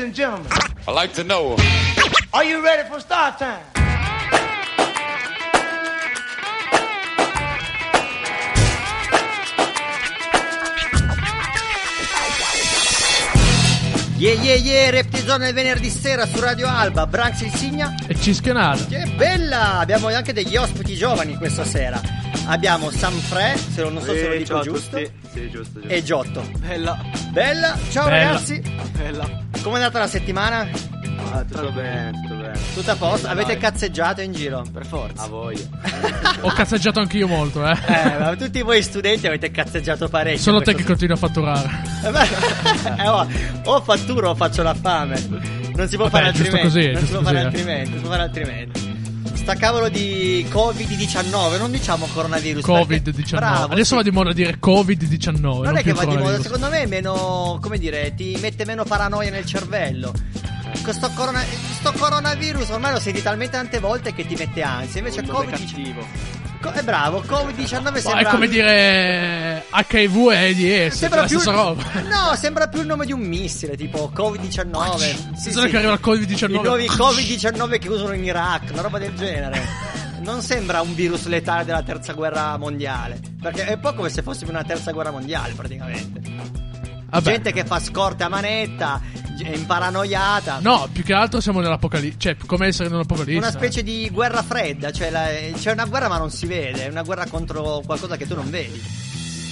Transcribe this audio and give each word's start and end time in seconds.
and 0.00 0.14
gentlemen, 0.14 0.50
I 0.88 0.92
like 0.92 1.12
to 1.14 1.24
know. 1.24 1.56
are 2.32 2.44
you 2.44 2.62
ready 2.62 2.88
for 2.88 3.00
start 3.00 3.38
time? 3.38 3.60
Yeah 14.16 14.34
yeah 14.34 14.56
yeah, 14.56 14.90
Reptizone 14.90 15.48
il 15.48 15.54
venerdì 15.54 15.88
sera 15.88 16.26
su 16.26 16.38
Radio 16.40 16.68
Alba, 16.68 17.06
Branx 17.06 17.40
il 17.40 17.54
Signa. 17.54 17.94
E 18.06 18.14
Cischionata. 18.20 18.84
Che 18.84 19.14
bella! 19.16 19.78
Abbiamo 19.78 20.08
anche 20.08 20.34
degli 20.34 20.56
ospiti 20.56 20.94
giovani 20.94 21.36
questa 21.36 21.64
sera. 21.64 21.98
Abbiamo 22.46 22.90
Sam 22.90 23.14
Fre, 23.14 23.56
se 23.56 23.82
non 23.82 23.98
so 24.02 24.12
se 24.12 24.28
lo 24.28 24.36
dico 24.36 24.60
giusto. 24.60 24.98
Sì, 24.98 25.48
giusto, 25.50 25.80
giusto. 25.80 25.88
e 25.88 26.02
Giotto. 26.02 26.42
Bella, 26.58 27.02
Bella, 27.30 27.78
ciao 27.90 28.04
Bella. 28.08 28.24
ragazzi. 28.24 28.60
bella. 28.94 29.48
Com'è 29.62 29.76
andata 29.76 29.98
la 29.98 30.06
settimana? 30.06 30.66
Ah, 31.32 31.44
tutto 31.44 31.70
bene, 31.70 32.10
tutto 32.22 32.34
bene. 32.34 32.58
Tutto 32.74 32.90
a 32.90 32.96
posto? 32.96 33.28
Avete 33.28 33.52
Dai. 33.52 33.58
cazzeggiato 33.58 34.20
in 34.20 34.32
giro? 34.32 34.64
Per 34.72 34.86
forza. 34.86 35.22
A 35.22 35.26
voglia. 35.28 35.62
Ho 36.40 36.48
cazzeggiato 36.50 36.98
anch'io 36.98 37.28
molto, 37.28 37.64
eh. 37.64 37.76
Eh, 37.86 38.18
ma 38.18 38.34
tutti 38.36 38.62
voi 38.62 38.82
studenti 38.82 39.26
avete 39.26 39.50
cazzeggiato 39.50 40.08
parecchio. 40.08 40.40
Solo 40.40 40.60
te 40.62 40.74
che 40.74 40.82
continui 40.82 41.14
a 41.14 41.18
fatturare. 41.18 41.68
Eh, 42.04 42.10
beh, 42.10 42.98
eh, 43.04 43.08
oh, 43.08 43.26
o 43.64 43.80
fatturo 43.82 44.30
o 44.30 44.34
faccio 44.34 44.62
la 44.62 44.74
fame. 44.74 45.20
Non 45.74 45.88
si 45.88 45.96
può 45.96 46.08
Vabbè, 46.08 46.24
fare 46.24 46.32
giusto 46.32 46.56
altrimenti. 46.56 46.62
così, 46.62 46.90
non 46.92 47.04
si 47.04 47.12
può 47.12 47.20
fare 47.22 47.34
così, 47.34 47.44
eh. 47.44 47.46
altrimenti. 47.46 47.90
Non 47.90 47.98
si 47.98 48.00
può 48.00 48.10
fare 48.10 48.22
altrimenti. 48.22 48.79
Sta 49.50 49.58
cavolo 49.58 49.88
di 49.88 50.46
Covid-19, 50.48 51.58
non 51.58 51.72
diciamo 51.72 52.06
coronavirus. 52.12 52.64
perché- 52.64 53.02
Covid-19. 53.02 53.30
Bravo, 53.34 53.72
Adesso 53.72 53.84
sì. 53.88 53.94
va 53.96 54.02
di 54.02 54.10
moda 54.12 54.32
dire 54.32 54.58
Covid-19. 54.60 55.40
Non 55.64 55.76
è 55.76 55.82
che 55.82 55.92
va 55.92 56.04
di 56.04 56.16
moda, 56.16 56.40
secondo 56.40 56.68
me 56.68 56.82
è 56.82 56.86
meno, 56.86 57.58
come 57.60 57.76
dire, 57.76 58.14
ti 58.14 58.38
mette 58.40 58.64
meno 58.64 58.84
paranoia 58.84 59.32
nel 59.32 59.44
cervello. 59.44 60.12
Questo 60.84 61.10
corona- 61.16 61.42
sto 61.80 61.90
coronavirus 61.90 62.68
ormai 62.68 62.92
lo 62.92 63.00
senti 63.00 63.22
talmente 63.22 63.56
tante 63.56 63.80
volte 63.80 64.14
che 64.14 64.24
ti 64.24 64.36
mette 64.36 64.62
ansia. 64.62 65.00
Invece 65.00 65.18
Un 65.18 65.26
nome 65.26 65.44
Covid 65.46 65.58
cattivo. 65.66 66.06
Co- 66.60 66.70
è 66.72 66.82
bravo, 66.82 67.22
Covid-19 67.26 67.82
Ma 67.82 67.98
sembra 67.98 68.18
è 68.18 68.24
come 68.24 68.46
dire 68.46 69.64
HIV 69.72 70.30
e 70.30 70.36
AIDS, 70.36 70.58
cioè 70.58 70.90
Sembra 70.90 71.20
la 71.22 71.26
più 71.26 71.38
stessa 71.38 71.56
roba. 71.56 71.82
No, 72.04 72.34
sembra 72.36 72.68
più 72.68 72.80
il 72.80 72.86
nome 72.86 73.06
di 73.06 73.12
un 73.12 73.20
missile, 73.20 73.76
tipo 73.76 74.12
Covid-19. 74.14 75.34
Sì, 75.36 75.52
Solo 75.52 75.68
che 75.68 75.76
arriva 75.78 75.94
il 75.94 76.00
Covid-19. 76.02 76.50
I 76.50 76.60
nuovi 76.62 76.86
Covid-19 76.86 77.78
che 77.78 77.88
usano 77.88 78.12
in 78.12 78.24
Iraq, 78.24 78.72
una 78.72 78.82
roba 78.82 78.98
del 78.98 79.14
genere. 79.14 79.62
Non 80.20 80.42
sembra 80.42 80.82
un 80.82 80.94
virus 80.94 81.26
letale 81.26 81.64
della 81.64 81.82
terza 81.82 82.12
guerra 82.12 82.56
mondiale. 82.58 83.18
Perché 83.40 83.64
è 83.64 83.74
un 83.74 83.80
po' 83.80 83.94
come 83.94 84.10
se 84.10 84.20
fossimo 84.22 84.50
in 84.50 84.56
una 84.56 84.64
terza 84.64 84.92
guerra 84.92 85.10
mondiale, 85.10 85.54
praticamente. 85.54 86.20
Vabbè. 87.08 87.30
Gente 87.30 87.52
che 87.52 87.64
fa 87.64 87.80
scorte 87.80 88.22
a 88.22 88.28
manetta, 88.28 89.00
ge- 89.44 89.56
imparanoiata. 89.56 90.58
No, 90.60 90.88
più 90.92 91.02
che 91.02 91.12
altro 91.12 91.40
siamo 91.40 91.60
nell'apocalisse. 91.60 92.16
Cioè, 92.18 92.36
come 92.46 92.66
essere 92.68 92.88
nell'apocalisse. 92.88 93.36
Una 93.38 93.50
specie 93.50 93.82
di 93.82 94.08
guerra 94.10 94.42
fredda, 94.42 94.90
cioè 94.92 95.10
la- 95.10 95.28
c'è 95.56 95.72
una 95.72 95.84
guerra 95.86 96.08
ma 96.08 96.18
non 96.18 96.30
si 96.30 96.46
vede, 96.46 96.86
è 96.86 96.88
una 96.88 97.02
guerra 97.02 97.26
contro 97.26 97.82
qualcosa 97.84 98.16
che 98.16 98.26
tu 98.26 98.34
non 98.34 98.48
vedi. 98.50 98.80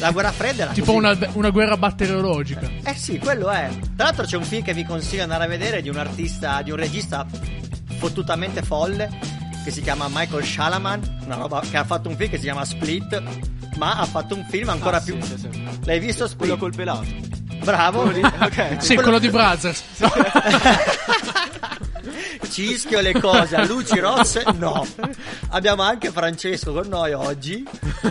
La 0.01 0.13
guerra 0.13 0.31
fredda 0.31 0.63
era 0.63 0.73
Tipo 0.73 0.93
una, 0.93 1.17
una 1.33 1.51
guerra 1.51 1.77
batteriologica. 1.77 2.71
Eh 2.85 2.95
sì, 2.95 3.19
quello 3.19 3.49
è. 3.51 3.69
Tra 3.97 4.05
l'altro 4.07 4.25
c'è 4.25 4.37
un 4.37 4.45
film 4.45 4.63
che 4.63 4.73
vi 4.73 4.85
consiglio 4.85 5.17
di 5.17 5.21
andare 5.23 5.45
a 5.45 5.49
vedere 5.49 5.83
di 5.83 5.89
un 5.89 5.97
artista, 5.97 6.63
di 6.63 6.71
un 6.71 6.77
regista 6.77 7.27
fottutamente 7.99 8.63
folle 8.63 9.11
che 9.65 9.71
si 9.73 9.83
chiama 9.83 10.07
Michael 10.09 10.45
Shalaman, 10.45 11.23
una 11.25 11.35
roba 11.35 11.61
che 11.69 11.77
ha 11.77 11.85
fatto 11.85 12.09
un 12.09 12.17
film 12.17 12.31
che 12.31 12.37
si 12.37 12.45
chiama 12.45 12.65
Split, 12.65 13.21
ma 13.77 13.99
ha 13.99 14.07
fatto 14.07 14.35
un 14.37 14.47
film 14.49 14.69
ancora 14.69 14.99
Ah, 14.99 15.01
più 15.01 15.17
sì, 15.21 15.37
sì, 15.37 15.49
sì. 15.53 15.63
L'hai 15.85 15.99
visto 15.99 16.25
Split? 16.27 16.39
Quello 16.39 16.57
col 16.57 16.75
pelato. 16.75 17.05
Bravo. 17.63 18.03
Quello 18.03 18.13
di- 18.13 18.23
ok. 18.45 18.77
Sì, 18.83 18.95
quello 18.97 19.19
di 19.19 19.29
Brothers. 19.31 19.83
No. 19.99 20.13
Cischio 22.51 23.01
le 23.01 23.13
cose 23.21 23.57
a 23.57 23.65
luci 23.67 23.99
rosse? 23.99 24.43
No. 24.57 24.87
Abbiamo 25.51 25.83
anche 25.83 26.11
Francesco 26.11 26.73
con 26.73 26.87
noi 26.89 27.13
oggi 27.13 27.65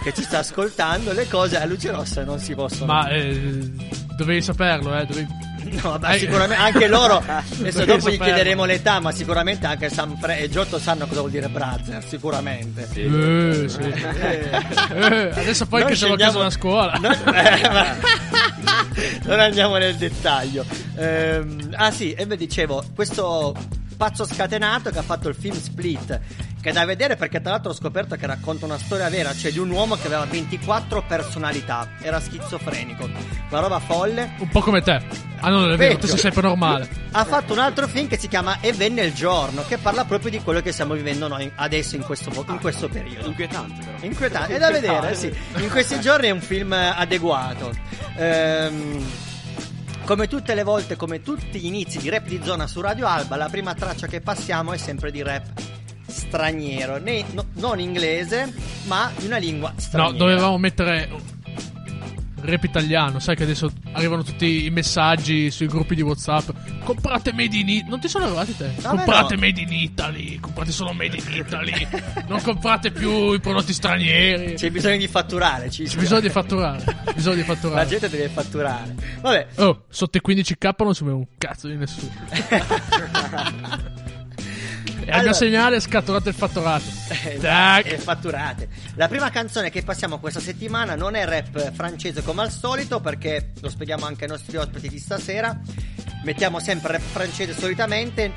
che 0.03 0.13
ci 0.13 0.21
sta 0.21 0.39
ascoltando. 0.39 1.11
Le 1.13 1.27
cose 1.27 1.57
a 1.59 1.65
luci 1.65 1.87
rosse 1.87 2.23
non 2.23 2.39
si 2.39 2.53
possono. 2.53 2.85
Ma 2.93 3.07
eh, 3.09 3.71
dovevi 4.17 4.41
saperlo, 4.41 4.95
eh. 4.97 5.05
Dovevi... 5.05 5.27
No, 5.69 5.91
vabbè, 5.97 6.13
Eh, 6.15 6.19
sicuramente 6.19 6.63
anche 6.63 6.87
loro. 6.87 7.17
Adesso 7.25 7.79
dopo 7.85 8.09
gli 8.09 8.13
saperlo. 8.13 8.23
chiederemo 8.23 8.65
l'età, 8.65 8.99
ma 8.99 9.11
sicuramente 9.11 9.65
anche 9.65 9.89
Sam 9.89 10.17
Fre 10.17 10.39
e 10.39 10.49
Giotto 10.49 10.79
sanno 10.79 11.07
cosa 11.07 11.19
vuol 11.21 11.31
dire 11.31 11.49
brother. 11.49 12.03
Sicuramente. 12.05 12.87
Eh, 12.93 13.67
sì. 13.67 13.79
Eh, 13.81 15.29
adesso 15.33 15.65
poi 15.65 15.81
Non 15.81 15.89
che 15.89 15.95
ce 15.95 16.07
l'ho 16.07 16.15
scendiamo- 16.15 16.15
chiesto 16.15 16.41
a 16.41 16.49
scuola. 16.49 16.93
Non, 17.01 17.11
eh, 17.11 17.69
ma- 17.69 17.95
non 19.27 19.39
andiamo 19.39 19.77
nel 19.77 19.95
dettaglio. 19.95 20.65
Ehm, 20.95 21.73
ah 21.75 21.91
sì, 21.91 22.13
e 22.13 22.25
beh, 22.25 22.37
dicevo, 22.37 22.83
questo 22.95 23.55
pazzo 23.95 24.25
scatenato 24.25 24.89
che 24.89 24.99
ha 24.99 25.03
fatto 25.03 25.27
il 25.27 25.35
film 25.35 25.59
Split, 25.59 26.19
che 26.67 26.73
è 26.73 26.75
da 26.75 26.83
vedere 26.83 27.15
perché 27.15 27.39
tra 27.39 27.51
l'altro 27.51 27.71
ho 27.71 27.73
scoperto 27.73 28.17
che 28.17 28.25
racconta 28.25 28.65
una 28.65 28.77
storia 28.77 29.07
vera, 29.07 29.33
cioè 29.33 29.53
di 29.53 29.57
un 29.57 29.69
uomo 29.69 29.95
che 29.95 30.07
aveva 30.07 30.25
24 30.25 31.01
personalità, 31.07 31.91
era 32.01 32.19
schizofrenico, 32.19 33.05
una 33.49 33.59
roba 33.61 33.79
folle. 33.79 34.33
Un 34.39 34.49
po' 34.49 34.59
come 34.59 34.81
te. 34.81 35.01
Ah, 35.39 35.49
no, 35.49 35.61
non 35.61 35.71
è 35.71 35.77
vero, 35.77 35.93
te 35.93 35.99
Peggio. 35.99 36.07
sei 36.07 36.17
sempre 36.17 36.41
normale. 36.41 36.89
Ha 37.11 37.23
fatto 37.23 37.53
un 37.53 37.59
altro 37.59 37.87
film 37.87 38.09
che 38.09 38.17
si 38.17 38.27
chiama 38.27 38.59
E 38.59 38.73
venne 38.73 39.03
il 39.03 39.13
giorno, 39.13 39.63
che 39.65 39.77
parla 39.77 40.03
proprio 40.03 40.29
di 40.29 40.41
quello 40.41 40.59
che 40.59 40.73
stiamo 40.73 40.93
vivendo 40.93 41.29
noi 41.29 41.49
adesso 41.55 41.95
in 41.95 42.03
questo, 42.03 42.31
in 42.49 42.59
questo 42.59 42.89
periodo. 42.89 43.27
Inquietante 43.27 43.85
però. 43.85 43.97
Inquietante, 44.01 44.55
è 44.55 44.59
da 44.59 44.69
vedere, 44.69 45.15
sì. 45.15 45.33
In 45.59 45.69
questi 45.69 46.01
giorni 46.01 46.27
è 46.27 46.31
un 46.31 46.41
film 46.41 46.73
adeguato. 46.73 47.71
Ehm, 48.17 49.05
come 50.03 50.27
tutte 50.27 50.53
le 50.53 50.63
volte, 50.63 50.97
come 50.97 51.21
tutti 51.21 51.59
gli 51.59 51.65
inizi 51.65 51.99
di 51.99 52.09
rap 52.09 52.25
di 52.25 52.41
zona 52.43 52.67
su 52.67 52.81
Radio 52.81 53.07
Alba, 53.07 53.37
la 53.37 53.47
prima 53.47 53.73
traccia 53.73 54.07
che 54.07 54.19
passiamo 54.19 54.73
è 54.73 54.77
sempre 54.77 55.11
di 55.11 55.23
rap 55.23 55.75
straniero, 56.17 56.97
né- 56.97 57.23
no- 57.31 57.45
non 57.53 57.79
inglese, 57.79 58.51
ma 58.85 59.09
di 59.17 59.25
una 59.27 59.37
lingua 59.37 59.71
straniera. 59.77 60.11
No, 60.11 60.17
dovevamo 60.17 60.57
mettere 60.57 61.35
rap 62.39 62.63
italiano. 62.63 63.19
Sai 63.19 63.35
che 63.35 63.43
adesso 63.43 63.69
arrivano 63.93 64.23
tutti 64.23 64.65
i 64.65 64.69
messaggi 64.69 65.49
sui 65.51 65.67
gruppi 65.67 65.95
di 65.95 66.01
WhatsApp. 66.01 66.49
Comprate 66.83 67.33
Made 67.33 67.57
in 67.57 67.67
Italy. 67.67 67.89
Non 67.89 67.99
ti 67.99 68.07
sono 68.07 68.25
arrivati 68.25 68.55
te? 68.55 68.67
Me 68.67 68.81
comprate 68.81 69.35
no. 69.35 69.41
Made 69.41 69.59
in 69.61 69.73
Italy. 69.73 70.39
Comprate 70.39 70.71
solo 70.71 70.93
Made 70.93 71.17
in 71.17 71.33
Italy. 71.33 71.87
non 72.27 72.41
comprate 72.41 72.91
più 72.91 73.33
i 73.33 73.39
prodotti 73.41 73.73
stranieri. 73.73 74.53
C'è 74.53 74.69
bisogno 74.71 74.95
di 74.97 75.07
fatturare, 75.09 75.69
ci 75.69 75.83
C'è 75.83 75.97
bisogno 75.97 76.21
di 76.21 76.29
fatturare. 76.29 76.83
Bisogno 77.13 77.35
di 77.35 77.41
La 77.41 77.45
fatturare. 77.55 77.87
gente 77.87 78.09
deve 78.09 78.29
fatturare. 78.29 78.95
Vabbè, 79.19 79.47
Oh, 79.55 79.83
sotto 79.89 80.17
i 80.17 80.21
15k 80.25 80.73
non 80.83 80.95
si 80.95 81.03
muove 81.03 81.17
un 81.19 81.27
cazzo 81.37 81.67
di 81.67 81.75
nessuno. 81.75 82.13
E 85.07 85.09
al 85.09 85.19
Allora. 85.19 85.29
mio 85.29 85.33
segnale 85.33 85.79
scaturate 85.79 86.27
il 86.29 86.35
fatturato. 86.35 86.83
e 87.23 87.37
Tac. 87.37 87.95
fatturate. 87.95 88.67
La 88.95 89.07
prima 89.07 89.29
canzone 89.29 89.69
che 89.69 89.81
passiamo 89.81 90.19
questa 90.19 90.41
settimana 90.41 90.95
non 90.95 91.15
è 91.15 91.23
rap 91.23 91.71
francese 91.71 92.21
come 92.23 92.41
al 92.41 92.51
solito, 92.51 92.99
perché 92.99 93.51
lo 93.61 93.69
spieghiamo 93.69 94.05
anche 94.05 94.25
ai 94.25 94.29
nostri 94.31 94.57
ospiti 94.57 94.89
di 94.89 94.99
stasera. 94.99 95.57
Mettiamo 96.25 96.59
sempre 96.59 96.91
rap 96.93 97.01
francese 97.01 97.53
solitamente. 97.57 98.33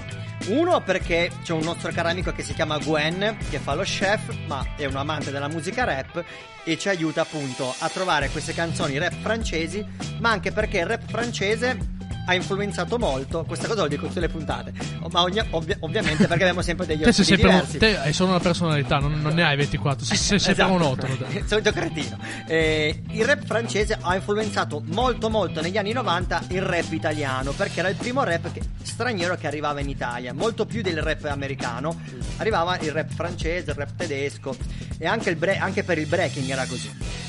Uno 0.46 0.80
perché 0.80 1.28
c'è 1.42 1.52
un 1.52 1.62
nostro 1.64 1.90
caro 1.90 2.08
amico 2.08 2.30
che 2.30 2.44
si 2.44 2.54
chiama 2.54 2.78
Gwen, 2.78 3.36
che 3.50 3.58
fa 3.58 3.74
lo 3.74 3.82
chef, 3.82 4.32
ma 4.46 4.64
è 4.76 4.84
un 4.84 4.94
amante 4.94 5.32
della 5.32 5.48
musica 5.48 5.82
rap 5.82 6.24
e 6.62 6.78
ci 6.78 6.88
aiuta 6.88 7.22
appunto 7.22 7.74
a 7.80 7.88
trovare 7.88 8.28
queste 8.30 8.54
canzoni 8.54 8.96
rap 8.96 9.14
francesi, 9.20 9.84
ma 10.20 10.30
anche 10.30 10.52
perché 10.52 10.78
il 10.78 10.86
rap 10.86 11.02
francese 11.10 11.98
ha 12.30 12.34
influenzato 12.34 12.96
molto, 12.96 13.42
questa 13.44 13.66
cosa 13.66 13.82
lo 13.82 13.88
dico 13.88 14.06
tutte 14.06 14.20
le 14.20 14.28
puntate, 14.28 14.72
ma 15.10 15.22
ogni- 15.22 15.42
ovvia- 15.50 15.76
ovviamente 15.80 16.26
perché 16.28 16.44
abbiamo 16.44 16.62
sempre 16.62 16.86
degli 16.86 17.02
Te, 17.02 17.08
ospiti 17.08 17.32
un- 17.32 17.36
diversi. 17.38 17.78
te 17.78 17.98
hai 17.98 18.12
solo 18.12 18.30
una 18.30 18.38
personalità, 18.38 18.98
non, 18.98 19.20
non 19.20 19.34
ne 19.34 19.42
hai 19.42 19.56
24. 19.56 20.04
Sei, 20.04 20.16
sei 20.16 20.38
sempre 20.38 20.64
Esatto. 20.64 20.78
monotone. 20.78 21.16
te. 21.18 21.38
Il 21.38 21.46
solito 21.46 21.72
cretino. 21.72 22.18
Eh, 22.46 23.02
il 23.10 23.24
rap 23.24 23.44
francese 23.44 23.98
ha 24.00 24.14
influenzato 24.14 24.80
molto 24.86 25.28
molto 25.28 25.60
negli 25.60 25.76
anni 25.76 25.92
90 25.92 26.40
il 26.50 26.62
rap 26.62 26.92
italiano 26.92 27.50
perché 27.52 27.80
era 27.80 27.88
il 27.88 27.96
primo 27.96 28.22
rap 28.22 28.52
che- 28.52 28.62
straniero 28.82 29.36
che 29.36 29.46
arrivava 29.48 29.80
in 29.80 29.88
Italia, 29.88 30.32
molto 30.32 30.66
più 30.66 30.82
del 30.82 31.02
rap 31.02 31.24
americano. 31.24 32.00
Arrivava 32.36 32.78
il 32.78 32.92
rap 32.92 33.10
francese, 33.12 33.70
il 33.70 33.76
rap 33.76 33.90
tedesco 33.96 34.56
e 34.98 35.06
anche, 35.06 35.34
bre- 35.34 35.58
anche 35.58 35.82
per 35.82 35.98
il 35.98 36.06
breaking 36.06 36.48
era 36.48 36.64
così. 36.66 37.28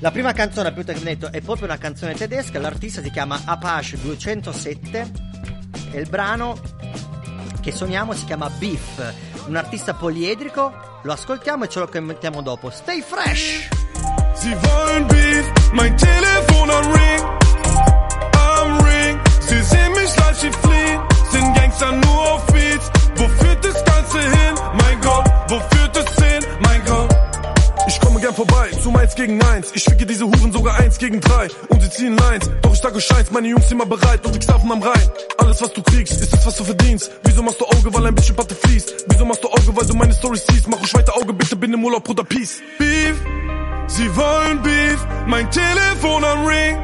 La 0.00 0.10
prima 0.10 0.32
canzone, 0.32 0.74
ho 0.76 0.82
detto, 0.82 1.32
è 1.32 1.40
proprio 1.40 1.66
una 1.66 1.78
canzone 1.78 2.14
tedesca. 2.14 2.58
L'artista 2.58 3.02
si 3.02 3.10
chiama 3.10 3.40
Apache 3.44 3.98
207 4.00 5.12
e 5.92 5.98
il 5.98 6.08
brano 6.08 6.60
che 7.60 7.72
suoniamo 7.72 8.12
si 8.12 8.24
chiama 8.24 8.50
Beef. 8.50 9.14
Un 9.46 9.56
artista 9.56 9.94
poliedrico. 9.94 10.72
Lo 11.02 11.12
ascoltiamo 11.12 11.64
e 11.64 11.68
ce 11.68 11.78
lo 11.78 11.88
commentiamo 11.88 12.42
dopo. 12.42 12.70
Stay 12.70 13.00
fresh! 13.00 13.68
Sie 14.34 14.54
wollen 14.54 15.06
Beef, 15.06 15.70
mein 15.72 15.96
Telefon 15.96 16.70
am 16.70 16.92
Ring, 16.92 17.22
am 18.32 18.80
Ring. 18.80 19.20
Sie 19.40 19.62
sehen 19.62 19.92
mich 19.92 20.16
live, 20.16 20.38
sie 20.38 20.50
fliehen, 20.50 21.00
sind 21.30 21.54
Gangster 21.54 21.92
nur 21.92 22.32
auf 22.32 22.44
Beats. 22.46 22.90
Wo 23.16 23.28
führt 23.28 23.64
das 23.64 23.84
Ganze 23.84 24.20
hin? 24.20 24.63
Vorbei, 28.46 28.70
zu 28.82 28.90
Mainz 28.90 29.14
gegen 29.14 29.38
Mainz. 29.38 29.70
Ich 29.74 29.82
schicke 29.82 30.06
diese 30.06 30.24
Huren 30.24 30.52
sogar 30.52 30.78
eins 30.78 30.98
gegen 30.98 31.20
drei 31.20 31.48
und 31.68 31.82
sie 31.82 31.90
ziehen 31.90 32.16
Lines. 32.16 32.50
Doch 32.62 32.72
ich 32.72 32.80
sage 32.80 32.96
euch 32.96 33.16
eins, 33.16 33.30
meine 33.30 33.48
Jungs 33.48 33.70
immer 33.70 33.86
bereit 33.86 34.24
und 34.26 34.42
saufen 34.42 34.70
am 34.72 34.82
Rhein. 34.82 35.10
Alles 35.38 35.60
was 35.62 35.72
du 35.72 35.82
kriegst, 35.82 36.20
ist 36.20 36.32
das 36.32 36.46
was 36.46 36.56
du 36.56 36.64
verdienst. 36.64 37.10
Wieso 37.24 37.42
machst 37.42 37.60
du 37.60 37.66
Auge, 37.66 37.92
weil 37.94 38.06
ein 38.06 38.14
bisschen 38.14 38.36
Patte 38.36 38.54
fließt? 38.54 39.06
Wieso 39.08 39.24
machst 39.24 39.42
du 39.44 39.48
Auge, 39.48 39.76
weil 39.76 39.86
du 39.86 39.94
meine 39.94 40.12
Story 40.12 40.38
siehst? 40.38 40.68
Mach 40.68 40.78
ruhig 40.78 40.94
weiter 40.94 41.16
Auge, 41.16 41.32
bitte 41.32 41.56
bin 41.56 41.72
im 41.72 41.84
Urlaub, 41.84 42.04
Bruder, 42.04 42.24
Peace. 42.24 42.60
Beef, 42.78 43.16
sie 43.86 44.16
wollen 44.16 44.62
Beef, 44.62 44.98
mein 45.26 45.50
Telefon 45.50 46.24
am 46.24 46.46
Ring. 46.46 46.78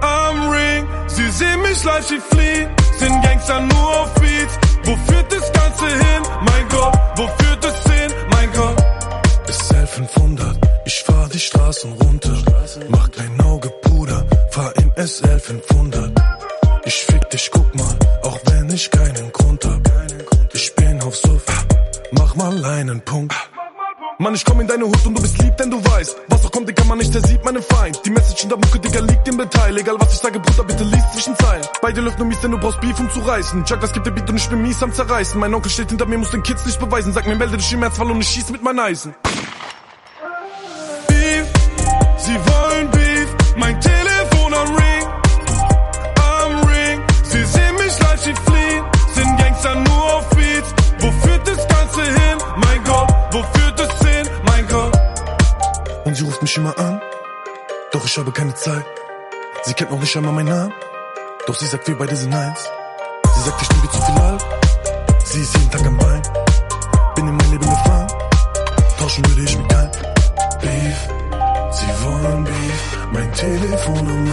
Am 0.00 0.50
Ring, 0.50 0.86
sie 1.08 1.30
sehen 1.30 1.62
mich 1.62 1.82
live, 1.84 2.06
sie 2.06 2.20
fliehen. 2.30 2.68
Sind 2.98 3.22
Gangster 3.22 3.60
nur 3.60 4.00
auf 4.00 4.14
Beats. 4.14 4.58
Wo 4.84 4.96
führt 5.06 5.32
das 5.32 5.52
Ganze 5.52 5.86
hin? 5.86 6.22
Mein 6.40 6.68
Gott, 6.68 6.98
wo 7.16 7.28
führt 7.38 7.64
es 7.64 7.92
hin? 7.92 8.12
Mein 8.30 8.52
Gott. 8.52 8.87
SL 9.50 9.86
500, 9.86 10.58
ich 10.84 11.02
fahr 11.04 11.26
die 11.32 11.38
Straßen 11.38 11.92
runter. 11.92 12.36
Mach 12.90 13.10
kein 13.10 13.40
Auge, 13.40 13.70
Bruder, 13.82 14.26
fahr 14.50 14.72
im 14.76 14.92
SL 14.96 15.38
500. 15.38 16.12
Ich 16.84 16.94
fick 17.06 17.30
dich, 17.30 17.50
guck 17.50 17.74
mal, 17.74 17.96
auch 18.24 18.38
wenn 18.44 18.68
ich 18.70 18.90
keinen 18.90 19.32
Grund 19.32 19.64
hab. 19.64 19.80
Ich 20.52 20.74
bin 20.74 21.00
auf 21.00 21.16
Suff, 21.16 21.46
mach 22.12 22.34
mal 22.34 22.62
einen 22.62 23.00
Punkt. 23.00 23.34
Mann, 24.20 24.34
ich 24.34 24.44
komm 24.44 24.60
in 24.60 24.66
deine 24.66 24.84
Hut 24.84 25.06
und 25.06 25.16
du 25.16 25.22
bist 25.22 25.40
lieb, 25.40 25.56
denn 25.58 25.70
du 25.70 25.78
weißt, 25.78 26.16
was 26.26 26.44
auch 26.44 26.50
kommt, 26.50 26.68
Digga, 26.68 26.82
man 26.82 26.98
nicht, 26.98 27.14
der 27.14 27.24
sieht 27.24 27.44
meinen 27.44 27.62
Feind. 27.62 28.00
Die 28.04 28.10
Message 28.10 28.42
in 28.42 28.48
der 28.48 28.58
Mucke, 28.58 28.80
Digga, 28.80 28.98
liegt 28.98 29.28
im 29.28 29.38
Detail. 29.38 29.78
Egal 29.78 29.94
was 30.00 30.12
ich 30.12 30.18
sage, 30.18 30.40
Bruder, 30.40 30.64
bitte 30.64 30.82
lies 30.82 31.04
zwischen 31.12 31.36
Zeilen. 31.36 31.64
Beide 31.80 32.00
Luft 32.00 32.18
nur 32.18 32.26
mies, 32.26 32.40
denn 32.40 32.50
du 32.50 32.58
brauchst 32.58 32.80
Beef, 32.80 32.98
um 32.98 33.08
zu 33.12 33.20
reißen. 33.20 33.64
Chuck, 33.64 33.80
das 33.80 33.92
gibt 33.92 34.06
der 34.06 34.10
Beat 34.10 34.28
und 34.28 34.36
ich 34.36 34.48
bin 34.48 34.60
mies 34.60 34.82
am 34.82 34.92
Zerreißen. 34.92 35.38
Mein 35.38 35.54
Onkel 35.54 35.70
steht 35.70 35.90
hinter 35.90 36.06
mir, 36.06 36.18
muss 36.18 36.32
den 36.32 36.42
Kids 36.42 36.66
nicht 36.66 36.80
beweisen. 36.80 37.12
Sag 37.12 37.28
mir, 37.28 37.36
melde 37.36 37.58
dich 37.58 37.72
im 37.72 37.80
Ernstfall 37.80 38.10
und 38.10 38.20
ich 38.20 38.28
schieß 38.28 38.50
mit 38.50 38.60
meinen 38.60 38.80
Eisen. 38.80 39.14
Beef, 41.06 41.46
sie 42.16 42.34
wollen 42.34 42.90
Beef, 42.90 43.28
mein 43.56 43.80
Telefon 43.80 44.52
am 44.52 44.74
Ring. 44.74 45.06
Am 46.16 46.68
Ring, 46.68 47.00
sie 47.22 47.44
sehen 47.44 47.74
mich 47.76 48.00
live, 48.00 48.20
sie 48.20 48.34
fliehen. 48.34 48.84
Sind 49.14 49.38
Gangster 49.38 49.74
nur 49.76 50.14
auf 50.14 50.28
Beats. 50.30 50.74
Wo 50.98 51.12
führt 51.22 51.46
das 51.46 51.68
Ganze 51.68 52.02
hin? 52.02 52.38
Mein 52.56 52.82
Gott, 52.82 53.14
wo 53.30 53.44
führt 53.56 53.78
es 53.78 53.98
hin? 54.00 54.07
Und 56.08 56.14
sie 56.14 56.24
ruft 56.24 56.40
mich 56.40 56.56
immer 56.56 56.74
an, 56.78 57.02
doch 57.92 58.02
ich 58.02 58.16
habe 58.16 58.32
keine 58.32 58.54
Zeit. 58.54 58.86
Sie 59.64 59.74
kennt 59.74 59.90
noch 59.90 60.00
nicht 60.00 60.16
einmal 60.16 60.32
meinen 60.32 60.48
Namen, 60.48 60.72
doch 61.46 61.54
sie 61.54 61.66
sagt, 61.66 61.86
wir 61.86 61.98
beide 61.98 62.16
sind 62.16 62.32
eins. 62.32 62.66
Sie 63.34 63.42
sagt, 63.42 63.60
ich 63.60 63.68
liebe 63.74 63.90
zu 63.90 64.00
viel 64.00 64.14
Alk, 64.22 64.40
sie 65.26 65.42
ist 65.42 65.54
jeden 65.54 65.70
Tag 65.70 65.84
am 65.84 65.98
Bein. 65.98 66.22
Bin 67.14 67.28
in 67.28 67.36
mein 67.36 67.50
Leben 67.50 67.68
gefahren, 67.68 68.06
tauschen 68.98 69.28
würde 69.28 69.42
ich 69.42 69.58
mit 69.58 69.68
keinem. 69.68 69.90
Beef, 70.62 70.98
sie 71.72 71.92
wollen 72.02 72.44
Beef, 72.44 72.80
mein 73.12 73.32
Telefon. 73.34 74.32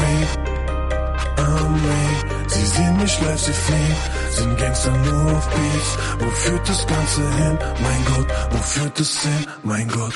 Am 1.36 1.76
Ring, 1.76 2.48
sie 2.48 2.66
sehen 2.68 2.98
mich 3.02 3.20
live, 3.20 3.38
sie 3.38 3.52
fliehen, 3.52 3.96
sind 4.30 4.58
Gangster 4.58 4.92
nur 4.92 5.36
auf 5.36 5.46
Beats. 5.50 5.98
Wo 6.20 6.30
führt 6.30 6.70
das 6.70 6.88
Ganze 6.88 7.22
hin? 7.34 7.60
Mein 7.84 8.06
Gott, 8.16 8.28
wo 8.52 8.58
führt 8.60 8.98
es 8.98 9.22
hin? 9.24 9.46
Mein 9.64 9.90
Gott. 9.90 10.14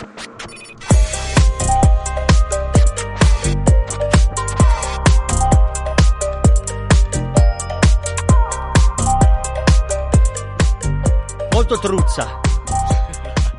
Molto 11.60 11.78
truzza. 11.78 12.40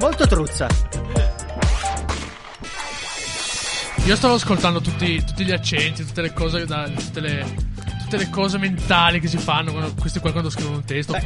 Molto 0.00 0.26
truzza. 0.26 0.66
Io 4.06 4.16
stavo 4.16 4.34
ascoltando 4.34 4.80
tutti, 4.80 5.22
tutti 5.22 5.44
gli 5.44 5.52
accenti, 5.52 6.06
tutte 6.06 6.22
le 6.22 6.32
cose 6.32 6.64
da, 6.64 6.88
tutte 6.88 7.20
le, 7.20 7.44
tutte 8.00 8.16
le 8.16 8.30
cose 8.30 8.56
mentali 8.56 9.20
che 9.20 9.28
si 9.28 9.36
fanno 9.36 9.72
quando, 9.72 9.92
questi 10.00 10.18
qua 10.18 10.32
quando 10.32 10.48
scrivono 10.48 10.76
un 10.76 10.84
testo. 10.86 11.12
Beh, 11.12 11.24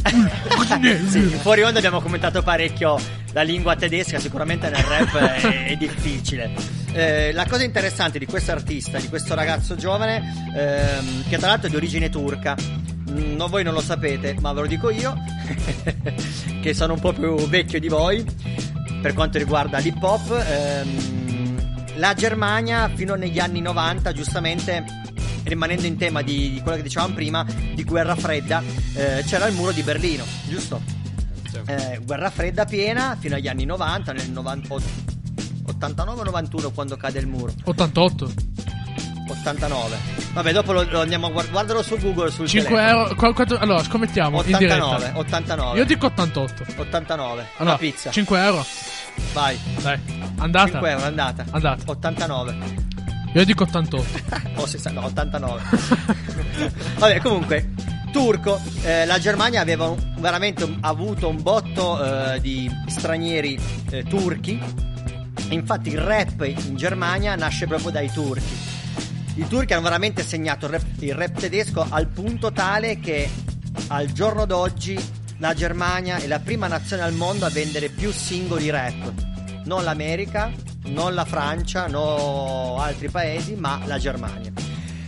Sì, 1.06 1.20
fuori 1.42 1.60
onda 1.60 1.76
abbiamo 1.76 2.00
commentato 2.00 2.40
parecchio 2.40 2.98
la 3.32 3.42
lingua 3.42 3.76
tedesca, 3.76 4.18
sicuramente 4.18 4.70
nel 4.70 4.82
rap 4.82 5.14
è, 5.14 5.66
è 5.66 5.76
difficile. 5.76 6.52
Eh, 6.92 7.32
la 7.34 7.44
cosa 7.44 7.64
interessante 7.64 8.18
di 8.18 8.24
questo 8.24 8.52
artista, 8.52 8.98
di 8.98 9.10
questo 9.10 9.34
ragazzo 9.34 9.76
giovane, 9.76 10.22
ehm, 10.56 11.28
che 11.28 11.36
tra 11.36 11.48
l'altro 11.48 11.66
è 11.66 11.70
di 11.70 11.76
origine 11.76 12.08
turca, 12.08 12.56
no, 13.10 13.48
voi 13.48 13.62
non 13.62 13.74
lo 13.74 13.80
sapete, 13.80 14.36
ma 14.40 14.52
ve 14.52 14.60
lo 14.60 14.66
dico 14.66 14.90
io, 14.90 15.14
che 16.60 16.74
sono 16.74 16.94
un 16.94 17.00
po' 17.00 17.12
più 17.12 17.36
vecchio 17.48 17.80
di 17.80 17.88
voi, 17.88 18.24
per 19.00 19.14
quanto 19.14 19.38
riguarda 19.38 19.78
l'hip 19.78 20.02
hop. 20.02 20.44
ehm, 20.46 21.96
la 21.96 22.14
Germania 22.14 22.88
fino 22.94 23.14
negli 23.14 23.38
anni 23.38 23.60
90, 23.60 24.12
giustamente 24.12 24.84
rimanendo 25.44 25.86
in 25.86 25.96
tema 25.96 26.22
di, 26.22 26.50
di 26.50 26.60
quello 26.60 26.76
che 26.76 26.82
dicevamo 26.82 27.14
prima, 27.14 27.44
di 27.74 27.84
guerra 27.84 28.14
fredda, 28.14 28.62
eh, 28.94 29.22
c'era 29.26 29.46
il 29.46 29.54
muro 29.54 29.72
di 29.72 29.82
Berlino, 29.82 30.24
giusto? 30.48 30.80
Eh, 31.66 32.00
guerra 32.04 32.30
fredda 32.30 32.64
piena 32.64 33.16
fino 33.18 33.34
agli 33.34 33.48
anni 33.48 33.64
90, 33.64 34.12
nel 34.12 34.30
90 34.30 35.08
89-91 35.78 36.72
quando 36.72 36.96
cade 36.96 37.18
il 37.18 37.26
muro. 37.26 37.52
88. 37.64 38.49
89. 39.32 39.96
Vabbè, 40.32 40.52
dopo 40.52 40.72
lo, 40.72 40.82
lo 40.88 41.00
andiamo 41.00 41.26
a 41.26 41.30
guardare. 41.30 41.52
Guardalo 41.52 41.82
su 41.82 41.98
Google 41.98 42.30
sul 42.30 42.46
5 42.48 42.68
telefono. 42.70 43.02
euro. 43.02 43.14
qua- 43.14 43.34
quanto- 43.34 43.58
allora, 43.58 43.82
scommettiamo 43.82 44.42
in 44.42 44.54
89, 44.54 44.96
diretta. 44.98 45.18
89. 45.18 45.78
Io 45.78 45.84
dico 45.84 46.06
88. 46.06 46.64
89. 46.76 47.40
Allora, 47.56 47.74
Una 47.74 47.76
pizza. 47.76 48.10
5 48.10 48.40
euro. 48.42 48.64
Vai. 49.32 49.58
Dai. 49.82 49.98
Andata. 50.38 50.68
5 50.70 50.90
euro, 50.90 51.04
andata. 51.04 51.44
Andata. 51.50 51.82
89. 51.90 52.56
Io 53.34 53.44
dico 53.44 53.62
88. 53.64 54.06
o 54.56 54.66
60, 54.66 55.00
no, 55.00 55.06
89. 55.06 55.62
Vabbè, 56.98 57.20
comunque, 57.20 57.70
turco. 58.12 58.60
eh, 58.82 59.04
la 59.06 59.18
Germania 59.18 59.60
aveva 59.60 59.86
un- 59.88 60.14
veramente 60.18 60.64
un- 60.64 60.78
avuto 60.80 61.28
un 61.28 61.40
botto 61.42 62.02
eh, 62.34 62.40
di 62.40 62.70
stranieri 62.86 63.58
eh, 63.90 64.02
turchi. 64.04 64.60
Infatti, 65.50 65.88
il 65.90 65.98
rap 65.98 66.42
in 66.44 66.76
Germania 66.76 67.34
nasce 67.36 67.66
proprio 67.66 67.90
dai 67.90 68.10
turchi. 68.12 68.78
I 69.40 69.48
turchi 69.48 69.72
hanno 69.72 69.84
veramente 69.84 70.22
segnato 70.22 70.66
il 70.66 70.72
rap, 70.72 70.84
il 70.98 71.14
rap 71.14 71.40
tedesco 71.40 71.86
al 71.88 72.08
punto 72.08 72.52
tale 72.52 73.00
che 73.00 73.26
al 73.86 74.12
giorno 74.12 74.44
d'oggi 74.44 75.02
la 75.38 75.54
Germania 75.54 76.16
è 76.18 76.26
la 76.26 76.40
prima 76.40 76.66
nazione 76.66 77.02
al 77.02 77.14
mondo 77.14 77.46
a 77.46 77.48
vendere 77.48 77.88
più 77.88 78.12
singoli 78.12 78.68
rap. 78.68 79.12
Non 79.64 79.82
l'America, 79.82 80.52
non 80.88 81.14
la 81.14 81.24
Francia, 81.24 81.86
non 81.86 82.78
altri 82.80 83.08
paesi, 83.08 83.54
ma 83.54 83.80
la 83.86 83.98
Germania. 83.98 84.52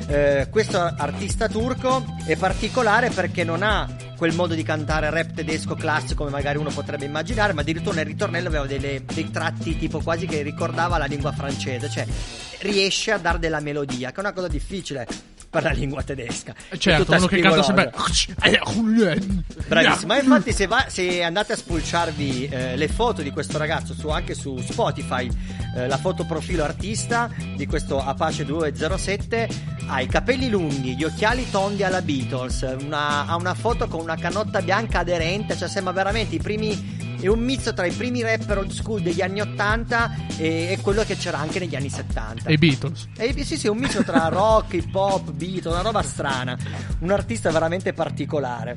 Eh, 0.06 0.46
questo 0.50 0.80
artista 0.80 1.46
turco 1.48 2.02
è 2.24 2.34
particolare 2.34 3.10
perché 3.10 3.44
non 3.44 3.62
ha 3.62 3.86
quel 4.16 4.32
modo 4.34 4.54
di 4.54 4.62
cantare 4.62 5.10
rap 5.10 5.32
tedesco 5.32 5.74
classico 5.74 6.24
come 6.24 6.30
magari 6.30 6.56
uno 6.56 6.70
potrebbe 6.70 7.04
immaginare, 7.04 7.52
ma 7.52 7.60
addirittura 7.60 7.96
nel 7.96 8.06
ritornello 8.06 8.48
aveva 8.48 8.66
delle- 8.66 9.04
dei 9.04 9.30
tratti 9.30 9.76
tipo 9.76 10.00
quasi 10.00 10.26
che 10.26 10.40
ricordava 10.40 10.96
la 10.96 11.04
lingua 11.04 11.32
francese, 11.32 11.90
cioè 11.90 12.06
riesce 12.62 13.10
a 13.12 13.18
dare 13.18 13.38
della 13.38 13.60
melodia, 13.60 14.10
che 14.10 14.16
è 14.16 14.20
una 14.20 14.32
cosa 14.32 14.48
difficile 14.48 15.06
per 15.50 15.64
la 15.64 15.70
lingua 15.72 16.02
tedesca. 16.02 16.54
Certo, 16.78 17.12
uno 17.12 17.26
che 17.26 17.40
canta 17.40 17.62
sempre. 17.62 17.92
spigolosa. 17.94 18.32
Bravissimo, 19.68 20.06
ma 20.06 20.18
infatti 20.18 20.52
se, 20.52 20.66
va- 20.66 20.86
se 20.88 21.22
andate 21.22 21.52
a 21.52 21.56
spulciarvi 21.56 22.48
eh, 22.48 22.76
le 22.76 22.88
foto 22.88 23.20
di 23.20 23.30
questo 23.30 23.58
ragazzo 23.58 23.92
su- 23.92 24.08
anche 24.08 24.34
su 24.34 24.56
Spotify, 24.58 25.28
eh, 25.76 25.86
la 25.88 25.98
foto 25.98 26.24
profilo 26.24 26.64
artista 26.64 27.30
di 27.54 27.66
questo 27.66 28.02
Apache 28.02 28.46
207 28.46 29.48
ha 29.88 30.00
i 30.00 30.06
capelli 30.06 30.48
lunghi, 30.48 30.96
gli 30.96 31.04
occhiali 31.04 31.50
tondi 31.50 31.82
alla 31.84 32.00
Beatles, 32.00 32.62
una- 32.80 33.26
ha 33.26 33.36
una 33.36 33.52
foto 33.54 33.86
con 33.88 34.00
una 34.00 34.16
canotta 34.16 34.62
bianca 34.62 35.00
aderente, 35.00 35.54
cioè 35.56 35.68
sembra 35.68 35.92
veramente 35.92 36.36
i 36.36 36.40
primi... 36.40 37.10
È 37.22 37.28
un 37.28 37.38
mix 37.40 37.72
tra 37.72 37.86
i 37.86 37.92
primi 37.92 38.20
rapper 38.22 38.58
old 38.58 38.70
school 38.72 39.00
degli 39.00 39.20
anni 39.22 39.40
80 39.40 40.14
e, 40.38 40.72
e 40.72 40.78
quello 40.80 41.04
che 41.04 41.16
c'era 41.16 41.38
anche 41.38 41.58
negli 41.60 41.76
anni 41.76 41.88
70. 41.88 42.48
E 42.48 42.52
i 42.54 42.58
Beatles. 42.58 43.08
Eh, 43.16 43.44
sì, 43.44 43.56
sì, 43.56 43.68
un 43.68 43.78
misto 43.78 44.02
tra 44.02 44.26
rock, 44.28 44.72
hip 44.74 44.94
hop, 44.94 45.30
beat, 45.30 45.66
una 45.66 45.82
roba 45.82 46.02
strana. 46.02 46.58
Un 46.98 47.10
artista 47.12 47.50
veramente 47.50 47.92
particolare. 47.92 48.76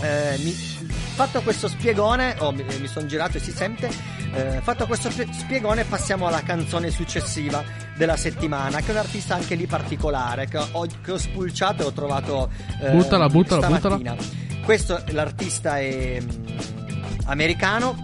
Eh, 0.00 0.38
mi- 0.42 0.90
fatto 1.14 1.42
questo 1.42 1.68
spiegone, 1.68 2.34
oh, 2.38 2.50
mi, 2.52 2.64
mi 2.80 2.88
sono 2.88 3.06
girato 3.06 3.36
e 3.36 3.40
si 3.40 3.52
sente. 3.52 3.88
eh, 4.34 4.60
fatto 4.62 4.86
questo 4.86 5.10
spie- 5.10 5.28
spiegone, 5.32 5.84
passiamo 5.84 6.26
alla 6.26 6.42
canzone 6.42 6.90
successiva 6.90 7.62
della 7.96 8.16
settimana, 8.16 8.80
che 8.80 8.88
è 8.88 8.90
un 8.90 8.96
artista 8.96 9.36
anche 9.36 9.54
lì 9.54 9.66
particolare. 9.66 10.48
Che 10.48 10.58
ho, 10.58 10.86
che 11.02 11.12
ho 11.12 11.18
spulciato 11.18 11.82
e 11.84 11.86
ho 11.86 11.92
trovato. 11.92 12.50
eh, 12.82 12.90
Buttala, 12.90 13.28
buttala, 13.28 13.78
stamattina. 13.78 14.16
Questo 14.64 15.00
l'artista 15.10 15.78
è 15.78 16.18
mm, 16.20 16.81
americano. 17.26 17.96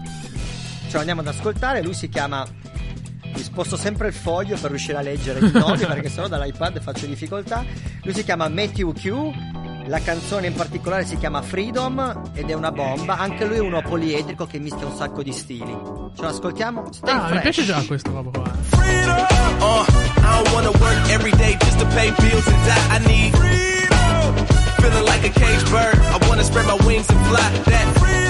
Ce 0.87 0.93
lo 0.93 0.99
andiamo 0.99 1.21
ad 1.21 1.27
ascoltare. 1.29 1.83
Lui 1.83 1.95
si 1.95 2.09
chiama 2.09 2.47
mi 3.35 3.43
sposto 3.45 3.77
sempre 3.77 4.09
il 4.09 4.15
foglio 4.15 4.57
per 4.57 4.71
riuscire 4.71 4.97
a 4.97 5.01
leggere 5.03 5.39
i 5.47 5.51
nomi 5.53 5.79
perché 5.87 6.09
sennò 6.09 6.29
dall'iPad 6.29 6.81
faccio 6.81 7.07
difficoltà. 7.07 7.65
Lui 8.03 8.15
si 8.15 8.25
chiama 8.25 8.49
Matthew 8.49 8.93
Q 8.93 9.31
La 9.87 10.01
canzone 10.01 10.47
in 10.49 10.55
particolare 10.55 11.05
si 11.05 11.17
chiama 11.19 11.41
Freedom 11.43 12.31
ed 12.35 12.49
è 12.51 12.55
una 12.55 12.73
bomba. 12.73 13.19
Anche 13.19 13.45
lui 13.45 13.57
è 13.57 13.61
uno 13.61 13.81
poliedrico 13.83 14.47
che 14.47 14.59
mischia 14.59 14.87
un 14.87 14.97
sacco 14.97 15.23
di 15.23 15.33
stili. 15.33 15.77
Ce 16.17 16.23
l'ascoltiamo? 16.23 16.91
Stay 16.93 17.15
Ah, 17.15 17.23
mi 17.23 17.29
fresh. 17.29 17.43
piace 17.43 17.65
già 17.65 17.83
questa 17.87 18.11
roba 18.11 18.31
qua. 18.39 18.51
eh. 18.51 18.77
Freedom. 18.77 19.27
Uh, 19.61 19.85
I 19.85 20.43
don't 20.43 20.53
wanna 20.53 20.71
work 20.79 21.09
every 21.11 21.33
day 21.37 21.57
just 21.61 21.79
to 21.79 21.87
pay 21.95 22.11
bills 22.19 22.47
and 22.47 22.65
die. 22.65 22.97
I 22.97 22.99
need 23.07 23.35
Freedom. 23.37 24.47
feeling 24.81 25.05
like 25.05 25.25
a 25.27 25.31
caged 25.31 25.71
bird. 25.71 25.95
I 25.97 26.19
wanna 26.29 26.43
spread 26.45 26.67
my 26.67 26.77
wings 26.87 27.09
and 27.11 27.27
fly. 27.27 27.51
That 27.65 27.99
Freedom. 27.99 28.28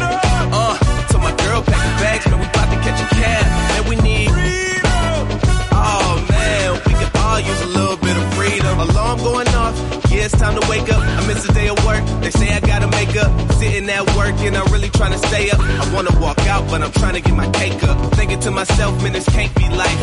Uh, 0.52 0.78
to 1.08 1.18
my 1.18 1.34
girl, 1.44 1.62
pack 1.62 1.84
your 1.84 1.98
bags, 1.98 2.26
man. 2.28 2.40
We 2.40 2.46
about 2.46 2.70
to 2.72 2.78
catch 2.82 3.00
a 3.00 3.14
cab, 3.14 3.78
and 3.78 3.88
we 3.88 3.96
need. 3.96 4.67
All 7.38 7.47
use 7.47 7.62
a 7.62 7.66
little 7.78 7.97
bit 7.97 8.16
of 8.16 8.35
freedom. 8.35 8.78
Alarm 8.80 9.18
going 9.18 9.49
off. 9.49 9.75
Yeah, 10.11 10.25
it's 10.26 10.38
time 10.38 10.59
to 10.59 10.64
wake 10.68 10.88
up. 10.90 11.00
I 11.00 11.26
miss 11.26 11.49
a 11.49 11.52
day 11.52 11.68
of 11.68 11.78
work. 11.85 12.02
They 12.23 12.30
say 12.30 12.49
I 12.52 12.61
gotta 12.61 12.88
make 12.88 13.14
up. 13.16 13.30
Sitting 13.52 13.88
at 13.90 14.04
work 14.16 14.35
and 14.47 14.57
I'm 14.57 14.71
really 14.73 14.90
trying 14.90 15.12
to 15.12 15.18
stay 15.28 15.50
up. 15.50 15.61
I 15.61 15.85
wanna 15.95 16.14
walk 16.21 16.38
out, 16.47 16.68
but 16.71 16.83
I'm 16.83 16.92
trying 16.92 17.14
to 17.14 17.21
get 17.21 17.35
my 17.35 17.49
cake 17.50 17.83
up. 17.85 17.97
Thinking 18.14 18.40
to 18.40 18.50
myself, 18.50 19.02
man, 19.02 19.12
this 19.12 19.28
can't 19.28 19.54
be 19.54 19.68
life. 19.68 20.00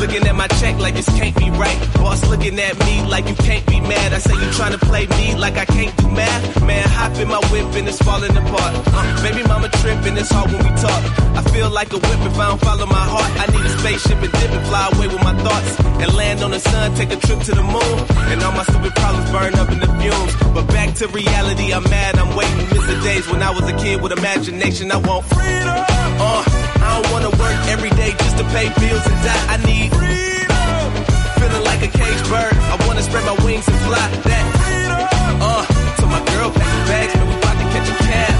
Looking 0.00 0.26
at 0.26 0.34
my 0.34 0.48
check 0.60 0.78
like 0.78 0.94
this 0.94 1.08
can't 1.18 1.36
be 1.36 1.50
right. 1.50 1.78
Boss 1.94 2.24
looking 2.28 2.58
at 2.58 2.74
me 2.86 2.94
like 3.04 3.28
you 3.28 3.34
can't 3.34 3.66
be 3.66 3.80
mad. 3.80 4.12
I 4.12 4.18
say 4.18 4.34
you 4.34 4.50
trying 4.52 4.72
to 4.72 4.78
play 4.78 5.06
me 5.18 5.34
like 5.34 5.56
I 5.56 5.64
can't 5.64 5.94
do 5.96 6.08
math. 6.08 6.62
Man, 6.62 6.84
hop 6.88 7.18
in 7.18 7.28
my 7.28 7.42
whip 7.50 7.68
and 7.78 7.88
it's 7.88 8.00
falling 8.00 8.36
apart. 8.36 8.72
Uh, 8.94 9.22
baby 9.22 9.42
mama 9.48 9.68
tripping, 9.80 10.16
it's 10.16 10.30
hard 10.30 10.52
when 10.52 10.62
we 10.62 10.72
talk. 10.80 11.02
I 11.38 11.42
feel 11.52 11.70
like 11.70 11.92
a 11.92 11.98
whip 11.98 12.20
if 12.30 12.38
I 12.38 12.46
don't 12.48 12.60
follow 12.60 12.86
my 12.86 13.06
heart. 13.14 13.30
I 13.42 13.46
need 13.52 13.64
a 13.64 13.72
spaceship 13.78 14.18
and 14.22 14.32
dip 14.32 14.50
and 14.50 14.66
fly 14.66 14.84
away 14.94 15.08
with 15.08 15.22
my 15.22 15.34
thoughts. 15.42 15.72
And 16.02 16.14
land 16.14 16.42
on 16.42 16.52
the 16.52 16.60
sun, 16.60 16.77
take 16.96 17.10
a 17.12 17.16
trip 17.16 17.40
to 17.48 17.52
the 17.54 17.62
moon. 17.62 17.96
And 18.30 18.42
all 18.42 18.52
my 18.52 18.62
stupid 18.64 18.94
problems 18.94 19.30
burn 19.30 19.54
up 19.54 19.70
in 19.70 19.80
the 19.80 19.90
fumes. 19.98 20.32
But 20.54 20.66
back 20.68 20.94
to 21.00 21.08
reality, 21.08 21.72
I'm 21.72 21.84
mad, 21.84 22.18
I'm 22.18 22.34
waiting. 22.36 22.66
Miss 22.72 22.86
the 22.86 22.98
days 23.02 23.24
when 23.30 23.42
I 23.42 23.50
was 23.50 23.64
a 23.68 23.76
kid 23.76 24.00
with 24.02 24.12
imagination. 24.12 24.90
I 24.92 24.98
want 24.98 25.24
freedom. 25.26 25.76
Uh, 26.20 26.42
I 26.82 27.00
don't 27.00 27.08
wanna 27.12 27.30
work 27.38 27.58
every 27.74 27.90
day 27.90 28.10
just 28.12 28.36
to 28.38 28.44
pay 28.54 28.66
bills 28.80 29.04
and 29.06 29.18
die. 29.26 29.44
I 29.54 29.56
need 29.66 29.90
Freedom. 29.94 30.90
feeling 31.38 31.64
like 31.64 31.82
a 31.82 31.90
caged 31.90 32.26
bird. 32.30 32.54
I 32.72 32.76
wanna 32.86 33.02
spread 33.02 33.24
my 33.24 33.36
wings 33.44 33.66
and 33.68 33.78
fly. 33.86 34.06
That 34.28 34.44
Freedom. 34.58 35.02
uh, 35.42 35.64
to 36.00 36.04
my 36.06 36.20
girl, 36.32 36.50
pack 36.50 36.76
bags, 36.88 37.14
man. 37.14 37.26
We 37.28 37.34
about 37.38 37.56
to 37.60 37.66
catch 37.74 37.88
a 37.88 37.96
cab, 38.08 38.34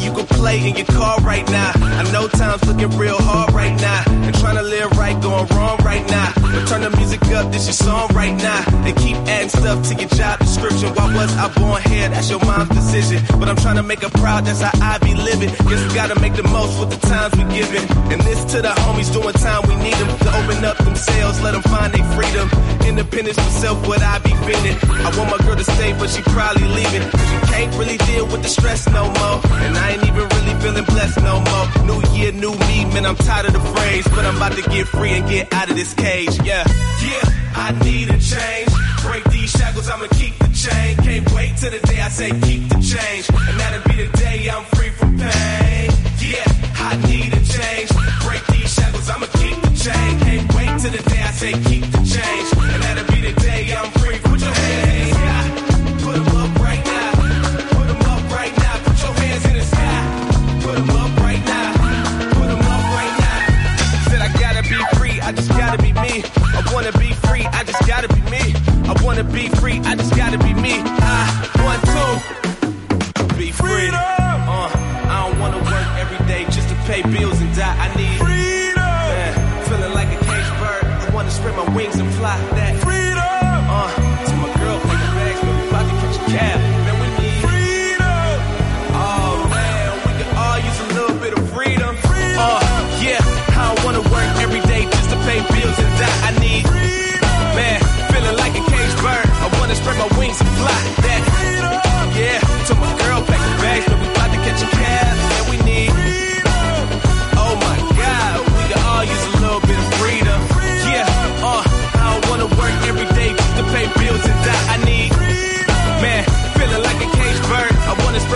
you 0.00 0.12
can 0.12 0.26
play 0.26 0.68
in 0.68 0.76
your 0.76 0.86
car 0.86 1.20
right 1.20 1.48
now. 1.50 1.72
I 1.74 2.10
know 2.12 2.28
time's 2.28 2.64
looking 2.64 2.96
real 2.98 3.18
hard 3.18 3.52
right 3.52 3.78
now. 3.80 4.02
And 4.06 4.34
trying 4.36 4.56
to 4.56 4.62
live 4.62 4.90
right, 4.92 5.20
going 5.22 5.46
wrong 5.48 5.78
right 5.84 6.06
now. 6.08 6.43
Turn 6.68 6.80
the 6.80 6.90
music 6.96 7.20
up, 7.34 7.52
this 7.52 7.66
your 7.66 7.74
song 7.74 8.08
right 8.14 8.34
now. 8.34 8.62
And 8.86 8.96
keep 8.96 9.16
adding 9.28 9.48
stuff 9.48 9.86
to 9.88 9.94
your 9.94 10.08
job 10.08 10.38
description. 10.38 10.94
Why 10.94 11.14
was 11.14 11.36
I 11.36 11.48
born 11.58 11.82
here? 11.82 12.08
That's 12.08 12.30
your 12.30 12.40
mom's 12.40 12.70
decision. 12.70 13.22
But 13.38 13.48
I'm 13.48 13.56
trying 13.56 13.76
to 13.76 13.82
make 13.82 14.02
her 14.02 14.10
proud, 14.10 14.44
that's 14.46 14.60
how 14.60 14.72
I 14.80 14.98
be 14.98 15.14
living. 15.14 15.50
Guess 15.50 15.82
we 15.88 15.94
gotta 15.94 16.18
make 16.20 16.34
the 16.34 16.44
most 16.44 16.78
with 16.80 16.90
the 16.90 17.06
times 17.06 17.34
we 17.36 17.44
given. 17.52 17.82
And 18.12 18.20
this 18.22 18.44
to 18.52 18.62
the 18.62 18.72
homies 18.84 19.12
doing 19.12 19.34
time 19.34 19.62
we 19.68 19.76
need 19.76 19.94
them 19.94 20.08
to 20.18 20.30
open 20.38 20.64
up 20.64 20.78
themselves, 20.78 21.42
let 21.42 21.52
them 21.52 21.62
find 21.62 21.92
their 21.92 22.06
freedom. 22.16 22.48
Independence 22.86 23.36
for 23.36 23.50
self, 23.60 23.86
what 23.86 24.00
I 24.02 24.18
be 24.20 24.30
feeling. 24.46 24.76
I 25.04 25.10
want 25.18 25.30
my 25.30 25.38
girl 25.44 25.56
to 25.56 25.64
stay, 25.64 25.92
but 25.98 26.08
she 26.08 26.22
probably 26.22 26.68
leaving. 26.68 27.02
Cause 27.10 27.32
you 27.32 27.40
can't 27.52 27.74
really 27.76 27.98
deal 27.98 28.26
with 28.26 28.42
the 28.42 28.48
stress 28.48 28.88
no 28.88 29.04
more. 29.04 29.38
And 29.64 29.76
I 29.76 29.92
ain't 29.92 30.04
even 30.06 30.28
really 30.28 30.54
feeling 30.60 30.84
blessed 30.84 31.20
no 31.22 31.40
more. 31.40 31.64
New 31.84 32.00
year, 32.14 32.32
new 32.32 32.52
me, 32.68 32.84
man, 32.92 33.06
I'm 33.06 33.16
tired 33.16 33.46
of 33.46 33.52
the 33.52 33.60
phrase. 33.60 34.06
But 34.08 34.24
I'm 34.24 34.36
about 34.36 34.52
to 34.52 34.62
get 34.70 34.86
free 34.88 35.12
and 35.12 35.28
get 35.28 35.52
out 35.52 35.70
of 35.70 35.76
this 35.76 35.94
cage, 35.94 36.38
yeah. 36.44 36.64
Yeah, 37.00 37.24
I 37.56 37.72
need 37.84 38.08
a 38.10 38.18
change. 38.18 38.70
Break 39.02 39.24
these 39.32 39.50
shackles, 39.50 39.88
I'ma 39.88 40.06
keep 40.12 40.36
the 40.38 40.48
chain. 40.52 40.96
Can't 40.98 41.32
wait 41.32 41.56
till 41.56 41.70
the 41.70 41.80
day 41.86 42.00
I 42.00 42.08
say 42.08 42.30
keep 42.40 42.68
the 42.68 42.80
change. 42.80 43.28
And 43.48 43.60
that'll 43.60 43.84
be 43.88 44.06
the 44.06 44.16
day 44.16 44.48
I'm 44.50 44.64
free 44.76 44.90
from 44.90 45.18
pain. 45.18 45.90
Yeah, 46.20 46.44
I 46.88 46.96
need 47.08 47.32
a 47.32 47.42
change. 47.44 47.90
Break 48.24 48.44
these 48.46 48.72
shackles, 48.72 49.08
I'ma 49.08 49.26
keep 49.40 49.56
the 49.60 49.72
chain. 49.84 50.12
Can't 50.20 50.54
wait 50.54 50.72
till 50.80 50.92
the 50.92 51.02
day 51.10 51.22
I 51.22 51.30
say 51.32 51.52
keep 51.52 51.84
the 51.90 52.02
change. 52.04 52.48
And 52.72 52.82
that'll 52.82 53.06
be 53.12 53.13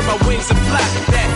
spread 0.02 0.20
my 0.20 0.28
wings 0.28 0.50
and 0.50 0.58
fly. 0.60 0.78
That, 1.10 1.27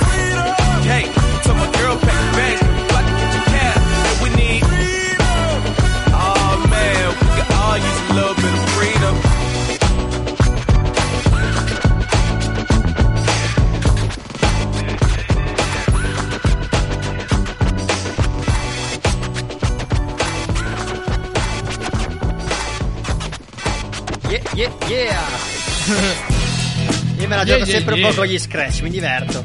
Yeah, 27.45 27.59
gioco 27.59 27.65
sempre 27.71 27.95
un 27.95 28.01
po' 28.09 28.15
con 28.15 28.27
gli 28.27 28.39
scratch, 28.39 28.81
mi 28.83 28.91
diverto. 28.91 29.45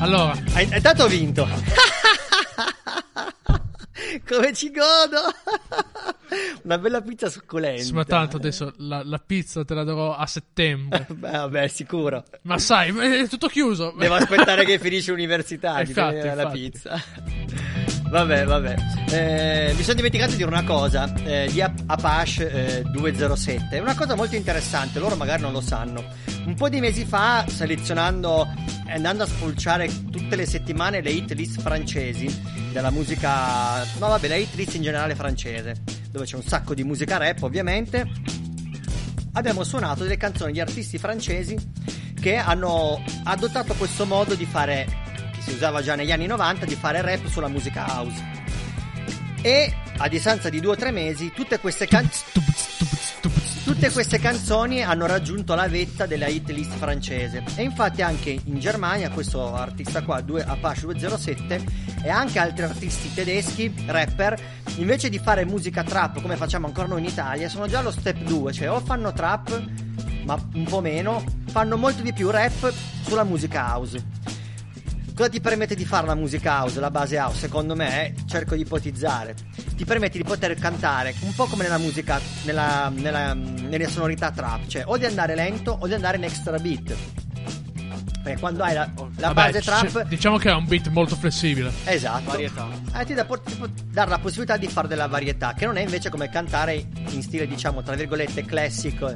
Allora, 0.00 0.32
Hai, 0.52 0.68
hai 0.72 0.80
tanto 0.80 1.06
vinto. 1.08 1.46
Come 4.26 4.52
ci 4.54 4.70
godo. 4.70 5.20
Una 6.62 6.78
bella 6.78 7.00
pizza 7.02 7.28
succulenta. 7.28 7.82
sì, 7.82 7.92
ma 7.92 8.04
tanto 8.04 8.36
adesso 8.36 8.72
la, 8.78 9.02
la 9.04 9.18
pizza 9.18 9.64
te 9.64 9.74
la 9.74 9.84
darò 9.84 10.14
a 10.14 10.26
settembre. 10.26 11.06
Beh, 11.10 11.30
vabbè, 11.30 11.68
sicuro. 11.68 12.24
ma 12.42 12.58
sai, 12.58 12.96
è 12.96 13.28
tutto 13.28 13.48
chiuso. 13.48 13.94
Devo 13.98 14.14
aspettare 14.14 14.64
che 14.64 14.78
finisce 14.78 15.10
l'università 15.10 15.80
Infatti, 15.80 16.14
venire 16.14 16.34
la 16.34 16.42
infatti. 16.42 16.58
pizza. 16.60 17.02
Vabbè, 18.10 18.44
vabbè. 18.44 18.74
Eh, 19.10 19.72
mi 19.76 19.82
sono 19.82 19.94
dimenticato 19.94 20.32
di 20.32 20.36
dire 20.38 20.48
una 20.48 20.64
cosa. 20.64 21.12
Eh, 21.22 21.62
Ap- 21.62 21.82
Apache 21.86 22.80
eh, 22.80 22.82
207 22.82 23.76
è 23.76 23.80
una 23.80 23.94
cosa 23.94 24.16
molto 24.16 24.34
interessante, 24.34 24.98
loro 24.98 25.14
magari 25.14 25.42
non 25.42 25.52
lo 25.52 25.60
sanno. 25.60 26.04
Un 26.44 26.54
po' 26.54 26.68
di 26.68 26.80
mesi 26.80 27.04
fa, 27.04 27.44
selezionando 27.48 28.48
andando 28.88 29.22
a 29.22 29.26
spulciare 29.26 29.88
tutte 30.10 30.34
le 30.34 30.46
settimane 30.46 31.00
le 31.00 31.10
hit 31.10 31.32
list 31.32 31.60
francesi 31.60 32.26
della 32.72 32.90
musica. 32.90 33.84
No, 33.98 34.08
vabbè, 34.08 34.28
le 34.28 34.40
hit 34.40 34.54
list 34.54 34.74
in 34.74 34.82
generale 34.82 35.14
francese, 35.14 35.76
dove 36.10 36.24
c'è 36.24 36.36
un 36.36 36.42
sacco 36.42 36.74
di 36.74 36.82
musica 36.82 37.16
rap, 37.16 37.42
ovviamente 37.42 38.08
abbiamo 39.32 39.62
suonato 39.62 40.02
delle 40.02 40.16
canzoni 40.16 40.52
di 40.52 40.60
artisti 40.60 40.98
francesi 40.98 41.56
che 42.20 42.36
hanno 42.36 43.02
adottato 43.24 43.74
questo 43.74 44.04
modo 44.04 44.34
di 44.34 44.44
fare, 44.44 44.86
si 45.40 45.52
usava 45.52 45.82
già 45.82 45.94
negli 45.94 46.12
anni 46.12 46.26
90, 46.26 46.64
di 46.66 46.74
fare 46.74 47.00
rap 47.00 47.26
sulla 47.26 47.48
musica 47.48 47.86
house. 47.86 48.22
E 49.42 49.74
a 49.96 50.08
distanza 50.08 50.48
di 50.48 50.60
due 50.60 50.72
o 50.72 50.76
tre 50.76 50.90
mesi, 50.90 51.32
tutte 51.32 51.58
queste 51.58 51.86
canzoni. 51.86 52.48
Tutte 53.64 53.90
queste 53.90 54.18
canzoni 54.18 54.82
hanno 54.82 55.06
raggiunto 55.06 55.54
la 55.54 55.68
vetta 55.68 56.04
della 56.04 56.26
hit 56.26 56.50
list 56.50 56.72
francese 56.72 57.44
e 57.54 57.62
infatti 57.62 58.02
anche 58.02 58.38
in 58.44 58.58
Germania 58.58 59.10
questo 59.10 59.54
artista 59.54 60.02
qua, 60.02 60.20
2 60.20 60.42
Apache 60.42 60.80
207 60.82 61.64
e 62.02 62.08
anche 62.10 62.38
altri 62.38 62.64
artisti 62.64 63.14
tedeschi, 63.14 63.72
rapper, 63.86 64.38
invece 64.76 65.08
di 65.08 65.18
fare 65.18 65.44
musica 65.44 65.84
trap 65.84 66.20
come 66.20 66.36
facciamo 66.36 66.66
ancora 66.66 66.88
noi 66.88 67.00
in 67.00 67.06
Italia, 67.06 67.48
sono 67.48 67.68
già 67.68 67.78
allo 67.78 67.92
step 67.92 68.18
2, 68.24 68.52
cioè 68.52 68.70
o 68.70 68.80
fanno 68.80 69.12
trap 69.12 69.62
ma 70.24 70.38
un 70.54 70.64
po' 70.64 70.80
meno, 70.80 71.24
fanno 71.46 71.76
molto 71.76 72.02
di 72.02 72.12
più 72.12 72.30
rap 72.30 72.72
sulla 73.02 73.24
musica 73.24 73.72
house. 73.72 74.02
Cosa 75.20 75.32
ti 75.32 75.40
permette 75.42 75.74
di 75.74 75.84
fare 75.84 76.06
la 76.06 76.14
musica 76.14 76.52
house, 76.52 76.80
la 76.80 76.90
base 76.90 77.18
house? 77.18 77.40
Secondo 77.40 77.76
me, 77.76 78.06
eh, 78.06 78.14
cerco 78.24 78.54
di 78.54 78.62
ipotizzare, 78.62 79.34
ti 79.76 79.84
permette 79.84 80.16
di 80.16 80.24
poter 80.24 80.54
cantare 80.54 81.14
un 81.20 81.34
po' 81.34 81.44
come 81.44 81.64
nella 81.64 81.76
musica, 81.76 82.18
nella, 82.44 82.88
nella- 82.88 83.34
nelle 83.34 83.86
sonorità 83.86 84.30
trap, 84.30 84.66
cioè 84.66 84.84
o 84.86 84.96
di 84.96 85.04
andare 85.04 85.34
lento 85.34 85.76
o 85.78 85.86
di 85.86 85.92
andare 85.92 86.16
in 86.16 86.24
extra 86.24 86.56
beat. 86.56 86.96
Perché 88.22 88.38
quando 88.38 88.62
hai 88.62 88.74
la, 88.74 88.86
la 89.16 89.32
Vabbè, 89.32 89.52
base 89.52 89.62
trap, 89.62 90.02
diciamo 90.06 90.36
che 90.36 90.50
è 90.50 90.54
un 90.54 90.66
beat 90.66 90.88
molto 90.88 91.16
flessibile. 91.16 91.72
esatto, 91.84 92.24
Varietà. 92.30 92.68
eh, 92.98 93.04
ti 93.06 93.14
dà 93.14 93.26
dare 93.86 94.10
la 94.10 94.18
possibilità 94.18 94.58
di 94.58 94.68
fare 94.68 94.88
della 94.88 95.06
varietà, 95.06 95.54
che 95.54 95.64
non 95.64 95.78
è 95.78 95.82
invece 95.82 96.10
come 96.10 96.28
cantare 96.28 96.86
in 97.08 97.22
stile, 97.22 97.46
diciamo, 97.46 97.82
tra 97.82 97.94
virgolette, 97.94 98.44
classic, 98.44 99.14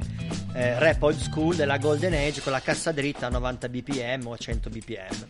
eh, 0.55 0.79
rap 0.79 1.03
old 1.03 1.19
school 1.19 1.55
della 1.55 1.77
Golden 1.77 2.15
Age 2.15 2.41
con 2.41 2.53
la 2.53 2.61
cassa 2.61 2.93
dritta 2.93 3.27
a 3.27 3.31
90 3.31 3.69
bpm 3.69 4.27
o 4.27 4.33
a 4.33 4.39
100 4.39 4.71
bpm. 4.71 5.27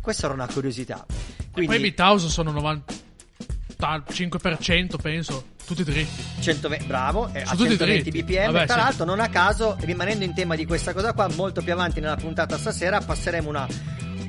Questa 0.00 0.24
era 0.26 0.34
una 0.34 0.48
curiosità. 0.48 1.06
Poi 1.52 1.62
i 1.64 1.68
beat 1.68 2.00
house 2.00 2.28
sono 2.28 2.50
95% 2.50 4.96
penso, 5.00 5.44
tutti 5.66 5.84
dritti. 5.84 6.22
120, 6.40 6.84
bravo, 6.86 7.28
eh, 7.32 7.42
a 7.42 7.46
Sono 7.46 7.56
tutti 7.58 7.70
120 7.76 8.10
dritti. 8.10 8.22
bpm. 8.22 8.52
Vabbè, 8.52 8.66
Tra 8.66 8.76
l'altro, 8.76 9.04
non 9.04 9.20
a 9.20 9.28
caso, 9.28 9.76
rimanendo 9.80 10.24
in 10.24 10.34
tema 10.34 10.54
di 10.56 10.66
questa 10.66 10.92
cosa 10.92 11.12
qua, 11.12 11.28
molto 11.34 11.62
più 11.62 11.72
avanti 11.72 12.00
nella 12.00 12.16
puntata 12.16 12.58
stasera 12.58 13.00
passeremo 13.00 13.48
una, 13.48 13.66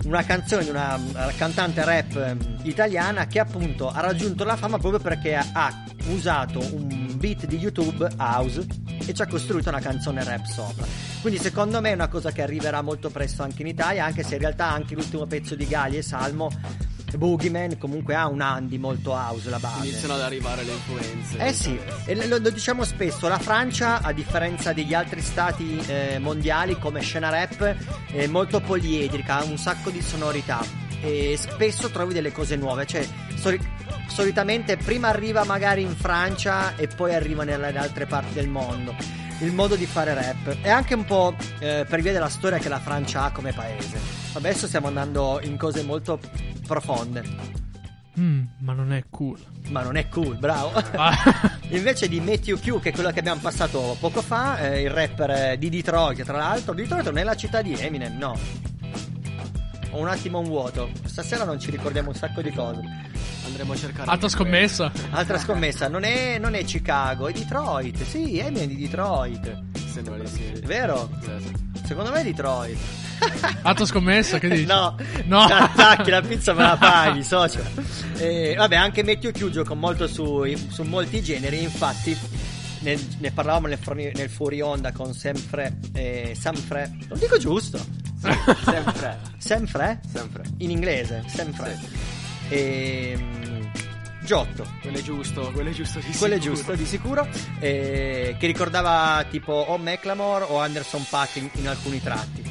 una 0.06 0.24
canzone 0.24 0.63
di 0.63 0.70
una 0.70 1.00
cantante 1.38 1.84
rap 1.84 2.16
ehm, 2.16 2.58
italiana 2.63 3.25
che 3.28 3.40
appunto 3.40 3.90
ha 3.90 4.00
raggiunto 4.00 4.44
la 4.44 4.56
fama 4.56 4.78
proprio 4.78 5.00
perché 5.00 5.36
ha, 5.36 5.46
ha 5.54 5.84
usato 6.08 6.60
un 6.60 7.13
beat 7.18 7.46
di 7.46 7.58
YouTube 7.58 8.08
house 8.18 8.66
e 9.06 9.13
ci 9.13 9.22
ha 9.22 9.28
costruito 9.28 9.70
una 9.70 9.80
canzone 9.80 10.24
rap 10.24 10.46
sopra. 10.46 10.86
Quindi 11.22 11.40
secondo 11.40 11.80
me 11.82 11.92
è 11.92 11.94
una 11.94 12.10
cosa 12.10 12.32
che 12.32 12.42
arriverà 12.42 12.82
molto 12.82 13.10
presto 13.10 13.44
anche 13.44 13.62
in 13.62 13.68
Italia, 13.68 14.04
anche 14.06 14.24
se 14.24 14.36
in 14.36 14.42
realtà 14.42 14.70
anche 14.70 14.94
l'ultimo 14.94 15.25
pezzo 15.25 15.56
di 15.56 15.66
Gali 15.66 15.98
e 15.98 16.02
Salmo 16.02 16.50
Boogeyman 17.17 17.77
comunque 17.77 18.15
ha 18.15 18.27
un 18.27 18.41
Andy 18.41 18.77
molto 18.77 19.12
house 19.12 19.50
la 19.50 19.60
base. 19.60 19.88
Iniziano 19.88 20.15
ad 20.15 20.22
arrivare 20.22 20.63
le 20.63 20.72
influenze. 20.72 21.38
Eh 21.38 21.53
sì, 21.53 21.79
e 22.05 22.27
lo, 22.27 22.38
lo 22.38 22.50
diciamo 22.50 22.84
spesso, 22.84 23.27
la 23.27 23.39
Francia, 23.39 24.01
a 24.01 24.12
differenza 24.12 24.74
degli 24.74 24.93
altri 24.93 25.22
stati 25.22 25.77
eh, 25.88 26.20
mondiali 26.20 26.77
come 26.77 27.01
scena 27.01 27.29
rap, 27.29 27.75
è 28.12 28.27
molto 28.27 28.60
poliedrica, 28.60 29.39
ha 29.39 29.43
un 29.43 29.58
sacco 29.58 29.89
di 29.89 30.01
sonorità 30.01 30.82
e 31.01 31.36
spesso 31.38 31.89
trovi 31.89 32.13
delle 32.13 32.32
cose 32.32 32.55
nuove, 32.55 32.86
cioè 32.86 33.05
soli- 33.36 33.60
solitamente 34.08 34.77
prima 34.77 35.10
arriva 35.10 35.43
magari 35.43 35.82
in 35.82 35.96
Francia 35.96 36.75
e 36.75 36.88
poi 36.88 37.13
arriva 37.13 37.43
nelle 37.43 37.77
altre 37.77 38.05
parti 38.05 38.34
del 38.34 38.48
mondo. 38.48 38.96
Il 39.39 39.51
modo 39.51 39.75
di 39.75 39.86
fare 39.86 40.13
rap 40.13 40.62
è 40.62 40.70
anche 40.70 40.93
un 40.93 41.03
po' 41.03 41.36
eh, 41.60 41.86
per 41.88 42.01
via 42.01 42.13
della 42.13 42.29
storia 42.29 42.60
che 42.60 42.70
la 42.70 42.79
Francia 42.79 43.24
ha 43.24 43.32
come 43.32 43.51
paese. 43.51 44.23
Adesso 44.34 44.68
stiamo 44.68 44.88
andando 44.88 45.40
in 45.44 45.58
cose 45.58 45.84
molto 45.84 46.20
profonde, 46.68 47.62
Mm, 48.20 48.44
ma 48.60 48.74
non 48.74 48.94
è 48.94 49.06
cool. 49.10 49.40
ma 49.70 49.82
non 49.82 49.96
è 49.96 50.08
cool, 50.08 50.38
bravo. 50.38 50.72
Ah, 50.96 51.16
Invece 51.70 52.08
di 52.08 52.20
Matthew 52.20 52.60
Q, 52.60 52.80
che 52.80 52.90
è 52.90 52.94
quello 52.94 53.10
che 53.10 53.18
abbiamo 53.20 53.42
passato 53.42 53.98
poco 54.00 54.22
fa, 54.22 54.60
eh, 54.60 54.82
il 54.84 54.92
rapper 54.92 55.30
eh, 55.32 55.58
di 55.58 55.68
Detroit, 55.70 56.22
tra 56.24 56.38
l'altro, 56.38 56.75
Detroit 56.75 57.06
non 57.06 57.18
è 57.18 57.24
la 57.24 57.34
città 57.36 57.63
di 57.63 57.74
Eminem, 57.74 58.16
no. 58.18 58.38
Ho 59.92 60.00
un 60.00 60.08
attimo 60.08 60.38
un 60.40 60.46
vuoto. 60.46 60.90
Stasera 61.06 61.44
non 61.44 61.60
ci 61.60 61.72
ricordiamo 61.72 62.10
un 62.10 62.16
sacco 62.16 62.42
di 62.44 62.52
cose. 62.52 62.82
Andremo 63.46 63.74
a 63.74 63.75
cercare. 63.78 64.10
altra 64.12 64.30
scommessa. 64.30 64.92
Altra 65.10 65.40
scommessa, 65.40 65.88
non 65.88 66.04
è, 66.04 66.38
non 66.38 66.54
è 66.54 66.63
Chicago, 66.63 67.28
è 67.28 67.32
Detroit. 67.32 68.04
Sì, 68.04 68.38
Eminem 68.38 68.63
è 68.63 68.68
di 68.68 68.78
Detroit. 68.78 69.60
Sembra 69.92 70.18
di 70.20 70.28
sì. 70.28 70.52
Vero? 70.66 71.10
Sì, 71.20 71.32
sì. 71.40 71.86
Secondo 71.88 72.12
me 72.12 72.22
è 72.22 72.24
Detroit. 72.24 72.78
Altra 73.63 73.86
scommessa, 73.86 74.39
che 74.39 74.50
dici? 74.50 74.65
No, 74.65 74.96
No. 75.25 75.39
Attacchi 75.42 76.10
la 76.10 76.22
pizza 76.22 76.53
me 76.53 76.63
la 76.63 76.77
paghi, 76.77 77.24
socio. 77.24 77.62
E, 78.18 78.53
vabbè, 78.58 78.75
anche 78.75 79.03
Matthew 79.03 79.32
Q 79.32 79.50
gioca 79.50 79.74
molto 79.74 80.08
su, 80.08 80.44
su 80.70 80.84
molti 80.84 81.22
generi, 81.22 81.62
infatti 81.64 82.18
ne, 82.79 83.00
ne 83.20 83.31
parlavamo 83.31 83.68
nel, 83.68 83.77
fuori- 83.79 84.12
nel 84.16 84.29
fuori 84.29 84.62
onda 84.62 84.92
con 84.92 85.14
sempre 85.14 85.77
eh, 85.94 86.36
Sanfre. 86.40 86.92
Non 87.09 87.18
dico 87.20 87.38
giusto. 87.38 87.79
Sempre. 88.64 89.20
Sempre? 89.38 90.00
Sempre. 90.12 90.44
In 90.59 90.70
inglese, 90.72 91.24
sempre. 91.27 91.77
Ehm, 92.50 93.72
Giotto. 94.24 94.66
Quello 94.81 94.98
è 94.98 95.01
giusto, 95.01 95.51
quello 95.53 95.70
è 95.70 95.74
giusto 95.74 96.00
di 96.00 96.05
Quello 96.18 96.36
è 96.36 96.38
sicuro. 96.40 96.55
giusto, 96.55 96.75
di 96.75 96.86
sicuro. 96.86 97.27
eh, 97.59 98.36
che 98.40 98.48
ricordava 98.48 99.25
tipo 99.29 99.51
o 99.51 99.77
McLamore 99.77 100.46
o 100.48 100.59
Anderson 100.62 101.05
Paak 101.09 101.36
in, 101.36 101.50
in 101.55 101.68
alcuni 101.68 102.01
tratti. 102.01 102.43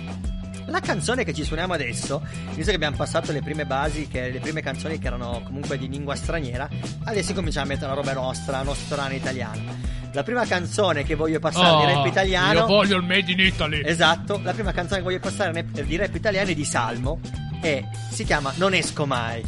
La 0.66 0.80
canzone 0.80 1.24
che 1.24 1.34
ci 1.34 1.44
suoniamo 1.44 1.72
adesso, 1.74 2.22
visto 2.54 2.70
che 2.70 2.76
abbiamo 2.76 2.96
passato 2.96 3.32
le 3.32 3.40
prime 3.42 3.66
basi, 3.66 4.08
che, 4.08 4.30
le 4.30 4.40
prime 4.40 4.62
canzoni 4.62 4.98
che 4.98 5.06
erano 5.06 5.42
comunque 5.44 5.76
di 5.78 5.88
lingua 5.88 6.14
straniera, 6.14 6.68
adesso 7.04 7.34
cominciamo 7.34 7.66
a 7.66 7.68
mettere 7.68 7.86
una 7.86 7.94
roba 8.00 8.12
nostra, 8.12 8.62
nostrana 8.62 9.12
italiana. 9.12 9.60
La 10.12 10.22
prima 10.22 10.44
canzone 10.44 11.04
che 11.04 11.14
voglio 11.14 11.38
passare 11.38 11.68
Oh, 11.68 11.86
di 11.86 11.92
rap 11.92 12.06
italiano. 12.06 12.60
Io 12.60 12.66
voglio 12.66 12.96
il 12.98 13.04
made 13.04 13.32
in 13.32 13.38
Italy. 13.40 13.82
Esatto, 13.84 14.40
la 14.42 14.52
prima 14.52 14.72
canzone 14.72 14.98
che 14.98 15.04
voglio 15.04 15.20
passare 15.20 15.64
di 15.70 15.96
rap 15.96 16.14
italiano 16.14 16.50
è 16.50 16.54
di 16.54 16.64
Salmo 16.64 17.18
e 17.62 17.84
si 18.10 18.24
chiama 18.24 18.52
Non 18.56 18.74
esco 18.74 19.06
mai. 19.06 19.42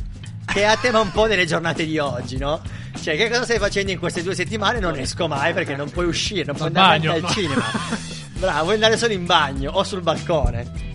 Che 0.46 0.61
è 0.61 0.64
a 0.64 0.77
tema 0.77 1.00
un 1.00 1.11
po' 1.11 1.27
delle 1.27 1.46
giornate 1.46 1.85
di 1.85 1.98
oggi, 1.98 2.37
no? 2.38 2.61
Cioè, 3.00 3.16
che 3.16 3.29
cosa 3.29 3.44
stai 3.44 3.59
facendo 3.59 3.90
in 3.92 3.98
queste 3.98 4.22
due 4.22 4.35
settimane? 4.35 4.79
Non 4.79 4.96
esco 4.96 5.27
mai 5.29 5.53
perché 5.53 5.74
non 5.77 5.90
puoi 5.90 6.07
uscire, 6.07 6.44
non 6.44 6.55
puoi 6.57 6.68
Al 6.68 6.77
andare 6.77 6.98
bagno, 6.98 7.11
neanche 7.12 7.20
no. 7.20 7.27
al 7.29 7.35
cinema. 7.35 7.64
Bravo, 8.38 8.62
vuoi 8.62 8.74
andare 8.74 8.96
solo 8.96 9.12
in 9.12 9.27
bagno 9.27 9.70
o 9.72 9.83
sul 9.85 10.00
balcone. 10.00 10.92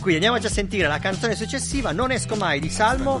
Quindi 0.00 0.14
andiamoci 0.14 0.46
a 0.46 0.50
sentire 0.50 0.88
la 0.88 0.98
canzone 0.98 1.36
successiva, 1.36 1.92
Non 1.92 2.10
esco 2.10 2.34
mai 2.34 2.58
di 2.58 2.70
Salmo, 2.70 3.20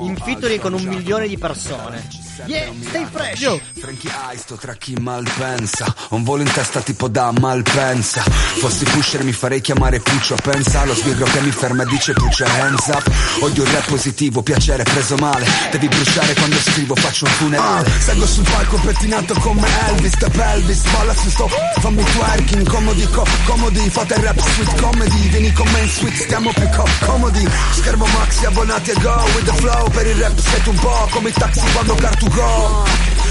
in 0.00 0.16
featuring 0.16 0.60
con 0.60 0.74
un 0.74 0.82
milione 0.82 1.26
di 1.26 1.38
persone. 1.38 2.06
Yeah, 2.46 2.72
stay 2.88 3.04
fresh! 3.12 3.40
Yo. 3.40 3.60
Frankie 3.78 4.10
High, 4.10 4.36
sto 4.36 4.56
tra 4.56 4.74
chi 4.74 4.94
malpensa. 4.98 5.94
Un 6.10 6.24
volo 6.24 6.42
in 6.42 6.50
testa 6.50 6.80
tipo 6.80 7.06
da 7.06 7.30
malpensa. 7.38 8.22
Fossi 8.22 8.84
pusher 8.86 9.22
mi 9.22 9.32
farei 9.32 9.60
chiamare 9.60 10.00
Puccio 10.00 10.34
Pensa. 10.42 10.84
Lo 10.84 10.94
sbirro 10.94 11.26
che 11.26 11.40
mi 11.40 11.52
ferma 11.52 11.84
e 11.84 11.86
dice 11.86 12.12
Puccio 12.12 12.44
hands 12.44 12.86
up. 12.88 13.08
Odio 13.40 13.62
il 13.62 13.70
rap 13.70 13.86
positivo, 13.86 14.42
piacere 14.42 14.82
preso 14.82 15.14
male. 15.16 15.46
Devi 15.70 15.86
bruciare 15.86 16.34
quando 16.34 16.56
scrivo, 16.58 16.96
faccio 16.96 17.24
un 17.26 17.30
funerale. 17.32 17.88
Salgo 18.00 18.26
sul 18.26 18.44
palco 18.50 18.76
pettinato 18.78 19.34
come 19.34 19.68
Elvis 19.88 20.16
Da 20.16 20.28
pelvis, 20.28 20.82
balla 20.90 21.14
su 21.14 21.30
sto 21.30 21.48
Fammi 21.78 22.02
twerking, 22.02 22.66
comodi, 22.68 23.06
co- 23.10 23.26
comodi. 23.46 23.88
Fate 23.90 24.20
rap 24.20 24.40
sweet 24.40 24.80
comedy 24.80 25.28
Vieni 25.28 25.52
con 25.52 25.68
me 25.70 25.80
in 25.82 25.88
suite, 25.88 26.16
stiamo 26.16 26.52
più 26.52 26.68
co- 26.70 26.88
comodi. 27.06 27.48
Schermo 27.74 28.06
maxi, 28.06 28.44
abbonati 28.44 28.90
e 28.90 28.94
go 29.00 29.22
with 29.36 29.44
the 29.44 29.52
flow. 29.54 29.88
Per 29.90 30.06
il 30.06 30.16
rap 30.16 30.36
siete 30.38 30.68
un 30.68 30.76
po' 30.76 31.06
come 31.10 31.28
i 31.28 31.32
taxi 31.32 31.60
quando 31.72 31.94
car 31.94 32.22
to 32.24 32.36
go. 32.36 32.84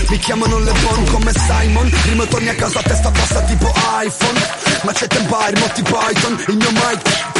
Mi 0.10 0.18
chiamano 0.18 0.60
Le 0.60 0.72
Bon 0.72 1.06
come 1.12 1.32
Simon. 1.32 1.90
Prima 1.90 2.26
torni 2.26 2.50
a 2.50 2.56
casa 2.56 2.80
a 2.80 2.84
testa 2.84 3.10
bassa 3.10 3.42
tipo 3.42 3.72
iPhone 4.02 4.73
Ma 4.84 4.92
c'è 4.92 5.08
Empire, 5.10 5.60
Monty 5.60 5.82
Python 5.82 6.44
Il 6.48 6.58
mio 6.58 6.72
Mike 6.72 7.32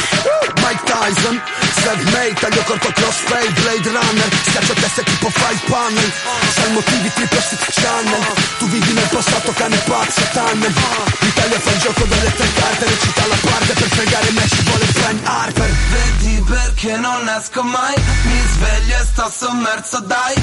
Mike 0.64 0.82
Tyson. 0.84 1.36
Self-made, 1.82 2.34
taglio 2.40 2.62
corto 2.62 2.90
crossfade 2.92 3.50
Blade 3.60 3.88
Runner. 3.90 4.28
Schiaccio 4.48 4.72
teste 4.74 5.02
tipo 5.04 5.28
five 5.28 5.60
panel. 5.68 6.12
Sai 6.54 6.72
motivi 6.72 7.12
triple 7.12 7.40
six 7.40 7.60
channel. 7.80 8.22
Tu 8.58 8.66
vivi 8.68 8.92
nel 8.94 9.08
passato 9.08 9.52
cane 9.52 9.76
pazzo 9.84 10.22
tunnel. 10.32 10.72
L'Italia 11.20 11.60
fa 11.60 11.70
il 11.70 11.78
gioco 11.80 12.04
delle 12.04 12.32
tre 12.34 12.48
carte 12.54 12.84
Recita 12.86 13.26
la 13.26 13.36
parte 13.42 13.72
per 13.74 13.88
fregare 13.88 14.30
me 14.30 14.48
ci 14.48 14.62
vuole 14.62 14.86
Ben 14.86 15.20
Harper. 15.24 15.70
Vedi 15.92 16.44
perché 16.48 16.96
non 16.96 17.28
esco 17.28 17.62
mai 17.62 17.94
Mi 18.24 18.40
sveglio 18.52 18.96
e 18.96 19.04
sto 19.04 19.30
sommerso 19.30 20.00
dai. 20.00 20.34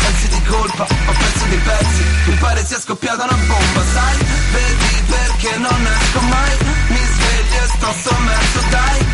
Sensi 0.00 0.28
di 0.28 0.42
colpa, 0.44 0.84
ho 0.84 1.12
perso 1.12 1.44
dei 1.48 1.58
pezzi 1.58 2.04
Mi 2.24 2.34
pare 2.36 2.64
sia 2.64 2.80
scoppiata 2.80 3.24
una 3.24 3.36
bomba, 3.36 3.82
sai. 3.92 4.16
Vedi 4.52 4.87
perché 5.08 5.56
non 5.56 5.86
esco 6.00 6.20
mai. 6.20 6.56
Mi 6.88 7.04
sveglio 7.14 7.62
e 7.62 7.66
sto 7.66 7.92
sommerso 8.08 8.60
dai. 8.70 9.06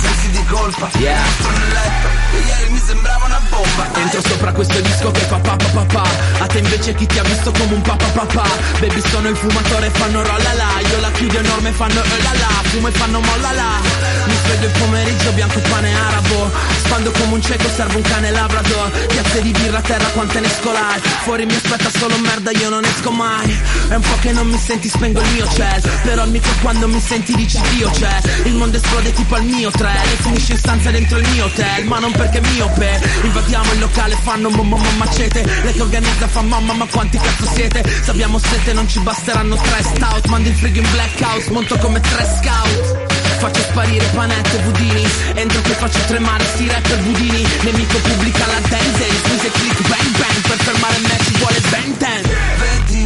Sensi 0.00 0.30
di 0.30 0.44
colpa, 0.46 0.90
yeah. 0.98 1.24
entro 1.24 1.50
nel 1.50 1.68
letto 1.68 2.08
E 2.32 2.38
ieri 2.40 2.71
sembrava 2.86 3.24
una 3.26 3.40
bomba. 3.48 4.00
Entro 4.00 4.20
sopra 4.22 4.52
questo 4.52 4.80
disco 4.80 5.10
che 5.10 5.20
fa 5.20 5.38
pa 5.38 5.56
pa 5.56 5.66
pa 5.66 5.84
pa. 5.84 6.02
A 6.40 6.46
te 6.46 6.58
invece 6.58 6.94
chi 6.94 7.06
ti 7.06 7.18
ha 7.18 7.22
visto 7.22 7.52
come 7.52 7.74
un 7.74 7.82
papà 7.82 8.06
papà 8.06 8.42
Baby 8.80 9.00
sono 9.08 9.28
il 9.28 9.36
fumatore 9.36 9.90
fanno 9.90 10.22
rolla 10.22 10.52
la 10.54 10.80
Io 10.90 11.00
la 11.00 11.10
chiudo 11.12 11.38
enorme 11.38 11.70
fanno 11.70 12.02
eh 12.02 12.22
la 12.22 12.32
la. 12.32 12.68
Fumo 12.70 12.88
e 12.88 12.90
fanno 12.92 13.20
molla 13.20 13.52
la 13.52 13.80
Mi 14.26 14.34
sveglio 14.42 14.66
il 14.66 14.72
pomeriggio 14.72 15.32
bianco 15.32 15.60
pane 15.60 15.94
arabo. 15.94 16.50
Spando 16.84 17.10
come 17.12 17.34
un 17.34 17.42
cieco 17.42 17.68
servo 17.68 17.96
un 17.96 18.02
cane 18.02 18.30
labrador. 18.30 18.90
Piazze 19.06 19.42
di 19.42 19.50
birra 19.52 19.78
a 19.78 19.82
terra 19.82 20.08
quante 20.08 20.40
ne 20.40 20.48
scolai. 20.48 21.00
Fuori 21.22 21.46
mi 21.46 21.54
aspetta 21.54 21.90
solo 21.90 22.16
merda 22.18 22.50
io 22.50 22.68
non 22.68 22.84
esco 22.84 23.10
mai. 23.10 23.60
È 23.88 23.94
un 23.94 24.00
po' 24.02 24.16
che 24.20 24.32
non 24.32 24.46
mi 24.48 24.58
senti 24.58 24.88
spengo 24.88 25.20
il 25.20 25.30
mio 25.32 25.46
cell 25.52 25.80
Però 26.02 26.22
al 26.22 26.30
micro 26.30 26.52
quando 26.62 26.88
mi 26.88 27.00
senti 27.00 27.34
dici 27.34 27.60
Dio 27.74 27.90
c'è 27.90 28.20
Il 28.44 28.54
mondo 28.54 28.76
esplode 28.76 29.12
tipo 29.12 29.34
al 29.34 29.44
mio 29.44 29.70
tre. 29.70 29.92
E 29.92 30.22
finisce 30.22 30.52
in 30.52 30.58
stanza 30.58 30.90
dentro 30.90 31.18
il 31.18 31.28
mio 31.28 31.44
hotel 31.44 31.84
Ma 31.84 31.98
non 31.98 32.12
perché 32.12 32.40
miope 32.72 33.00
Invadiamo 33.22 33.72
il 33.72 33.78
locale 33.78 34.16
fanno 34.22 34.50
mamma 34.50 34.76
macete. 34.96 35.44
Lei 35.62 35.72
che 35.72 35.82
organizza 35.82 36.26
fa 36.26 36.40
mamma 36.42 36.72
ma 36.72 36.86
quanti 36.86 37.18
cazzo 37.18 37.46
siete? 37.54 37.82
Se 38.02 38.10
abbiamo 38.10 38.38
sete 38.38 38.72
non 38.72 38.88
ci 38.88 38.98
basteranno 39.00 39.56
tre 39.56 39.82
stout. 39.82 40.26
Mando 40.26 40.48
il 40.48 40.54
frigo 40.56 40.80
in 40.80 40.90
black 40.90 41.20
house 41.20 41.50
Monto 41.50 41.76
come 41.78 42.00
tre 42.00 42.24
scout. 42.24 43.10
Faccio 43.38 43.60
sparire 43.60 44.04
panette 44.14 44.58
e 44.58 44.62
budini. 44.62 45.08
Entro 45.34 45.60
che 45.62 45.72
faccio 45.72 45.98
tremare 46.06 46.44
sti 46.44 46.68
rapper 46.68 47.02
budini. 47.02 47.46
Nemico 47.62 47.98
pubblica 47.98 48.46
la 48.46 48.60
dance 48.68 49.04
Squeeze 49.24 49.50
click 49.50 49.88
bang 49.88 50.16
bang. 50.18 50.40
Per 50.42 50.56
fermare 50.58 50.98
me 50.98 51.18
ci 51.24 51.32
vuole 51.38 51.60
ben 51.70 51.96
ten 51.98 52.41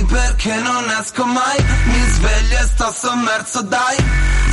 perché 0.08 0.54
non 0.56 0.88
esco 1.00 1.24
mai. 1.24 1.64
Mi 1.84 2.02
sveglio 2.14 2.58
e 2.58 2.62
sto 2.64 2.92
sommerso 2.92 3.62
dai. 3.62 3.96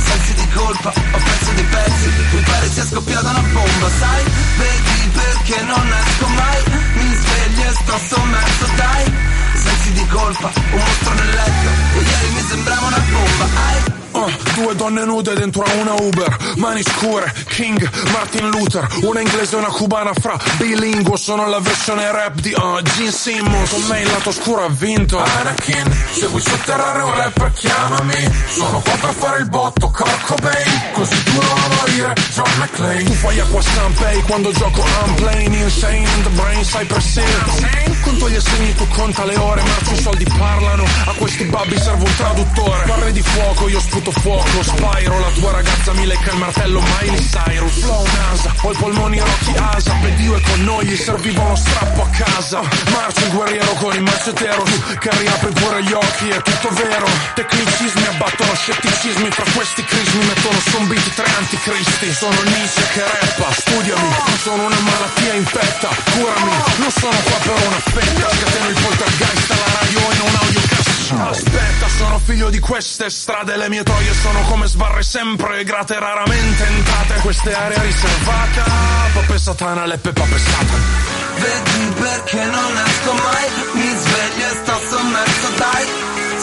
Sensi 0.06 0.34
di 0.34 0.48
colpa, 0.52 0.88
ho 0.88 1.18
perso 1.18 1.52
dei 1.54 1.64
pezzi. 1.64 2.08
Mi 2.32 2.40
pare 2.42 2.68
sia 2.68 2.84
scoppiata 2.84 3.30
una 3.30 3.48
bomba, 3.52 3.88
sai. 3.98 4.24
Vedi 4.58 5.10
perché 5.12 5.62
non 5.62 5.92
esco 6.06 6.26
mai. 6.28 6.62
Mi 6.94 7.14
sveglio 7.14 7.70
e 7.70 7.72
sto 7.72 7.98
sommerso 8.14 8.66
dai. 8.76 9.04
Sensi 9.64 9.92
di 9.92 10.06
colpa, 10.08 10.50
un 10.54 10.78
mostro 10.78 11.14
nel 11.14 11.28
letto. 11.28 11.68
E 11.94 12.00
ieri 12.00 12.28
mi 12.34 12.44
sembrava 12.48 12.86
una 12.86 13.02
bomba, 13.10 13.44
ai 13.68 14.03
Due 14.54 14.74
donne 14.74 15.04
nude 15.04 15.34
dentro 15.34 15.62
a 15.62 15.72
una 15.74 15.94
Uber, 15.94 16.54
mani 16.56 16.82
scure, 16.82 17.32
King, 17.48 17.88
Martin 18.10 18.48
Luther, 18.50 18.86
una 19.02 19.20
inglese 19.20 19.54
e 19.54 19.58
una 19.58 19.68
cubana 19.68 20.12
fra 20.14 20.38
bilinguo, 20.56 21.16
sono 21.16 21.48
la 21.48 21.60
versione 21.60 22.10
rap 22.10 22.34
di 22.40 22.52
uh, 22.52 22.82
Gene 22.82 23.10
Simmons, 23.10 23.70
con 23.70 23.82
me 23.88 24.00
il 24.00 24.10
lato 24.10 24.32
scuro 24.32 24.64
ha 24.64 24.68
vinto. 24.68 25.22
Anakin, 25.22 25.96
se 26.12 26.26
vuoi 26.26 26.40
sotterrare 26.40 27.02
un 27.02 27.14
rapper 27.14 27.52
chiamami, 27.52 28.30
sono 28.48 28.80
qua 28.80 28.92
per 29.00 29.14
fare 29.14 29.38
il 29.38 29.48
botto, 29.48 29.88
Kurt 29.90 30.26
Cobain, 30.26 30.80
così 30.92 31.22
duro 31.22 31.52
a 31.52 31.74
morire, 31.76 32.12
John 32.32 32.50
McClane. 32.58 33.04
Tu 33.04 33.12
fai 33.12 33.40
acqua 33.40 33.62
Sanpei 33.62 34.22
quando 34.22 34.52
gioco 34.52 34.80
I'm 34.80 35.14
playing 35.14 35.54
insane 35.54 35.98
in 35.98 36.22
the 36.22 36.30
brain, 36.30 36.64
sai 36.64 36.84
per. 36.86 37.02
Conto 38.02 38.28
gli 38.28 38.34
assegni, 38.34 38.74
tu 38.74 38.86
conta 38.88 39.24
le 39.24 39.36
ore, 39.36 39.62
marci 39.62 39.94
i 39.94 40.00
soldi 40.00 40.24
parlano, 40.36 40.84
a 41.06 41.12
questi 41.16 41.44
babbi 41.44 41.78
serve 41.78 42.04
un 42.04 42.16
traduttore. 42.16 42.84
Parli 42.86 43.12
di 43.12 43.22
fuoco, 43.22 43.68
io 43.68 43.80
sputo 43.80 44.10
fuoco, 44.20 44.62
Spyro, 44.62 45.18
la 45.18 45.30
tua 45.34 45.52
ragazza 45.52 45.92
mi 45.92 46.06
lecca 46.06 46.30
il 46.30 46.38
martello, 46.38 46.80
Miley 46.80 47.28
Cyrus, 47.28 47.78
flow 47.80 48.04
NASA, 48.04 48.54
ho 48.62 48.72
i 48.72 48.76
polmoni 48.76 49.18
Rocky 49.18 49.54
Asa, 49.56 49.94
ed 50.02 50.20
io 50.20 50.36
e 50.36 50.40
con 50.40 50.64
noi 50.64 50.86
gli 50.86 50.96
serviva 50.96 51.42
uno 51.42 51.56
strappo 51.56 52.02
a 52.02 52.08
casa. 52.08 52.60
Marcio 52.90 53.24
il 53.24 53.32
guerriero 53.32 53.72
con 53.74 53.94
il 53.94 54.02
macetero, 54.02 54.62
tu 54.62 54.98
che 54.98 55.10
riapri 55.18 55.52
pure 55.52 55.82
gli 55.82 55.92
occhi, 55.92 56.28
è 56.28 56.42
tutto 56.42 56.68
vero. 56.74 57.06
Tecnicismi 57.34 58.06
abbattono 58.06 58.54
scetticismi, 58.54 59.30
fra 59.30 59.44
questi 59.54 59.84
crismi 59.84 60.24
mettono 60.24 60.58
beat 60.86 61.14
tre 61.14 61.26
anticristi. 61.38 62.12
Sono 62.12 62.40
Nietzsche 62.42 62.86
che 62.92 63.04
rappa, 63.04 63.52
studiami, 63.52 64.14
sono 64.42 64.64
una 64.64 64.80
malattia 64.80 65.34
infetta, 65.34 65.88
curami, 66.12 66.52
non 66.76 66.90
sono 66.90 67.16
qua 67.24 67.38
per 67.42 67.66
una 67.66 67.78
fetta, 67.78 68.28
scateno 68.36 68.68
il 68.68 68.80
poltergeist 68.80 69.50
alla 69.50 69.78
radio 69.80 70.10
e 70.10 70.16
non 70.16 70.34
audio 70.40 70.53
Aspetta, 71.12 71.86
sono 71.98 72.18
figlio 72.18 72.48
di 72.48 72.58
queste 72.58 73.10
strade, 73.10 73.56
le 73.56 73.68
mie 73.68 73.82
troie 73.82 74.12
sono 74.14 74.40
come 74.48 74.66
sbarre 74.66 75.02
sempre 75.02 75.62
grate, 75.62 75.98
raramente 75.98 76.64
entrate. 76.64 77.20
Queste 77.20 77.52
aree 77.52 77.82
riservata, 77.82 78.64
pape 79.12 79.38
satana, 79.38 79.84
leppe 79.84 80.12
pape 80.12 80.38
satan. 80.38 80.82
Vedi 81.34 81.92
perché 82.00 82.44
non 82.44 82.72
esco 82.86 83.12
mai 83.12 83.48
Mi 83.72 83.96
sveglio 83.98 84.46
e 84.46 84.54
sto 84.62 84.80
sommerso 84.88 85.48
dai 85.56 85.86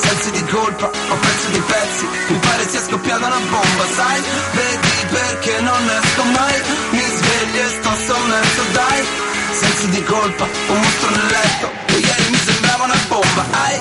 Sensi 0.03 0.31
di 0.31 0.45
colpa, 0.51 0.85
ho 0.85 1.15
perso 1.15 1.49
dei 1.49 1.61
pezzi 1.61 2.05
Mi 2.27 2.37
pare 2.39 2.67
sia 2.67 2.81
scoppiata 2.81 3.25
una 3.25 3.39
bomba, 3.49 3.85
sai 3.95 4.21
Vedi 4.51 5.07
perché 5.09 5.61
non 5.61 5.89
esco 6.03 6.23
mai 6.23 6.61
Mi 6.89 6.99
sveglio 6.99 7.61
e 7.61 7.69
sto 7.69 7.91
sommerso 8.05 8.61
dai 8.73 9.05
Sensi 9.51 9.89
di 9.91 10.03
colpa, 10.03 10.43
un 10.43 10.77
mostro 10.77 11.09
nel 11.09 11.25
letto 11.25 11.81
ieri 12.01 12.29
mi 12.29 12.37
sembrava 12.37 12.83
una 12.85 12.99
bomba, 13.07 13.45
ai 13.51 13.79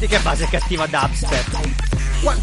Di 0.00 0.06
che 0.06 0.18
base 0.20 0.46
cattiva 0.48 0.86
dubstep? 0.86 1.60
Qua, 2.22 2.34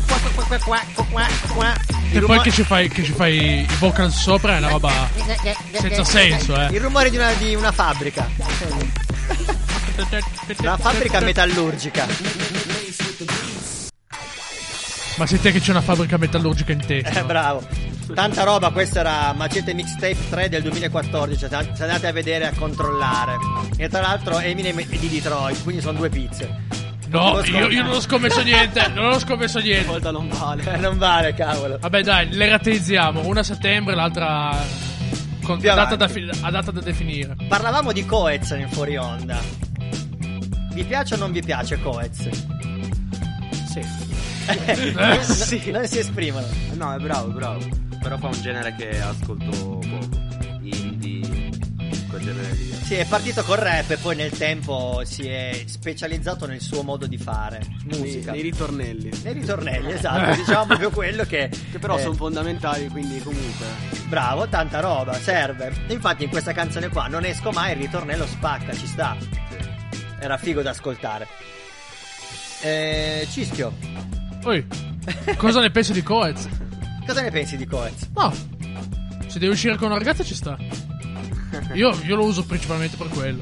qua, 1.09 1.27
qua. 1.53 1.73
E 2.11 2.17
Il 2.17 2.23
poi 2.23 2.39
che 2.41 2.51
ci 2.51 2.61
fai, 2.61 2.87
che 2.87 3.03
ci 3.03 3.11
fai 3.11 3.61
i 3.61 3.67
vocal 3.79 4.11
sopra 4.11 4.53
è 4.53 4.57
una 4.59 4.69
roba 4.69 4.91
senza 5.71 6.03
senso, 6.03 6.53
Il 6.53 6.75
eh. 6.75 6.77
rumore 6.77 7.09
di 7.09 7.17
una, 7.17 7.33
di 7.33 7.55
una 7.55 7.71
fabbrica. 7.71 8.29
Una 10.59 10.77
fabbrica 10.77 11.19
metallurgica. 11.21 12.05
Ma 15.15 15.25
sei 15.25 15.39
te 15.39 15.51
che 15.51 15.59
c'è 15.59 15.71
una 15.71 15.81
fabbrica 15.81 16.17
metallurgica 16.17 16.71
in 16.73 16.85
te. 16.85 16.97
Eh, 16.97 17.23
bravo. 17.23 17.67
Tanta 18.13 18.43
roba, 18.43 18.69
questo 18.69 18.99
era 18.99 19.33
Macete 19.33 19.73
Mixtape 19.73 20.29
3 20.29 20.49
del 20.49 20.61
2014. 20.61 21.39
Se 21.39 21.49
se 21.49 21.83
andate 21.83 22.05
a 22.05 22.11
vedere 22.11 22.45
a 22.45 22.51
controllare. 22.55 23.37
E 23.77 23.89
tra 23.89 24.01
l'altro 24.01 24.39
Eminem 24.39 24.79
è 24.79 24.95
di 24.95 25.09
Detroit, 25.09 25.63
quindi 25.63 25.81
sono 25.81 25.97
due 25.97 26.09
pizze. 26.09 26.66
No, 27.09 27.41
io, 27.43 27.69
io 27.69 27.83
non 27.83 27.93
ho 27.95 27.99
scommesso 28.01 28.41
niente, 28.43 28.87
non 28.93 29.13
ho 29.13 29.19
scommesso 29.19 29.59
niente. 29.59 29.87
Volta 29.87 30.11
non 30.11 30.27
vale. 30.27 30.73
Eh, 30.73 30.77
non 30.77 30.97
vale, 30.97 31.33
cavolo. 31.33 31.77
Vabbè 31.79 32.01
dai, 32.03 32.29
le 32.33 32.49
rateizziamo, 32.49 33.25
una 33.25 33.39
a 33.39 33.43
settembre, 33.43 33.95
l'altra 33.95 34.55
con 35.43 35.59
Più 35.59 35.69
data 35.69 35.95
da, 35.95 36.05
avanti. 36.05 36.29
fi- 36.31 36.39
a 36.45 36.51
data 36.51 36.71
da 36.71 36.81
definire. 36.81 37.35
Parlavamo 37.47 37.91
di 37.93 38.05
Coez 38.05 38.51
nel 38.51 38.67
fuori 38.69 38.97
onda. 38.97 39.39
Vi 40.73 40.83
piace 40.83 41.13
o 41.15 41.17
non 41.17 41.31
vi 41.31 41.41
piace 41.41 41.79
Coez? 41.81 42.27
Sì. 43.69 43.81
non, 44.93 45.23
sì. 45.23 45.71
non 45.71 45.87
si 45.87 45.99
esprimono. 45.99 46.45
No, 46.73 46.93
è 46.93 46.99
bravo, 46.99 47.29
bravo. 47.29 47.59
Però 48.01 48.17
fa 48.17 48.27
un 48.27 48.41
genere 48.41 48.75
che 48.75 48.99
ascolto 49.01 49.49
poco. 49.49 50.16
Genere 52.27 52.51
lì. 52.55 52.73
Sì, 52.83 52.95
è 52.95 53.05
partito 53.05 53.41
col 53.43 53.57
rap 53.57 53.89
e 53.91 53.97
poi 53.97 54.15
nel 54.17 54.31
tempo 54.31 55.01
si 55.05 55.27
è 55.27 55.63
specializzato 55.65 56.45
nel 56.45 56.59
suo 56.59 56.83
modo 56.83 57.07
di 57.07 57.17
fare 57.17 57.61
Nei, 57.85 57.99
musica. 57.99 58.31
nei 58.31 58.41
ritornelli. 58.41 59.11
Nei 59.23 59.33
ritornelli, 59.33 59.91
esatto, 59.93 60.35
diciamo 60.39 60.65
proprio 60.65 60.89
quello 60.89 61.23
che... 61.23 61.49
Che 61.71 61.79
però 61.79 61.97
eh, 61.97 62.01
sono 62.01 62.15
fondamentali, 62.15 62.89
quindi 62.89 63.21
comunque. 63.21 63.65
Bravo, 64.09 64.47
tanta 64.49 64.81
roba, 64.81 65.13
serve. 65.13 65.71
Infatti 65.87 66.25
in 66.25 66.29
questa 66.29 66.51
canzone 66.51 66.89
qua 66.89 67.07
non 67.07 67.23
esco 67.23 67.51
mai, 67.51 67.71
il 67.73 67.77
ritornello 67.77 68.25
spacca, 68.25 68.73
ci 68.73 68.87
sta. 68.87 69.15
Era 70.19 70.37
figo 70.37 70.61
da 70.61 70.71
ascoltare. 70.71 71.27
Eh, 72.61 73.25
Cischio, 73.29 73.71
Poi, 74.41 74.65
cosa 75.37 75.61
ne 75.61 75.69
pensi 75.71 75.93
di 75.93 76.03
Coez? 76.03 76.47
cosa 77.05 77.21
ne 77.21 77.31
pensi 77.31 77.55
di 77.55 77.65
Coez? 77.65 78.09
No, 78.15 78.33
se 79.27 79.39
devi 79.39 79.51
uscire 79.51 79.75
con 79.77 79.87
una 79.89 79.97
ragazza 79.97 80.23
ci 80.23 80.35
sta. 80.35 80.57
Io, 81.73 81.97
io 82.03 82.15
lo 82.15 82.25
uso 82.25 82.43
principalmente 82.45 82.97
per 82.97 83.07
quello. 83.09 83.39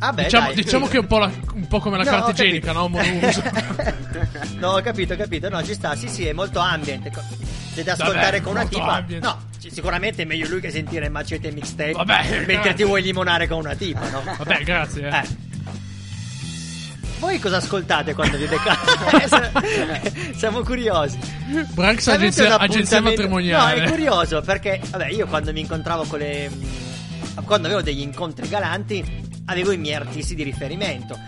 Ah 0.00 0.12
beh, 0.12 0.24
diciamo 0.24 0.52
diciamo 0.52 0.86
che 0.86 0.96
è 0.96 1.00
un 1.00 1.06
po', 1.06 1.18
la- 1.18 1.30
un 1.54 1.66
po' 1.66 1.80
come 1.80 1.96
la 1.96 2.04
No, 2.04 2.10
carta 2.10 2.30
igienica, 2.30 2.70
no? 2.72 2.86
Monouso. 2.88 3.42
no, 4.60 4.68
ho 4.76 4.80
capito, 4.80 5.14
ho 5.14 5.16
capito. 5.16 5.48
No, 5.48 5.60
ci 5.64 5.74
sta. 5.74 5.96
Sì, 5.96 6.08
sì, 6.08 6.24
è 6.26 6.32
molto 6.32 6.60
ambient. 6.60 7.10
Se 7.72 7.82
da 7.82 7.92
ascoltare 7.94 8.38
Vabbè, 8.38 8.40
con 8.42 8.52
una 8.52 8.64
tipa. 8.66 8.92
ambient. 8.94 9.24
No, 9.24 9.38
sicuramente 9.58 10.22
è 10.22 10.24
meglio 10.24 10.48
lui 10.48 10.60
che 10.60 10.70
sentire 10.70 11.08
macete 11.08 11.50
mixtape. 11.50 11.92
Vabbè, 11.92 12.22
mentre 12.30 12.54
grazie. 12.54 12.74
ti 12.74 12.84
vuoi 12.84 13.02
limonare 13.02 13.48
con 13.48 13.58
una 13.58 13.74
tipa, 13.74 14.08
no? 14.10 14.22
Vabbè, 14.36 14.62
grazie. 14.62 15.08
Eh. 15.08 15.16
Eh. 15.16 15.26
Voi 17.18 17.38
cosa 17.40 17.56
ascoltate 17.56 18.14
quando 18.14 18.36
vi 18.36 18.46
beccate? 18.46 20.32
Siamo 20.36 20.62
curiosi. 20.62 21.18
Branx 21.72 22.06
Avete 22.08 22.46
agenzia, 22.46 22.58
agenzia 22.58 23.00
matrimoniale. 23.00 23.80
No, 23.80 23.86
è 23.86 23.88
curioso 23.90 24.40
perché, 24.40 24.80
vabbè, 24.88 25.08
io 25.08 25.26
quando 25.26 25.52
mi 25.52 25.60
incontravo 25.60 26.04
con 26.04 26.18
le. 26.20 26.48
mh, 26.48 27.44
Quando 27.44 27.66
avevo 27.66 27.82
degli 27.82 28.00
incontri 28.00 28.48
galanti, 28.48 29.04
avevo 29.46 29.72
i 29.72 29.78
miei 29.78 29.94
artisti 29.96 30.34
di 30.34 30.42
riferimento. 30.44 31.18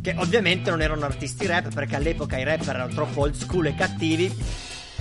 Che 0.00 0.14
ovviamente 0.18 0.70
non 0.70 0.80
erano 0.80 1.04
artisti 1.04 1.46
rap 1.46 1.72
perché 1.74 1.96
all'epoca 1.96 2.38
i 2.38 2.44
rap 2.44 2.66
erano 2.66 2.92
troppo 2.94 3.22
old 3.22 3.34
school 3.34 3.66
e 3.66 3.74
cattivi. 3.74 4.32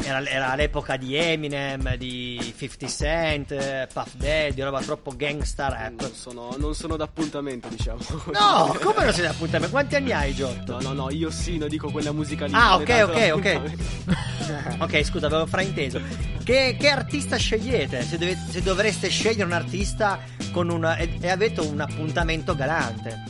Era, 0.03 0.23
era 0.25 0.55
l'epoca 0.55 0.97
di 0.97 1.15
Eminem, 1.15 1.95
di 1.95 2.39
50 2.57 2.87
Cent, 2.87 3.87
Puff 3.93 4.15
Daddy, 4.15 4.61
roba 4.61 4.81
troppo 4.81 5.13
gangsta 5.15 5.69
rap. 5.69 6.01
Non 6.01 6.13
sono, 6.13 6.55
non 6.57 6.75
sono 6.75 6.95
d'appuntamento, 6.95 7.67
diciamo. 7.69 7.99
No, 8.33 8.77
come 8.81 9.05
non 9.05 9.13
sei 9.13 9.23
da 9.23 9.29
appuntamento? 9.29 9.71
Quanti 9.71 9.95
anni 9.95 10.11
hai, 10.11 10.33
Giotto? 10.33 10.79
No, 10.79 10.89
no, 10.89 10.93
no, 10.93 11.11
io 11.11 11.29
sì, 11.29 11.57
non 11.57 11.69
dico 11.69 11.89
quella 11.91 12.11
musica 12.11 12.45
lì. 12.45 12.53
Ah, 12.53 12.75
ok, 12.75 12.89
ok, 13.03 13.31
ok. 13.33 13.41
d'appuntamento. 13.41 14.83
ok, 14.83 15.03
scusa, 15.05 15.27
avevo 15.27 15.45
frainteso. 15.45 16.01
Che, 16.43 16.75
che 16.79 16.89
artista 16.89 17.37
scegliete? 17.37 18.03
Se, 18.03 18.17
dove- 18.17 18.37
se 18.49 18.61
dovreste 18.61 19.09
scegliere 19.09 19.45
un 19.45 19.53
artista 19.53 20.19
con 20.51 20.69
una, 20.69 20.97
e, 20.97 21.17
e 21.19 21.29
avete 21.29 21.61
un 21.61 21.79
appuntamento 21.79 22.53
galante. 22.55 23.23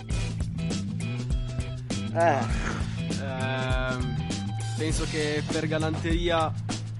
Eh. 2.13 2.73
Ehm, 3.21 4.24
penso 4.77 5.05
che 5.09 5.43
per 5.51 5.67
galanteria 5.67 6.51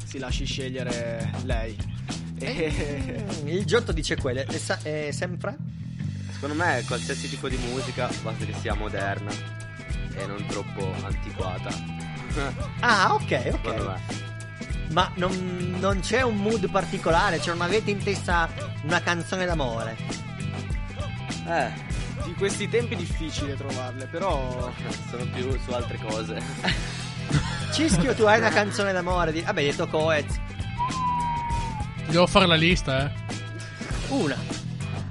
si 0.06 0.18
lasci 0.18 0.46
scegliere 0.46 1.32
lei. 1.44 1.76
E... 2.40 3.24
Mm, 3.44 3.48
Il 3.48 3.66
Giotto 3.66 3.92
dice 3.92 4.16
quelle. 4.18 4.46
E, 4.46 4.58
sa- 4.58 4.80
e 4.84 5.12
sempre? 5.12 5.56
Secondo 6.32 6.56
me 6.56 6.84
qualsiasi 6.86 7.30
tipo 7.30 7.48
di 7.48 7.58
musica 7.58 8.10
basta 8.22 8.46
che 8.46 8.54
sia 8.60 8.74
moderna 8.74 9.32
e 10.16 10.26
non 10.26 10.46
troppo 10.48 10.94
antiquata. 11.04 11.94
Ah, 12.82 13.14
ok, 13.14 13.52
ok. 13.54 13.66
me. 13.86 14.00
Ma 14.92 15.10
non, 15.16 15.78
non 15.80 16.02
c'è 16.02 16.22
un 16.22 16.36
mood 16.36 16.70
particolare? 16.70 17.40
Cioè, 17.40 17.54
non 17.56 17.62
avete 17.66 17.92
in 17.92 18.04
testa 18.04 18.50
una 18.84 19.02
canzone 19.02 19.46
d'amore? 19.46 19.96
Eh, 21.48 21.72
Di 22.26 22.34
questi 22.34 22.68
tempi 22.68 22.96
è 22.96 22.98
difficile 22.98 23.56
trovarle, 23.56 24.06
però... 24.08 24.70
sono 25.10 25.26
più 25.34 25.58
su 25.64 25.72
altre 25.72 25.98
cose. 25.98 26.42
Cischio, 27.74 28.14
tu 28.16 28.24
hai 28.24 28.40
una 28.40 28.50
canzone 28.50 28.92
d'amore? 28.94 29.32
Di... 29.32 29.42
Vabbè, 29.42 29.60
hai 29.62 29.66
detto 29.68 29.88
Coez. 29.88 30.26
Devo 32.08 32.28
fare 32.28 32.46
la 32.48 32.56
lista, 32.56 33.06
eh. 33.06 33.12
Una. 34.10 34.36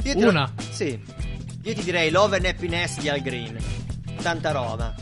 Io 0.03 0.15
ti- 0.15 0.23
Una? 0.23 0.51
Sì. 0.71 0.99
Io 1.63 1.75
ti 1.75 1.83
direi 1.83 2.11
Love 2.11 2.37
and 2.37 2.47
Happiness 2.47 2.99
di 3.01 3.09
Al 3.09 3.21
Green. 3.21 3.57
Tanta 4.23 4.53
roba. 4.53 4.95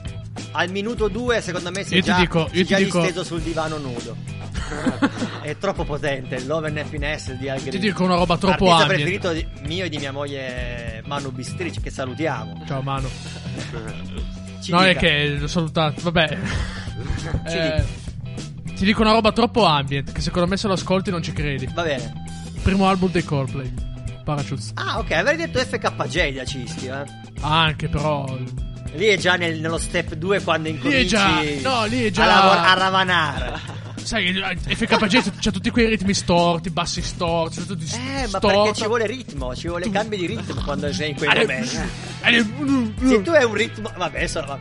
Al 0.53 0.71
minuto 0.71 1.09
due, 1.09 1.41
secondo 1.41 1.71
me, 1.71 1.85
sei 1.85 1.99
Io 1.99 2.03
ti 2.03 2.09
già, 2.11 2.19
dico- 2.19 2.41
io 2.41 2.49
sei 2.49 2.65
ti 2.65 2.65
già 2.65 2.77
dico- 2.79 3.01
disteso 3.01 3.25
sul 3.25 3.41
divano 3.43 3.79
nudo. 3.79 4.17
È 5.43 5.57
troppo 5.59 5.85
potente 5.85 6.37
il 6.37 6.47
Love 6.47 6.69
and 6.69 6.79
Happiness 6.79 7.31
di 7.33 7.49
Al 7.49 7.59
Green. 7.59 7.71
Ti 7.71 7.79
dico 7.79 8.03
una 8.05 8.15
roba 8.17 8.37
troppo 8.38 8.71
Artista 8.73 8.93
ambient. 8.93 9.19
preferito 9.21 9.33
di- 9.33 9.47
mio 9.69 9.85
e 9.85 9.88
di 9.88 9.99
mia 9.99 10.12
moglie 10.12 11.03
Manu 11.07 11.31
Bistrici, 11.31 11.81
che 11.81 11.91
salutiamo. 11.91 12.65
Ciao, 12.67 12.83
mano. 12.83 13.09
Ci 14.62 14.70
no, 14.70 14.81
è 14.83 14.88
dica. 14.88 15.01
che 15.01 15.37
l'ho 15.38 15.46
salutato. 15.48 16.01
Vabbè. 16.03 16.38
Ci 17.48 17.57
Eh, 17.57 17.85
ti 18.77 18.85
dico 18.85 19.03
una 19.03 19.12
roba 19.12 19.33
troppo 19.33 19.64
ambient. 19.64 20.12
Che 20.12 20.20
secondo 20.20 20.48
me 20.48 20.57
se 20.57 20.66
lo 20.68 20.75
ascolti 20.75 21.11
non 21.11 21.22
ci 21.22 21.33
credi. 21.33 21.68
Va 21.75 21.83
bene. 21.83 22.12
Primo 22.62 22.88
album 22.88 23.11
dei 23.11 23.25
Coldplay. 23.25 23.72
Parachutes. 24.25 24.70
Ah, 24.75 24.98
ok, 24.98 25.11
avrei 25.12 25.37
detto 25.37 25.59
FKJ 25.59 26.33
da 26.35 26.44
Cischio, 26.44 26.94
eh. 27.03 27.05
Anche 27.40 27.88
però. 27.88 28.25
Lì 28.94 29.07
è 29.07 29.16
già 29.16 29.35
nel- 29.37 29.59
nello 29.59 29.79
step 29.79 30.14
2 30.14 30.42
quando 30.42 30.68
Lì 30.68 30.75
incominci 30.77 31.03
è 31.03 31.09
già. 31.09 31.40
No, 31.62 31.85
lì 31.87 32.05
è 32.05 32.11
già. 32.11 32.22
a, 32.25 32.27
lavor- 32.27 32.66
a 32.68 32.75
ravanare. 32.75 33.81
Sai, 34.03 34.33
FKG 34.67 35.38
c'ha 35.41 35.51
tutti 35.51 35.71
quei 35.71 35.87
ritmi 35.88 36.12
storti, 36.15 36.71
bassi 36.71 37.01
storti, 37.03 37.59
c'ha 37.61 37.65
tutti 37.65 37.85
Eh, 37.95 38.23
ma 38.23 38.27
storti. 38.38 38.47
perché 38.49 38.73
ci 38.75 38.87
vuole 38.87 39.07
ritmo, 39.07 39.55
ci 39.55 39.69
vuole 39.69 39.91
cambi 39.91 40.17
di 40.17 40.27
ritmo 40.27 40.61
quando 40.62 40.93
sei 40.93 41.11
in 41.11 41.17
quei 41.17 41.29
momenti. 41.29 41.77
Ale- 42.23 42.47
Se 43.05 43.23
tu 43.23 43.31
hai 43.31 43.45
un 43.45 43.55
ritmo, 43.55 43.91
vabbè, 43.97 44.19
adesso, 44.19 44.45
va- 44.45 44.61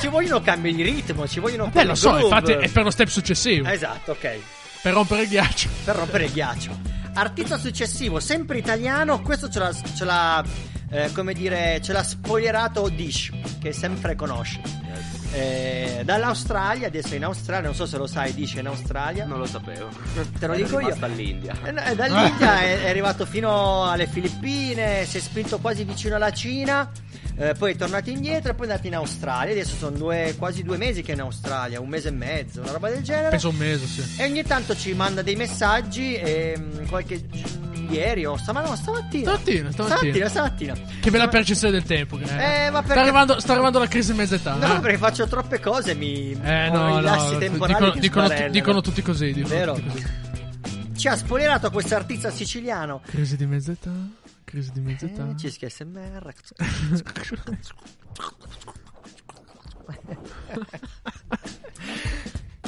ci 0.00 0.06
vogliono 0.08 0.40
cambi 0.40 0.74
di 0.74 0.82
ritmo, 0.82 1.26
ci 1.28 1.40
vogliono 1.40 1.64
un 1.64 1.70
po' 1.70 1.76
Beh, 1.78 1.82
di 1.82 1.88
lo 1.88 1.94
so, 1.94 2.10
groove. 2.10 2.24
infatti 2.24 2.52
è 2.52 2.68
per 2.68 2.84
lo 2.84 2.90
step 2.90 3.08
successivo. 3.08 3.68
Esatto, 3.68 4.12
ok. 4.12 4.38
Per 4.82 4.92
rompere 4.94 5.22
il 5.22 5.28
ghiaccio. 5.28 5.68
Per 5.84 5.94
rompere 5.96 6.24
il 6.24 6.32
ghiaccio. 6.32 6.78
Artista 7.14 7.58
successivo, 7.58 8.20
sempre 8.20 8.58
italiano, 8.58 9.20
questo 9.20 9.48
ce 9.50 9.58
l'ha, 9.58 9.72
ce 9.94 10.04
l'ha 10.04 10.44
eh, 10.92 11.10
come 11.12 11.34
dire, 11.34 11.80
ce 11.82 11.92
l'ha 11.92 12.02
spoilerato 12.04 12.88
Dish, 12.88 13.30
che 13.60 13.72
sempre 13.72 14.14
conosce. 14.14 14.60
Eh, 15.32 16.02
dall'Australia, 16.04 16.88
adesso 16.88 17.14
è 17.14 17.16
in 17.16 17.24
Australia, 17.24 17.66
non 17.66 17.74
so 17.74 17.86
se 17.86 17.96
lo 17.96 18.06
sai, 18.06 18.32
è 18.32 18.60
in 18.60 18.66
Australia. 18.66 19.24
Non 19.24 19.38
lo 19.38 19.46
sapevo. 19.46 19.88
Te 20.38 20.46
lo 20.46 20.54
dico 20.54 20.80
io. 20.80 20.94
Eh, 21.64 21.70
no, 21.70 21.82
eh, 21.84 21.94
Dall'India 21.94 22.60
è, 22.60 22.82
è 22.82 22.88
arrivato 22.88 23.24
fino 23.26 23.88
alle 23.88 24.06
Filippine, 24.06 25.04
si 25.04 25.18
è 25.18 25.20
spinto 25.20 25.58
quasi 25.58 25.84
vicino 25.84 26.16
alla 26.16 26.32
Cina, 26.32 26.90
eh, 27.40 27.54
poi 27.54 27.72
è 27.72 27.76
tornato 27.76 28.10
indietro 28.10 28.50
e 28.52 28.54
poi 28.54 28.66
è 28.66 28.70
andato 28.70 28.86
in 28.86 28.94
Australia. 28.94 29.52
Adesso 29.52 29.74
sono 29.76 29.96
due- 29.96 30.34
quasi 30.38 30.62
due 30.62 30.76
mesi 30.76 31.02
che 31.02 31.12
è 31.12 31.14
in 31.14 31.22
Australia, 31.22 31.80
un 31.80 31.88
mese 31.88 32.08
e 32.08 32.12
mezzo, 32.12 32.60
una 32.60 32.72
roba 32.72 32.90
del 32.90 33.02
genere. 33.02 33.30
Penso 33.30 33.48
un 33.48 33.56
mese, 33.56 33.86
sì. 33.86 34.20
E 34.20 34.24
ogni 34.26 34.42
tanto 34.42 34.76
ci 34.76 34.92
manda 34.92 35.22
dei 35.22 35.36
messaggi 35.36 36.14
e 36.14 36.54
mm, 36.58 36.86
qualche 36.88 37.24
ieri 37.88 38.24
o 38.24 38.36
stama- 38.36 38.60
no, 38.62 38.76
stamattina. 38.76 39.30
Stamattina, 39.30 39.70
stamattina. 39.72 40.28
Stamattina. 40.28 40.74
Che 41.00 41.10
bella 41.10 41.28
percezione 41.28 41.72
del 41.72 41.82
tempo. 41.84 42.16
che- 42.18 42.24
Eh, 42.24 42.70
ma 42.70 42.78
sta, 42.78 42.82
perché- 42.82 43.00
arrivando, 43.00 43.40
sta 43.40 43.52
arrivando 43.52 43.78
la 43.78 43.88
crisi 43.88 44.10
in 44.12 44.16
mezza 44.18 44.34
età. 44.36 44.54
No, 44.54 44.76
eh. 44.76 44.80
perché 44.80 44.98
faccio 44.98 45.26
troppe 45.26 45.58
cose, 45.60 45.94
mi 45.94 46.30
Eh, 46.40 46.68
no, 46.70 47.00
no. 47.00 47.38
temporali 47.38 47.98
Dicono, 47.98 48.28
dicono, 48.28 48.48
dicono 48.50 48.80
tutti 48.80 49.02
così. 49.02 49.32
Dicono 49.32 49.54
Vero? 49.54 49.74
tutti 49.74 49.88
così. 49.90 50.19
Ci 51.00 51.08
ha 51.08 51.16
spoilerato 51.16 51.70
questo 51.70 51.94
artista 51.94 52.30
siciliano. 52.30 53.00
Crisi 53.06 53.34
di 53.38 53.46
mezza 53.46 53.72
età. 53.72 53.90
Crisi 54.44 54.70
di 54.70 54.80
mezza 54.80 55.06
età. 55.06 55.26
Eh, 55.30 55.34
Cischio 55.38 55.66
SMR. 55.70 56.34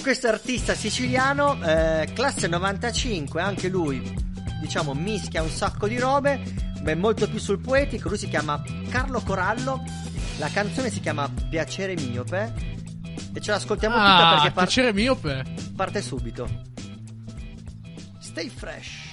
Questo 0.01 0.27
artista 0.29 0.75
siciliano, 0.75 1.63
eh, 1.63 2.11
classe 2.15 2.49
95, 2.49 3.41
anche 3.41 3.69
lui, 3.69 4.01
diciamo, 4.61 4.95
mischia 4.95 5.43
un 5.43 5.51
sacco 5.51 5.87
di 5.87 5.99
robe, 5.99 6.41
beh, 6.81 6.95
molto 6.97 7.29
più 7.29 7.39
sul 7.39 7.61
poetico. 7.61 8.09
Lui 8.09 8.19
si 8.19 8.29
chiama 8.29 8.61
Carlo 8.89 9.21
Corallo. 9.21 9.83
La 10.39 10.49
canzone 10.49 10.91
si 10.91 11.01
chiama 11.01 11.31
Piacere 11.49 11.95
miope. 11.95 12.53
E 13.35 13.41
ce 13.41 13.51
l'ascoltiamo 13.51 13.95
tutta 13.95 14.29
Ah, 14.29 14.35
perché 14.35 14.51
par- 14.51 14.65
piacere 14.65 14.93
miope. 14.93 15.45
parte 15.77 16.03
subito. 16.03 16.71
Stay 18.33 18.49
fresh. 18.49 19.11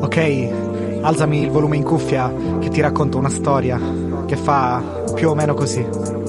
Ok, 0.00 0.98
alzami 1.02 1.42
il 1.42 1.50
volume 1.50 1.76
in 1.76 1.84
cuffia 1.84 2.34
che 2.58 2.70
ti 2.70 2.80
racconto 2.80 3.18
una 3.18 3.28
storia 3.28 3.80
che 4.26 4.36
fa 4.36 4.82
più 5.14 5.30
o 5.30 5.34
meno 5.36 5.54
così. 5.54 6.23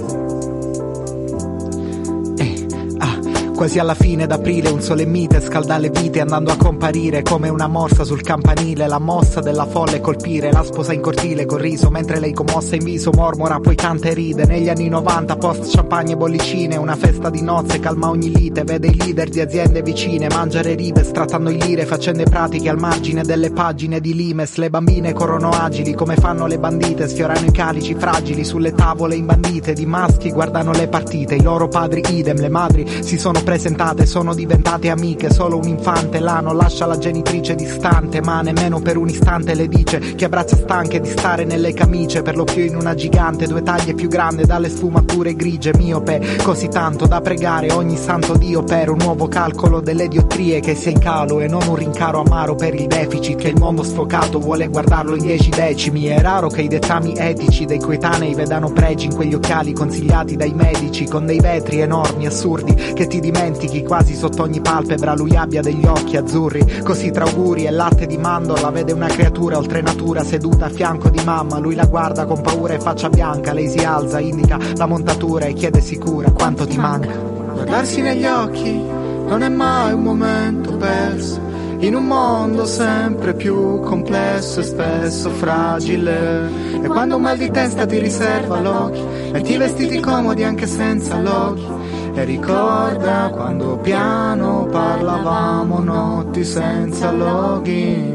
Quasi 3.56 3.80
alla 3.80 3.96
fine 3.96 4.28
d'aprile 4.28 4.70
un 4.70 4.82
sole 4.82 5.06
mite 5.06 5.40
scalda 5.40 5.78
le 5.78 5.90
vite 5.90 6.20
andando 6.20 6.52
a 6.52 6.58
comparire 6.58 7.22
come 7.22 7.48
una 7.48 7.68
morsa 7.68 8.04
sul 8.04 8.22
campanile. 8.22 8.86
La 8.86 9.00
mossa 9.00 9.40
della 9.40 9.66
folle 9.66 10.02
colpire 10.02 10.52
la 10.52 10.62
sposa 10.62 10.92
in 10.92 11.00
cortile 11.00 11.46
col 11.46 11.62
riso 11.62 11.90
mentre 11.90 12.20
lei 12.20 12.34
commossa 12.34 12.76
in 12.76 12.84
viso 12.84 13.12
mormora 13.14 13.62
poi 13.62 13.76
canta 13.76 14.10
e 14.10 14.14
ride. 14.14 14.46
Negli 14.46 14.68
anni 14.68 14.90
90 14.90 15.38
post 15.38 15.74
champagne 15.74 16.12
e 16.12 16.18
bollicine 16.18 16.76
una 16.76 16.98
festa 16.98 17.30
di 17.30 17.42
nozze 17.42 17.80
calma 17.80 18.10
ogni 18.10 18.30
lite 18.30 18.66
vede 18.66 18.88
i 18.88 18.98
leader 18.98 19.30
di 19.30 19.40
aziende 19.40 19.82
vicine 19.82 20.28
mangiare 20.28 20.76
rive 20.76 21.06
strattando 21.06 21.50
in 21.50 21.60
lire 21.60 21.86
faccende 21.86 22.26
pratiche 22.26 22.68
al 22.68 22.78
margine 22.78 23.24
delle 23.24 23.52
pagine 23.52 24.02
di 24.02 24.14
Limes. 24.14 24.58
Le 24.58 24.70
bambine 24.70 25.14
corrono 25.14 25.52
agili 25.52 25.94
come 25.94 26.16
fanno 26.18 26.46
le 26.46 26.60
bandite 26.60 27.08
sfiorano 27.08 27.46
i 27.46 27.52
calici 27.52 27.96
fragili 27.96 28.44
sulle 28.44 28.74
tavole 28.74 29.16
imbandite. 29.16 29.72
Di 29.72 29.86
maschi 29.86 30.34
guardano 30.34 30.74
le 30.74 30.90
partite 30.90 31.36
i 31.36 31.42
loro 31.42 31.70
padri 31.70 32.04
idem 32.10 32.38
le 32.42 32.50
madri 32.50 32.86
si 33.02 33.18
sono 33.18 33.44
presentate 33.46 34.08
sono 34.08 34.34
diventate 34.34 34.90
amiche 34.90 35.30
solo 35.32 35.58
un 35.58 35.68
infante 35.68 36.20
là 36.20 36.40
non 36.42 36.58
lascia 36.58 36.88
la 36.88 36.98
genitrice 36.98 37.54
distante 37.56 38.20
ma 38.20 38.42
nemmeno 38.42 38.82
per 38.82 38.98
un 38.98 39.08
istante 39.08 39.54
le 39.54 39.68
dice 39.68 40.00
che 40.00 40.26
abbraccia 40.26 40.56
stanche 40.58 41.00
di 41.00 41.10
stare 41.10 41.46
nelle 41.46 41.72
camicie 41.72 42.24
per 42.24 42.36
lo 42.36 42.44
più 42.44 42.64
in 42.64 42.76
una 42.76 42.96
gigante 42.96 43.46
due 43.46 43.62
taglie 43.62 43.94
più 43.94 44.10
grande 44.10 44.46
dalle 44.46 44.68
sfumature 44.68 45.36
grigie 45.36 45.72
miope 45.78 46.38
così 46.42 46.68
tanto 46.68 47.06
da 47.06 47.22
pregare 47.22 47.72
ogni 47.72 47.98
santo 47.98 48.36
dio 48.36 48.64
per 48.64 48.90
un 48.90 48.98
nuovo 48.98 49.28
calcolo 49.28 49.80
delle 49.80 50.08
diottrie 50.08 50.60
che 50.60 50.74
sia 50.74 50.92
in 50.92 51.00
calo 51.00 51.40
e 51.40 51.48
non 51.48 51.68
un 51.68 51.76
rincaro 51.76 52.22
amaro 52.22 52.56
per 52.56 52.74
il 52.74 52.88
deficit 52.88 53.38
che 53.38 53.50
il 53.50 53.60
mondo 53.60 53.84
sfocato 53.84 54.40
vuole 54.40 54.68
guardarlo 54.68 55.16
in 55.16 55.24
dieci 55.24 55.50
decimi. 55.50 56.06
È 56.06 56.20
raro 56.20 56.48
che 56.48 56.62
i 56.64 56.68
dettami 56.68 57.14
etici 57.16 57.66
dei 57.66 57.80
coetanei 57.80 58.34
vedano 58.34 58.72
pregi 58.72 59.06
in 59.06 59.16
quegli 59.16 59.36
occhiali 59.36 59.74
consigliati 59.74 60.36
dai 60.36 60.54
medici 60.54 61.06
con 61.06 61.26
dei 61.26 61.40
vetri 61.40 61.80
enormi 61.80 62.26
assurdi 62.26 62.74
che 62.74 63.08
ti 63.08 63.20
dimentichi 63.36 63.84
quasi 63.84 64.16
sotto 64.16 64.44
ogni 64.44 64.62
palpebra 64.62 65.14
lui 65.14 65.36
abbia 65.36 65.62
degli 65.62 65.86
occhi 65.86 66.16
azzurri 66.16 66.82
così 66.84 67.12
tra 67.12 67.26
auguri 67.26 67.66
e 67.66 67.72
latte 67.72 68.06
di 68.06 68.18
mandorla 68.18 68.70
vede 68.70 68.94
una 68.94 69.08
creatura 69.08 69.58
oltre 69.58 69.82
natura 69.82 70.24
seduta 70.24 70.68
a 70.68 70.70
fianco 70.70 71.10
di 71.10 71.22
mamma 71.22 71.60
lui 71.60 71.76
la 71.76 71.86
guarda 71.86 72.26
con 72.26 72.42
paura 72.42 72.76
e 72.76 72.80
faccia 72.80 73.10
bianca 73.10 73.52
lei 73.52 73.68
si 73.68 73.80
alza 73.80 74.20
indica 74.20 74.58
la 74.76 74.86
montatura 74.86 75.46
e 75.46 75.54
chiede 75.54 75.82
sicura 75.82 76.32
quanto 76.32 76.66
ti 76.66 76.78
manca 76.78 77.12
guardarsi 77.12 78.02
negli 78.02 78.26
occhi 78.26 78.72
non 78.72 79.44
è 79.44 79.50
mai 79.50 79.92
un 79.92 80.02
momento 80.02 80.78
perso 80.78 81.46
in 81.80 81.94
un 81.94 82.06
mondo 82.06 82.66
sempre 82.66 83.34
più 83.34 83.82
complesso 83.82 84.62
e 84.62 84.64
spesso 84.64 85.30
fragile. 85.30 86.50
E 86.82 86.88
quando 86.88 87.18
un 87.18 87.22
mal 87.22 87.38
di 87.38 87.52
testa 87.52 87.86
ti 87.86 88.00
riserva 88.00 88.62
l'occhio, 88.62 89.06
metti 89.34 89.54
i 89.54 89.58
vestiti 89.58 90.00
comodi 90.00 90.44
anche 90.44 90.68
senza 90.68 91.20
l'occhio. 91.20 92.05
E 92.18 92.24
ricorda 92.24 93.30
quando 93.34 93.78
piano 93.80 94.68
parlavamo 94.72 95.80
notti 95.80 96.46
senza 96.46 97.12
loghi. 97.12 98.14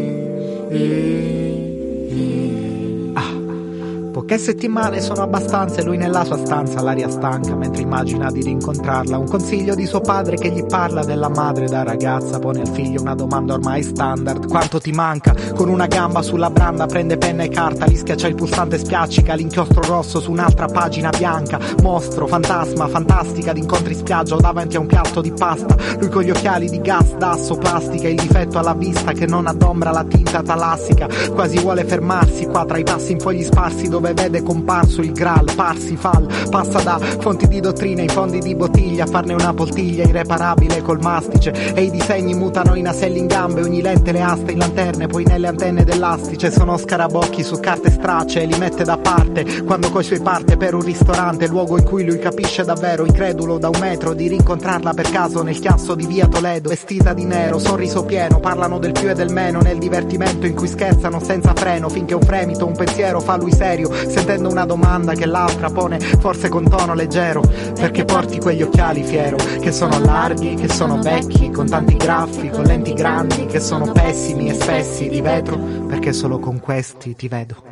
Ah. 4.23 4.33
Poche 4.33 4.37
settimane 4.37 5.01
sono 5.01 5.21
abbastanza 5.21 5.81
e 5.81 5.83
lui 5.83 5.97
nella 5.97 6.23
sua 6.23 6.37
stanza 6.37 6.81
l'aria 6.81 7.09
stanca 7.09 7.55
mentre 7.55 7.81
immagina 7.81 8.31
di 8.31 8.41
rincontrarla. 8.41 9.17
Un 9.17 9.27
consiglio 9.27 9.75
di 9.75 9.85
suo 9.85 9.99
padre 9.99 10.37
che 10.37 10.49
gli 10.49 10.65
parla 10.65 11.03
della 11.03 11.27
madre 11.27 11.67
da 11.67 11.83
ragazza. 11.83 12.39
Pone 12.39 12.61
al 12.61 12.69
figlio 12.69 13.01
una 13.01 13.15
domanda 13.15 13.53
ormai 13.53 13.83
standard. 13.83 14.47
Quanto 14.47 14.79
ti 14.79 14.91
manca? 14.91 15.35
Con 15.53 15.67
una 15.67 15.87
gamba 15.87 16.21
sulla 16.21 16.49
branda 16.49 16.85
prende 16.85 17.17
penna 17.17 17.43
e 17.43 17.49
carta, 17.49 17.85
li 17.85 17.97
schiaccia 17.97 18.27
il 18.27 18.35
pulsante 18.35 18.77
spiaccica, 18.77 19.33
l'inchiostro 19.33 19.81
rosso 19.81 20.21
su 20.21 20.31
un'altra 20.31 20.67
pagina 20.67 21.09
bianca. 21.09 21.59
Mostro, 21.81 22.25
fantasma, 22.25 22.87
fantastica 22.87 23.51
d'incontri 23.51 23.93
spiaggia 23.93 24.35
o 24.35 24.39
davanti 24.39 24.77
a 24.77 24.79
un 24.79 24.87
piatto 24.87 25.19
di 25.19 25.31
pasta. 25.31 25.75
Lui 25.99 26.09
con 26.09 26.23
gli 26.23 26.31
occhiali 26.31 26.69
di 26.69 26.79
gas, 26.79 27.13
d'asso, 27.17 27.57
plastica, 27.57 28.07
il 28.07 28.15
difetto 28.15 28.57
alla 28.57 28.73
vista 28.73 29.11
che 29.11 29.27
non 29.27 29.47
adombra 29.47 29.91
la 29.91 30.05
tinta 30.05 30.41
talassica. 30.41 31.07
Quasi 31.33 31.59
vuole 31.59 31.83
fermarsi 31.83 32.45
qua 32.45 32.63
tra 32.63 32.77
i 32.77 32.83
passi 32.83 33.11
in 33.11 33.19
fogli 33.19 33.43
sparsi 33.43 33.89
dove 33.89 34.12
vede 34.13 34.43
comparso 34.43 35.01
il 35.01 35.11
Graal, 35.11 35.53
Parsifal, 35.55 36.27
passa 36.49 36.81
da 36.81 36.99
fonti 36.99 37.47
di 37.47 37.59
dottrina 37.59 38.01
in 38.01 38.09
fondi 38.09 38.39
di 38.39 38.55
bottiglia, 38.55 39.05
farne 39.05 39.33
una 39.33 39.53
poltiglia 39.53 40.03
irreparabile 40.03 40.81
col 40.81 40.99
mastice 41.01 41.51
e 41.73 41.83
i 41.83 41.91
disegni 41.91 42.33
mutano 42.33 42.75
in 42.75 42.87
aselli 42.87 43.19
in 43.19 43.27
gambe, 43.27 43.61
ogni 43.61 43.81
lente 43.81 44.11
le 44.11 44.21
aste 44.21 44.51
in 44.51 44.59
lanterne, 44.59 45.07
poi 45.07 45.23
nelle 45.25 45.47
antenne 45.47 45.83
dell'astice 45.83 46.51
sono 46.51 46.77
scarabocchi 46.77 47.43
su 47.43 47.59
carte 47.59 47.91
stracce 47.91 48.41
e 48.41 48.45
li 48.45 48.57
mette 48.57 48.83
da 48.83 48.97
parte 48.97 49.63
quando 49.63 49.89
coi 49.89 50.03
suoi 50.03 50.21
parte 50.21 50.57
per 50.57 50.73
un 50.73 50.81
ristorante, 50.81 51.47
luogo 51.47 51.77
in 51.77 51.83
cui 51.83 52.05
lui 52.05 52.19
capisce 52.19 52.63
davvero, 52.63 53.05
incredulo 53.05 53.57
da 53.57 53.69
un 53.69 53.79
metro 53.79 54.13
di 54.13 54.27
rincontrarla 54.27 54.93
per 54.93 55.09
caso 55.09 55.43
nel 55.43 55.59
chiasso 55.59 55.95
di 55.95 56.05
via 56.05 56.27
Toledo, 56.27 56.69
vestita 56.69 57.13
di 57.13 57.25
nero, 57.25 57.59
sorriso 57.59 58.03
pieno, 58.03 58.39
parlano 58.39 58.79
del 58.79 58.91
più 58.91 59.09
e 59.09 59.13
del 59.13 59.31
meno 59.31 59.59
nel 59.61 59.77
divertimento 59.77 60.45
in 60.45 60.55
cui 60.55 60.67
scherzano 60.67 61.19
senza 61.19 61.53
freno 61.53 61.89
finché 61.89 62.13
un 62.13 62.21
fremito, 62.21 62.65
un 62.65 62.75
pensiero 62.75 63.19
fa 63.19 63.37
lui 63.37 63.53
serio 63.53 63.91
sentendo 64.07 64.49
una 64.49 64.65
domanda 64.65 65.13
che 65.13 65.25
l'altra 65.25 65.69
pone 65.69 65.99
forse 65.99 66.49
con 66.49 66.67
tono 66.69 66.93
leggero 66.93 67.41
perché 67.73 68.05
porti 68.05 68.39
quegli 68.39 68.61
occhiali 68.61 69.03
fiero 69.03 69.37
che 69.59 69.71
sono 69.71 69.99
larghi, 69.99 70.55
che 70.55 70.69
sono 70.69 71.01
vecchi 71.01 71.51
con 71.51 71.67
tanti 71.67 71.95
graffi, 71.95 72.49
con 72.49 72.63
lenti 72.63 72.93
grandi 72.93 73.45
che 73.45 73.59
sono 73.59 73.91
pessimi 73.91 74.49
e 74.49 74.53
spessi 74.53 75.09
di 75.09 75.21
vetro 75.21 75.57
perché 75.87 76.13
solo 76.13 76.39
con 76.39 76.59
questi 76.59 77.15
ti 77.15 77.27
vedo 77.27 77.71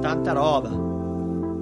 Tanta 0.00 0.32
roba. 0.32 0.70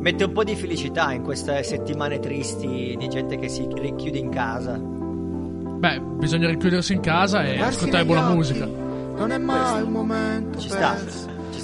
Mette 0.07 0.25
un 0.25 0.33
po' 0.33 0.45
di 0.45 0.55
felicità 0.55 1.13
in 1.13 1.23
queste 1.23 1.65
settimane 1.65 2.21
tristi 2.21 2.95
di 2.97 3.09
gente 3.09 3.39
che 3.39 3.49
si 3.49 3.67
richiude 3.75 4.19
in 4.19 4.29
casa. 4.29 4.79
Beh, 4.79 6.01
bisogna 6.01 6.49
richiudersi 6.49 6.93
in 6.93 7.01
casa 7.01 7.43
e 7.43 7.61
ascoltare 7.61 8.05
buona 8.05 8.27
occhi, 8.27 8.35
musica. 8.35 8.67
non 8.67 9.31
è 9.33 9.39
mai 9.39 9.83
un 9.83 9.91
momento 9.91 10.59
Ci 10.59 10.69
sta, 10.69 10.97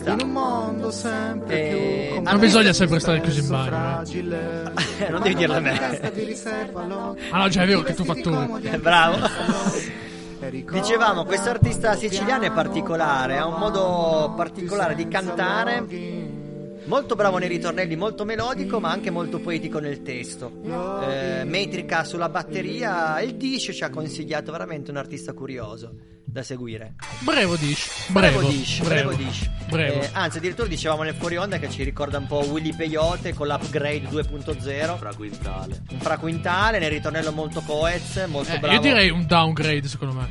sta. 0.03 0.13
in 0.13 0.21
un 0.21 0.31
mondo 0.31 0.91
sempre 0.91 1.71
Eh, 1.71 2.11
più 2.13 2.23
non 2.23 2.39
bisogna 2.39 2.69
e 2.69 2.73
sempre 2.73 2.99
stare 3.01 3.21
chiusi 3.21 3.41
in 3.41 3.49
bagno, 3.49 3.67
eh. 3.67 3.69
fragile. 3.69 4.73
Eh, 4.99 5.09
non 5.09 5.23
devi 5.23 5.35
dirlo 5.35 5.57
a 5.57 5.61
me. 5.61 6.01
Ah 7.31 7.39
no, 7.39 7.49
già 7.49 7.63
è 7.63 7.67
vero 7.67 7.83
che 7.83 7.95
tu 7.95 8.05
anche 8.07 8.79
bravo. 8.79 9.17
e 10.41 10.65
Dicevamo, 10.71 11.25
questo 11.25 11.51
artista 11.51 11.95
siciliano 11.95 12.45
è 12.45 12.51
particolare, 12.51 13.39
ha 13.39 13.47
un 13.47 13.59
modo 13.59 14.33
particolare 14.37 14.95
di 14.95 15.07
cantare. 15.09 16.32
Molto 16.85 17.15
bravo 17.15 17.39
nei 17.39 17.49
ritornelli, 17.49 17.95
molto 17.97 18.25
melodico, 18.25 18.81
ma 18.81 18.91
anche 18.91 19.11
molto 19.11 19.39
poetico 19.39 19.79
nel 19.79 20.03
testo. 20.03 20.53
Eh, 21.09 21.45
metrica 21.45 22.05
sulla 22.05 22.29
batteria. 22.29 23.21
Il 23.21 23.37
Dish 23.37 23.71
ci 23.73 23.85
ha 23.85 23.91
consigliato 23.91 24.51
veramente 24.53 24.91
un 24.91 24.97
artista 24.97 25.33
curioso 25.33 25.95
da 26.25 26.43
seguire. 26.43 26.95
Brevo 27.21 27.57
Dish. 27.57 28.09
Brevo, 28.11 28.39
Brevo 28.39 28.51
Dish, 28.51 28.79
Brevo. 28.81 29.09
brevo 29.11 29.23
Dish. 29.23 29.51
Brevo. 29.71 30.01
Eh, 30.01 30.09
anzi, 30.13 30.39
addirittura 30.39 30.67
dicevamo 30.69 31.03
nel 31.03 31.15
fuori 31.15 31.37
onda 31.37 31.59
che 31.59 31.71
ci 31.71 31.83
ricorda 31.85 32.19
un 32.19 32.27
po' 32.27 32.45
Willy 32.49 32.75
Peyote 32.75 33.33
con 33.33 33.47
l'upgrade 33.47 34.09
2.0. 34.09 34.97
Fra 34.99 35.15
quintale. 35.15 35.83
Un 35.91 35.99
fraquintale 36.01 36.79
nel 36.79 36.91
ritornello 36.91 37.33
molto 37.33 37.61
coez, 37.65 38.25
molto 38.27 38.53
Eh, 38.53 38.59
bravo. 38.59 38.75
io 38.75 38.81
direi 38.81 39.09
un 39.11 39.25
downgrade 39.27 39.87
secondo 39.87 40.15
me. 40.15 40.29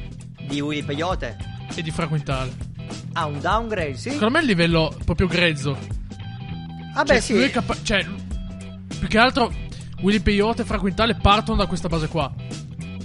Di 0.47 0.59
Willy 0.59 0.83
Peyote. 0.83 1.37
E 1.73 1.81
di 1.81 1.91
fraquintale. 1.91 2.51
Ah, 3.13 3.25
un 3.25 3.39
downgrade, 3.39 3.95
sì. 3.95 4.09
Secondo 4.11 4.31
me 4.31 4.39
il 4.41 4.47
livello 4.47 4.93
proprio 5.05 5.27
grezzo. 5.27 5.99
Vabbè, 6.93 7.08
Cioè, 7.08 7.21
sì. 7.21 7.34
lui 7.34 7.43
è 7.43 7.49
capa- 7.51 7.77
cioè, 7.82 8.06
più 8.99 9.08
che 9.08 9.17
altro 9.17 9.51
Willy 10.01 10.19
Peyote 10.19 10.63
e 10.63 10.65
Fra 10.65 10.80
Quintale 10.80 11.15
partono 11.15 11.58
da 11.58 11.65
questa 11.65 11.88
base 11.88 12.08
qua. 12.08 12.32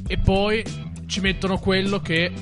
E 0.07 0.19
poi 0.19 0.65
ci 1.07 1.21
mettono 1.21 1.59
quello 1.59 2.01
che 2.01 2.33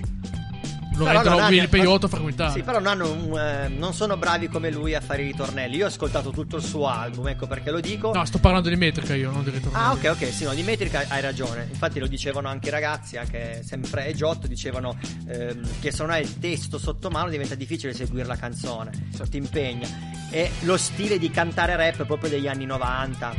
lo 0.97 1.05
Però 1.05 1.47
Willy 1.49 1.67
Peyote 1.67 2.09
Fra 2.09 2.21
Quintale. 2.21 2.53
Sì, 2.53 2.63
però 2.63 2.79
non, 2.79 2.87
hanno 2.87 3.11
un, 3.11 3.39
eh, 3.39 3.69
non 3.69 3.93
sono 3.93 4.17
bravi 4.17 4.49
come 4.49 4.71
lui 4.71 4.95
a 4.95 5.01
fare 5.01 5.23
i 5.23 5.27
ritornelli. 5.27 5.77
Io 5.77 5.85
ho 5.85 5.89
ascoltato 5.89 6.31
tutto 6.31 6.57
il 6.57 6.63
suo 6.63 6.87
album, 6.87 7.29
ecco 7.29 7.47
perché 7.47 7.71
lo 7.71 7.81
dico. 7.81 8.13
No, 8.13 8.25
sto 8.25 8.39
parlando 8.39 8.69
di 8.69 8.77
metrica 8.77 9.15
io, 9.15 9.31
non 9.31 9.43
di 9.43 9.51
ritornelli. 9.51 9.85
Ah, 9.85 9.93
ok, 9.93 10.11
ok, 10.13 10.33
sì, 10.33 10.45
no, 10.45 10.55
di 10.55 10.63
metrica 10.63 11.05
hai 11.09 11.21
ragione. 11.21 11.67
Infatti 11.69 11.99
lo 11.99 12.07
dicevano 12.07 12.49
anche 12.49 12.69
i 12.69 12.71
ragazzi, 12.71 13.17
anche 13.17 13.63
sempre 13.65 14.07
e 14.07 14.15
Giotto, 14.15 14.47
dicevano 14.47 14.97
ehm, 15.27 15.81
che 15.81 15.91
se 15.91 16.03
non 16.03 16.13
hai 16.13 16.23
il 16.23 16.39
testo 16.39 16.79
sotto 16.79 17.11
mano 17.11 17.29
diventa 17.29 17.57
difficile 17.57 17.93
seguire 17.93 18.27
la 18.27 18.37
canzone, 18.37 18.91
ti 19.29 19.37
impegna. 19.37 19.89
E 20.35 20.51
lo 20.63 20.77
stile 20.77 21.17
di 21.17 21.31
cantare 21.31 21.77
rap 21.77 22.03
è 22.03 22.05
proprio 22.05 22.29
degli 22.29 22.49
anni 22.49 22.67
90, 22.67 23.37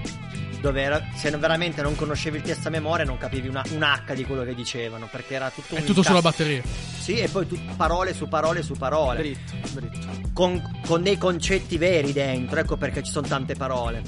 dove 0.61 1.05
se 1.13 1.29
veramente 1.31 1.81
non 1.81 1.93
conoscevi 1.93 2.37
il 2.37 2.43
testo 2.43 2.69
a 2.69 2.71
memoria 2.71 3.03
non 3.03 3.17
capivi 3.17 3.49
una, 3.49 3.61
un 3.71 3.83
H 3.83 4.13
di 4.13 4.23
quello 4.23 4.43
che 4.43 4.55
dicevano, 4.55 5.09
perché 5.11 5.33
era 5.33 5.49
tutto 5.49 5.75
È 5.75 5.79
un 5.79 5.85
tutto 5.85 6.01
sulla 6.01 6.19
incast- 6.19 6.37
batteria. 6.37 6.63
Sì, 6.97 7.17
e 7.17 7.27
poi 7.27 7.47
tu- 7.47 7.59
parole 7.75 8.13
su 8.13 8.29
parole 8.29 8.63
su 8.63 8.75
parole. 8.75 9.17
Dritto, 9.17 9.53
dritto. 9.73 10.07
Con, 10.31 10.79
con 10.85 11.03
dei 11.03 11.17
concetti 11.17 11.77
veri 11.77 12.13
dentro, 12.13 12.61
ecco 12.61 12.77
perché 12.77 13.03
ci 13.03 13.11
sono 13.11 13.27
tante 13.27 13.55
parole. 13.55 14.01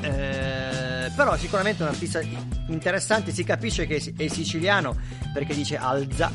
Eh, 0.00 1.08
però 1.14 1.36
sicuramente 1.36 1.84
è 1.84 1.86
un 1.86 1.92
artista 1.92 2.20
interessante, 2.66 3.30
si 3.30 3.44
capisce 3.44 3.86
che 3.86 4.02
è 4.16 4.26
siciliano 4.26 4.96
perché 5.32 5.54
dice 5.54 5.76
alza. 5.76 6.32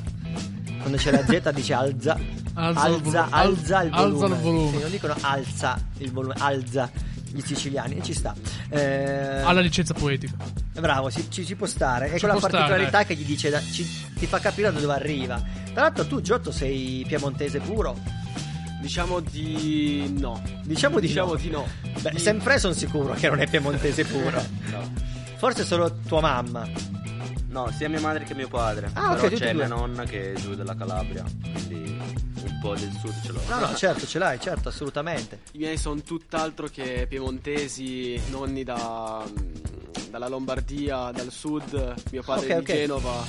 Quando 0.88 0.98
c'è 0.98 1.12
la 1.12 1.26
Z 1.26 1.52
dice 1.54 1.74
alza. 1.74 2.18
Alza 2.54 2.88
il 2.88 3.02
volu- 3.02 3.28
alza 3.30 3.82
il 3.84 3.92
alza 3.92 4.06
volume. 4.08 4.36
il 4.36 4.42
volume. 4.42 4.72
Sì, 4.72 4.82
non 4.82 4.90
dicono 4.92 5.16
alza 5.22 5.80
il 5.98 6.12
volume, 6.14 6.34
alza 6.38 6.90
i 7.36 7.42
siciliani 7.42 7.98
e 7.98 8.04
ci 8.04 8.14
sta. 8.14 8.34
Eh, 8.70 9.42
Ha 9.44 9.52
la 9.52 9.60
licenza 9.60 9.94
poetica. 9.94 10.34
Bravo, 10.80 11.10
si- 11.10 11.30
ci, 11.30 11.46
ci 11.46 11.56
può 11.56 11.66
stare. 11.68 12.10
E 12.12 12.14
Ci 12.14 12.20
con 12.22 12.30
la 12.30 12.36
può 12.36 12.48
stare, 12.48 12.58
particolarità 12.64 12.98
dai. 13.04 13.06
che 13.06 13.16
gli 13.16 13.26
dice, 13.26 13.50
da- 13.50 13.60
ci- 13.60 13.86
ti 14.18 14.26
fa 14.28 14.40
capire 14.40 14.72
da 14.72 14.80
dove 14.80 14.94
arriva. 14.94 15.44
Tra 15.74 15.82
l'altro, 15.82 16.08
tu, 16.08 16.22
Giotto, 16.22 16.52
sei 16.52 17.04
piemontese 17.06 17.60
puro. 17.60 17.98
Diciamo 18.82 19.20
di 19.20 20.16
no. 20.18 20.42
Diciamo 20.64 21.00
di 21.02 21.08
diciamo 21.08 21.34
no. 21.34 21.36
di 21.38 21.50
no. 21.50 21.68
Beh, 22.00 22.12
Di- 22.12 22.20
sempre 22.20 22.60
sono 22.60 22.74
sicuro 22.74 23.14
che 23.14 23.28
non 23.28 23.40
è 23.42 23.48
piemontese 23.50 24.06
puro. 24.06 24.42
No. 24.72 24.90
Forse 25.38 25.64
solo 25.66 25.98
tua 26.08 26.22
mamma. 26.22 26.66
No, 27.58 27.72
sia 27.72 27.90
mia 27.90 28.00
madre 28.00 28.24
che 28.24 28.36
mio 28.36 28.48
padre. 28.48 28.92
Ah, 28.94 29.14
ok, 29.14 29.16
Però 29.16 29.30
tutti 29.30 29.42
c'è 29.42 29.50
e 29.50 29.54
mia 29.56 29.66
nonna 29.66 30.04
che 30.04 30.34
è 30.34 30.36
giù 30.40 30.54
della 30.54 30.76
Calabria. 30.76 31.24
Quindi 31.42 31.98
un 32.44 32.60
po' 32.62 32.76
del 32.76 32.92
sud 32.92 33.14
ce 33.24 33.32
l'ho. 33.32 33.42
No, 33.50 33.60
no, 33.62 33.76
certo, 33.76 34.06
ce 34.06 34.20
l'hai, 34.20 34.40
certo, 34.40 34.70
assolutamente. 34.70 35.40
I 35.54 35.58
miei 35.58 35.76
sono 35.76 36.00
tutt'altro 36.02 36.68
che 36.68 37.08
piemontesi, 37.10 38.22
nonni 38.30 38.64
da, 38.64 39.24
dalla 40.12 40.28
Lombardia, 40.28 41.10
dal 41.12 41.32
sud, 41.32 41.96
mio 42.12 42.22
padre 42.22 42.46
Ok, 42.46 42.64
di 42.64 42.72
ok. 42.72 42.78
Genova. 42.78 43.26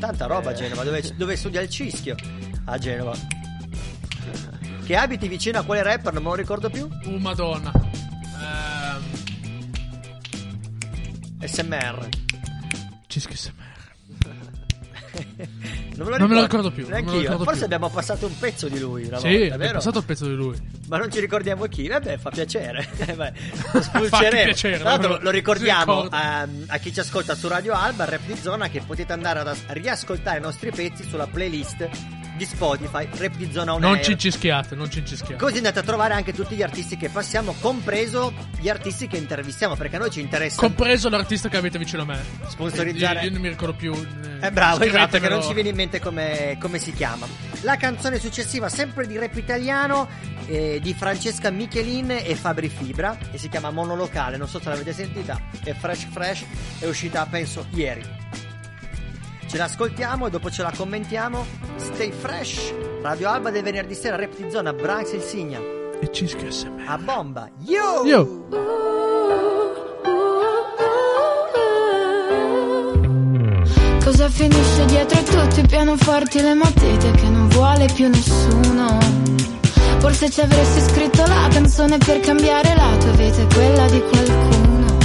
Tanta 0.00 0.26
roba 0.26 0.48
a 0.50 0.52
Eh. 0.52 0.56
Genova, 0.56 0.82
dove, 0.82 1.14
dove 1.16 1.36
studia 1.36 1.60
il 1.60 1.68
cischio? 1.70 2.16
A 2.64 2.76
Genova. 2.76 3.14
Che 4.84 4.96
abiti 4.96 5.28
vicino 5.28 5.60
a 5.60 5.62
quale 5.62 5.82
rapper? 5.84 6.12
Non 6.12 6.24
me 6.24 6.28
lo 6.30 6.34
ricordo 6.34 6.68
più. 6.68 6.88
Uh, 7.04 7.16
madonna. 7.18 7.72
Ehm, 8.42 9.02
SMR. 11.46 12.08
Non 15.96 16.06
me 16.08 16.10
lo 16.10 16.18
Non 16.18 16.28
me 16.28 16.34
ricordo, 16.34 16.34
lo 16.34 16.42
ricordo 16.42 16.70
più, 16.72 16.88
Neanche 16.88 17.14
io. 17.14 17.20
ricordo 17.20 17.44
Forse 17.44 17.58
più. 17.58 17.64
abbiamo 17.66 17.88
passato 17.88 18.26
un 18.26 18.36
pezzo 18.38 18.68
di 18.68 18.78
lui 18.80 19.04
una 19.06 19.18
Sì, 19.18 19.38
volta, 19.38 19.54
è 19.54 19.58
vero? 19.58 19.72
passato 19.74 19.98
il 19.98 20.04
pezzo 20.04 20.26
di 20.26 20.34
lui. 20.34 20.56
Ma 20.88 20.98
non 20.98 21.10
ci 21.12 21.20
ricordiamo 21.20 21.64
chi? 21.66 21.86
Vabbè, 21.86 22.18
fa 22.18 22.30
piacere. 22.30 22.88
Eh, 22.98 23.12
beh, 23.14 23.32
lo 23.72 23.80
spulceremo. 23.82 24.44
piacere, 24.44 24.78
Tra 24.78 24.88
l'altro, 24.90 25.18
lo- 25.20 25.30
ricordiamo 25.30 26.02
ricorda. 26.02 26.42
ehm, 26.42 26.64
a 26.66 26.78
chi 26.78 26.92
ci 26.92 26.98
ascolta 27.00 27.34
su 27.36 27.46
Radio 27.48 27.74
Alba, 27.74 28.04
Rap 28.06 28.22
di 28.26 28.36
Zona, 28.36 28.68
che 28.68 28.80
potete 28.80 29.12
andare 29.12 29.38
ad 29.38 29.46
as- 29.48 29.64
riascoltare 29.68 30.38
i 30.38 30.42
nostri 30.42 30.70
pezzi 30.72 31.04
sulla 31.08 31.26
playlist 31.28 31.88
di 32.36 32.44
Spotify, 32.44 33.08
Rap 33.16 33.34
di 33.36 33.50
Zona 33.52 33.74
On 33.74 33.80
Non 33.80 33.94
Air. 33.94 34.04
cincischiate, 34.04 34.74
non 34.74 34.90
cincischiate. 34.90 35.36
Così 35.36 35.56
andate 35.58 35.78
a 35.78 35.82
trovare 35.82 36.14
anche 36.14 36.32
tutti 36.32 36.54
gli 36.54 36.62
artisti 36.62 36.96
che 36.96 37.08
passiamo, 37.08 37.54
compreso 37.60 38.32
gli 38.60 38.68
artisti 38.68 39.06
che 39.06 39.16
intervistiamo, 39.16 39.76
perché 39.76 39.96
a 39.96 39.98
noi 40.00 40.10
ci 40.10 40.20
interessa 40.20 40.60
Compreso 40.60 41.08
l'artista 41.08 41.48
che 41.48 41.56
avete 41.56 41.78
vicino 41.78 42.02
a 42.02 42.06
me. 42.06 42.18
Sponsorizzare- 42.48 43.20
Io, 43.20 43.26
io 43.26 43.30
non 43.32 43.40
mi 43.40 43.48
ricordo 43.48 43.74
più. 43.74 43.92
eh, 43.94 44.46
Eh 44.46 44.50
bravo, 44.50 44.82
esatto, 44.84 45.18
che 45.18 45.28
non 45.28 45.42
ci 45.42 45.54
viene 45.54 45.68
in 45.70 45.76
mente 45.76 46.00
come, 46.00 46.56
come 46.60 46.78
si 46.78 46.92
chiama. 46.92 47.26
La 47.62 47.76
canzone 47.76 48.18
successiva, 48.18 48.68
sempre 48.68 49.06
di 49.06 49.16
rap 49.18 49.34
italiano, 49.36 50.08
eh, 50.46 50.78
di 50.82 50.92
Francesca 50.94 51.50
Michelin 51.50 52.10
e 52.10 52.34
Fabri 52.34 52.68
Fibra, 52.68 53.16
e 53.30 53.38
si 53.38 53.48
chiama 53.48 53.70
Monolocale, 53.70 54.36
non 54.36 54.48
so 54.48 54.60
se 54.60 54.68
l'avete 54.68 54.92
sentita, 54.92 55.40
è 55.62 55.72
fresh 55.72 56.06
fresh, 56.10 56.44
è 56.80 56.86
uscita 56.86 57.24
penso 57.30 57.66
ieri. 57.74 58.02
Ce 59.46 59.56
l'ascoltiamo 59.56 60.26
e 60.26 60.30
dopo 60.30 60.50
ce 60.50 60.62
la 60.62 60.72
commentiamo. 60.76 61.44
Stay 61.76 62.10
fresh. 62.10 62.72
Radio 63.02 63.28
Alba 63.28 63.50
del 63.50 63.62
venerdì 63.62 63.94
sera, 63.94 64.16
rap 64.16 64.34
di 64.36 64.50
zona, 64.50 64.72
Branks 64.72 65.12
e 65.12 65.16
il 65.16 65.22
Signa. 65.22 65.58
E 66.00 66.10
Cisco 66.10 66.50
SM. 66.50 66.84
A 66.86 66.98
bomba. 66.98 67.48
Yo! 67.64 68.04
Yo! 68.04 68.74
Cosa 74.04 74.28
finisce 74.28 74.84
dietro 74.86 75.18
a 75.18 75.22
tutti 75.22 75.60
i 75.60 75.66
pianoforti 75.66 76.38
e 76.38 76.42
le 76.42 76.54
matite 76.54 77.10
che 77.12 77.28
non 77.28 77.48
vuole 77.48 77.86
più 77.94 78.08
nessuno? 78.08 78.98
Forse 79.98 80.30
ci 80.30 80.40
avresti 80.40 80.80
scritto 80.80 81.24
la 81.26 81.48
canzone 81.50 81.96
per 81.98 82.20
cambiare 82.20 82.74
la 82.74 82.96
tua 82.98 83.12
vita 83.12 83.40
e 83.40 83.46
quella 83.46 83.86
di 83.88 84.00
qualcuno. 84.02 84.98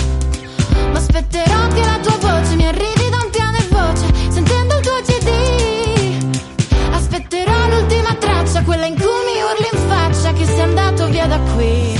Ma 0.91 0.97
aspetterò 0.97 1.67
che 1.69 1.85
la 1.85 1.99
tua 2.01 2.17
voce 2.17 2.55
mi 2.55 2.67
arrivi 2.67 2.98
CD. 5.29 6.39
Aspetterò 6.91 7.67
l'ultima 7.69 8.13
traccia, 8.15 8.63
quella 8.63 8.85
in 8.85 8.95
cui 8.95 9.05
mi 9.05 9.41
urli 9.41 9.69
in 9.71 9.87
faccia 9.87 10.33
che 10.33 10.45
sei 10.45 10.61
andato 10.61 11.07
via 11.07 11.27
da 11.27 11.39
qui. 11.55 11.98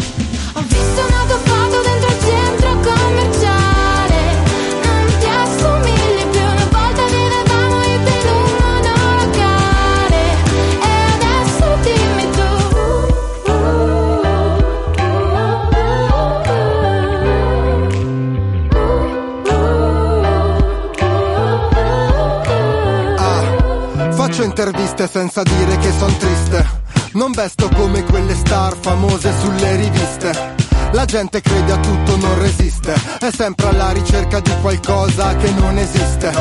Interviste 24.59 25.07
senza 25.07 25.41
dire 25.43 25.77
che 25.77 25.89
son 25.97 26.17
triste. 26.17 26.67
Non 27.13 27.31
vesto 27.31 27.69
come 27.69 28.03
quelle 28.03 28.35
star 28.35 28.75
famose 28.77 29.31
sulle 29.39 29.77
riviste. 29.77 30.55
La 30.91 31.05
gente 31.05 31.39
crede 31.39 31.71
a 31.71 31.77
tutto, 31.77 32.17
non 32.17 32.37
resiste. 32.39 32.93
È 33.19 33.29
sempre 33.31 33.67
alla 33.67 33.91
ricerca 33.91 34.41
di 34.41 34.51
qualcosa 34.59 35.33
che 35.37 35.49
non 35.51 35.77
esiste. 35.77 36.31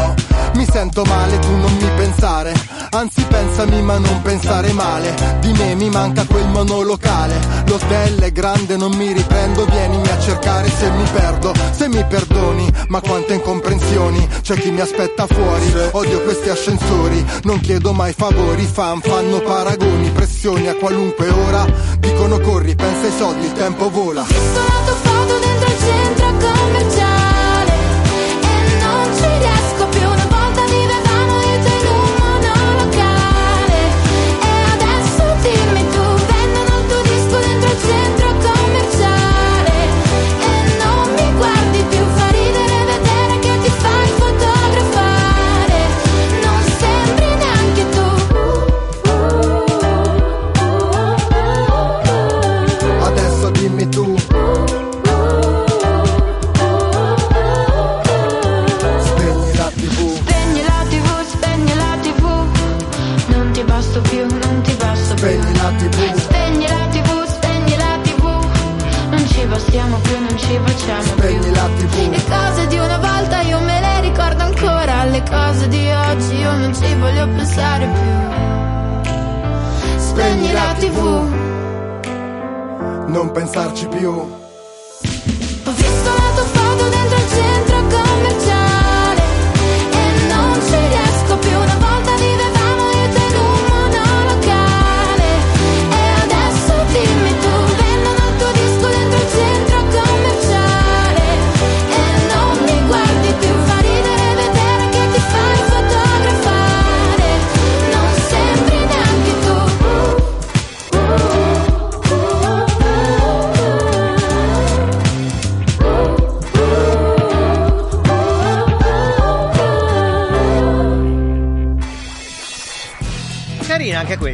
Mi 0.54 0.66
sento 0.68 1.04
male, 1.04 1.38
tu 1.38 1.54
non 1.54 1.72
mi 1.76 1.88
pensare. 1.96 2.54
Anzi, 2.90 3.22
pensami, 3.22 3.82
ma 3.82 3.98
non 3.98 4.22
pensare 4.22 4.72
male. 4.72 5.14
Di 5.40 5.52
me 5.52 5.74
mi 5.74 5.90
manca 5.90 6.24
quel 6.24 6.48
monolocale. 6.48 7.38
L'hotel 7.66 8.20
è 8.20 8.32
grande, 8.32 8.76
non 8.76 8.92
mi 8.92 9.12
riprendo. 9.12 9.66
Vienimi 9.66 10.08
a 10.08 10.18
cercare 10.18 10.68
se 10.68 10.90
mi 10.90 11.04
perdo. 11.12 11.52
Se 11.72 11.88
mi 11.88 12.04
perdoni, 12.04 12.72
ma 12.88 13.00
quante 13.00 13.34
incomprensioni. 13.34 14.26
C'è 14.40 14.54
chi 14.56 14.70
mi 14.70 14.80
aspetta 14.80 15.26
fuori. 15.26 15.72
Odio 15.90 16.22
questi 16.22 16.48
ascensori. 16.48 17.24
Non 17.42 17.60
chiedo 17.60 17.92
mai 17.92 18.12
favori. 18.12 18.64
Fan 18.64 19.00
fanno 19.00 19.40
paragoni, 19.40 20.10
pressioni 20.10 20.68
a 20.68 20.74
qualunque 20.74 21.28
ora. 21.28 21.66
Dicono 21.98 22.38
corri, 22.40 22.74
pensa 22.74 23.06
ai 23.06 23.12
soldi, 23.16 23.46
il 23.46 23.52
tempo 23.52 23.90
vola. 23.90 24.24
Ci 76.80 76.94
voglio 76.94 77.26
pensare 77.28 77.86
più 77.86 78.16
Spegni 79.98 80.52
la 80.52 80.74
tv 80.78 81.46
Non 83.08 83.30
pensarci 83.32 83.86
più. 83.88 84.47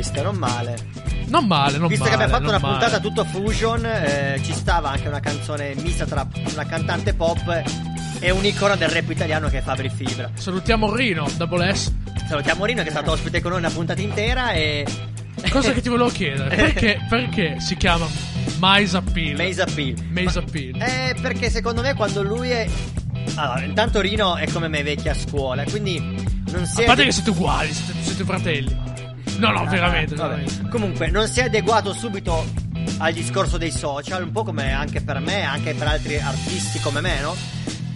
Questa, 0.05 0.23
non 0.23 0.37
male. 0.37 0.77
Non 1.27 1.47
male, 1.47 1.79
non 1.79 1.89
Visto 1.89 2.05
male. 2.05 2.17
che 2.17 2.23
abbiamo 2.23 2.43
fatto 2.45 2.51
una 2.51 2.59
male. 2.59 2.79
puntata 2.79 3.01
tutto 3.01 3.25
fusion, 3.25 3.87
eh, 3.87 4.41
ci 4.43 4.53
stava 4.53 4.91
anche 4.91 5.09
una 5.09 5.21
canzone 5.21 5.75
mista 5.77 6.05
tra 6.05 6.27
una 6.53 6.67
cantante 6.67 7.15
pop 7.15 7.63
e 8.21 8.31
un'icona 8.31 8.77
del 8.77 8.89
rap 8.91 9.11
italiano 9.11 9.49
che 9.49 9.59
è 9.59 9.63
Fabri 9.63 9.89
Fibra. 9.89 10.31
Salutiamo 10.35 10.95
Rino, 10.95 11.27
Double 11.37 11.75
S. 11.75 11.91
Salutiamo 12.29 12.65
Rino 12.67 12.83
che 12.83 12.89
è 12.89 12.91
stato 12.91 13.13
ospite 13.13 13.41
con 13.41 13.53
noi 13.53 13.61
una 13.61 13.71
puntata 13.71 14.01
intera 14.03 14.53
e... 14.53 14.87
Cosa 15.51 15.73
che 15.73 15.81
ti 15.83 15.89
volevo 15.89 16.11
chiedere? 16.11 16.55
Perché, 16.55 17.01
perché 17.09 17.57
si 17.61 17.77
chiama 17.77 18.07
Mais 18.59 18.95
Appeal? 18.95 19.37
Maze 19.37 19.63
Appeal. 19.63 19.95
Maze 20.11 20.39
Appeal. 20.39 20.81
Eh, 20.81 21.17
perché 21.21 21.49
secondo 21.49 21.81
me 21.81 21.95
quando 21.95 22.23
lui 22.23 22.51
è... 22.51 22.69
Allora, 23.37 23.63
intanto 23.63 24.01
Rino 24.01 24.37
è 24.37 24.47
come 24.49 24.69
me 24.69 24.83
vecchia 24.83 25.13
a 25.13 25.15
scuola, 25.15 25.65
quindi 25.65 25.99
non 25.99 26.67
si 26.67 26.83
A 26.83 26.85
parte 26.85 27.05
che 27.05 27.13
siete 27.13 27.31
uguali, 27.31 27.73
siete, 27.73 28.03
siete 28.03 28.25
fratelli. 28.25 28.93
No, 29.39 29.51
no, 29.51 29.66
veramente, 29.66 30.14
Vabbè. 30.14 30.28
veramente. 30.37 30.68
Comunque, 30.68 31.09
non 31.09 31.28
si 31.28 31.41
è 31.41 31.45
adeguato 31.45 31.93
subito 31.93 32.45
al 32.99 33.12
discorso 33.12 33.59
dei 33.59 33.70
social, 33.70 34.22
un 34.22 34.32
po' 34.32 34.45
come 34.45 34.72
anche 34.72 35.01
per 35.01 35.18
me, 35.20 35.43
anche 35.43 35.74
per 35.74 35.89
altri 35.89 36.18
artisti 36.18 36.80
come 36.80 37.01
me, 37.01 37.20
no? 37.20 37.35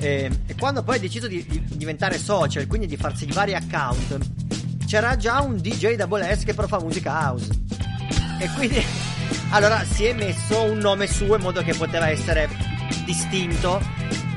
E, 0.01 0.30
e 0.47 0.55
quando 0.55 0.82
poi 0.82 0.97
ha 0.97 1.01
deciso 1.01 1.26
di, 1.26 1.45
di 1.47 1.62
diventare 1.76 2.18
social, 2.18 2.66
quindi 2.66 2.86
di 2.86 2.97
farsi 2.97 3.28
i 3.28 3.32
vari 3.32 3.55
account, 3.55 4.18
c'era 4.86 5.16
già 5.16 5.41
un 5.41 5.57
DJ 5.57 5.95
Double 5.95 6.36
S 6.36 6.45
che 6.45 6.55
però 6.55 6.66
fa 6.66 6.80
musica 6.80 7.12
house. 7.12 7.49
E 8.41 8.49
quindi, 8.55 8.82
allora 9.51 9.84
si 9.84 10.05
è 10.05 10.12
messo 10.12 10.62
un 10.62 10.78
nome 10.78 11.07
suo 11.07 11.36
in 11.36 11.43
modo 11.43 11.62
che 11.62 11.74
poteva 11.74 12.09
essere 12.09 12.49
distinto 13.05 13.80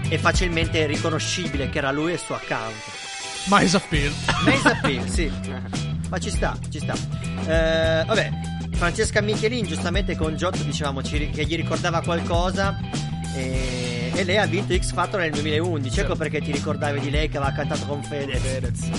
e 0.10 0.18
facilmente 0.18 0.86
riconoscibile 0.88 1.70
che 1.70 1.78
era 1.78 1.91
lui 1.91 2.12
e 2.12 2.14
il 2.16 2.20
suo 2.20 2.36
account. 2.36 2.76
Mais 3.47 3.74
Appeal. 3.74 4.14
Maze 4.45 4.68
Appeal, 4.68 5.10
sì. 5.10 5.32
Ma 6.12 6.20
ci 6.20 6.30
sta, 6.30 6.57
ci 6.70 6.80
sta. 6.80 6.93
Eh, 6.93 8.03
vabbè, 8.05 8.30
Francesca 8.74 9.22
Michelin, 9.22 9.66
giustamente 9.66 10.18
con 10.18 10.36
Giotto 10.36 10.62
dicevamo 10.62 11.01
ci- 11.01 11.30
che 11.30 11.45
gli 11.45 11.55
ricordava 11.55 12.01
qualcosa. 12.01 12.78
E, 13.34 14.12
e, 14.14 14.20
e 14.20 14.24
lei 14.26 14.38
ha 14.38 14.45
vinto 14.45 14.76
X 14.76 14.91
Factor 14.91 15.22
nel 15.22 15.32
2011. 15.32 16.01
Ecco 16.01 16.18
perché 16.18 16.41
ti 16.41 16.51
ricordavi 16.51 16.99
di 16.99 17.09
lei 17.09 17.30
che 17.30 17.38
aveva 17.38 17.53
cantato 17.53 17.86
con 17.86 18.03
Fedez. 18.03 18.41
Fedez, 18.41 18.78
sì. 18.78 18.91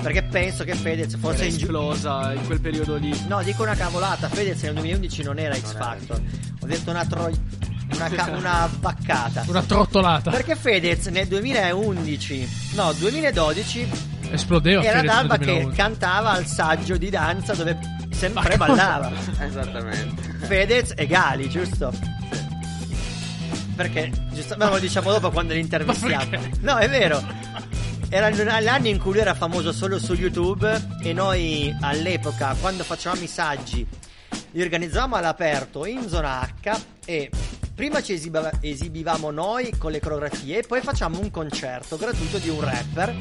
Perché 0.00 0.22
penso 0.22 0.62
che 0.62 0.76
Fedez 0.76 1.16
fosse 1.16 1.46
in 1.46 1.54
esplosa 1.56 2.32
in 2.34 2.46
quel 2.46 2.60
periodo 2.60 2.94
lì. 2.94 3.12
No, 3.26 3.42
dico 3.42 3.62
una 3.62 3.74
cavolata. 3.74 4.28
Fedez 4.28 4.62
nel 4.62 4.74
2011 4.74 5.22
non 5.24 5.38
era 5.40 5.56
X 5.56 5.74
Factor. 5.74 6.20
Ho 6.60 6.66
detto 6.66 6.90
una 6.90 7.04
tro... 7.04 7.28
una, 7.94 8.08
ca- 8.08 8.30
una 8.36 8.68
baccata. 8.78 9.44
Una 9.48 9.62
trottolata. 9.62 10.30
Perché 10.30 10.56
Fedez 10.56 11.06
nel 11.06 11.26
2011, 11.26 12.72
no, 12.74 12.92
2012 12.92 13.90
Esplodeva 14.30 14.82
era 14.82 14.98
Fedez 15.00 15.12
l'alba 15.12 15.36
che 15.38 15.44
2011. 15.44 15.76
cantava 15.76 16.30
al 16.30 16.46
saggio 16.46 16.96
di 16.96 17.10
danza 17.10 17.54
dove 17.54 17.78
sempre 18.10 18.56
Ma 18.56 18.66
cosa? 18.66 18.82
ballava. 18.84 19.12
Esattamente. 19.40 20.22
Fedez 20.46 20.92
e 20.96 21.06
Gali, 21.06 21.48
giusto? 21.48 21.92
Perché, 23.76 24.10
giusto, 24.32 24.56
ma 24.58 24.68
lo 24.68 24.78
diciamo 24.78 25.10
dopo 25.10 25.30
quando 25.30 25.54
li 25.54 25.60
intervistiamo. 25.60 26.38
No, 26.60 26.76
è 26.76 26.88
vero. 26.88 27.22
Erano 28.10 28.36
gli 28.36 28.66
anni 28.68 28.90
in 28.90 28.98
cui 28.98 29.12
lui 29.12 29.20
era 29.20 29.34
famoso 29.34 29.72
solo 29.72 29.98
su 29.98 30.12
YouTube 30.14 30.88
e 31.00 31.12
noi 31.12 31.74
all'epoca, 31.80 32.54
quando 32.60 32.82
facevamo 32.84 33.22
i 33.22 33.26
saggi, 33.28 33.86
li 34.50 34.60
organizzavamo 34.62 35.14
all'aperto 35.16 35.86
in 35.86 36.08
zona 36.08 36.40
H 36.62 36.78
e 37.06 37.30
prima 37.80 38.02
ci 38.02 38.12
esiba- 38.12 38.50
esibivamo 38.60 39.30
noi 39.30 39.74
con 39.78 39.90
le 39.90 40.00
coreografie 40.00 40.58
e 40.58 40.66
poi 40.66 40.82
facciamo 40.82 41.18
un 41.18 41.30
concerto 41.30 41.96
gratuito 41.96 42.36
di 42.36 42.50
un 42.50 42.60
rapper. 42.60 43.16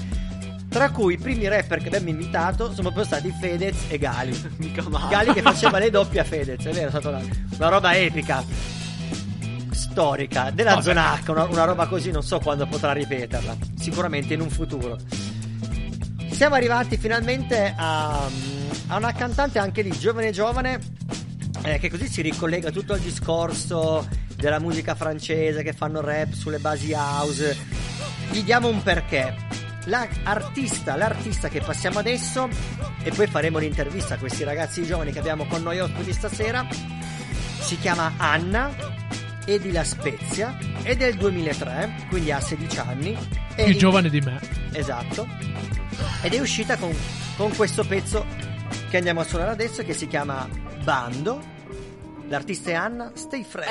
Tra 0.68 0.92
cui 0.92 1.14
i 1.14 1.18
primi 1.18 1.48
rapper 1.48 1.80
che 1.80 1.88
abbiamo 1.88 2.10
invitato 2.10 2.66
sono 2.74 2.92
proprio 2.92 3.06
stati 3.06 3.34
Fedez 3.40 3.86
e 3.88 3.98
Gali. 3.98 4.38
Mica 4.60 4.84
male. 4.90 5.16
Gali 5.16 5.32
che 5.32 5.42
faceva 5.42 5.80
le 5.80 5.90
doppie 5.90 6.20
a 6.20 6.24
Fedez, 6.26 6.66
è 6.66 6.72
vero, 6.74 6.88
è 6.88 6.90
stata 6.90 7.08
una, 7.08 7.22
una 7.56 7.70
roba 7.70 7.96
epica, 7.96 8.44
storica, 9.72 10.52
della 10.52 10.72
Vabbè. 10.72 10.84
zona 10.84 11.14
H, 11.14 11.30
una, 11.30 11.44
una 11.46 11.64
roba 11.64 11.88
così 11.88 12.12
non 12.12 12.22
so 12.22 12.40
quando 12.40 12.68
potrà 12.68 12.92
ripeterla, 12.92 13.56
sicuramente 13.80 14.34
in 14.34 14.42
un 14.42 14.50
futuro. 14.50 14.98
Siamo 16.32 16.56
arrivati 16.56 16.98
finalmente 16.98 17.74
a, 17.78 18.26
a 18.88 18.98
una 18.98 19.14
cantante 19.14 19.58
anche 19.58 19.84
lì, 19.84 19.98
giovane 19.98 20.32
giovane, 20.32 20.80
eh, 21.64 21.80
che 21.80 21.90
così 21.90 22.10
si 22.10 22.22
ricollega 22.22 22.72
tutto 22.72 22.92
al 22.92 23.00
discorso 23.00 24.28
della 24.40 24.60
musica 24.60 24.96
francese 24.96 25.64
che 25.64 25.74
fanno 25.74 26.02
rap 26.02 26.32
sulle 26.32 26.60
basi 26.60 26.94
house. 26.94 27.58
Gli 28.32 28.42
diamo 28.44 28.68
un 28.70 28.82
perché. 28.82 29.36
La 29.86 30.08
artista, 30.24 30.96
l'artista 30.96 31.50
che 31.50 31.62
passiamo 31.62 32.00
adesso, 32.00 32.48
e 33.04 33.12
poi 33.12 33.28
faremo 33.28 33.58
l'intervista 33.58 34.16
a 34.16 34.18
questi 34.18 34.44
ragazzi 34.44 34.86
giovani 34.86 35.12
che 35.12 35.20
abbiamo 35.20 35.46
con 35.46 35.64
noi 35.64 35.80
ospiti 35.80 36.14
stasera, 36.14 36.68
si 37.60 37.78
chiama 37.78 38.14
Anna, 38.18 38.72
è 39.46 39.58
di 39.58 39.72
La 39.72 39.84
Spezia, 39.84 40.58
è 40.84 40.96
del 40.96 41.16
2003, 41.16 42.08
quindi 42.10 42.32
ha 42.32 42.40
16 42.40 42.78
anni. 42.80 43.18
Più 43.56 43.66
in- 43.66 43.78
giovane 43.78 44.10
di 44.10 44.20
me. 44.22 44.40
Esatto. 44.72 45.28
Ed 46.22 46.34
è 46.34 46.40
uscita 46.40 46.78
con, 46.78 46.96
con 47.36 47.56
questo 47.56 47.84
pezzo 47.84 48.26
che 48.90 48.98
andiamo 48.98 49.22
a 49.22 49.24
suonare 49.24 49.52
adesso 49.52 49.84
che 49.84 49.94
si 49.94 50.08
chiama 50.08 50.48
Bando. 50.84 51.58
L'artista 52.30 52.70
è 52.70 52.74
Anna, 52.76 53.12
stay 53.16 53.44
fresh. 53.44 53.68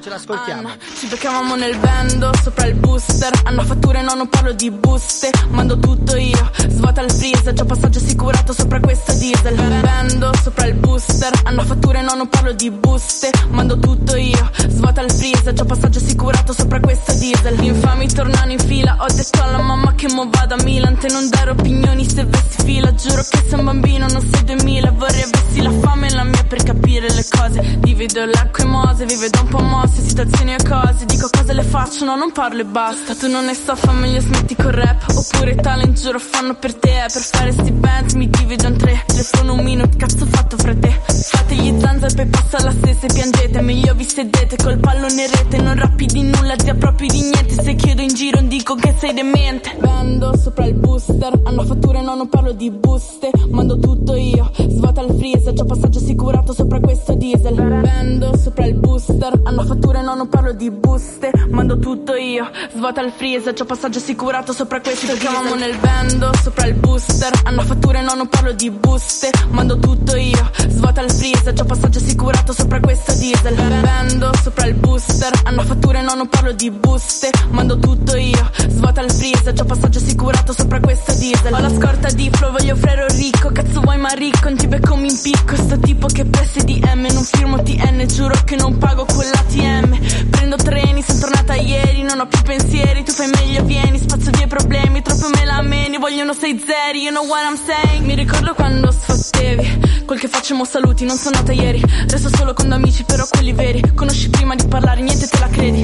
Ce 0.00 0.08
l'ascoltiamo. 0.08 0.68
Anna, 0.68 0.76
ci 1.00 1.08
beccavamo 1.08 1.56
nel 1.56 1.76
bando 1.78 2.30
sopra 2.40 2.66
il 2.66 2.74
booster. 2.74 3.32
Hanno 3.42 3.64
fatture 3.64 4.02
no 4.02 4.14
non 4.14 4.28
parlo 4.28 4.52
di 4.52 4.70
buste. 4.70 5.30
Mando 5.48 5.76
tutto 5.80 6.14
io 6.14 6.48
Svuota 6.68 7.00
il 7.02 7.10
freezer. 7.10 7.52
Già 7.52 7.64
passaggio 7.64 7.98
assicurato 7.98 8.52
sopra 8.52 8.78
questo 8.78 9.14
diesel. 9.14 9.56
Bando 9.80 10.30
sopra 10.40 10.66
il 10.66 10.74
booster. 10.74 11.40
Hanno 11.42 11.64
fatture 11.64 12.00
no 12.02 12.14
non 12.14 12.28
parlo 12.28 12.52
di 12.52 12.70
buste. 12.70 13.30
Mando 13.48 13.76
tutto 13.80 14.14
io 14.14 14.48
Svuota 14.68 15.00
il 15.00 15.10
freezer. 15.10 15.52
Già 15.52 15.64
passaggio 15.64 15.98
assicurato 15.98 16.52
sopra 16.52 16.78
questo 16.78 17.14
diesel. 17.14 17.60
Infami 17.64 18.06
tornano 18.06 18.52
in 18.52 18.60
fila. 18.60 18.96
Ho 19.00 19.12
detto 19.12 19.42
alla 19.42 19.60
mamma 19.60 19.96
che 19.96 20.06
mo 20.12 20.28
vado 20.30 20.54
a 20.54 20.62
Milan. 20.62 20.96
Te 20.98 21.08
non 21.08 21.28
dare 21.30 21.50
opinioni 21.50 22.08
se 22.08 22.24
vesti 22.24 22.62
fila. 22.62 22.94
Giuro 22.94 23.22
che 23.28 23.44
sei 23.48 23.58
un 23.58 23.64
bambino 23.64 24.06
non 24.06 24.20
sei 24.30 24.44
2000 24.44 24.92
Vorrei 24.92 25.22
avessi 25.22 25.62
la 25.62 25.72
fame 25.72 26.06
e 26.06 26.14
la 26.14 26.22
mia 26.24 26.44
per 26.44 26.62
capire 26.62 27.12
le 27.12 27.24
cose 27.28 27.78
Divido 27.88 28.26
l'acqua 28.26 28.64
e 28.64 28.66
mose 28.66 29.06
Vive 29.06 29.30
da 29.30 29.40
un 29.40 29.48
po' 29.48 29.60
mosse 29.60 30.02
Situazioni 30.02 30.52
e 30.52 30.62
cose. 30.62 31.06
Dico 31.06 31.26
cose 31.32 31.54
le 31.54 31.62
faccio 31.62 32.04
No 32.04 32.16
non 32.16 32.32
parlo 32.32 32.60
e 32.60 32.66
basta. 32.66 33.14
Tu 33.14 33.30
non 33.30 33.46
ne 33.46 33.54
so 33.54 33.74
fa 33.74 33.92
meglio 33.92 34.20
smetti 34.20 34.54
col 34.54 34.72
rap. 34.72 35.06
Oppure 35.08 35.54
talent 35.54 35.98
giuro 35.98 36.18
fanno 36.18 36.54
per 36.54 36.74
te. 36.74 37.06
Per 37.10 37.22
fare 37.22 37.50
sti 37.50 37.70
band 37.72 38.12
mi 38.12 38.28
divido 38.28 38.66
in 38.66 38.76
tre. 38.76 39.04
Telefono 39.06 39.54
un 39.54 39.64
minuto 39.64 39.96
Cazzo 39.96 40.26
fatto 40.26 40.58
fra 40.58 40.74
te 40.74 41.00
Fate 41.08 41.54
gli 41.54 41.80
zanza 41.80 42.08
poi 42.14 42.26
passa 42.26 42.62
la 42.62 42.72
stessa 42.72 43.06
e 43.06 43.12
piangete. 43.14 43.60
Meglio 43.62 43.94
vi 43.94 44.06
sedete 44.06 44.56
col 44.62 44.78
pallone 44.78 45.26
rete. 45.26 45.56
Non 45.56 45.74
rappi 45.74 46.04
di 46.04 46.24
nulla 46.24 46.58
zia 46.58 46.74
proprio 46.74 47.08
di 47.08 47.22
niente. 47.22 47.54
Se 47.54 47.74
chiedo 47.74 48.02
in 48.02 48.12
giro 48.12 48.42
dico 48.42 48.74
che 48.74 48.94
sei 48.98 49.14
demente. 49.14 49.74
Vendo 49.80 50.36
sopra 50.36 50.66
il 50.66 50.74
booster 50.74 51.40
Hanno 51.44 51.64
fatture 51.64 52.02
no 52.02 52.14
non 52.14 52.28
parlo 52.28 52.52
di 52.52 52.70
buste. 52.70 53.30
Mando 53.48 53.78
tutto 53.78 54.14
io 54.14 54.50
Svuota 54.54 55.00
il 55.00 55.14
freezer 55.16 55.54
Già 55.54 55.64
passaggio 55.64 55.98
assicurato 55.98 56.52
sopra 56.52 56.80
questo 56.80 57.14
diesel 57.14 57.77
Vendo 57.80 58.36
sopra 58.36 58.66
il 58.66 58.74
booster. 58.74 59.40
Hanno 59.44 59.64
fatture 59.64 60.02
no 60.02 60.14
non 60.14 60.28
parlo 60.28 60.52
di 60.52 60.70
buste. 60.70 61.30
Mando 61.50 61.78
tutto 61.78 62.14
io 62.14 62.48
Svuota 62.74 63.02
il 63.02 63.12
freezer. 63.12 63.52
Già 63.52 63.64
passaggio 63.64 63.98
assicurato 63.98 64.52
sopra 64.52 64.80
questo 64.80 65.06
diesel 65.06 65.18
Chiamamo 65.18 65.54
nel 65.54 65.76
vendo 65.78 66.30
sopra 66.42 66.66
il 66.66 66.74
booster. 66.74 67.32
Hanno 67.44 67.62
fatture 67.62 68.02
no 68.02 68.14
non 68.14 68.28
parlo 68.28 68.52
di 68.52 68.70
buste. 68.70 69.30
Mando 69.50 69.78
tutto 69.78 70.16
io 70.16 70.50
Svuota 70.68 71.02
il 71.02 71.10
freezer. 71.10 71.52
Già 71.52 71.64
passaggio 71.64 71.98
assicurato 71.98 72.52
sopra 72.52 72.80
questo 72.80 73.12
diesel. 73.14 73.54
Vendo 73.54 74.30
sopra 74.42 74.66
il 74.66 74.74
booster. 74.74 75.32
Hanno 75.44 75.62
fatture 75.62 76.02
no 76.02 76.14
non 76.14 76.28
parlo 76.28 76.52
di 76.52 76.70
buste. 76.70 77.30
Mando 77.50 77.78
tutto 77.78 78.16
io 78.16 78.50
Svuota 78.68 79.02
il 79.02 79.10
freezer. 79.10 79.52
Già 79.52 79.64
passaggio 79.64 79.98
assicurato 79.98 80.52
sopra 80.52 80.80
questo 80.80 81.14
diesel. 81.14 81.52
Ho 81.52 81.60
la 81.60 81.70
scorta 81.70 82.08
di 82.10 82.30
flow 82.32 82.52
Voglio 82.52 82.76
frero 82.76 83.06
ricco. 83.08 83.50
Cazzo 83.52 83.80
vuoi 83.80 83.98
ma 83.98 84.10
ricco? 84.10 84.48
Non 84.48 84.56
ti 84.56 84.66
becco 84.66 84.96
mi 84.96 85.08
impicco. 85.10 85.54
Sto 85.54 85.78
tipo 85.78 86.06
che 86.06 86.24
presse 86.24 86.64
di 86.64 86.80
M 86.82 87.06
Non 87.12 87.22
firmo 87.22 87.62
TN 87.68 88.06
Giuro 88.06 88.34
che 88.46 88.56
non 88.56 88.78
pago 88.78 89.04
quell'ATM 89.04 90.30
Prendo 90.30 90.56
treni 90.56 91.02
Sono 91.02 91.18
tornata 91.18 91.47
ieri 91.60 92.02
Non 92.02 92.20
ho 92.20 92.26
più 92.26 92.40
pensieri. 92.42 93.02
Tu 93.02 93.12
fai 93.12 93.28
meglio 93.28 93.62
vieni 93.64 93.98
Spazzo 93.98 94.30
via 94.30 94.44
i 94.44 94.48
problemi. 94.48 95.02
Troppo 95.02 95.28
me 95.28 95.44
la 95.44 95.62
meni 95.62 95.98
Vogliono 95.98 96.32
sei 96.32 96.58
zeri. 96.58 97.02
You 97.02 97.10
know 97.10 97.26
what 97.26 97.42
I'm 97.42 97.56
saying? 97.56 98.04
Mi 98.04 98.14
ricordo 98.14 98.54
quando 98.54 98.90
sfottevi. 98.90 99.86
Quel 100.04 100.18
che 100.18 100.28
facciamo 100.28 100.64
saluti 100.64 101.04
Non 101.04 101.16
sono 101.16 101.36
nata 101.36 101.52
ieri. 101.52 101.82
Resto 102.08 102.28
solo 102.34 102.54
con 102.54 102.70
amici 102.72 103.04
Però 103.04 103.26
quelli 103.28 103.52
veri. 103.52 103.82
Conosci 103.94 104.30
prima 104.30 104.54
di 104.54 104.66
parlare 104.66 105.00
Niente 105.00 105.26
te 105.26 105.38
la 105.38 105.48
credi. 105.48 105.82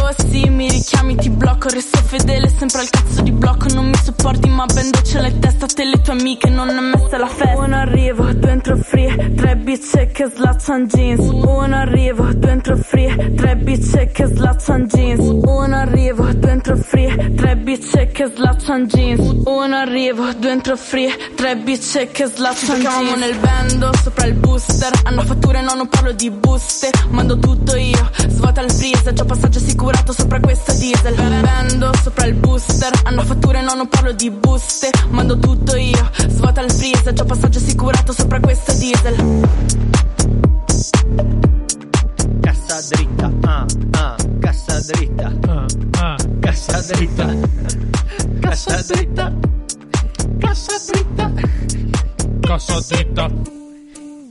Oh 0.00 0.14
sì 0.30 0.48
mi 0.48 0.68
richiami 0.68 1.16
ti 1.16 1.30
blocco. 1.30 1.68
Resto 1.68 1.98
fedele 1.98 2.52
Sempre 2.56 2.80
al 2.80 2.90
cazzo 2.90 3.22
di 3.22 3.32
blocco. 3.32 3.66
Non 3.74 3.88
mi 3.88 3.96
sopporti 4.02 4.48
ma 4.48 4.66
ben 4.66 4.90
doccia 4.90 5.20
le 5.20 5.38
testa 5.38 5.66
te 5.66 5.84
le 5.84 6.00
tue 6.00 6.12
amiche. 6.12 6.48
Non 6.48 6.68
è 6.68 6.80
messa 6.80 7.18
la 7.18 7.28
festa. 7.28 7.58
Uno 7.58 7.76
arrivo 7.76 8.32
Due 8.32 8.50
entro 8.50 8.76
free 8.76 9.34
Tre 9.34 9.56
bitch 9.56 10.12
che 10.12 10.30
slaccian 10.34 10.86
jeans. 10.86 11.28
Uno 11.28 11.76
arrivo 11.76 12.32
Due 12.34 12.50
entro 12.50 12.76
free 12.76 13.34
Tre 13.34 13.56
bitch 13.56 14.12
che 14.12 14.26
slaccian 14.26 14.86
jeans 14.86 15.07
Uno 15.16 15.76
arrivo 15.76 16.24
Due 16.34 16.50
entro 16.50 16.76
free 16.76 17.34
Tre 17.34 17.56
bitch 17.56 18.12
che 18.12 18.30
slaccian 18.34 18.86
jeans. 18.86 19.20
Uno 19.44 19.76
arrivo 19.76 20.32
Due 20.34 20.50
entro 20.50 20.76
free 20.76 21.10
Tre 21.34 21.56
bitch 21.56 22.10
che 22.10 22.26
slaccian 22.26 22.80
jeans. 22.80 23.18
nel 23.18 23.36
bando 23.38 23.90
Sopra 24.02 24.26
il 24.26 24.34
booster. 24.34 24.92
Hanno 25.04 25.22
fatture 25.22 25.62
no 25.62 25.74
non 25.74 25.88
parlo 25.88 26.12
di 26.12 26.30
buste. 26.30 26.90
Mando 27.10 27.38
tutto 27.38 27.76
io 27.76 28.10
Svuota 28.28 28.60
il 28.60 28.70
freezer. 28.70 29.12
Già 29.12 29.24
passaggio 29.24 29.58
assicurato 29.58 30.12
sopra 30.12 30.40
questo 30.40 30.72
diesel. 30.74 31.14
Bando 31.14 31.90
sopra 32.02 32.26
il 32.26 32.34
booster. 32.34 32.92
Hanno 33.04 33.22
fatture 33.22 33.62
no 33.62 33.74
non 33.74 33.88
parlo 33.88 34.12
di 34.12 34.30
buste. 34.30 34.90
Mando 35.10 35.38
tutto 35.38 35.76
io 35.76 36.10
Svuota 36.28 36.60
il 36.60 36.70
freezer. 36.70 37.12
Già 37.12 37.24
passaggio 37.24 37.58
assicurato 37.58 38.12
sopra 38.12 38.40
questo 38.40 38.72
diesel 38.74 39.16
Cassa 42.68 42.94
dritta, 42.94 43.32
ah, 43.44 43.66
ah, 43.92 44.16
cassa 44.40 44.80
dritta, 44.92 45.32
ah, 45.46 45.66
ah, 46.00 46.16
cassa 46.38 46.82
dritta, 46.82 47.34
cassa 48.40 48.82
dritta, 48.82 49.32
cassa 50.38 50.92
dritta, 50.92 51.32
cassa 52.40 52.80
dritta, 52.86 53.30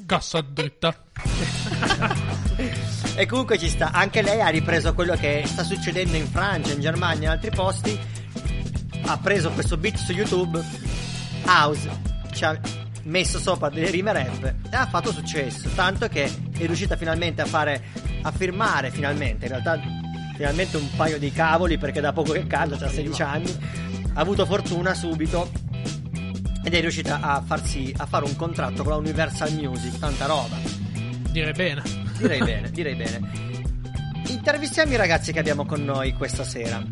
cassa 0.05 0.41
dritta. 0.41 0.95
E 3.15 3.25
comunque 3.25 3.57
ci 3.57 3.69
sta, 3.69 3.89
anche 3.91 4.21
lei 4.21 4.39
ha 4.39 4.49
ripreso 4.49 4.93
quello 4.93 5.15
che 5.15 5.41
sta 5.47 5.63
succedendo 5.63 6.15
in 6.15 6.27
Francia, 6.27 6.73
in 6.73 6.79
Germania 6.79 7.21
e 7.21 7.23
in 7.23 7.29
altri 7.29 7.49
posti. 7.49 7.99
Ha 9.01 9.17
preso 9.17 9.49
questo 9.49 9.77
beat 9.77 9.95
su 9.95 10.11
YouTube, 10.11 10.63
House, 11.45 11.89
ci 12.33 12.45
ha 12.45 12.55
messo 13.05 13.39
sopra 13.39 13.69
delle 13.69 13.89
rime 13.89 14.13
rap 14.13 14.43
e 14.43 14.75
ha 14.75 14.85
fatto 14.85 15.11
successo. 15.11 15.69
Tanto 15.73 16.07
che 16.07 16.25
è 16.25 16.65
riuscita 16.65 16.95
finalmente 16.97 17.41
a 17.41 17.45
fare, 17.45 17.83
a 18.21 18.31
firmare 18.31 18.91
finalmente, 18.91 19.45
in 19.45 19.51
realtà 19.51 19.79
finalmente 20.35 20.77
un 20.77 20.87
paio 20.95 21.17
di 21.17 21.31
cavoli 21.31 21.77
perché 21.77 21.99
da 21.99 22.13
poco 22.13 22.31
che 22.31 22.45
canta, 22.45 22.75
ha 22.85 22.89
16 22.89 23.21
anni, 23.21 23.57
ha 24.13 24.19
avuto 24.19 24.45
fortuna 24.45 24.93
subito 24.93 25.49
ed 26.63 26.73
è 26.73 26.81
riuscita 26.81 27.21
a 27.21 27.41
farsi, 27.41 27.93
a 27.95 28.05
fare 28.05 28.25
un 28.25 28.35
contratto 28.35 28.83
con 28.83 28.91
la 28.91 28.97
Universal 28.97 29.53
Music, 29.53 29.99
tanta 29.99 30.25
roba. 30.25 30.57
Direi 31.31 31.53
bene. 31.53 31.81
Direi 32.17 32.39
bene, 32.43 32.71
direi 32.71 32.95
bene. 32.95 33.45
In 34.27 34.33
intervistiamo 34.33 34.91
i 34.91 34.95
ragazzi 34.95 35.31
che 35.31 35.39
abbiamo 35.39 35.65
con 35.65 35.83
noi 35.83 36.13
questa 36.13 36.43
sera. 36.43 36.83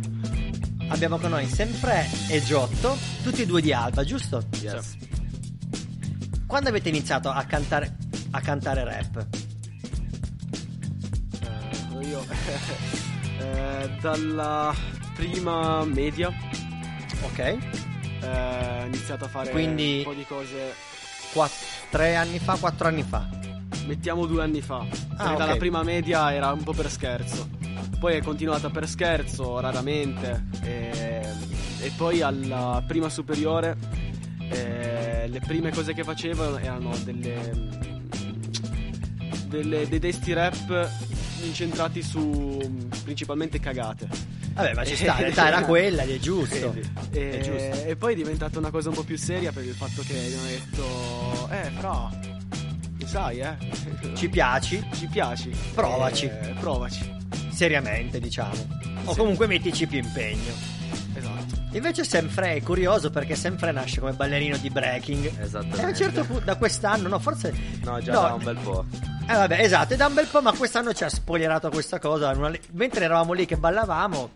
Abbiamo 0.88 1.18
con 1.18 1.32
noi 1.32 1.46
Sempre 1.48 2.06
e 2.30 2.44
Giotto, 2.44 2.98
tutti 3.24 3.42
e 3.42 3.46
due 3.46 3.62
di 3.62 3.74
Alba, 3.74 4.04
giusto? 4.04 4.46
Yes. 4.62 4.96
Quando 6.46 6.70
avete 6.70 6.90
iniziato 6.90 7.30
a 7.30 7.44
cantare, 7.44 7.98
a 8.32 8.40
cantare 8.40 8.84
rap? 8.84 9.45
Eh, 12.02 12.06
io 12.08 12.24
eh, 13.40 13.90
dalla 14.02 14.74
prima 15.16 15.84
media 15.86 16.28
Ok. 17.22 17.40
eh, 17.40 17.58
ho 18.82 18.86
iniziato 18.86 19.26
a 19.26 19.28
fare 19.28 19.50
Quindi- 19.52 19.98
un 20.00 20.04
po' 20.04 20.14
di 20.14 20.26
cose. 20.26 20.74
Quatt- 21.34 21.54
tre 21.90 22.16
anni 22.16 22.40
fa, 22.40 22.56
quattro 22.56 22.88
anni 22.88 23.04
fa. 23.04 23.28
Mettiamo 23.86 24.26
due 24.26 24.42
anni 24.44 24.62
fa. 24.62 24.86
Ah, 25.18 25.32
ok. 25.34 25.38
Dalla 25.38 25.56
prima 25.58 25.84
media 25.84 26.34
era 26.34 26.52
un 26.52 26.64
po' 26.64 26.74
per 26.74 26.90
scherzo. 26.90 27.50
Poi 28.00 28.16
è 28.16 28.22
continuata 28.22 28.70
per 28.70 28.88
scherzo, 28.88 29.60
raramente. 29.60 30.46
E, 30.62 31.22
e 31.82 31.92
poi 31.96 32.22
alla 32.22 32.84
prima 32.88 33.10
superiore 33.10 33.78
eh, 34.50 35.28
le 35.28 35.40
prime 35.40 35.72
cose 35.72 35.94
che 35.94 36.04
facevo 36.04 36.58
erano 36.58 36.96
delle, 37.04 37.52
delle- 39.48 39.88
dei 39.88 40.00
testi 40.00 40.34
rap 40.34 40.90
incentrati 41.44 42.02
su 42.02 42.60
principalmente 43.04 43.60
cagate. 43.60 44.08
Vabbè, 44.54 44.74
ma 44.74 44.86
ci 44.86 44.96
sta, 44.96 45.18
era 45.48 45.64
quella 45.64 46.04
è 46.04 46.18
giusto. 46.18 46.74
E, 47.12 47.30
È 47.32 47.42
giusto. 47.42 47.88
e 47.88 47.96
poi 47.98 48.14
è 48.14 48.16
diventata 48.16 48.58
una 48.60 48.70
cosa 48.72 48.90
un 48.90 48.96
po' 48.96 49.04
più 49.04 49.18
seria 49.18 49.52
per 49.52 49.66
il 49.66 49.74
fatto 49.74 50.02
che 50.02 50.14
hanno 50.18 50.48
detto 50.48 51.50
Eh 51.52 51.70
fra 51.78 52.10
Lo 53.00 53.06
sai 53.08 53.40
eh 53.40 53.56
Ci 54.16 54.30
piaci? 54.30 54.82
Ci 54.94 55.08
piaci 55.08 55.52
Provaci. 55.74 56.26
Eh, 56.26 56.54
Provaci 56.60 57.14
Seriamente, 57.52 58.20
diciamo. 58.20 58.54
O 59.06 59.12
Sì. 59.12 59.18
comunque 59.20 59.48
mettici 59.48 59.88
più 59.88 60.00
impegno. 60.00 60.54
Invece 61.76 62.04
Semfre 62.06 62.54
è 62.56 62.62
curioso 62.64 63.10
perché 63.10 63.36
Semfre 63.36 63.72
nasce 63.72 64.00
come 64.00 64.14
ballerino 64.14 64.58
di 64.58 64.70
breaking. 64.70 65.26
Esattamente. 65.42 65.82
E 65.82 65.84
a 65.84 65.88
un 65.88 65.96
certo 65.96 66.24
punto, 66.24 66.46
da 66.46 66.56
quest'anno, 66.56 67.08
no, 67.10 67.20
forse. 67.20 67.54
No, 67.84 68.00
già 68.02 68.14
no, 68.14 68.22
da 68.22 68.34
un 68.34 68.44
bel 68.44 68.58
po'. 68.58 68.86
Eh 69.28 69.34
vabbè, 69.34 69.60
esatto, 69.60 69.94
è 69.94 69.98
da 69.98 70.06
un 70.08 70.14
bel 70.14 70.28
po', 70.28 70.42
ma 70.42 70.54
quest'anno 70.54 70.94
ci 70.94 71.04
ha 71.04 71.10
spoilerato 71.10 71.70
questa 71.70 72.00
cosa. 72.00 72.30
Una- 72.32 72.52
mentre 72.72 73.04
eravamo 73.06 73.34
lì 73.34 73.46
che 73.46 73.58
ballavamo, 73.58 74.30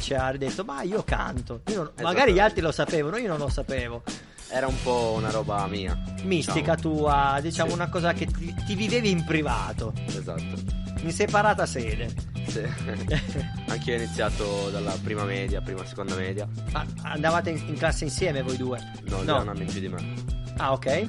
ci 0.00 0.14
ha 0.14 0.32
detto: 0.36 0.64
Ma 0.64 0.82
io 0.82 1.02
canto. 1.04 1.60
Io 1.68 1.76
non- 1.76 1.92
Magari 2.02 2.32
gli 2.32 2.40
altri 2.40 2.60
lo 2.60 2.72
sapevano, 2.72 3.16
io 3.18 3.28
non 3.28 3.38
lo 3.38 3.48
sapevo. 3.48 4.02
Era 4.48 4.66
un 4.66 4.74
po' 4.82 5.14
una 5.16 5.30
roba 5.30 5.64
mia. 5.68 5.96
Mistica 6.24 6.74
diciamo. 6.74 6.96
tua, 6.96 7.38
diciamo 7.40 7.68
Sì. 7.68 7.74
una 7.76 7.88
cosa 7.88 8.12
che 8.12 8.26
ti, 8.26 8.52
ti 8.66 8.74
vivevi 8.74 9.10
in 9.10 9.24
privato, 9.24 9.92
Esatto. 10.06 10.78
In 11.02 11.12
separata 11.12 11.66
sede. 11.66 12.10
Sì. 12.46 12.60
Anche 13.68 13.90
io 13.90 13.96
ho 13.96 14.02
iniziato 14.02 14.70
dalla 14.70 14.96
prima 15.02 15.24
media, 15.24 15.60
prima 15.60 15.84
seconda 15.84 16.14
media. 16.14 16.48
Ah, 16.72 16.86
andavate 17.02 17.50
in, 17.50 17.62
in 17.66 17.76
classe 17.76 18.04
insieme 18.04 18.42
voi 18.42 18.56
due? 18.56 18.78
No, 19.04 19.18
ha 19.18 19.40
un 19.40 19.48
anno 19.48 19.60
in 19.60 19.66
più 19.66 19.80
di 19.80 19.88
me. 19.88 20.14
Ah, 20.56 20.72
ok. 20.72 21.08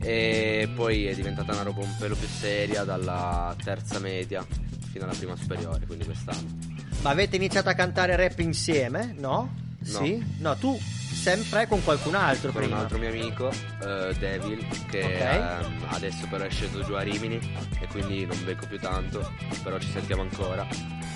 E 0.00 0.68
poi 0.74 1.06
è 1.06 1.14
diventata 1.14 1.52
una 1.52 1.62
roba 1.62 1.80
un 1.80 1.94
pelo 1.98 2.14
più 2.14 2.28
seria 2.28 2.84
dalla 2.84 3.54
terza 3.62 3.98
media 3.98 4.44
fino 4.90 5.04
alla 5.04 5.14
prima 5.14 5.34
superiore, 5.36 5.86
quindi 5.86 6.04
quest'anno. 6.04 6.58
Ma 7.02 7.10
avete 7.10 7.36
iniziato 7.36 7.68
a 7.68 7.74
cantare 7.74 8.16
rap 8.16 8.38
insieme? 8.40 9.14
No? 9.16 9.62
No. 9.86 10.04
Sì? 10.04 10.24
No, 10.38 10.56
tu 10.56 10.78
sempre 10.80 11.66
con 11.66 11.82
qualcun 11.84 12.14
altro 12.14 12.50
Con 12.52 12.62
prima. 12.62 12.76
un 12.76 12.82
altro 12.82 12.98
mio 12.98 13.08
amico, 13.08 13.50
eh, 13.50 14.14
Devil, 14.18 14.66
che 14.88 15.02
Ok. 15.04 15.20
ehm, 15.20 15.84
adesso 15.88 16.26
però 16.28 16.44
è 16.44 16.50
sceso 16.50 16.82
giù 16.84 16.92
a 16.94 17.00
Rimini 17.02 17.38
e 17.80 17.86
quindi 17.88 18.24
non 18.26 18.42
becco 18.44 18.66
più 18.66 18.78
tanto, 18.78 19.32
però 19.62 19.78
ci 19.78 19.88
sentiamo 19.90 20.22
ancora. 20.22 20.66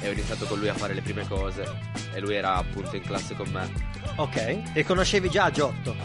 E 0.01 0.09
ho 0.09 0.13
iniziato 0.13 0.45
con 0.47 0.59
lui 0.59 0.69
a 0.69 0.75
fare 0.75 0.95
le 0.95 1.01
prime 1.03 1.27
cose 1.27 1.65
e 2.15 2.21
lui 2.21 2.35
era 2.35 2.55
appunto 2.55 2.95
in 2.95 3.03
classe 3.03 3.35
con 3.35 3.49
me. 3.51 3.69
Ok. 4.17 4.61
E 4.75 4.85
conoscevi 4.85 5.29
già 5.29 5.51
Giotto? 5.51 5.97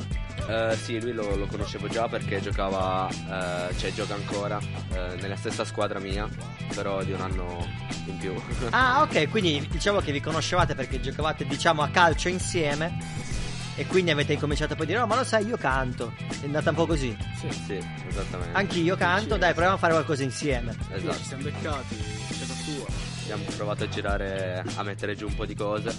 Eh, 0.48 0.76
sì, 0.76 1.00
lui 1.00 1.14
lo, 1.14 1.36
lo 1.36 1.46
conoscevo 1.46 1.88
già 1.88 2.08
perché 2.08 2.42
giocava, 2.42 3.08
eh, 3.10 3.78
cioè 3.78 3.94
gioca 3.94 4.14
ancora 4.14 4.60
eh, 4.60 5.16
nella 5.22 5.36
stessa 5.36 5.64
squadra 5.64 6.00
mia, 6.00 6.28
però 6.74 7.02
di 7.04 7.12
un 7.12 7.22
anno 7.22 7.68
in 8.06 8.18
più. 8.18 8.34
Ah, 8.72 9.02
ok, 9.04 9.30
quindi 9.30 9.66
diciamo 9.70 10.00
che 10.00 10.12
vi 10.12 10.20
conoscevate 10.20 10.76
perché 10.76 11.00
giocavate, 11.00 11.46
diciamo, 11.46 11.82
a 11.82 11.90
calcio 11.90 12.28
insieme. 12.28 13.32
E 13.76 13.88
quindi 13.88 14.12
avete 14.12 14.34
incominciato 14.34 14.76
poi 14.76 14.84
a 14.84 14.88
dire: 14.88 15.00
No, 15.00 15.08
ma 15.08 15.16
lo 15.16 15.24
sai, 15.24 15.48
io 15.48 15.58
canto. 15.58 16.14
È 16.18 16.46
andata 16.46 16.70
un 16.70 16.76
po' 16.76 16.86
così. 16.86 17.16
Sì, 17.40 17.50
sì, 17.50 17.80
esattamente. 18.08 18.56
Anch'io 18.56 18.96
canto, 18.96 19.38
dai, 19.38 19.52
proviamo 19.52 19.76
a 19.76 19.80
fare 19.80 19.94
qualcosa 19.94 20.24
insieme. 20.24 20.76
Esatto. 20.92 21.18
Ci 21.18 21.24
siamo 21.24 21.44
beccati 21.44 21.96
Casa 22.28 22.54
tua 22.66 22.86
Abbiamo 23.24 23.44
provato 23.56 23.84
a 23.84 23.90
girare, 23.90 24.64
a 24.76 24.84
mettere 24.84 25.16
giù 25.16 25.28
un 25.28 25.36
po' 25.36 25.46
di 25.46 25.56
cose. 25.56 25.92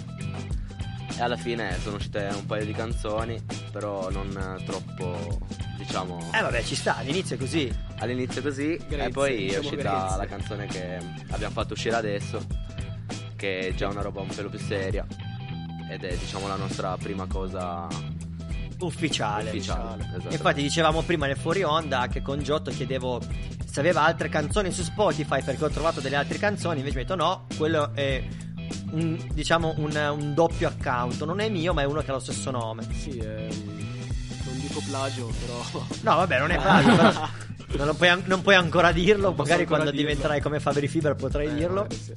E 1.17 1.21
alla 1.21 1.37
fine 1.37 1.77
sono 1.81 1.95
uscite 1.97 2.29
un 2.35 2.45
paio 2.45 2.65
di 2.65 2.73
canzoni, 2.73 3.41
però 3.71 4.09
non 4.09 4.61
troppo, 4.65 5.39
diciamo. 5.77 6.19
Eh, 6.33 6.41
vabbè, 6.41 6.63
ci 6.63 6.75
sta, 6.75 6.97
all'inizio 6.97 7.35
è 7.35 7.39
così. 7.39 7.73
All'inizio 7.99 8.41
così, 8.41 8.75
Grazie, 8.75 9.05
e 9.05 9.09
poi 9.09 9.33
è 9.33 9.37
diciamo 9.45 9.59
uscita 9.59 9.81
grazie. 9.81 10.17
la 10.17 10.25
canzone 10.25 10.65
che 10.65 10.97
abbiamo 11.29 11.53
fatto 11.53 11.73
uscire 11.73 11.95
adesso, 11.95 12.45
che 13.37 13.59
è 13.59 13.73
già 13.73 13.87
una 13.87 14.01
roba 14.01 14.21
un 14.21 14.27
pelo 14.27 14.49
più 14.49 14.59
seria. 14.59 15.05
Ed 15.89 16.03
è, 16.03 16.15
diciamo, 16.17 16.47
la 16.47 16.55
nostra 16.55 16.97
prima 16.97 17.25
cosa 17.27 17.87
Ufficiale. 18.79 19.49
ufficiale. 19.51 20.03
esatto. 20.17 20.33
Infatti 20.33 20.61
dicevamo 20.61 21.01
prima 21.03 21.27
nel 21.27 21.37
fuori 21.37 21.63
onda 21.63 22.07
che 22.07 22.21
con 22.21 22.41
Giotto 22.43 22.71
chiedevo 22.71 23.21
se 23.65 23.79
aveva 23.79 24.01
altre 24.03 24.27
canzoni 24.29 24.71
su 24.71 24.83
Spotify 24.83 25.41
perché 25.43 25.63
ho 25.63 25.69
trovato 25.69 26.01
delle 26.01 26.15
altre 26.17 26.37
canzoni, 26.37 26.79
invece 26.79 26.95
mi 26.97 27.01
ha 27.03 27.05
detto 27.05 27.15
no, 27.15 27.45
quello 27.57 27.91
è 27.93 28.21
un, 28.95 29.17
diciamo 29.33 29.73
un, 29.77 29.95
un 30.17 30.33
doppio 30.33 30.67
account, 30.67 31.23
non 31.23 31.39
è 31.39 31.49
mio 31.49 31.73
ma 31.73 31.81
è 31.81 31.85
uno 31.85 32.01
che 32.01 32.09
ha 32.11 32.13
lo 32.13 32.19
stesso 32.19 32.51
nome. 32.51 32.83
Sì 32.91 33.17
eh, 33.17 33.47
Non 34.45 34.59
dico 34.59 34.81
plagio 34.87 35.31
però 35.39 35.85
No 36.01 36.15
vabbè 36.17 36.39
non 36.39 36.51
è 36.51 36.57
plagio, 36.59 36.95
però 37.67 37.85
non, 37.85 37.95
puoi, 37.95 38.21
non 38.25 38.41
puoi 38.41 38.55
ancora 38.55 38.91
dirlo, 38.91 39.27
Non 39.27 39.35
magari 39.37 39.61
ancora 39.61 39.79
quando 39.81 39.91
dirlo. 39.91 40.07
diventerai 40.07 40.41
come 40.41 40.59
Fabri 40.59 40.87
Fiber 40.87 41.15
potrai 41.15 41.47
Eh, 41.47 41.53
dirlo. 41.53 41.87
sì. 41.89 42.13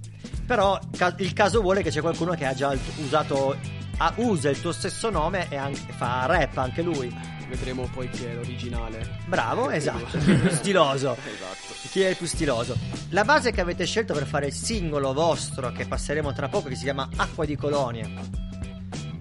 Però 0.47 0.79
ca- 0.97 1.15
il 1.19 1.33
caso 1.35 1.61
vuole 1.61 1.83
che 1.83 1.91
c'è 1.91 2.01
qualcuno 2.01 2.33
che 2.33 2.47
ha 2.47 2.55
già 2.55 2.75
usato, 3.05 3.57
ha- 3.99 4.13
usa 4.17 4.49
il 4.51 4.61
tuo 4.61 4.73
stesso 4.73 5.11
nome 5.11 5.47
e 5.51 5.57
anche- 5.57 5.93
fa 5.93 6.27
rap 6.27 6.57
anche 6.57 6.83
lui. 6.83 7.37
Vedremo 7.49 7.89
poi 7.95 8.11
chi 8.11 8.25
è 8.25 8.35
l'originale 8.35 9.21
Bravo, 9.25 9.71
esatto, 9.71 10.19
il 10.19 10.39
più 10.39 10.51
stiloso. 10.51 11.17
Esatto 11.25 11.75
Chi 11.91 12.03
è 12.03 12.09
il 12.09 12.17
più 12.17 12.27
stiloso? 12.27 12.77
La 13.11 13.25
base 13.25 13.53
che 13.53 13.63
avete 13.63 13.87
scelto 13.87 14.13
per 14.13 14.27
fare 14.27 14.47
il 14.49 14.53
singolo 14.53 15.15
vostro, 15.15 15.73
che 15.73 15.87
passeremo 15.87 16.33
tra 16.35 16.49
poco, 16.49 16.69
che 16.69 16.75
si 16.75 16.83
chiama 16.85 17.09
Acqua 17.17 17.47
di 17.47 17.57
Colonia. 17.57 18.07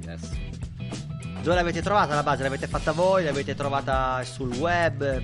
Yes. 0.05 0.29
Dove 1.41 1.55
l'avete 1.55 1.81
trovata 1.81 2.15
la 2.15 2.23
base? 2.23 2.43
L'avete 2.43 2.67
fatta 2.67 2.91
voi? 2.91 3.23
L'avete 3.23 3.55
trovata 3.55 4.21
sul 4.25 4.53
web? 4.55 5.23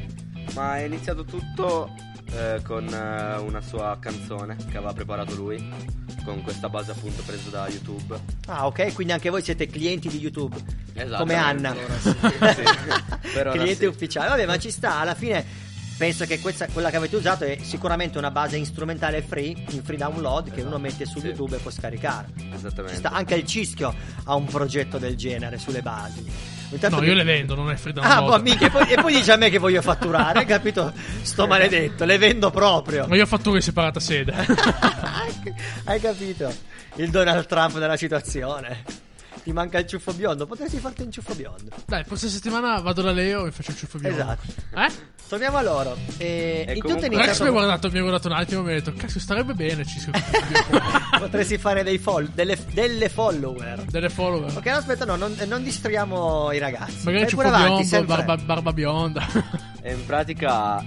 Ma 0.54 0.78
è 0.78 0.84
iniziato 0.84 1.26
tutto 1.26 1.90
eh, 2.36 2.62
con 2.64 2.88
eh, 2.88 3.38
una 3.38 3.62
sua 3.62 3.98
canzone 4.00 4.56
che 4.56 4.78
aveva 4.78 4.94
preparato 4.94 5.36
lui, 5.36 5.72
con 6.24 6.42
questa 6.42 6.70
base 6.70 6.92
appunto 6.92 7.22
presa 7.24 7.50
da 7.50 7.68
YouTube. 7.68 8.20
Ah, 8.48 8.66
ok, 8.68 8.94
quindi 8.94 9.14
anche 9.14 9.30
voi 9.30 9.42
siete 9.42 9.68
clienti 9.68 10.08
di 10.08 10.20
YouTube. 10.20 10.56
Esatto. 10.94 11.24
Come 11.24 11.36
Anna. 11.36 11.72
Allora 11.72 11.98
sì, 12.00 12.10
sì. 12.20 13.30
Per 13.34 13.48
ora 13.48 13.52
Cliente 13.52 13.76
sì. 13.76 13.86
ufficiale. 13.86 14.30
Vabbè, 14.30 14.46
ma 14.46 14.58
ci 14.58 14.72
sta, 14.72 15.00
alla 15.00 15.16
fine. 15.16 15.72
Penso 15.96 16.26
che 16.26 16.40
questa, 16.40 16.68
quella 16.68 16.90
che 16.90 16.96
avete 16.96 17.16
usato 17.16 17.44
è 17.44 17.60
sicuramente 17.62 18.18
una 18.18 18.32
base 18.32 18.64
strumentale 18.66 19.22
free, 19.22 19.56
in 19.70 19.84
free 19.84 19.98
download, 19.98 20.52
che 20.52 20.62
uno 20.62 20.80
mette 20.80 21.06
su 21.06 21.18
Esatto. 21.18 21.20
Sì. 21.20 21.28
YouTube 21.28 21.56
e 21.56 21.60
può 21.60 21.72
scaricare. 21.72 22.28
Esattamente. 22.52 22.94
Ci 22.94 22.98
sta. 22.98 23.12
Anche 23.12 23.36
il 23.36 23.46
Cischio 23.46 23.94
ha 24.24 24.36
un 24.36 24.46
progetto 24.46 24.98
del 24.98 25.16
genere 25.16 25.58
sulle 25.60 25.82
basi. 25.82 26.53
Intanto 26.74 26.96
No, 26.98 27.02
mi- 27.02 27.08
io 27.08 27.14
le 27.14 27.24
vendo, 27.24 27.56
non 27.56 27.70
è 27.70 27.76
free 27.76 27.94
Ah, 28.02 28.22
boh, 28.22 28.40
minchia, 28.42 28.68
e, 28.68 28.70
poi, 28.70 28.88
e 28.90 28.96
poi 28.96 29.14
dice 29.14 29.32
a 29.32 29.36
me 29.38 29.50
che 29.50 29.58
voglio 29.60 29.82
fatturare, 29.82 30.40
hai 30.40 30.46
capito? 30.48 30.92
Sto 31.22 31.48
maledetto, 31.48 32.06
le 32.06 32.18
vendo 32.18 32.50
proprio. 32.52 33.06
Ma 33.08 33.16
io 33.16 33.26
fatturo 33.26 33.56
in 33.56 33.62
separata 33.62 34.00
sede. 34.00 34.34
hai 35.86 36.00
capito? 36.00 36.54
Il 36.96 37.10
Donald 37.10 37.46
Trump 37.46 37.78
della 37.80 37.98
situazione. 37.98 38.84
Ti 39.44 39.52
manca 39.52 39.78
il 39.78 39.86
ciuffo 39.88 40.14
biondo, 40.14 40.46
potresti 40.46 40.78
farti 40.78 41.02
un 41.02 41.12
ciuffo 41.12 41.36
biondo. 41.36 41.70
Dai, 41.86 42.04
prossima 42.06 42.32
settimana 42.32 42.80
vado 42.80 43.02
da 43.02 43.12
Leo 43.12 43.46
e 43.46 43.52
faccio 43.52 43.72
il 43.72 43.78
ciuffo 43.78 43.98
biondo. 44.00 44.18
Esatto. 44.22 44.48
Eh? 44.76 45.12
Torniamo 45.28 45.58
a 45.58 45.62
loro. 45.62 45.98
E, 46.18 46.64
E 46.68 46.74
in 46.76 46.80
comunque- 46.82 47.08
Rex 47.08 47.10
mi 47.10 47.16
ha 47.20 47.24
iniziato. 47.26 47.52
guardato, 47.52 47.92
mi 47.92 47.98
ha 47.98 48.02
guardato 48.02 48.28
un 48.30 48.34
attimo 48.36 48.62
e 48.62 48.64
mi 48.64 48.72
ha 48.72 48.74
detto, 48.76 48.94
cazzo, 48.96 49.20
starebbe 49.20 49.54
bene, 49.54 49.86
ci 49.86 50.00
Potresti 51.20 51.58
fare 51.58 51.84
dei 51.84 51.98
fol- 51.98 52.30
delle, 52.30 52.58
delle 52.72 53.10
follower. 53.10 53.84
delle 53.90 54.10
follower. 54.10 54.56
Ok, 54.58 54.68
aspetta, 54.68 55.04
no, 55.06 55.16
non, 55.18 55.36
non 55.48 55.62
distriamo 55.64 56.52
i 56.52 56.58
ragazzi. 56.60 57.04
Magari 57.06 57.24
Vai 57.24 57.30
ciuffo 57.30 57.42
avanti, 57.48 57.66
biondo, 57.68 57.84
sempre. 57.88 58.16
barba, 58.16 58.38
barba 58.38 58.74
bionda. 58.74 59.28
E 59.86 59.92
in 59.92 60.06
pratica 60.06 60.80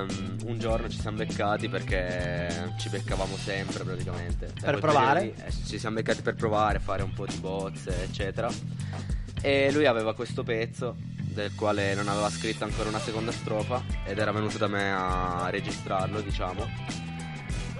ehm, 0.00 0.38
un 0.46 0.58
giorno 0.58 0.88
ci 0.88 0.98
siamo 0.98 1.18
beccati 1.18 1.68
perché 1.68 2.72
ci 2.78 2.88
beccavamo 2.88 3.36
sempre 3.36 3.84
praticamente. 3.84 4.46
Per 4.46 4.62
quel 4.62 4.78
provare? 4.80 5.20
periodo 5.20 5.42
lì, 5.42 5.46
eh, 5.46 5.66
ci 5.66 5.78
siamo 5.78 5.96
beccati 5.96 6.22
per 6.22 6.34
provare, 6.34 6.78
fare 6.78 7.02
un 7.02 7.12
po' 7.12 7.26
di 7.26 7.36
bozze, 7.36 8.04
eccetera. 8.04 8.50
E 9.42 9.70
lui 9.72 9.84
aveva 9.84 10.14
questo 10.14 10.42
pezzo 10.42 10.96
del 11.20 11.54
quale 11.54 11.92
non 11.94 12.08
aveva 12.08 12.30
scritto 12.30 12.64
ancora 12.64 12.88
una 12.88 12.98
seconda 12.98 13.30
strofa 13.30 13.82
ed 14.06 14.18
era 14.18 14.32
venuto 14.32 14.56
da 14.56 14.68
me 14.68 14.90
a 14.90 15.50
registrarlo, 15.50 16.22
diciamo. 16.22 16.66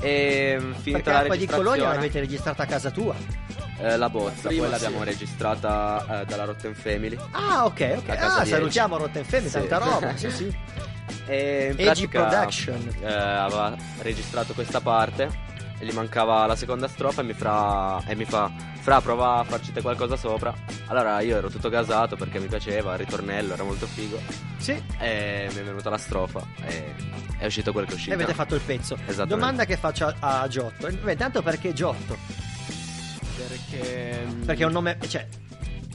E 0.00 0.56
mm, 0.60 0.72
finita 0.82 1.12
la 1.12 1.18
Acqua 1.20 1.36
di 1.36 1.46
Colonia 1.46 1.62
registrazione, 1.72 1.94
l'avete 1.94 2.20
registrata 2.20 2.62
a 2.62 2.66
casa 2.66 2.90
tua. 2.90 3.14
eh, 3.78 3.96
la 3.96 4.08
bozza, 4.10 4.48
Prima 4.48 4.62
poi 4.62 4.70
l'abbiamo 4.70 4.98
sì. 4.98 5.04
registrata 5.04 6.20
eh, 6.20 6.24
dalla 6.26 6.44
Rotten 6.44 6.74
Family. 6.74 7.16
Ah, 7.30 7.64
ok, 7.64 7.94
ok. 7.98 8.08
Ah, 8.18 8.44
salutiamo. 8.44 8.96
Rotten 8.96 9.24
Family, 9.24 9.48
Sì. 9.48 9.58
tanta 9.66 9.78
roba. 9.78 10.16
sì, 10.16 10.30
sì. 10.30 10.56
E 11.26 11.68
in 11.70 11.76
pratica, 11.76 12.26
Production. 12.26 12.88
eh, 13.00 13.12
aveva 13.12 13.74
registrato 14.00 14.52
questa 14.52 14.80
parte 14.80 15.52
e 15.78 15.84
gli 15.84 15.92
mancava 15.92 16.46
la 16.46 16.56
seconda 16.56 16.88
strofa 16.88 17.22
e 17.22 17.24
mi, 17.24 17.32
fra, 17.32 18.02
e 18.06 18.14
mi 18.14 18.24
fa 18.24 18.50
Fra 18.80 19.00
prova 19.00 19.40
a 19.40 19.44
farci 19.44 19.72
te 19.72 19.82
qualcosa 19.82 20.16
sopra 20.16 20.54
Allora 20.86 21.20
io 21.20 21.36
ero 21.36 21.48
tutto 21.48 21.68
gasato 21.68 22.16
perché 22.16 22.38
mi 22.38 22.46
piaceva 22.46 22.92
Il 22.92 22.98
ritornello 22.98 23.54
era 23.54 23.64
molto 23.64 23.86
figo 23.86 24.20
Sì. 24.58 24.80
E 24.98 25.48
mi 25.52 25.58
è 25.58 25.62
venuta 25.62 25.90
la 25.90 25.98
strofa 25.98 26.46
E 26.64 27.22
è 27.44 27.46
uscito 27.46 27.72
quel 27.72 27.84
che 27.84 27.92
è 27.92 27.94
uscito 27.94 28.12
E 28.12 28.14
avete 28.14 28.32
fatto 28.32 28.54
il 28.54 28.62
pezzo. 28.62 28.94
Esattamente. 28.94 29.34
Domanda 29.34 29.64
che 29.66 29.76
faccio 29.76 30.06
a, 30.06 30.40
a 30.40 30.48
Giotto. 30.48 30.88
Beh, 30.90 31.16
tanto 31.16 31.42
perché 31.42 31.74
Giotto? 31.74 32.16
Perché. 33.36 34.26
Perché 34.46 34.62
è 34.62 34.66
un 34.66 34.72
nome. 34.72 34.98
Cioè, 35.06 35.26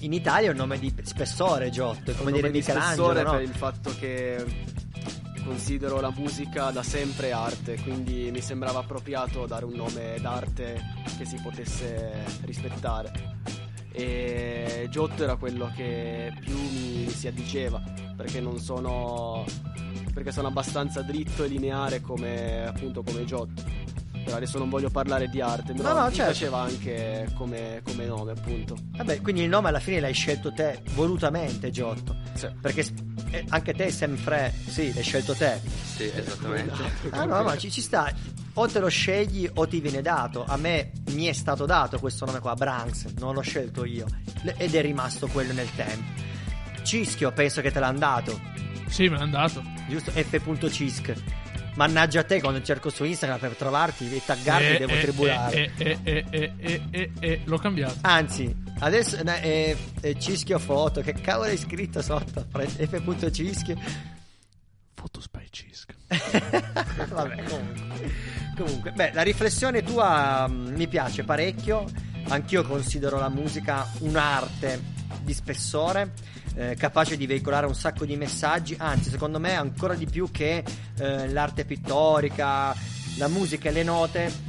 in 0.01 0.13
Italia 0.13 0.49
è 0.49 0.51
un 0.51 0.57
nome 0.57 0.77
di 0.77 0.93
spessore, 1.03 1.69
Giotto. 1.69 2.11
È 2.11 2.15
come 2.15 2.31
un 2.31 2.35
dire 2.35 2.47
nome 2.47 2.51
di 2.51 2.57
Michelangelo. 2.59 3.09
spessore 3.09 3.23
No? 3.23 3.31
per 3.31 3.41
il 3.41 3.55
fatto 3.55 3.95
che 3.97 4.45
considero 5.43 5.99
la 5.99 6.11
musica 6.15 6.71
da 6.71 6.83
sempre 6.83 7.31
arte, 7.31 7.75
quindi 7.81 8.29
mi 8.31 8.41
sembrava 8.41 8.79
appropriato 8.79 9.45
dare 9.45 9.65
un 9.65 9.73
nome 9.73 10.17
d'arte 10.19 10.81
che 11.17 11.25
si 11.25 11.37
potesse 11.41 12.25
rispettare. 12.41 13.37
E 13.91 14.87
Giotto 14.89 15.23
era 15.23 15.35
quello 15.35 15.71
che 15.75 16.33
più 16.39 16.55
mi 16.55 17.09
si 17.09 17.27
addiceva, 17.27 17.81
perché 18.15 18.39
non 18.39 18.59
sono 18.59 19.43
perché 20.13 20.31
sono 20.31 20.47
abbastanza 20.47 21.01
dritto 21.01 21.43
e 21.43 21.47
lineare 21.47 22.01
come 22.01 22.65
appunto 22.65 23.03
come 23.03 23.25
Giotto. 23.25 23.63
Però 24.23 24.35
adesso 24.37 24.57
non 24.57 24.69
voglio 24.69 24.89
parlare 24.89 25.27
di 25.27 25.41
arte, 25.41 25.73
però 25.73 25.93
No, 25.93 25.99
no, 26.01 26.07
mi 26.07 26.13
certo. 26.13 26.31
piaceva 26.31 26.59
anche 26.59 27.27
come, 27.35 27.81
come 27.83 28.05
nome, 28.05 28.31
appunto. 28.33 28.77
Vabbè, 28.97 29.21
quindi 29.21 29.41
il 29.43 29.49
nome 29.49 29.69
alla 29.69 29.79
fine 29.79 29.99
l'hai 29.99 30.13
scelto 30.13 30.51
te 30.53 30.81
volutamente, 30.93 31.71
Giotto. 31.71 32.15
Sì. 32.33 32.47
Perché 32.61 32.85
eh, 33.31 33.45
anche 33.49 33.73
te, 33.73 33.89
sempre. 33.91 34.53
Sì, 34.67 34.93
l'hai 34.93 35.03
scelto 35.03 35.33
te. 35.33 35.59
Sì, 35.95 36.11
esattamente 36.13 36.73
Ah, 37.11 37.25
no, 37.25 37.43
ma 37.43 37.57
ci, 37.57 37.71
ci 37.71 37.81
sta. 37.81 38.11
O 38.53 38.67
te 38.67 38.79
lo 38.79 38.89
scegli 38.89 39.49
o 39.53 39.67
ti 39.67 39.79
viene 39.79 40.01
dato. 40.01 40.43
A 40.45 40.57
me 40.57 40.91
mi 41.11 41.25
è 41.25 41.33
stato 41.33 41.65
dato 41.65 41.97
questo 41.99 42.25
nome 42.25 42.39
qua, 42.39 42.53
Branks. 42.55 43.05
Non 43.19 43.33
l'ho 43.33 43.41
scelto 43.41 43.85
io. 43.85 44.05
Ed 44.57 44.75
è 44.75 44.81
rimasto 44.81 45.27
quello 45.27 45.53
nel 45.53 45.73
tempo. 45.75 46.27
Cischio, 46.83 47.31
penso 47.31 47.61
che 47.61 47.71
te 47.71 47.79
l'hanno 47.79 47.99
dato. 47.99 48.39
Sì, 48.87 49.07
me 49.07 49.17
l'ha 49.17 49.25
dato. 49.27 49.63
Giusto? 49.87 50.11
F.Cisc. 50.11 51.13
Mannaggia 51.79 52.19
a 52.19 52.23
te 52.25 52.41
quando 52.41 52.61
cerco 52.61 52.89
su 52.89 53.05
Instagram 53.05 53.39
per 53.39 53.55
trovarti 53.55 54.13
e 54.13 54.21
taggarti 54.25 54.65
Eh, 54.65 54.77
devo 54.79 54.91
eh, 54.91 54.99
tribulare. 54.99 55.55
eh, 55.55 55.71
eh, 55.77 55.99
eh, 56.03 56.25
eh, 56.29 56.51
eh, 56.59 56.81
eh, 56.91 57.11
eh, 57.21 57.41
l'ho 57.45 57.57
cambiato. 57.57 57.99
Anzi, 58.01 58.53
adesso 58.79 59.15
eh, 59.15 59.23
eh, 59.41 59.77
eh, 60.01 60.19
Cischio 60.19 60.59
foto, 60.59 60.99
che 60.99 61.13
cavolo 61.13 61.47
hai 61.49 61.55
scritto 61.57 62.01
sotto? 62.01 62.45
F.Cischio. 62.51 63.77
Foto 64.93 65.21
Spy 65.21 65.47
Cisc. 65.49 65.93
Vabbè, 67.07 67.43
comunque. 67.43 68.11
Comunque, 68.57 68.91
beh, 68.91 69.11
la 69.13 69.21
riflessione 69.21 69.81
tua 69.81 70.49
mm, 70.49 70.75
mi 70.75 70.87
piace 70.89 71.23
parecchio. 71.23 71.85
Anch'io 72.27 72.63
considero 72.63 73.17
la 73.19 73.29
musica 73.29 73.87
un'arte 73.99 74.97
di 75.21 75.33
spessore, 75.33 76.13
eh, 76.55 76.75
capace 76.75 77.17
di 77.17 77.25
veicolare 77.27 77.65
un 77.65 77.75
sacco 77.75 78.05
di 78.05 78.15
messaggi, 78.15 78.75
anzi, 78.77 79.09
secondo 79.09 79.39
me 79.39 79.55
ancora 79.55 79.93
di 79.93 80.05
più 80.05 80.29
che 80.31 80.63
eh, 80.97 81.29
l'arte 81.29 81.65
pittorica, 81.65 82.75
la 83.17 83.27
musica 83.27 83.69
e 83.69 83.71
le 83.71 83.83
note. 83.83 84.47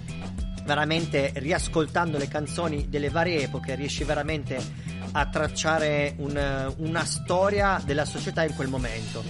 Veramente 0.65 1.33
riascoltando 1.37 2.17
le 2.19 2.29
canzoni 2.29 2.89
delle 2.89 3.09
varie 3.09 3.43
epoche 3.43 3.75
riesci 3.75 4.05
veramente 4.05 4.59
a 5.13 5.27
tracciare 5.27 6.15
un- 6.19 6.73
una 6.77 7.05
storia 7.05 7.81
della 7.85 8.05
società 8.05 8.45
in 8.45 8.55
quel 8.55 8.69
momento. 8.69 9.25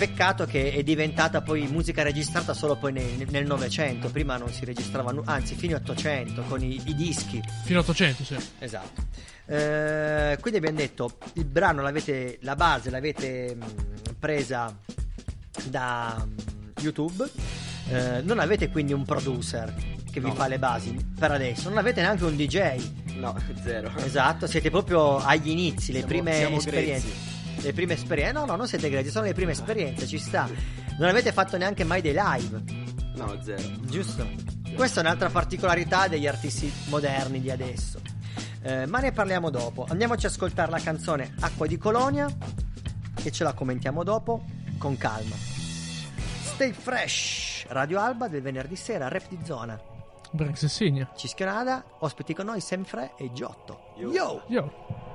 Peccato 0.00 0.46
che 0.46 0.72
è 0.72 0.82
diventata 0.82 1.42
poi 1.42 1.66
musica 1.68 2.02
registrata 2.02 2.54
solo 2.54 2.76
poi 2.76 2.92
nel 2.92 3.44
Novecento, 3.46 4.08
prima 4.10 4.38
non 4.38 4.50
si 4.50 4.64
registrava, 4.64 5.12
nu- 5.12 5.20
anzi 5.26 5.54
fino 5.54 5.76
all'Ottocento 5.76 6.40
con 6.48 6.62
i, 6.62 6.80
i 6.86 6.94
dischi. 6.94 7.38
Fino 7.64 7.80
a 7.80 7.82
800, 7.82 8.24
sì. 8.24 8.36
Esatto. 8.60 9.02
Eh, 9.44 10.38
quindi 10.40 10.58
abbiamo 10.58 10.78
detto 10.78 11.18
il 11.34 11.44
brano 11.44 11.82
l'avete, 11.82 12.38
la 12.42 12.54
base 12.56 12.88
l'avete 12.88 13.54
mh, 13.54 14.14
presa 14.18 14.74
da 15.66 16.24
mh, 16.26 16.80
YouTube. 16.80 17.28
Eh, 17.90 18.22
non 18.22 18.38
avete 18.38 18.70
quindi 18.70 18.94
un 18.94 19.04
producer 19.04 19.74
che 20.10 20.20
vi 20.20 20.28
No. 20.28 20.34
fa 20.34 20.46
le 20.46 20.58
basi 20.58 20.96
per 21.18 21.30
adesso, 21.32 21.68
non 21.68 21.76
avete 21.76 22.00
neanche 22.00 22.24
un 22.24 22.36
DJ. 22.36 22.90
No, 23.16 23.36
zero 23.62 23.92
Esatto, 23.98 24.46
siete 24.46 24.70
proprio 24.70 25.18
agli 25.18 25.50
inizi, 25.50 25.92
le 25.92 25.98
Siamo- 25.98 26.06
prime 26.06 26.34
siamo 26.36 26.56
esperienze. 26.56 27.06
grezzi. 27.06 27.38
Le 27.62 27.72
prime 27.72 27.94
esperienze. 27.94 28.32
No, 28.32 28.44
no, 28.44 28.56
non 28.56 28.66
siete 28.66 28.88
grezzi, 28.88 29.10
sono 29.10 29.26
le 29.26 29.34
prime 29.34 29.52
esperienze, 29.52 30.06
ci 30.06 30.18
sta. 30.18 30.48
Non 30.98 31.08
avete 31.08 31.32
fatto 31.32 31.56
neanche 31.56 31.84
mai 31.84 32.00
dei 32.00 32.14
live, 32.16 32.88
No, 33.20 33.38
zero 33.42 33.62
giusto? 33.82 34.26
Questa 34.74 35.00
è 35.00 35.04
un'altra 35.04 35.28
particolarità 35.28 36.08
degli 36.08 36.26
artisti 36.26 36.72
moderni 36.88 37.40
di 37.40 37.50
adesso. 37.50 38.00
Eh, 38.62 38.86
ma 38.86 39.00
ne 39.00 39.12
parliamo 39.12 39.50
dopo. 39.50 39.84
Andiamoci 39.88 40.26
a 40.26 40.28
ascoltare 40.28 40.70
la 40.70 40.80
canzone 40.80 41.34
Acqua 41.40 41.66
di 41.66 41.76
Colonia 41.76 42.28
e 43.22 43.30
ce 43.30 43.44
la 43.44 43.52
commentiamo 43.52 44.04
dopo 44.04 44.44
con 44.78 44.96
calma. 44.96 45.34
Stay 45.34 46.72
fresh, 46.72 47.66
Radio 47.68 48.00
Alba 48.00 48.28
del 48.28 48.42
venerdì 48.42 48.76
sera, 48.76 49.08
rap 49.08 49.28
di 49.28 49.38
zona. 49.44 49.78
Branks 50.30 50.62
e 50.62 50.68
Signa. 50.68 51.10
Cischionada, 51.16 51.84
ospiti 51.98 52.32
con 52.34 52.46
noi 52.46 52.60
Semfre 52.60 53.12
e 53.16 53.32
Giotto. 53.32 53.94
Yo! 53.98 54.44
Yo. 54.46 55.09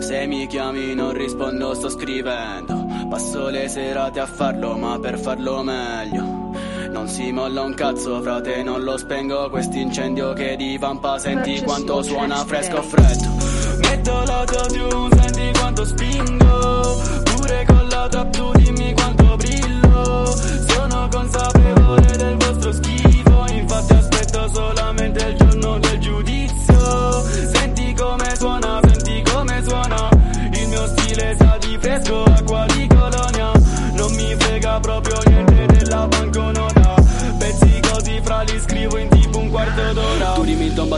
Se 0.00 0.26
mi 0.26 0.46
chiami 0.46 0.92
non 0.94 1.14
rispondo, 1.14 1.72
sto 1.72 1.88
scrivendo. 1.88 2.86
Passo 3.08 3.48
le 3.48 3.68
serate 3.68 4.20
a 4.20 4.26
farlo, 4.26 4.76
ma 4.76 4.98
per 4.98 5.18
farlo 5.18 5.62
meglio. 5.62 6.50
Non 6.90 7.08
si 7.08 7.32
molla 7.32 7.62
un 7.62 7.72
cazzo, 7.72 8.20
frate, 8.20 8.62
non 8.62 8.82
lo 8.82 8.98
spengo. 8.98 9.48
Quest'incendio 9.48 10.34
che 10.34 10.56
divampa, 10.56 11.18
senti 11.18 11.62
quanto 11.62 12.02
suona 12.02 12.44
fresco 12.44 12.82
freddo. 12.82 13.28
Metto 13.78 14.22
l'autotune, 14.24 15.22
senti 15.22 15.58
quanto 15.58 15.84
spingo. 15.86 17.02
Pure 17.34 17.64
con 17.66 17.88
la 17.88 18.08
trap 18.08 18.30
tu 18.30 18.52
dimmi 18.58 18.92
quanto 18.92 19.36
brillo. 19.36 20.26
Sono 20.66 21.08
consapevole 21.10 22.16
del 22.18 22.36
vostro 22.36 22.72
schifo, 22.72 22.99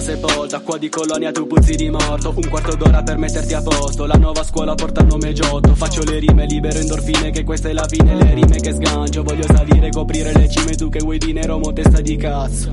sepolta, 0.03 0.57
acqua 0.57 0.77
di 0.79 0.89
colonia, 0.89 1.31
tu 1.31 1.47
puzzi 1.47 1.77
di 1.77 1.89
morto. 1.89 2.33
Un 2.35 2.49
quarto 2.49 2.75
d'ora 2.75 3.03
per 3.03 3.17
metterti 3.17 3.55
a 3.55 3.63
posto. 3.63 4.05
La 4.05 4.17
nuova 4.17 4.43
scuola 4.43 4.75
porta 4.75 5.01
il 5.01 5.07
nome 5.07 5.33
Giotto. 5.33 5.75
Faccio 5.77 6.03
le 6.03 6.19
rime, 6.19 6.45
libero 6.47 6.79
endorfine, 6.79 7.31
che 7.31 7.45
questa 7.45 7.69
è 7.69 7.73
la 7.73 7.87
fine. 7.87 8.17
Le 8.17 8.35
rime 8.35 8.59
che 8.59 8.73
sgancio, 8.73 9.23
voglio 9.23 9.47
salire, 9.47 9.91
coprire 9.91 10.33
le 10.33 10.51
cime. 10.51 10.75
Tu 10.75 10.89
che 10.89 10.99
vuoi 10.99 11.19
di 11.19 11.33
nero, 11.33 11.59
mo 11.59 11.73
testa 11.73 12.01
di 12.01 12.17
cazzo. 12.17 12.71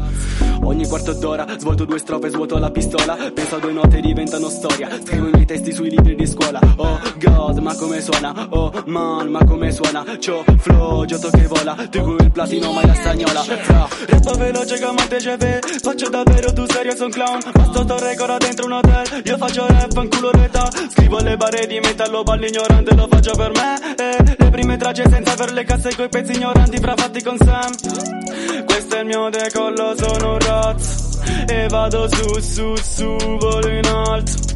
Ogni 0.63 0.87
quarto 0.87 1.13
d'ora 1.13 1.45
svolto 1.57 1.85
due 1.85 1.99
strofe, 1.99 2.29
svuoto 2.29 2.57
la 2.57 2.71
pistola. 2.71 3.15
Penso 3.33 3.55
a 3.55 3.59
due 3.59 3.73
note 3.73 4.01
diventano 4.01 4.49
storia. 4.49 4.89
Scrivo 5.03 5.27
i 5.27 5.31
miei 5.31 5.45
testi 5.45 5.71
sui 5.71 5.89
libri 5.89 6.15
di 6.15 6.25
scuola. 6.25 6.59
Oh 6.77 6.99
god, 7.19 7.59
ma 7.59 7.75
come 7.75 8.01
suona? 8.01 8.47
Oh 8.49 8.71
man, 8.87 9.29
ma 9.29 9.43
come 9.45 9.71
suona? 9.71 10.03
C'ho 10.03 10.43
flow, 10.57 11.05
giotto 11.05 11.29
che 11.29 11.45
vola. 11.45 11.75
Tu 11.89 12.01
con 12.01 12.17
il 12.19 12.31
platino, 12.31 12.71
mai 12.71 12.87
la 12.87 12.95
stagnola. 12.95 13.43
Fra 13.43 13.87
rap 14.07 14.37
veloce 14.37 14.79
come 14.79 15.07
TGV. 15.07 15.79
Faccio 15.81 16.09
davvero 16.09 16.51
tu 16.53 16.65
serio, 16.67 16.95
son 16.95 17.09
clown. 17.19 17.39
Basta 17.51 17.81
sto 17.83 17.99
record 17.99 18.37
dentro 18.39 18.65
un 18.65 18.71
hotel. 18.73 19.21
Io 19.25 19.37
faccio 19.37 19.67
rap, 19.67 19.91
in 19.97 20.09
culo 20.09 20.31
l'età. 20.31 20.69
Scrivo 20.89 21.19
le 21.19 21.35
barre 21.35 21.67
di 21.67 21.79
metallo, 21.79 22.23
ballo 22.23 22.45
ignorante, 22.45 22.95
lo 22.95 23.07
faccio 23.09 23.35
per 23.35 23.51
me. 23.51 23.95
Eh, 23.97 24.35
le 24.37 24.49
prime 24.49 24.77
tracce 24.77 25.03
senza 25.09 25.35
per 25.35 25.51
le 25.51 25.63
casse 25.65 25.95
coi 25.95 26.07
pezzi 26.07 26.33
ignoranti, 26.33 26.77
fra 26.77 26.95
fatti 26.95 27.21
con 27.21 27.37
Sam. 27.37 28.65
Questo 28.65 28.95
è 28.95 28.99
il 28.99 29.05
mio 29.05 29.29
decollo, 29.29 29.95
sono 29.97 30.33
un 30.33 30.39
razzo. 30.39 31.07
E 31.47 31.67
vado 31.67 32.07
su, 32.09 32.39
su, 32.39 32.75
su, 32.75 33.15
volo 33.37 33.69
in 33.69 33.85
alto. 33.85 34.47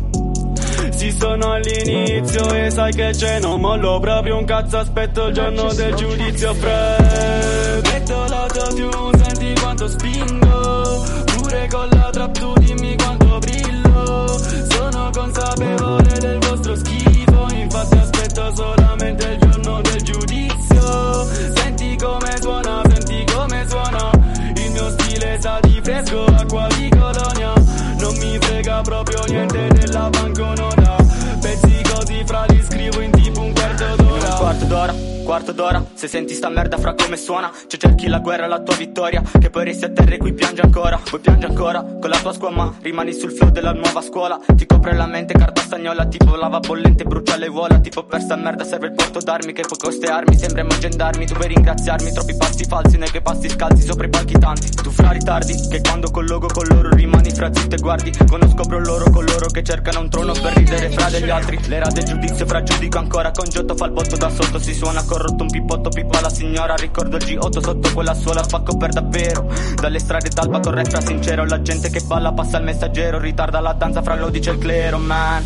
Sì 0.92 1.12
sono 1.12 1.52
all'inizio 1.52 2.54
e 2.54 2.70
sai 2.70 2.94
che 2.94 3.10
c'è 3.12 3.40
Non 3.40 3.60
mollo 3.60 4.00
proprio 4.00 4.38
un 4.38 4.46
cazzo 4.46 4.78
aspetto 4.78 5.28
il 5.28 5.34
giorno 5.34 5.74
del 5.74 5.94
giudizio 5.96 6.54
Fred 6.54 7.88
Metto 7.88 8.26
l'autotune 8.28 9.24
senti 9.24 9.54
quanto 9.60 9.88
spingo 9.88 11.13
Pure 11.54 11.68
con 11.68 11.88
la 11.90 12.10
trap 12.10 12.32
tu 12.40 12.52
dimmi 12.62 12.96
quanto 12.98 13.38
brillo. 13.38 14.26
Sono 14.72 15.12
consapevole 15.14 16.18
del 16.20 16.40
vostro 16.40 16.76
schifo 16.76 17.48
Infatti 17.54 17.96
aspetto 17.96 18.56
solamente 18.56 19.28
il 19.28 19.38
giorno 19.38 19.82
del 19.82 20.02
giudizio. 20.02 21.26
Senti 21.54 21.96
come 21.98 22.38
suona, 22.42 22.82
senti 22.90 23.24
come 23.32 23.66
suona. 23.68 24.10
Il 24.56 24.72
mio 24.72 24.90
stile 24.98 25.38
sa 25.40 25.60
di 25.62 25.80
fresco, 25.84 26.26
acqua 26.26 26.68
di 26.76 26.90
colonia. 26.90 27.54
Non 28.00 28.18
mi 28.18 28.38
frega 28.40 28.82
proprio 28.82 29.24
niente 29.28 29.68
della 29.74 30.10
banconota. 30.10 30.96
Pezzi 31.40 31.82
così 31.84 32.24
fra 32.26 32.46
li 32.48 32.64
scrivo 32.64 33.00
in 33.00 33.12
tipo 33.12 33.42
un 33.42 33.54
quarto 33.54 33.96
d'ora. 33.98 34.28
Un 34.28 34.38
quarto 34.38 34.66
d'ora, 34.66 34.94
quarto 35.24 35.52
d'ora 35.52 35.84
Se 35.94 36.08
senti 36.08 36.34
sta 36.34 36.50
merda 36.50 36.78
fra 36.78 36.94
come 36.94 37.18
suona 37.18 37.52
Ci 37.68 37.80
cerchi 37.80 38.08
la 38.08 38.20
guerra, 38.20 38.46
la 38.48 38.62
tua 38.62 38.76
vittoria 38.76 39.22
Che 39.40 39.50
poi 39.50 39.66
resti 39.66 39.86
a 39.86 39.90
terra 39.90 40.14
e 40.14 40.18
qui 40.18 40.34
piangi 40.34 40.62
ancora 40.62 41.00
Poi 41.10 41.20
piangi 41.20 41.46
ancora 41.46 41.82
con 41.82 42.10
la 42.10 42.20
tua 42.20 42.34
squama 42.34 42.76
Rimani 42.82 43.14
sul 43.14 43.32
flow 43.32 43.50
della 43.50 43.72
nuova 43.72 44.02
scuola 44.02 44.40
Ti 44.56 44.66
copre 44.66 44.94
la 44.94 45.08
mente 45.08 45.34
carta 45.34 45.62
stagnola 45.62 46.06
Tipo 46.06 46.36
lava 46.36 46.60
bollente, 46.60 47.04
brucia 47.04 47.38
le 47.38 47.48
uova 47.48 47.80
Tipo 47.80 48.04
per 48.04 48.22
sta 48.22 48.36
merda 48.36 48.64
serve 48.64 48.88
il 48.88 48.94
porto 48.94 49.20
d'armi 49.20 49.54
Che 49.54 49.64
poi 49.68 49.78
coste 49.78 50.08
armi, 50.08 50.38
sembremo 50.38 50.78
gendarmi 50.78 51.26
Tu 51.26 51.34
vuoi 51.34 51.48
ringraziarmi, 51.48 52.12
troppi 52.12 52.36
passi 52.36 52.66
falsi 52.66 52.98
Noi 52.98 53.10
che 53.10 53.22
passi 53.22 53.50
scalzi 53.50 53.82
sopra 53.82 54.06
i 54.06 54.10
palchi 54.10 54.38
tanti 54.38 54.70
Tu 54.70 54.90
fra 54.90 55.12
ritardi, 55.12 55.56
che 55.70 55.82
quando 55.82 56.12
colloco 56.12 56.48
con 56.48 56.66
loro 56.68 56.90
Rimani 56.90 57.32
fra 57.32 57.54
zitte 57.54 57.76
e 57.76 57.80
guardi 57.80 58.12
Conosco 58.28 58.54
proprio 58.54 58.80
loro 58.80 59.10
coloro 59.10 59.48
che 59.48 59.64
cercano 59.64 60.02
un 60.02 60.10
trono 60.10 60.34
Per 60.34 60.54
ridere 60.54 60.90
fra 60.90 61.10
degli 61.10 61.30
altri 61.30 61.60
L'era 61.68 61.88
del 61.88 62.04
giudizio 62.04 62.46
fra 62.46 62.62
giudico 62.62 62.98
ancora 62.98 63.32
Con 63.32 63.48
Giotto 63.50 63.76
fa 63.76 63.86
il 63.86 63.92
botto 63.92 64.18
da 64.18 64.30
sotto 64.30 64.60
Si 64.60 64.74
suona 64.74 65.04
corrotto 65.14 65.44
un 65.44 65.50
pippotto 65.50 65.90
pippa 65.90 66.22
la 66.22 66.30
signora. 66.30 66.76
Ricordo 66.76 67.18
il 67.18 67.24
G8 67.24 67.62
sotto 67.62 67.94
quella 67.94 68.16
suola 68.16 68.44
Spacco 68.44 68.78
per 68.78 68.92
davvero. 68.92 69.48
Dalle 69.76 70.00
strade 70.00 70.30
d'alba 70.30 70.60
fra 70.62 71.02
sincero 71.02 71.46
La 71.46 71.62
gente 71.62 71.90
che 71.92 72.02
balla 72.02 72.32
passa 72.32 72.58
il 72.58 72.64
messaggero. 72.64 73.20
Ritarda 73.20 73.60
la 73.60 73.74
danza 73.74 74.02
fra 74.02 74.16
l'odice 74.16 74.50
e 74.50 74.54
il 74.54 74.60
clero 74.60 74.98
man. 74.98 75.44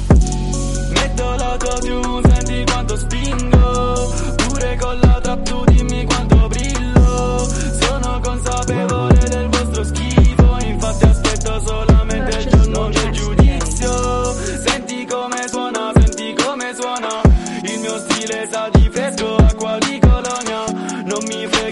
Metto 0.90 1.36
l'autotune, 1.36 2.34
senti 2.34 2.64
quanto 2.66 2.96
spingo. 2.96 4.14
Pure 4.48 4.78
con 4.80 5.00
la 5.02 5.20
trap 5.22 5.44
tu 5.44 5.64
dimmi 5.66 6.06
quanto 6.06 6.48
brillo. 6.48 7.48
Sono 7.82 8.20
consapevole 8.22 9.20
del 9.28 9.48
vostro 9.50 9.84
schifo 9.84 10.58
Infatti 10.66 11.06
aspetto 11.06 11.62
solamente 11.66 12.38
il 12.38 12.46
giorno 12.48 12.90
del 12.90 13.12
giudizio. 13.12 14.34
Senti 14.66 15.06
come 15.06 15.48
suona, 15.50 15.92
senti 15.94 16.34
come 16.42 16.74
suona. 16.74 17.22
Il 17.64 17.80
mio 17.80 17.98
stile 17.98 18.48
sa 18.50 18.70
di 18.72 18.90
fresco, 18.92 19.37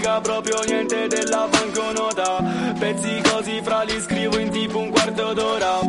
frega 0.06 0.20
proprio 0.20 0.62
niente 0.62 1.08
della 1.08 1.48
banconota 1.50 2.42
Pezzi 2.78 3.20
così 3.22 3.60
fra 3.60 3.82
li 3.82 4.00
scrivo 4.00 4.38
in 4.38 4.50
tipo 4.50 4.78
un 4.78 4.90
quarto 4.90 5.32
d'ora 5.32 5.80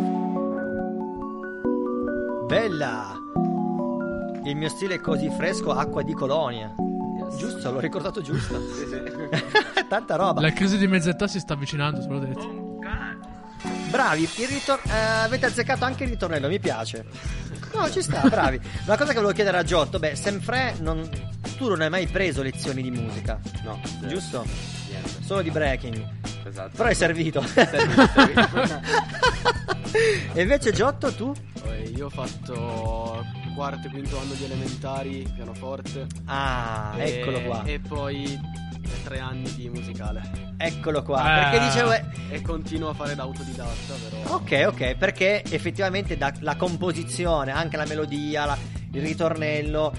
Bella! 2.48 3.14
Il 4.46 4.56
mio 4.56 4.70
stile 4.70 4.96
è 4.96 5.00
così 5.02 5.30
fresco, 5.30 5.72
acqua 5.72 6.02
di 6.02 6.14
colonia. 6.14 6.74
Giusto, 7.38 7.70
l'ho 7.70 7.82
ricordato 7.82 8.22
giusto. 8.22 8.58
Tanta 9.90 10.16
roba. 10.16 10.40
La 10.40 10.54
crisi 10.54 10.78
di 10.78 10.88
mezz'età 10.88 11.28
si 11.28 11.42
sta 11.42 11.56
avvicinando, 11.56 12.00
te 12.00 12.08
l'ho 12.08 12.20
detto. 12.20 12.67
Bravi, 13.90 14.24
il 14.24 14.48
ritor- 14.48 14.82
eh, 14.86 14.92
avete 15.24 15.46
azzeccato 15.48 15.86
anche 15.86 16.04
il 16.04 16.10
ritornello, 16.12 16.48
mi 16.48 16.60
piace. 16.60 17.06
No, 17.74 17.90
ci 17.90 18.02
sta, 18.02 18.22
bravi. 18.30 18.60
Una 18.86 18.98
cosa 18.98 19.10
che 19.10 19.16
volevo 19.16 19.34
chiedere 19.34 19.58
a 19.58 19.64
Giotto, 19.64 20.00
beh, 20.00 20.16
Semfre, 20.16 20.76
non, 20.80 21.10
tu 21.58 21.68
non 21.70 21.82
hai 21.82 21.90
mai 21.90 22.08
preso 22.08 22.42
lezioni 22.42 22.82
di 22.82 22.92
musica. 22.92 23.40
No. 23.64 23.80
Giusto? 24.08 24.46
Niente. 24.90 25.24
Solo 25.24 25.42
di 25.42 25.52
breaking. 25.52 26.06
Esatto. 26.46 26.72
Però 26.78 26.90
è 26.90 26.94
servito. 26.94 27.44
e 30.34 30.42
invece 30.42 30.72
Giotto, 30.72 31.14
tu? 31.14 31.34
Poi 31.62 31.96
Io 31.96 32.06
ho 32.06 32.10
fatto 32.10 33.26
quarto 33.56 33.88
e 33.88 33.90
quinto 33.90 34.20
anno 34.20 34.34
di 34.34 34.44
elementari, 34.46 35.30
pianoforte. 35.34 36.06
Ah, 36.26 36.94
e- 36.98 37.20
eccolo 37.20 37.42
qua. 37.42 37.64
E 37.64 37.80
poi 37.80 38.40
tre 39.04 39.20
anni 39.20 39.54
di 39.56 39.70
musicale. 39.70 40.54
Eccolo 40.58 41.04
qua. 41.04 41.22
Ah. 41.22 41.50
Perché 41.50 41.66
dicevo... 41.66 41.92
E 42.30 42.42
continuo 42.42 42.90
a 42.90 42.94
fare 42.94 43.16
da 43.16 43.24
autodidatta, 43.24 43.94
però. 44.10 44.36
Ok, 44.36 44.64
ok, 44.68 44.96
perché 44.96 45.44
effettivamente 45.50 46.18
da- 46.18 46.34
la 46.40 46.56
composizione, 46.56 47.52
anche 47.52 47.78
la 47.78 47.86
melodia, 47.86 48.46
la- 48.46 48.58
il 48.92 49.02
ritornello. 49.02 49.94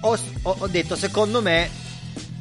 Ho, 0.00 0.16
ho- 0.42 0.56
ho 0.58 0.66
detto, 0.68 0.94
secondo 0.96 1.42
me, 1.42 1.68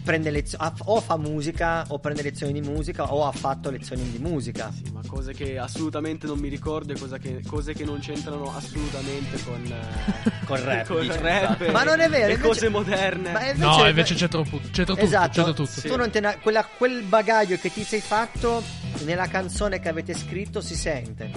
prende 0.07 0.31
lezioni, 0.31 0.71
o 0.85 1.01
fa 1.01 1.17
musica, 1.17 1.83
o 1.89 1.99
prende 1.99 2.21
lezioni 2.21 2.53
di 2.53 2.61
musica, 2.61 3.11
o 3.13 3.27
ha 3.27 3.31
fatto 3.33 3.69
lezioni 3.69 4.09
di 4.09 4.17
musica. 4.19 4.71
Sì, 4.73 4.89
ma 4.93 5.01
cose 5.05 5.33
che 5.33 5.57
assolutamente 5.57 6.25
non 6.27 6.39
mi 6.39 6.47
ricordo 6.47 6.93
e 6.93 6.97
cosa 6.97 7.17
che- 7.17 7.41
cose 7.45 7.73
che 7.73 7.83
non 7.83 7.99
c'entrano 7.99 8.55
assolutamente 8.55 9.37
con, 9.43 9.61
eh, 9.65 10.31
Col 10.47 10.59
rap, 10.59 10.87
con 10.87 11.01
il 11.03 11.09
dice. 11.09 11.21
rap 11.21 11.61
e- 11.61 11.71
Ma 11.71 11.83
non 11.83 11.99
è 11.99 12.07
vero, 12.07 12.27
e 12.27 12.35
invece- 12.35 12.47
cose 12.47 12.69
moderne. 12.69 13.31
Ma 13.33 13.51
No, 13.55 13.85
invece 13.85 14.15
c'entra, 14.15 14.41
pu- 14.43 14.61
c'entra 14.71 14.93
tutto. 14.93 14.99
Esatto, 15.05 15.53
tutto. 15.53 15.81
tu 15.81 15.95
non 15.97 16.09
te 16.09 16.21
ne- 16.21 16.37
quella- 16.41 16.63
quel 16.65 17.03
bagaglio 17.03 17.57
che 17.57 17.69
ti 17.69 17.83
sei 17.83 17.99
fatto 17.99 18.63
nella 19.03 19.27
canzone 19.27 19.79
che 19.81 19.89
avete 19.89 20.13
scritto 20.13 20.61
si 20.61 20.75
sente. 20.75 21.29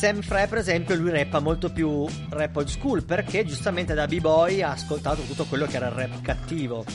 Sam 0.00 0.22
Frey, 0.22 0.48
per 0.48 0.56
esempio, 0.56 0.94
lui 0.94 1.10
rappa 1.10 1.40
molto 1.40 1.70
più 1.70 2.06
rap 2.30 2.56
old 2.56 2.68
school 2.68 3.04
perché 3.04 3.44
giustamente 3.44 3.92
da 3.92 4.06
b-boy 4.06 4.62
ha 4.62 4.70
ascoltato 4.70 5.20
tutto 5.20 5.44
quello 5.44 5.66
che 5.66 5.76
era 5.76 5.88
il 5.88 5.92
rap 5.92 6.22
cattivo. 6.22 6.86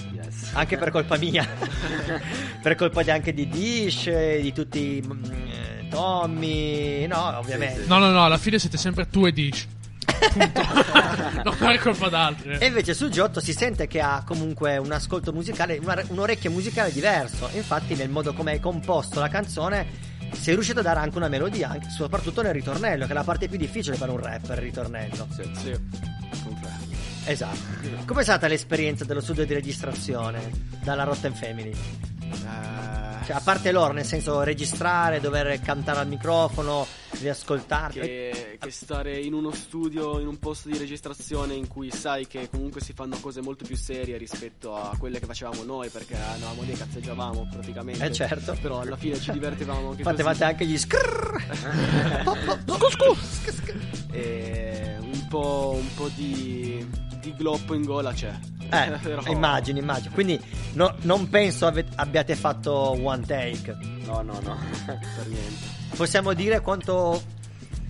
Anche 0.53 0.75
per 0.75 0.89
colpa 0.89 1.15
mia, 1.15 1.47
per 2.63 2.73
colpa 2.73 3.03
di- 3.03 3.11
anche 3.11 3.31
di 3.31 3.47
Dish, 3.47 4.09
di 4.41 4.51
tutti 4.53 5.03
mm, 5.05 5.23
eh, 5.23 5.87
Tommy, 5.87 7.05
no, 7.05 7.37
ovviamente. 7.37 7.83
No, 7.85 7.99
no, 7.99 8.09
no, 8.09 8.25
alla 8.25 8.39
fine 8.39 8.57
siete 8.57 8.77
sempre 8.77 9.07
tu 9.07 9.27
e 9.27 9.31
Dish. 9.31 9.67
Non 11.43 11.69
è 11.69 11.77
colpa 11.77 12.09
d'altri. 12.09 12.57
E 12.57 12.65
invece 12.65 12.95
su 12.95 13.09
Giotto 13.09 13.39
si 13.39 13.53
sente 13.53 13.85
che 13.85 14.01
ha 14.01 14.23
comunque 14.25 14.77
un 14.77 14.91
ascolto 14.91 15.31
musicale, 15.31 15.79
un 15.79 16.17
orecchio 16.17 16.49
musicale 16.49 16.91
diverso. 16.91 17.49
Infatti, 17.53 17.93
nel 17.93 18.09
modo 18.09 18.33
come 18.33 18.53
hai 18.53 18.59
composto 18.59 19.19
la 19.19 19.27
canzone, 19.27 20.04
sei 20.35 20.53
riuscito 20.53 20.79
a 20.79 20.83
dare 20.83 20.99
anche 20.99 21.17
una 21.17 21.27
melodia, 21.27 21.69
anche- 21.69 21.89
soprattutto 21.89 22.41
nel 22.41 22.53
ritornello, 22.53 23.05
che 23.05 23.11
è 23.11 23.15
la 23.15 23.23
parte 23.23 23.47
più 23.47 23.57
difficile 23.57 23.97
per 23.97 24.09
un 24.09 24.19
rapper, 24.19 24.57
il 24.57 24.63
ritornello. 24.63 25.27
Sì, 25.35 25.43
confermo. 26.43 26.93
Esatto. 27.25 28.03
Com'è 28.05 28.23
stata 28.23 28.47
l'esperienza 28.47 29.03
dello 29.03 29.21
studio 29.21 29.45
di 29.45 29.53
registrazione 29.53 30.51
dalla 30.83 31.03
Rotten 31.03 31.33
Family? 31.33 31.73
Cioè, 33.25 33.35
a 33.35 33.41
parte 33.43 33.71
loro, 33.71 33.91
nel 33.91 34.05
senso 34.05 34.41
registrare, 34.41 35.19
dover 35.19 35.59
cantare 35.59 35.99
al 35.99 36.07
microfono, 36.07 36.85
riascoltarti. 37.09 37.99
Che, 37.99 38.57
che 38.59 38.69
stare 38.69 39.19
in 39.19 39.33
uno 39.33 39.51
studio, 39.51 40.19
in 40.19 40.27
un 40.27 40.37
posto 40.37 40.69
di 40.69 40.77
registrazione 40.77 41.55
in 41.55 41.67
cui 41.67 41.89
sai 41.89 42.27
che 42.27 42.47
comunque 42.51 42.81
si 42.81 42.93
fanno 42.93 43.17
cose 43.19 43.41
molto 43.41 43.65
più 43.65 43.75
serie 43.75 44.17
rispetto 44.17 44.75
a 44.75 44.95
quelle 44.99 45.19
che 45.19 45.25
facevamo 45.25 45.63
noi, 45.63 45.89
perché 45.89 46.15
andavamo 46.15 46.61
lì 46.61 46.73
e 46.73 46.77
cazzeggiavamo 46.77 47.47
praticamente. 47.51 48.05
Eh, 48.05 48.11
certo. 48.11 48.55
Però 48.61 48.81
alla 48.81 48.95
fine 48.95 49.19
ci 49.19 49.31
divertivamo 49.31 49.89
anche 49.89 50.03
Facevate 50.03 50.37
così. 50.37 50.43
anche 50.51 50.65
gli 50.65 50.77
scrrr. 50.77 51.43
E 54.15 54.95
un 55.01 55.27
po', 55.27 55.75
un 55.77 55.93
po' 55.95 56.09
di, 56.15 56.87
di 57.25 57.35
gloppo 57.35 57.73
in 57.73 57.83
gola 57.83 58.13
c'è. 58.13 58.31
Eh, 58.69 58.97
Però- 59.01 59.23
immagino, 59.27 59.79
immagino. 59.79 60.13
Quindi 60.13 60.39
no- 60.73 60.95
non 61.01 61.29
penso 61.29 61.65
ave- 61.65 61.85
abbiate 61.95 62.35
fatto 62.35 62.71
one 62.73 63.25
take. 63.25 63.75
No, 64.05 64.21
no, 64.21 64.39
no. 64.43 64.57
per 64.85 65.27
niente. 65.27 65.73
Possiamo 65.95 66.33
dire 66.33 66.61
quanto, 66.61 67.21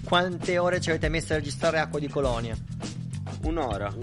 quante 0.06 0.58
ore 0.58 0.80
ci 0.80 0.90
avete 0.90 1.10
messo 1.10 1.34
a 1.34 1.38
registrare 1.38 1.80
Acqua 1.80 2.00
di 2.00 2.08
Colonia? 2.08 2.56
Un'ora. 3.44 3.94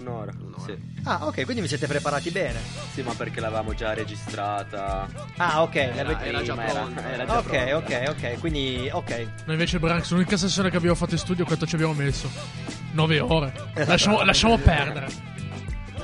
Un'ora. 0.00 0.32
Sì. 0.64 0.76
Ah, 1.04 1.26
ok, 1.26 1.44
quindi 1.44 1.60
vi 1.62 1.68
siete 1.68 1.86
preparati 1.86 2.30
bene. 2.30 2.58
Sì, 2.92 3.02
ma 3.02 3.12
perché 3.14 3.40
l'avevamo 3.40 3.74
già 3.74 3.92
registrata. 3.94 5.06
Ah, 5.36 5.62
ok. 5.62 5.74
Era, 5.76 6.02
l'avete- 6.02 6.24
era 6.24 6.42
già 6.42 6.54
pronta. 6.54 7.12
Era 7.12 7.24
già 7.26 7.38
ok, 7.38 7.48
pronta. 7.48 7.76
ok, 7.76 8.08
ok. 8.32 8.38
Quindi, 8.40 8.88
ok. 8.92 9.10
Noi 9.44 9.54
invece 9.54 9.78
Branks, 9.78 10.10
l'unica 10.12 10.36
sessione 10.36 10.70
che 10.70 10.76
abbiamo 10.76 10.94
fatto 10.94 11.12
in 11.14 11.18
studio, 11.18 11.44
quanto 11.44 11.66
ci 11.66 11.74
abbiamo 11.74 11.92
messo? 11.94 12.30
9 12.92 13.20
ore. 13.20 13.52
Lasciamo, 13.86 14.22
lasciamo 14.24 14.56
perdere. 14.58 15.06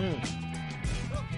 Mm. 0.01 0.12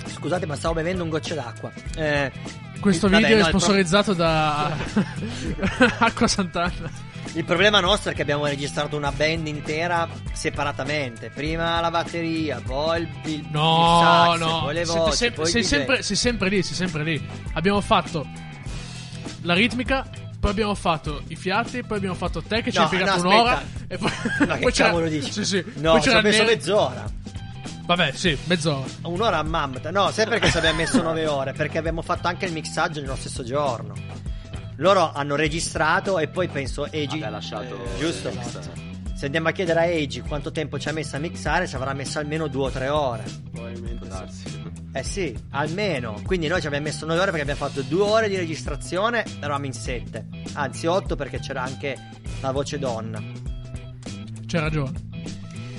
Scusate, 0.06 0.46
ma 0.46 0.56
stavo 0.56 0.74
bevendo 0.74 1.02
un 1.04 1.10
goccio 1.10 1.34
d'acqua. 1.34 1.70
Eh, 1.96 2.32
Questo 2.80 3.08
vabbè, 3.08 3.22
video 3.22 3.36
no, 3.38 3.42
è 3.42 3.44
il 3.44 3.50
pro- 3.50 3.58
sponsorizzato 3.60 4.14
da 4.14 4.76
Acqua 5.98 6.26
Sant'Anna. 6.26 6.90
Il 7.34 7.44
problema 7.44 7.78
nostro 7.80 8.10
è 8.10 8.14
che 8.14 8.22
abbiamo 8.22 8.46
registrato 8.46 8.96
una 8.96 9.12
band 9.12 9.46
intera 9.46 10.08
separatamente. 10.32 11.30
Prima 11.30 11.80
la 11.80 11.90
batteria, 11.90 12.60
poi 12.64 13.02
il, 13.02 13.08
il, 13.30 13.46
No, 13.50 14.00
sax, 14.02 14.38
no, 14.40 14.60
poi 14.62 14.74
le 14.74 14.84
voci, 14.84 15.16
sem- 15.16 15.32
poi 15.34 15.46
sei, 15.46 15.62
sempre, 15.62 16.02
sei 16.02 16.16
sempre 16.16 16.48
lì, 16.48 16.62
sei 16.62 16.74
sempre 16.74 17.04
lì. 17.04 17.28
Abbiamo 17.52 17.80
fatto 17.80 18.26
la 19.42 19.54
ritmica, 19.54 20.04
poi 20.40 20.50
abbiamo 20.50 20.74
fatto 20.74 21.22
i 21.28 21.36
fiati, 21.36 21.84
poi 21.84 21.98
abbiamo 21.98 22.16
fatto 22.16 22.42
te 22.42 22.62
che 22.62 22.72
ci 22.72 22.78
No, 22.78 22.84
hai 22.86 22.90
impiegato 22.92 23.22
no, 23.22 23.28
un'ora. 23.28 23.52
aspetta. 23.58 23.94
E 23.94 23.98
poi, 23.98 24.10
Ma 24.46 24.54
che 24.54 24.60
poi 24.62 24.72
c'era- 24.72 25.00
dici? 25.08 25.32
Sì, 25.32 25.44
sì. 25.44 25.64
No, 25.76 25.92
poi 25.92 26.00
ci 26.02 26.08
c'era 26.08 26.18
ho 26.18 26.22
messo 26.22 26.44
mezz'ora. 26.44 27.04
Vabbè, 27.86 28.12
sì, 28.12 28.36
mezz'ora. 28.44 28.84
Un'ora 29.02 29.38
a 29.38 29.42
Mammoth. 29.42 29.88
No, 29.90 30.10
sai 30.10 30.26
perché 30.26 30.50
ci 30.50 30.56
abbiamo 30.58 30.76
messo 30.78 31.00
nove 31.02 31.26
ore? 31.26 31.52
Perché 31.52 31.78
abbiamo 31.78 32.02
fatto 32.02 32.26
anche 32.26 32.46
il 32.46 32.52
mixaggio 32.52 33.00
nello 33.00 33.16
stesso 33.16 33.44
giorno. 33.44 33.94
Loro 34.78 35.12
hanno 35.12 35.34
registrato 35.34 36.18
e 36.18 36.28
poi 36.28 36.48
penso 36.48 36.90
Eiji. 36.90 37.18
Vabbè, 37.18 37.32
lasciato 37.32 37.74
Eh, 37.84 37.98
giusto? 37.98 38.30
Se 39.14 39.24
andiamo 39.24 39.48
a 39.48 39.52
chiedere 39.52 39.80
a 39.80 39.84
Eiji 39.84 40.20
quanto 40.20 40.52
tempo 40.52 40.78
ci 40.78 40.88
ha 40.88 40.92
messo 40.92 41.16
a 41.16 41.18
mixare, 41.18 41.66
ci 41.66 41.74
avrà 41.74 41.92
messo 41.92 42.20
almeno 42.20 42.46
due 42.46 42.66
o 42.66 42.70
tre 42.70 42.88
ore. 42.88 43.24
Probabilmente 43.50 44.06
sì. 44.30 44.58
Eh 44.92 45.02
sì, 45.02 45.36
almeno. 45.50 46.20
Quindi 46.24 46.46
noi 46.46 46.60
ci 46.60 46.66
abbiamo 46.66 46.84
messo 46.86 47.06
9 47.06 47.20
ore 47.20 47.30
perché 47.32 47.50
abbiamo 47.50 47.68
fatto 47.68 47.82
due 47.82 48.02
ore 48.02 48.28
di 48.28 48.36
registrazione, 48.36 49.24
eravamo 49.38 49.66
in 49.66 49.72
7. 49.72 50.26
Anzi 50.54 50.86
8 50.86 51.16
perché 51.16 51.40
c'era 51.40 51.62
anche 51.62 51.96
la 52.40 52.52
voce 52.52 52.78
donna. 52.78 53.20
C'hai 54.46 54.60
ragione. 54.60 55.06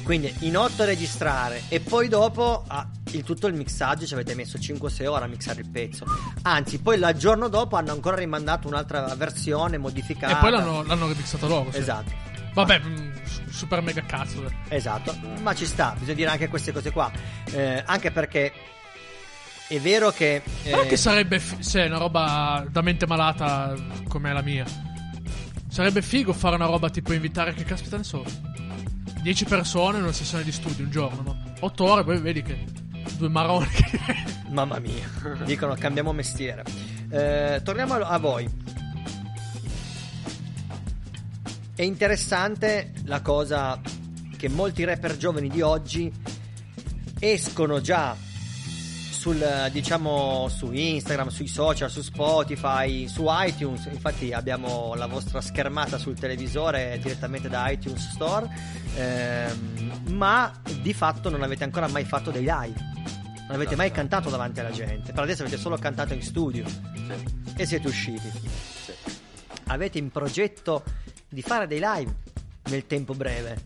Quindi 0.03 0.33
in 0.39 0.57
8 0.57 0.81
a 0.81 0.85
registrare 0.85 1.63
e 1.69 1.79
poi 1.79 2.07
dopo 2.07 2.63
ah, 2.67 2.89
il 3.11 3.23
tutto 3.23 3.47
il 3.47 3.53
mixaggio 3.53 4.05
ci 4.05 4.13
avete 4.13 4.35
messo 4.35 4.57
5-6 4.57 5.05
ore 5.07 5.25
a 5.25 5.27
mixare 5.27 5.61
il 5.61 5.69
pezzo. 5.69 6.05
Anzi, 6.43 6.79
poi 6.79 6.97
il 6.97 7.13
giorno 7.17 7.47
dopo 7.47 7.75
hanno 7.75 7.91
ancora 7.91 8.15
rimandato 8.15 8.67
un'altra 8.67 9.13
versione 9.15 9.77
modificata. 9.77 10.37
E 10.37 10.41
poi 10.41 10.51
l'hanno, 10.51 10.83
l'hanno 10.83 11.07
remixato 11.07 11.47
loro. 11.47 11.71
sì. 11.71 11.77
Esatto. 11.77 12.27
Vabbè, 12.53 12.79
mm, 12.83 13.11
super 13.49 13.81
mega 13.81 14.01
cazzo. 14.01 14.43
Esatto, 14.67 15.15
ma 15.41 15.53
ci 15.53 15.65
sta, 15.65 15.93
bisogna 15.97 16.15
dire 16.15 16.29
anche 16.29 16.47
queste 16.47 16.71
cose 16.71 16.91
qua. 16.91 17.11
Eh, 17.51 17.83
anche 17.85 18.11
perché 18.11 18.51
è 19.67 19.79
vero 19.79 20.09
che. 20.11 20.41
eh, 20.63 20.85
che 20.87 20.97
sarebbe, 20.97 21.39
fi- 21.39 21.61
se 21.61 21.83
è 21.83 21.87
una 21.87 21.99
roba 21.99 22.65
da 22.69 22.81
mente 22.81 23.05
malata 23.05 23.75
come 24.07 24.33
la 24.33 24.41
mia. 24.41 24.65
Sarebbe 25.67 26.01
figo 26.01 26.33
fare 26.33 26.55
una 26.55 26.65
roba 26.65 26.89
tipo 26.89 27.13
invitare, 27.13 27.53
che 27.53 27.63
caspita 27.63 27.95
ne 27.97 28.03
so, 28.03 28.25
10 29.21 29.45
persone 29.45 29.97
in 29.97 30.03
una 30.03 30.11
sessione 30.11 30.43
di 30.43 30.51
studio 30.51 30.83
un 30.83 30.89
giorno, 30.89 31.21
no? 31.21 31.53
8 31.59 31.83
ore, 31.83 32.03
poi 32.03 32.19
vedi 32.19 32.41
che 32.41 32.65
due 33.17 33.29
maroni. 33.29 33.67
Mamma 34.49 34.79
mia, 34.79 35.07
dicono 35.45 35.75
cambiamo 35.75 36.11
mestiere. 36.13 36.63
Eh, 37.09 37.61
torniamo 37.63 37.95
a, 37.95 38.17
voi. 38.17 38.49
È 41.75 41.81
interessante 41.81 42.93
la 43.05 43.21
cosa 43.21 43.79
che 44.37 44.49
molti 44.49 44.83
rapper 44.83 45.17
giovani 45.17 45.49
di 45.49 45.61
oggi 45.61 46.11
escono 47.19 47.81
già 47.81 48.15
sul 49.19 49.69
diciamo 49.71 50.47
su 50.47 50.71
Instagram, 50.71 51.27
sui 51.27 51.47
social, 51.47 51.89
su 51.89 52.01
Spotify, 52.01 53.07
su 53.07 53.25
iTunes. 53.27 53.85
Infatti 53.91 54.31
abbiamo 54.31 54.93
la 54.95 55.07
vostra 55.07 55.41
schermata 55.41 55.97
sul 55.97 56.17
televisore 56.17 56.97
direttamente 57.01 57.49
da 57.49 57.69
iTunes 57.69 58.11
Store. 58.11 58.49
ehm, 58.95 60.13
ma 60.13 60.51
di 60.81 60.93
fatto 60.93 61.29
non 61.29 61.43
avete 61.43 61.65
ancora 61.65 61.87
mai 61.89 62.05
fatto 62.05 62.31
dei 62.31 62.43
live. 62.47 62.98
Non 63.49 63.57
avete 63.57 63.75
mai 63.75 63.89
cantato 63.89 64.29
davanti 64.29 64.59
alla 64.59 64.69
gente. 64.69 65.11
Per 65.11 65.23
adesso 65.23 65.41
avete 65.41 65.57
solo 65.57 65.75
cantato 65.77 66.13
in 66.13 66.21
studio. 66.21 66.63
E 67.55 67.65
siete 67.65 67.87
usciti. 67.87 68.31
Avete 69.65 69.97
in 69.97 70.11
progetto 70.11 70.83
di 71.27 71.41
fare 71.41 71.65
dei 71.65 71.79
live 71.81 72.13
nel 72.69 72.85
tempo 72.85 73.15
breve. 73.15 73.57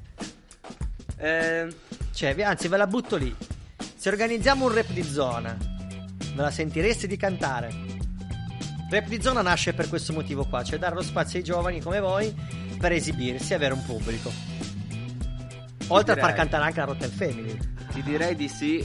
Cioè, 2.13 2.33
vi- 2.33 2.43
anzi, 2.43 2.69
ve 2.69 2.77
la 2.77 2.87
butto 2.87 3.17
lì. 3.17 3.35
Se 3.95 4.07
organizziamo 4.07 4.65
un 4.65 4.73
rap 4.73 4.89
di 4.89 5.03
zona, 5.03 5.53
ve 5.57 6.41
la 6.41 6.51
sentireste 6.51 7.05
di 7.05 7.17
cantare? 7.17 7.73
Rap 8.89 9.07
di 9.07 9.21
zona 9.21 9.41
nasce 9.41 9.73
per 9.73 9.89
questo 9.89 10.13
motivo 10.13 10.45
qua, 10.45 10.63
cioè 10.63 10.79
dare 10.79 10.95
lo 10.95 11.01
spazio 11.01 11.39
ai 11.39 11.43
giovani 11.43 11.81
come 11.81 11.99
voi 11.99 12.33
per 12.79 12.93
esibirsi 12.93 13.51
e 13.51 13.55
avere 13.55 13.73
un 13.73 13.83
pubblico. 13.85 14.31
Oltre 15.87 16.13
a 16.13 16.15
far 16.15 16.31
direi. 16.31 16.35
cantare 16.35 16.63
anche 16.63 16.79
la 16.79 16.85
Rotten 16.85 17.11
Family. 17.11 17.57
Ti 17.91 18.01
direi 18.01 18.35
di 18.35 18.47
sì, 18.47 18.83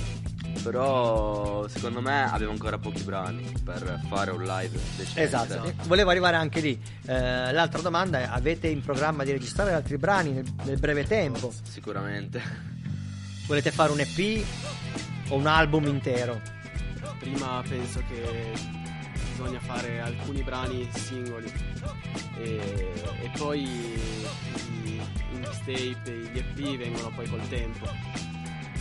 però 0.62 1.66
secondo 1.68 2.00
me 2.00 2.24
abbiamo 2.30 2.52
ancora 2.52 2.78
pochi 2.78 3.02
brani 3.02 3.52
per 3.64 4.00
fare 4.08 4.30
un 4.30 4.42
live 4.42 4.78
decente. 4.96 5.22
Esatto, 5.22 5.72
volevo 5.84 6.10
arrivare 6.10 6.36
anche 6.36 6.60
lì. 6.60 6.80
Eh, 7.06 7.52
l'altra 7.52 7.80
domanda 7.80 8.20
è: 8.20 8.28
avete 8.30 8.68
in 8.68 8.80
programma 8.80 9.24
di 9.24 9.32
registrare 9.32 9.72
altri 9.72 9.96
brani 9.98 10.32
nel, 10.32 10.44
nel 10.64 10.78
breve 10.78 11.04
tempo? 11.04 11.52
Sicuramente. 11.62 12.42
Volete 13.46 13.70
fare 13.70 13.92
un 13.92 14.00
EP 14.00 14.44
o 15.28 15.36
un 15.36 15.46
album 15.46 15.86
intero? 15.86 16.40
Prima 17.18 17.62
penso 17.66 18.02
che 18.08 18.52
bisogna 19.30 19.60
fare 19.60 20.00
alcuni 20.00 20.42
brani 20.42 20.88
singoli 20.92 21.50
e, 22.38 22.92
e 23.22 23.30
poi 23.36 23.62
i, 23.62 24.00
i 24.84 25.00
mixtape, 25.38 26.30
gli 26.32 26.38
EP 26.38 26.76
vengono 26.76 27.10
poi 27.14 27.28
col 27.28 27.46
tempo. 27.48 28.37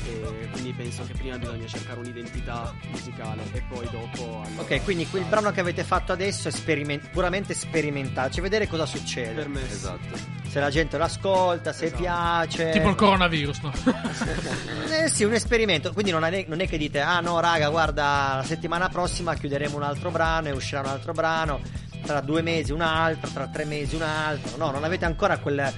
E 0.08 0.48
quindi 0.52 0.74
penso 0.74 1.04
che 1.06 1.14
prima 1.14 1.38
bisogna 1.38 1.68
cercare 1.68 2.00
un'identità 2.00 2.74
musicale 2.90 3.44
e 3.52 3.62
poi 3.68 3.88
dopo 3.92 4.42
allora, 4.46 4.62
Ok, 4.62 4.84
quindi 4.84 5.08
quel 5.08 5.24
brano 5.26 5.52
che 5.52 5.60
avete 5.60 5.84
fatto 5.84 6.12
adesso 6.12 6.48
è 6.48 6.52
esperiment- 6.52 7.10
puramente 7.10 7.54
sperimentale, 7.54 8.32
cioè 8.32 8.42
vedere 8.42 8.68
cosa 8.68 8.86
succede. 8.86 9.34
Per 9.34 9.48
me 9.50 9.70
Esatto. 9.70 10.36
Se 10.48 10.60
la 10.62 10.70
gente 10.70 10.98
l'ascolta, 10.98 11.74
se 11.74 11.92
piace. 11.92 12.70
tipo 12.72 12.90
il 12.90 12.96
coronavirus, 12.96 13.60
no? 13.60 13.72
Eh 14.90 15.10
sì, 15.10 15.24
un 15.26 15.34
esperimento. 15.34 15.92
Quindi 15.92 16.12
non 16.12 16.24
è, 16.24 16.46
non 16.48 16.62
è 16.62 16.68
che 16.68 16.78
dite, 16.78 17.02
ah 17.02 17.20
no, 17.20 17.40
raga, 17.40 17.70
guarda, 17.70 18.36
la 18.38 18.44
settimana 18.44 18.88
prossima 18.90 19.36
chiuderemo 19.36 19.76
un 19.76 19.84
altro 19.84 20.10
brano 20.10 20.48
e 20.48 20.52
uscirà 20.52 20.80
un 20.80 20.88
altro 20.88 21.12
brano. 21.12 21.60
Tra 22.04 22.22
due 22.22 22.42
mesi 22.42 22.72
un 22.72 22.82
altro, 22.82 23.30
tra 23.32 23.48
tre 23.48 23.66
mesi 23.66 23.96
un 23.96 24.04
altro. 24.04 24.56
No, 24.58 24.72
non 24.72 24.84
avete 24.86 25.04
ancora 25.06 25.38
quel, 25.40 25.72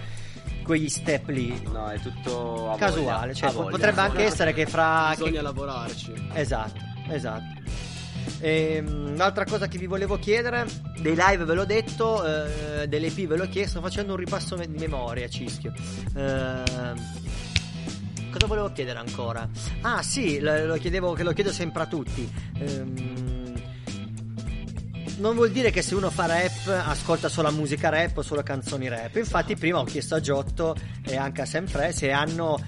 quegli 0.63 0.89
step 0.89 1.27
lì. 1.29 1.61
No, 1.71 1.87
è 1.89 1.99
tutto 1.99 2.71
a 2.71 2.77
Casuale, 2.77 3.19
voglia, 3.19 3.33
cioè 3.33 3.49
a 3.49 3.51
voglia. 3.53 3.69
potrebbe 3.69 4.01
anche 4.01 4.23
essere 4.23 4.53
che 4.53 4.65
fra. 4.65 5.09
bisogna 5.11 5.31
che- 5.31 5.41
lavorarci. 5.41 6.13
Esatto, 6.33 6.79
esatto. 7.09 7.57
Ehm, 8.41 9.11
un'altra 9.13 9.43
cosa 9.45 9.67
che 9.67 9.77
vi 9.77 9.85
volevo 9.87 10.17
chiedere, 10.17 10.65
dei 10.99 11.15
live 11.15 11.43
ve 11.45 11.53
l'ho 11.53 11.65
detto, 11.65 12.23
eh, 12.25 12.87
dell'EP 12.87 13.25
ve 13.27 13.37
l'ho 13.37 13.47
chiesto, 13.49 13.81
facendo 13.81 14.13
un 14.13 14.17
ripasso 14.19 14.55
di 14.55 14.67
memoria, 14.77 15.27
Cischio. 15.27 15.73
Ehm, 16.15 16.63
cosa 18.31 18.45
volevo 18.47 18.71
chiedere 18.71 18.99
ancora? 18.99 19.47
Ah 19.81 20.01
sì, 20.03 20.39
lo, 20.39 20.65
lo 20.65 20.75
chiedevo, 20.75 21.13
che 21.13 21.23
lo 21.23 21.33
chiedo 21.33 21.51
sempre 21.51 21.83
a 21.83 21.85
tutti. 21.87 22.31
Ehm, 22.59 23.28
non 25.19 25.35
vuol 25.35 25.51
dire 25.51 25.69
che 25.71 25.81
se 25.81 25.95
uno 25.95 26.09
fa 26.09 26.25
rap 26.25 26.67
ascolta 26.67 27.29
solo 27.29 27.51
musica 27.51 27.89
rap 27.89 28.17
o 28.17 28.21
solo 28.21 28.41
canzoni 28.43 28.87
rap. 28.87 29.15
Infatti, 29.15 29.55
prima 29.55 29.79
ho 29.79 29.83
chiesto 29.83 30.15
a 30.15 30.19
Giotto 30.19 30.75
e 31.05 31.15
anche 31.15 31.41
a 31.41 31.45
Sempre 31.45 31.91
se 31.91 32.11
hanno. 32.11 32.59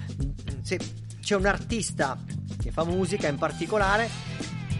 se 0.62 0.78
c'è 1.20 1.36
un 1.36 1.46
artista 1.46 2.18
che 2.60 2.70
fa 2.70 2.84
musica 2.84 3.28
in 3.28 3.38
particolare 3.38 4.08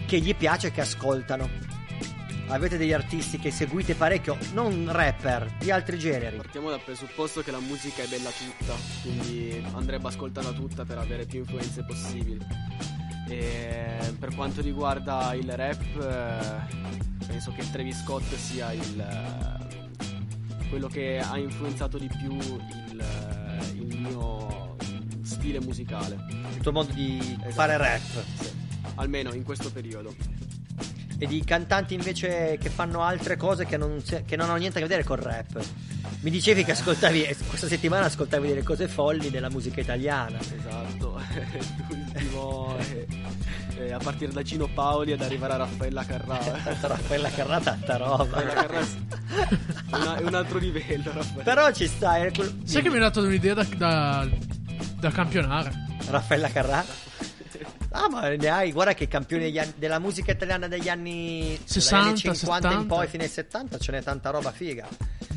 che 0.05 0.19
gli 0.19 0.35
piace 0.35 0.67
e 0.67 0.71
che 0.71 0.81
ascoltano. 0.81 1.49
Avete 2.47 2.77
degli 2.77 2.91
artisti 2.93 3.39
che 3.39 3.49
seguite 3.49 3.95
parecchio, 3.95 4.37
non 4.51 4.87
rapper, 4.91 5.55
di 5.59 5.71
altri 5.71 5.97
generi. 5.97 6.35
Partiamo 6.35 6.69
dal 6.69 6.81
presupposto 6.83 7.41
che 7.41 7.51
la 7.51 7.59
musica 7.59 8.03
è 8.03 8.07
bella 8.07 8.29
tutta, 8.29 8.75
quindi 9.01 9.65
andrebbe 9.73 10.09
ascoltata 10.09 10.51
tutta 10.51 10.83
per 10.83 10.97
avere 10.97 11.25
più 11.25 11.39
influenze 11.39 11.83
possibili. 11.83 12.45
E 13.29 14.13
per 14.19 14.35
quanto 14.35 14.61
riguarda 14.61 15.33
il 15.33 15.49
rap, 15.55 15.81
eh, 16.01 17.12
penso 17.25 17.51
che 17.51 17.69
Travis 17.71 18.01
Scott 18.03 18.33
sia 18.35 18.71
il, 18.71 18.99
eh, 18.99 20.67
quello 20.69 20.87
che 20.87 21.19
ha 21.19 21.37
influenzato 21.37 21.97
di 21.97 22.07
più 22.07 22.35
il, 22.35 22.99
eh, 22.99 23.65
il 23.75 23.97
mio 23.99 24.75
stile 25.23 25.59
musicale. 25.59 26.17
Il 26.55 26.61
tuo 26.61 26.71
modo 26.71 26.91
di 26.93 27.17
Esatto. 27.19 27.51
fare 27.51 27.77
rap. 27.77 28.01
Sì, 28.39 28.49
almeno 28.95 29.33
in 29.33 29.43
questo 29.43 29.71
periodo. 29.71 30.13
E 31.17 31.27
di 31.27 31.43
cantanti 31.43 31.93
invece 31.93 32.57
che 32.59 32.69
fanno 32.69 33.01
altre 33.01 33.37
cose 33.37 33.65
che 33.65 33.77
non, 33.77 34.01
che 34.25 34.35
non 34.35 34.49
hanno 34.49 34.57
niente 34.57 34.77
a 34.79 34.81
che 34.81 34.87
vedere 34.87 35.03
col 35.07 35.17
rap. 35.19 35.63
Mi 36.21 36.29
dicevi 36.29 36.63
che 36.63 36.71
ascoltavi, 36.71 37.23
eh, 37.23 37.35
questa 37.47 37.67
settimana 37.67 38.05
ascoltavi 38.05 38.47
delle 38.47 38.63
cose 38.63 38.87
folli 38.87 39.29
della 39.29 39.49
musica 39.49 39.79
italiana. 39.79 40.39
Esatto, 40.39 41.19
l'ultimo 41.89 42.75
eh, 43.83 43.87
eh, 43.87 43.93
a 43.93 43.97
partire 43.99 44.31
da 44.31 44.41
Gino 44.41 44.67
Paoli 44.67 45.11
ad 45.11 45.21
arrivare 45.21 45.53
a 45.53 45.57
Raffaella 45.57 46.05
Carrà. 46.05 46.37
Raffaella 46.81 47.29
Carrà 47.29 47.59
tanta 47.59 47.97
roba. 47.97 48.23
Raffaella 48.23 48.53
Carrà 48.53 48.79
è, 48.79 49.95
una- 49.95 50.15
è 50.17 50.23
un 50.23 50.33
altro 50.35 50.57
livello. 50.59 51.11
Raffaella. 51.13 51.43
Però 51.43 51.71
ci 51.71 51.87
sta. 51.87 52.17
è 52.17 52.31
quel- 52.31 52.61
Sai 52.63 52.81
che 52.81 52.89
mi 52.89 52.95
hai 52.95 53.01
dato 53.01 53.21
un'idea 53.21 53.53
da, 53.53 53.65
da, 53.77 54.27
da 54.99 55.09
campionare? 55.11 55.71
Raffaella 56.09 56.49
Carrà? 56.49 56.83
Ah, 57.95 58.09
ma 58.09 58.27
ne 58.27 58.49
hai, 58.49 58.71
guarda 58.71 58.95
che 58.95 59.07
campioni 59.07 59.43
degli 59.43 59.59
anni- 59.59 59.73
della 59.77 59.99
musica 59.99 60.31
italiana 60.31 60.67
degli 60.67 60.89
anni 60.89 61.59
60, 61.63 61.95
dagli 61.97 62.07
anni 62.09 62.17
50 62.17 62.67
in 62.67 62.73
70. 62.73 62.95
poi 62.95 63.07
fino 63.07 63.21
ai 63.23 63.29
70 63.29 63.77
ce 63.77 63.91
n'è 63.91 64.01
tanta 64.01 64.29
roba 64.31 64.51
figa. 64.51 64.87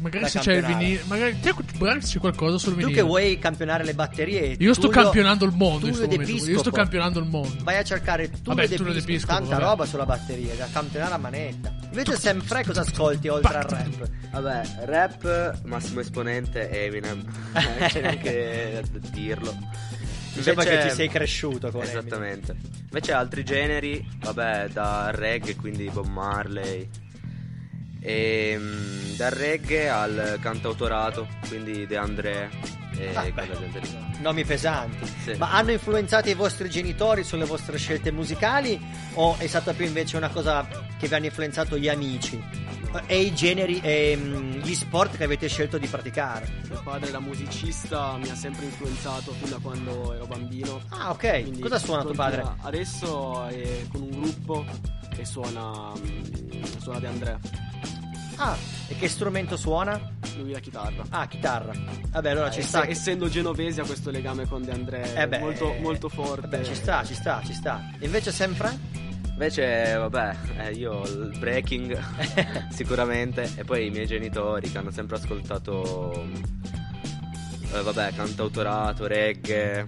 Magari 0.01 0.29
se 0.29 0.39
c'è 0.39 0.55
il 0.55 0.65
vinile. 0.65 1.01
Magari, 1.07 1.39
te- 1.41 1.55
Branks 1.77 2.11
c'è 2.13 2.19
qualcosa 2.19 2.57
sul 2.59 2.73
Tu 2.73 2.79
vinile. 2.79 2.95
che 2.97 3.03
vuoi 3.03 3.39
campionare 3.39 3.85
le 3.85 3.93
batterie. 3.95 4.57
Io 4.59 4.73
sto 4.73 4.89
campionando 4.89 5.45
il 5.45 5.53
mondo 5.55 5.87
in. 5.87 5.95
Io 5.95 6.59
sto 6.59 6.71
campionando 6.71 7.19
il 7.19 7.27
mondo. 7.27 7.63
Vai 7.63 7.77
a 7.77 7.83
cercare 7.85 8.31
Tullio 8.31 8.55
Vabbè, 8.55 8.69
De 8.69 8.77
Piscopo, 8.77 9.05
Piscopo, 9.05 9.33
tanta 9.35 9.51
vabbè. 9.57 9.63
roba 9.63 9.85
sulla 9.85 10.07
batteria 10.07 10.55
da 10.55 10.69
campionare 10.73 11.13
a 11.15 11.19
manetta. 11.19 11.75
Invece 11.91 12.17
sempre 12.19 12.65
cosa 12.65 12.81
ascolti 12.81 13.29
oltre 13.29 13.57
al 13.57 13.65
rap? 13.65 14.11
Vabbè, 14.33 14.63
rap, 14.85 15.61
massimo 15.65 16.01
esponente 16.01 16.71
Eminem. 16.71 17.23
non 17.53 17.89
c'è 17.89 18.01
neanche 18.01 18.83
da 18.91 18.99
dirlo. 19.11 19.55
Diciamo 20.37 20.63
che 20.63 20.83
ci 20.83 20.91
sei 20.91 21.09
cresciuto 21.09 21.71
con 21.71 21.83
Esattamente. 21.83 22.55
Invece 22.83 23.13
altri 23.13 23.45
generi, 23.45 24.07
vabbè, 24.19 24.69
da 24.69 25.11
reggae, 25.13 25.57
quindi 25.57 25.89
Bob 25.91 26.07
Marley. 26.07 26.89
E 28.01 28.57
mm, 28.59 29.15
dal 29.17 29.31
reggae 29.33 29.89
al 29.89 30.39
cantautorato, 30.41 31.27
quindi 31.49 31.87
De 31.87 31.97
André 31.97 32.51
e 32.99 33.15
Ah, 33.15 33.31
quella 33.33 33.59
gente 33.59 33.81
lì. 33.81 33.89
Nomi 34.21 34.45
pesanti. 34.45 35.07
Sì. 35.23 35.35
Ma 35.37 35.53
hanno 35.53 35.73
influenzato 35.73 36.29
i 36.31 36.35
vostri 36.35 36.71
genitori 36.71 37.25
sulle 37.25 37.45
vostre 37.45 37.77
scelte 37.79 38.11
musicali? 38.13 38.81
O 39.15 39.37
è 39.39 39.47
stata 39.47 39.73
più 39.73 39.85
invece 39.85 40.17
una 40.17 40.29
cosa 40.29 40.67
che 40.99 41.09
vi 41.09 41.15
hanno 41.15 41.27
influenzato 41.27 41.77
gli 41.79 41.89
amici? 41.89 42.43
E 43.07 43.21
i 43.21 43.35
generi 43.35 43.81
e 43.83 44.17
mm, 44.17 44.53
gli 44.63 44.75
sport 44.75 45.17
che 45.17 45.25
avete 45.25 45.49
scelto 45.49 45.79
di 45.79 45.87
praticare? 45.87 46.49
Mio 46.69 46.81
padre 46.83 47.09
era 47.09 47.21
musicista, 47.21 48.17
mi 48.17 48.29
ha 48.31 48.35
sempre 48.35 48.65
influenzato 48.65 49.33
fin 49.33 49.51
da 49.51 49.59
quando 49.61 50.15
ero 50.15 50.27
bambino. 50.27 50.81
Ah, 50.91 51.11
ok. 51.11 51.43
Quindi 51.43 51.61
Cosa 51.61 51.79
suona 51.79 52.03
tuo 52.03 52.15
padre? 52.15 52.45
Adesso 52.63 53.47
è 53.47 53.87
con 53.91 54.03
un 54.03 54.11
gruppo 54.11 54.65
e 55.17 55.25
suona, 55.25 55.93
mm, 55.99 56.63
suona 56.79 56.99
De 56.99 57.07
André. 57.07 57.39
Ah, 58.37 58.57
e 58.89 58.97
che 58.97 59.09
strumento 59.09 59.57
suona? 59.57 59.99
Lui 60.37 60.53
la 60.53 60.59
chitarra. 60.59 61.03
Ah, 61.09 61.27
chitarra. 61.27 61.73
Vabbè, 62.11 62.31
allora 62.31 62.51
ci 62.51 62.61
Ess- 62.61 62.69
sta. 62.69 62.87
Essendo 62.87 63.29
genovese 63.29 63.81
ha 63.81 63.85
questo 63.85 64.11
legame 64.11 64.47
con 64.47 64.63
De 64.63 64.73
André 64.73 65.15
Eh 65.15 65.27
beh, 65.27 65.39
molto, 65.39 65.75
molto 65.81 66.09
forte. 66.11 66.43
Vabbè, 66.43 66.63
ci 66.65 66.75
sta, 66.75 67.03
ci 67.05 67.15
sta, 67.15 67.41
ci 67.45 67.55
sta. 67.55 67.93
E 67.99 68.05
invece 68.05 68.33
sempre? 68.33 68.79
Invece, 69.37 69.97
vabbè, 69.97 70.37
eh, 70.57 70.71
io 70.71 71.03
il 71.03 71.37
breaking 71.39 71.99
sicuramente 72.73 73.53
e 73.57 73.65
poi 73.65 73.85
i 73.85 73.91
miei 73.91 74.07
genitori 74.07 74.71
che 74.71 74.79
hanno 74.79 74.91
sempre 74.91 75.17
ascoltato 75.17 76.27
eh, 77.71 77.83
vabbè, 77.83 78.15
cantautorato, 78.15 79.07
reggae, 79.07 79.87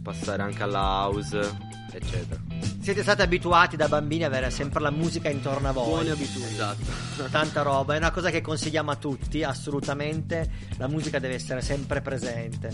passare 0.00 0.42
anche 0.42 0.62
alla 0.62 1.06
house, 1.06 1.56
eccetera. 1.90 2.40
Siete 2.80 3.02
stati 3.02 3.22
abituati 3.22 3.74
da 3.74 3.88
bambini 3.88 4.22
ad 4.22 4.32
avere 4.32 4.52
sempre 4.52 4.80
la 4.80 4.92
musica 4.92 5.28
intorno 5.28 5.70
a 5.70 5.72
voi. 5.72 5.88
Buone 5.88 6.10
abitudini. 6.10 6.52
Esatto. 6.52 7.24
Tanta 7.32 7.62
roba, 7.62 7.94
è 7.94 7.96
una 7.96 8.12
cosa 8.12 8.30
che 8.30 8.42
consigliamo 8.42 8.92
a 8.92 8.96
tutti, 8.96 9.42
assolutamente. 9.42 10.48
La 10.76 10.86
musica 10.86 11.18
deve 11.18 11.34
essere 11.34 11.62
sempre 11.62 12.00
presente. 12.00 12.70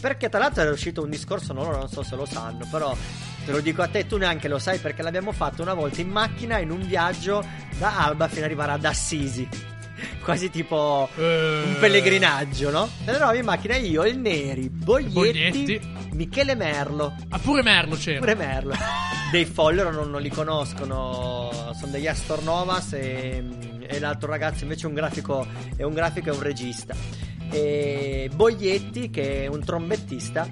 Perché 0.00 0.30
tra 0.30 0.38
l'altro 0.38 0.62
era 0.62 0.70
uscito 0.70 1.02
un 1.02 1.10
discorso, 1.10 1.52
no, 1.52 1.70
non 1.70 1.88
so 1.90 2.02
se 2.02 2.16
lo 2.16 2.24
sanno, 2.24 2.66
però 2.70 2.96
te 3.44 3.52
lo 3.52 3.60
dico 3.60 3.82
a 3.82 3.88
te, 3.88 4.06
tu 4.06 4.16
neanche 4.16 4.48
lo 4.48 4.58
sai 4.58 4.78
perché 4.78 5.02
l'abbiamo 5.02 5.32
fatto 5.32 5.62
una 5.62 5.74
volta 5.74 6.00
in 6.00 6.08
macchina 6.08 6.58
in 6.58 6.70
un 6.70 6.86
viaggio 6.86 7.44
da 7.78 8.04
Alba 8.04 8.26
fino 8.28 8.40
ad 8.40 8.46
arrivare 8.46 8.72
ad 8.72 8.84
Assisi. 8.84 9.46
Quasi 10.22 10.50
tipo 10.50 11.08
un 11.16 11.76
pellegrinaggio, 11.78 12.70
no? 12.70 12.88
E 13.04 13.10
eravamo 13.10 13.38
in 13.38 13.44
macchina 13.44 13.76
io, 13.76 14.04
il 14.04 14.18
Neri, 14.18 14.68
Boglietti, 14.68 15.12
Boglietti. 15.12 15.80
Michele 16.12 16.54
Merlo. 16.54 17.14
Ah, 17.28 17.38
pure 17.38 17.62
Merlo 17.62 17.96
c'era. 17.96 18.18
Pure 18.18 18.34
Merlo. 18.34 18.74
Dei 19.30 19.44
Follero 19.44 19.90
non, 19.90 20.10
non 20.10 20.22
li 20.22 20.30
conoscono, 20.30 21.72
sono 21.76 21.90
degli 21.90 22.06
Astor 22.06 22.42
Novas 22.42 22.92
e, 22.92 23.42
e 23.80 23.98
l'altro 23.98 24.30
ragazzo 24.30 24.62
invece 24.62 24.84
è 24.84 24.88
un 24.88 24.94
grafico, 24.94 25.46
è 25.76 25.82
un 25.82 25.92
grafico 25.92 26.30
e 26.30 26.32
un 26.32 26.42
regista. 26.42 26.94
E 27.50 28.30
Boglietti, 28.34 29.10
che 29.10 29.44
è 29.44 29.46
un 29.46 29.64
trombettista, 29.64 30.48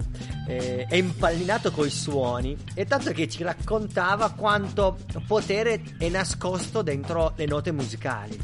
eh, 0.47 0.86
è 0.88 0.97
impallinato 0.97 1.70
coi 1.70 1.90
suoni 1.90 2.57
e 2.74 2.84
tanto 2.84 3.12
che 3.12 3.28
ci 3.28 3.43
raccontava 3.43 4.30
quanto 4.32 4.99
potere 5.26 5.82
è 5.99 6.09
nascosto 6.09 6.82
dentro 6.82 7.32
le 7.36 7.47
note 7.47 7.72
musicali. 7.72 8.38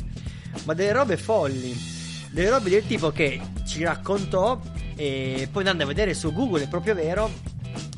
Ma 0.65 0.75
delle 0.75 0.93
robe 0.93 1.17
folli, 1.17 1.77
delle 2.31 2.51
robe 2.51 2.71
del 2.71 2.87
tipo 2.87 3.11
che 3.11 3.41
ci 3.67 3.83
raccontò 3.83 4.61
e 4.97 5.49
poi 5.51 5.63
andando 5.63 5.85
a 5.85 5.87
vedere 5.87 6.15
su 6.15 6.33
Google, 6.33 6.65
è 6.65 6.69
proprio 6.69 6.95
vero, 6.95 7.31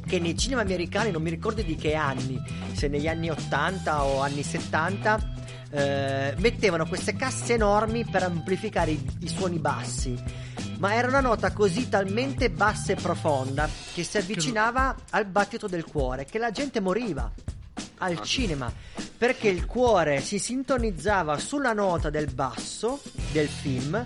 che 0.06 0.18
nei 0.18 0.36
cinema 0.36 0.60
americani, 0.60 1.10
non 1.10 1.22
mi 1.22 1.30
ricordo 1.30 1.62
di 1.62 1.76
che 1.76 1.94
anni, 1.94 2.42
se 2.72 2.88
negli 2.88 3.06
anni 3.06 3.30
80 3.30 4.04
o 4.04 4.20
anni 4.20 4.42
70, 4.42 5.32
eh, 5.70 6.34
mettevano 6.38 6.86
queste 6.86 7.14
casse 7.14 7.54
enormi 7.54 8.04
per 8.04 8.22
amplificare 8.24 8.90
i, 8.90 9.06
i 9.20 9.28
suoni 9.28 9.58
bassi. 9.58 10.18
Ma 10.78 10.94
era 10.94 11.08
una 11.08 11.20
nota 11.20 11.52
così 11.52 11.88
talmente 11.88 12.50
bassa 12.50 12.92
e 12.92 12.96
profonda 12.96 13.68
che 13.94 14.02
si 14.02 14.16
avvicinava 14.16 14.94
al 15.10 15.26
battito 15.26 15.66
del 15.66 15.84
cuore, 15.84 16.24
che 16.24 16.38
la 16.38 16.50
gente 16.50 16.80
moriva 16.80 17.30
al 17.98 18.20
cinema 18.22 18.72
perché 19.16 19.48
il 19.48 19.66
cuore 19.66 20.20
si 20.20 20.38
sintonizzava 20.38 21.38
sulla 21.38 21.72
nota 21.72 22.08
del 22.08 22.32
basso 22.32 23.00
del 23.32 23.48
film 23.48 24.02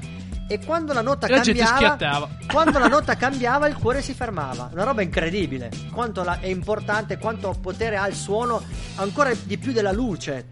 e 0.49 0.65
quando 0.65 0.93
la 0.93 1.01
nota 1.01 1.29
la 1.29 1.41
cambiava 1.41 2.29
quando 2.51 2.79
la 2.79 2.89
nota 2.89 3.15
cambiava 3.17 3.67
il 3.67 3.77
cuore 3.77 4.03
si 4.03 4.13
fermava. 4.13 4.69
Una 4.73 4.85
roba 4.85 5.01
incredibile. 5.03 5.71
Quanto 5.93 6.23
la- 6.23 6.41
è 6.41 6.47
importante 6.47 7.17
quanto 7.19 7.57
potere 7.61 7.97
ha 7.97 8.07
il 8.09 8.15
suono 8.15 8.63
ancora 8.97 9.33
di 9.33 9.57
più 9.57 9.73
della 9.73 9.93
luce 9.93 10.47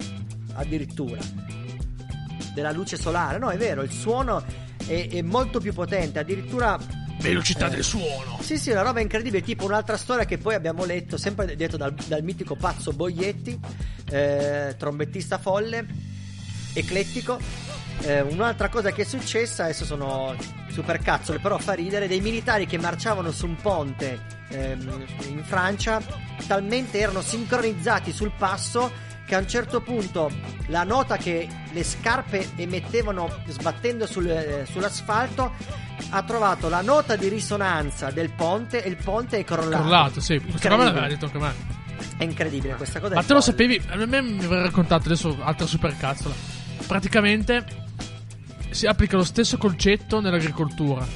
addirittura 0.55 1.19
della 2.55 2.71
luce 2.73 2.97
solare 2.97 3.39
no 3.39 3.51
è 3.51 3.57
vero 3.57 3.83
il 3.83 3.91
suono 3.91 4.45
è, 4.87 5.09
è 5.11 5.23
molto 5.23 5.59
più 5.61 5.73
potente 5.73 6.19
addirittura 6.19 6.79
Velocità 7.21 7.69
Eh. 7.69 7.71
del 7.71 7.85
suono. 7.85 8.39
sì, 8.41 8.59
sì, 8.59 8.71
una 8.73 8.83
roba 8.83 8.99
incredibile, 8.99 9.43
tipo 9.45 9.65
un'altra 9.65 9.97
storia 9.97 10.25
che 10.25 10.39
poi 10.39 10.55
abbiamo 10.55 10.85
letto, 10.85 11.17
sempre 11.17 11.55
detto 11.55 11.77
dal, 11.77 11.95
dal 11.95 12.23
mitico 12.25 12.57
pazzo 12.57 12.91
Boglietti, 12.93 13.57
eh, 14.11 14.75
trombettista 14.77 15.39
folle, 15.39 15.87
eclettico. 16.73 17.39
Eh, 18.01 18.23
un'altra 18.23 18.69
cosa 18.69 18.91
che 18.91 19.03
è 19.03 19.05
successa, 19.05 19.65
adesso 19.65 19.85
sono 19.85 20.35
super 20.71 20.99
cazzole, 20.99 21.39
però 21.39 21.59
fa 21.59 21.75
ridere, 21.75 22.09
dei 22.09 22.21
militari 22.21 22.67
che 22.67 22.79
marciavano 22.79 23.31
su 23.31 23.47
un 23.47 23.55
ponte 23.55 24.19
ehm, 24.49 25.05
in 25.29 25.45
Francia, 25.45 26.03
talmente 26.49 26.99
erano 26.99 27.21
sincronizzati 27.21 28.11
sul 28.13 28.33
passo 28.37 28.91
che 29.27 29.35
a 29.35 29.39
un 29.39 29.49
certo 29.49 29.81
punto 29.81 30.31
la 30.67 30.85
nota 30.85 31.17
che 31.17 31.49
le 31.71 31.85
scarpe 31.85 32.51
emettevano 32.57 33.43
sbattendo 33.47 34.07
sul- 34.07 34.29
eh, 34.29 34.67
sull'asfalto 34.71 35.53
ha 36.11 36.23
trovato 36.23 36.69
la 36.69 36.83
nota 36.83 37.17
di 37.17 37.29
risonanza 37.29 38.11
del 38.11 38.31
ponte 38.31 38.83
e 38.83 38.89
il 38.89 38.97
ponte 38.97 39.39
è 39.39 39.45
crollato. 39.45 39.83
Crollato, 39.83 40.21
sì. 40.21 40.39
Questa 40.41 40.69
roba 40.69 40.85
l'aveva 40.85 41.07
detto 41.09 41.27
anche 41.27 41.39
me. 41.39 41.53
È 42.17 42.25
incredibile 42.25 42.75
questa 42.75 43.01
cosa. 43.01 43.15
Ma 43.15 43.23
te 43.23 43.33
lo 43.33 43.41
sapevi? 43.41 43.81
A 43.89 43.97
me 43.97 44.21
mi 44.21 44.45
aveva 44.45 44.63
raccontato 44.63 45.07
adesso 45.07 45.37
altra 45.41 45.67
supercazzola. 45.67 46.35
Praticamente 46.87 47.65
si 48.71 48.87
applica 48.87 49.17
lo 49.17 49.25
stesso 49.25 49.57
concetto 49.57 50.21
nell'agricoltura. 50.21 51.07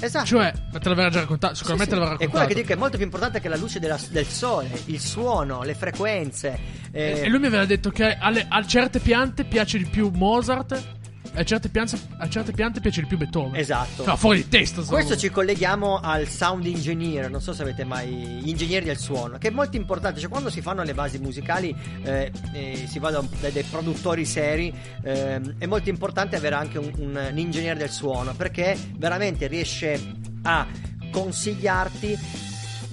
Esatto. 0.00 0.26
Cioè, 0.26 0.52
te 0.80 0.88
l'aveva 0.88 1.08
già 1.10 1.20
raccontato, 1.20 1.54
Sì, 1.54 1.60
sicuramente 1.64 1.94
sì. 1.94 1.98
te 2.00 2.04
l'aveva 2.04 2.14
È 2.22 2.28
quello 2.28 2.32
raccontato. 2.32 2.54
che 2.54 2.60
dico 2.62 2.72
è 2.72 2.76
molto 2.76 2.96
più 2.96 3.04
importante 3.06 3.40
che 3.40 3.48
la 3.48 3.56
luce 3.56 3.78
della- 3.80 3.98
del 4.10 4.26
sole, 4.26 4.68
il 4.86 5.00
suono, 5.00 5.62
le 5.62 5.74
frequenze. 5.74 6.58
eh, 6.92 7.20
E 7.24 7.28
lui 7.28 7.38
mi 7.40 7.46
aveva 7.46 7.64
detto 7.66 7.90
che 7.90 8.16
alle- 8.18 8.46
a 8.48 8.64
certe 8.66 8.98
piante 9.00 9.44
piace 9.44 9.78
di 9.78 9.84
più 9.86 10.10
Mozart. 10.14 10.94
A 11.38 11.44
certe, 11.44 11.68
piante, 11.68 11.98
a 12.18 12.28
certe 12.30 12.52
piante 12.52 12.80
piace 12.80 13.02
di 13.02 13.06
più 13.06 13.18
Beethoven. 13.18 13.56
Esatto. 13.56 14.04
No, 14.06 14.16
fuori 14.16 14.38
di 14.38 14.48
testa. 14.48 14.80
sto- 14.82 14.90
Questo 14.92 15.16
ci 15.18 15.28
colleghiamo 15.30 16.00
al 16.00 16.26
sound 16.28 16.64
engineer, 16.64 17.30
non 17.30 17.42
so 17.42 17.52
se 17.52 17.60
avete 17.62 17.84
mai 17.84 18.08
gli 18.08 18.48
ingegneri 18.48 18.86
del 18.86 18.96
suono, 18.96 19.36
che 19.36 19.48
è 19.48 19.50
molto 19.50 19.76
importante, 19.76 20.18
cioè 20.18 20.30
quando 20.30 20.48
si 20.48 20.62
fanno 20.62 20.82
le 20.82 20.94
basi 20.94 21.18
musicali 21.18 21.76
eh, 22.02 22.32
e 22.54 22.86
si 22.88 22.98
va 22.98 23.10
da 23.10 23.22
dai, 23.40 23.52
dai 23.52 23.64
produttori 23.64 24.24
seri, 24.24 24.72
ehm, 25.02 25.56
è 25.58 25.66
molto 25.66 25.90
importante 25.90 26.36
avere 26.36 26.54
anche 26.54 26.78
un, 26.78 26.90
un, 26.96 27.28
un 27.30 27.38
ingegnere 27.38 27.78
del 27.78 27.90
suono, 27.90 28.32
perché 28.34 28.74
veramente 28.96 29.46
riesce 29.46 30.00
a 30.42 30.66
consigliarti 31.10 32.18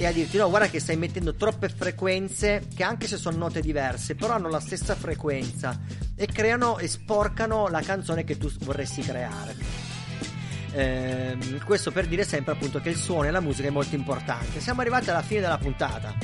e 0.03 0.07
a 0.07 0.11
dirti 0.11 0.37
no 0.37 0.49
guarda 0.49 0.69
che 0.69 0.79
stai 0.79 0.97
mettendo 0.97 1.33
troppe 1.35 1.69
frequenze 1.69 2.67
che 2.75 2.83
anche 2.83 3.07
se 3.07 3.17
sono 3.17 3.37
note 3.37 3.61
diverse 3.61 4.15
però 4.15 4.33
hanno 4.33 4.49
la 4.49 4.59
stessa 4.59 4.95
frequenza 4.95 5.79
e 6.15 6.25
creano 6.27 6.77
e 6.77 6.87
sporcano 6.87 7.67
la 7.69 7.81
canzone 7.81 8.23
che 8.23 8.37
tu 8.37 8.51
vorresti 8.59 9.01
creare 9.01 9.83
Ehm, 10.75 11.63
questo 11.63 11.91
per 11.91 12.07
dire 12.07 12.23
sempre 12.23 12.53
appunto 12.53 12.79
che 12.79 12.89
il 12.89 12.95
suono 12.95 13.27
e 13.27 13.31
la 13.31 13.39
musica 13.39 13.67
è 13.67 13.71
molto 13.71 13.95
importante. 13.95 14.59
Siamo 14.59 14.81
arrivati 14.81 15.09
alla 15.09 15.21
fine 15.21 15.41
della 15.41 15.57
puntata. 15.57 16.15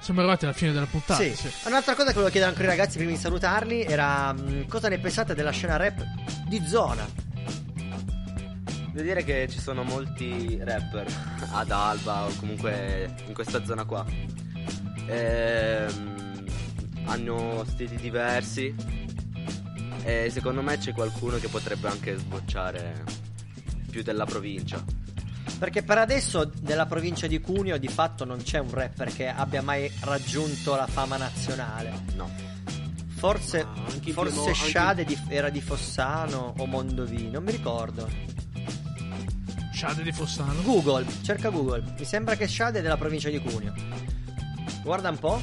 Siamo 0.00 0.20
arrivati 0.20 0.44
alla 0.46 0.54
fine 0.54 0.72
della 0.72 0.86
puntata. 0.86 1.22
sì. 1.34 1.48
sì. 1.48 1.68
Un'altra 1.68 1.94
cosa 1.94 2.08
che 2.08 2.14
volevo 2.14 2.30
chiedere 2.30 2.50
ancora 2.50 2.70
ai 2.70 2.76
ragazzi 2.76 2.96
prima 2.96 3.12
di 3.12 3.18
salutarli 3.18 3.82
era 3.82 4.34
cosa 4.66 4.88
ne 4.88 4.98
pensate 4.98 5.34
della 5.34 5.50
scena 5.50 5.76
rap 5.76 6.02
di 6.48 6.62
zona? 6.66 7.06
Devo 8.92 9.02
dire 9.02 9.22
che 9.24 9.46
ci 9.48 9.60
sono 9.60 9.82
molti 9.84 10.58
rapper 10.62 11.06
ad 11.52 11.70
Alba 11.70 12.26
o 12.26 12.34
comunque 12.36 13.14
in 13.26 13.34
questa 13.34 13.64
zona 13.64 13.84
qua. 13.84 14.04
Ehm, 15.06 16.44
hanno 17.04 17.64
stili 17.66 17.96
diversi 17.96 18.74
e 20.02 20.28
secondo 20.30 20.62
me 20.62 20.78
c'è 20.78 20.92
qualcuno 20.92 21.38
che 21.38 21.48
potrebbe 21.48 21.88
anche 21.88 22.16
sbocciare 22.16 23.04
più 23.90 24.02
della 24.02 24.24
provincia. 24.24 24.82
Perché 25.58 25.82
per 25.82 25.98
adesso 25.98 26.50
nella 26.62 26.86
provincia 26.86 27.26
di 27.26 27.38
Cuneo 27.40 27.76
di 27.78 27.88
fatto 27.88 28.24
non 28.24 28.42
c'è 28.42 28.58
un 28.58 28.70
rapper 28.70 29.12
che 29.14 29.28
abbia 29.28 29.62
mai 29.62 29.90
raggiunto 30.00 30.74
la 30.74 30.86
fama 30.86 31.16
nazionale. 31.16 31.92
No. 32.14 32.28
Forse, 33.08 33.60
anche 33.60 34.08
in 34.08 34.14
forse 34.14 34.38
anche- 34.38 34.54
Shade 34.54 35.04
di- 35.04 35.18
era 35.28 35.50
di 35.50 35.60
Fossano 35.60 36.54
o 36.56 36.66
Mondovì, 36.66 37.28
non 37.28 37.44
mi 37.44 37.50
ricordo. 37.50 38.08
Shade 39.80 40.02
di 40.02 40.12
Fossano. 40.12 40.60
Google, 40.60 41.06
cerca 41.22 41.48
Google. 41.48 41.82
Mi 41.96 42.04
sembra 42.04 42.36
che 42.36 42.46
Shade 42.46 42.80
è 42.80 42.82
della 42.82 42.98
provincia 42.98 43.30
di 43.30 43.40
Cuneo. 43.40 43.72
Guarda 44.82 45.08
un 45.08 45.18
po'. 45.18 45.40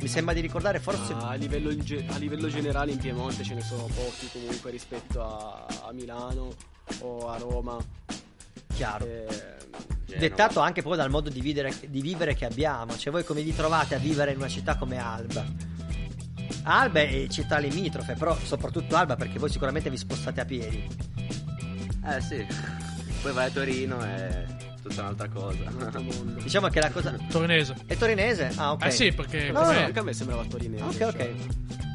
Mi 0.00 0.08
sembra 0.08 0.34
di 0.34 0.40
ricordare 0.40 0.80
forse. 0.80 1.12
A 1.12 1.34
livello, 1.34 1.72
ge- 1.76 2.04
a 2.08 2.18
livello 2.18 2.48
generale 2.48 2.90
in 2.90 2.98
Piemonte 2.98 3.44
ce 3.44 3.54
ne 3.54 3.60
sono 3.60 3.84
pochi 3.84 4.28
comunque 4.32 4.72
rispetto 4.72 5.22
a, 5.22 5.64
a 5.86 5.92
Milano 5.92 6.52
o 7.02 7.28
a 7.28 7.36
Roma. 7.36 7.76
Chiaro. 8.74 9.04
Eh, 9.04 10.18
Dettato 10.18 10.58
anche 10.58 10.82
poi 10.82 10.96
dal 10.96 11.10
modo 11.10 11.30
di 11.30 11.40
vivere, 11.40 11.72
di 11.86 12.00
vivere 12.00 12.34
che 12.34 12.46
abbiamo. 12.46 12.98
Cioè, 12.98 13.12
voi 13.12 13.22
come 13.22 13.42
vi 13.42 13.54
trovate 13.54 13.94
a 13.94 13.98
vivere 13.98 14.32
in 14.32 14.38
una 14.38 14.48
città 14.48 14.76
come 14.76 14.98
Alba? 14.98 15.44
Alba 16.64 16.98
e 16.98 17.28
città 17.30 17.58
limitrofe, 17.58 18.14
però 18.14 18.36
soprattutto 18.42 18.96
Alba 18.96 19.14
perché 19.14 19.38
voi 19.38 19.50
sicuramente 19.50 19.88
vi 19.88 19.96
spostate 19.96 20.40
a 20.40 20.44
piedi. 20.44 20.84
Eh 22.04 22.20
sì. 22.20 22.44
Poi 23.22 23.32
vai 23.32 23.46
a 23.46 23.50
Torino 23.50 24.04
e 24.04 24.44
tutta 24.82 25.02
un'altra 25.02 25.28
cosa. 25.28 25.58
Diciamo 26.42 26.68
che 26.68 26.80
la 26.80 26.90
cosa. 26.90 27.14
Torinese. 27.30 27.74
È 27.86 27.96
torinese? 27.96 28.52
Ah, 28.56 28.72
ok. 28.72 28.84
Eh 28.84 28.90
sì, 28.90 29.12
perché 29.12 29.50
No, 29.52 29.60
no, 29.64 29.72
no. 29.72 29.78
Anche 29.78 29.98
a 29.98 30.02
me 30.02 30.12
sembrava 30.12 30.44
torinese. 30.44 31.04
Ok, 31.04 31.14
ok. 31.14 31.30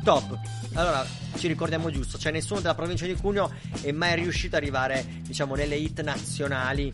Top. 0.04 0.40
Allora, 0.74 1.06
ci 1.38 1.48
ricordiamo 1.48 1.90
giusto, 1.92 2.18
cioè 2.18 2.32
nessuno 2.32 2.62
della 2.62 2.76
provincia 2.76 3.06
di 3.06 3.14
Cuneo 3.16 3.52
è 3.82 3.92
mai 3.92 4.16
riuscito 4.16 4.56
ad 4.56 4.62
arrivare, 4.62 5.04
diciamo, 5.22 5.56
nelle 5.56 5.76
hit 5.76 6.02
nazionali 6.02 6.94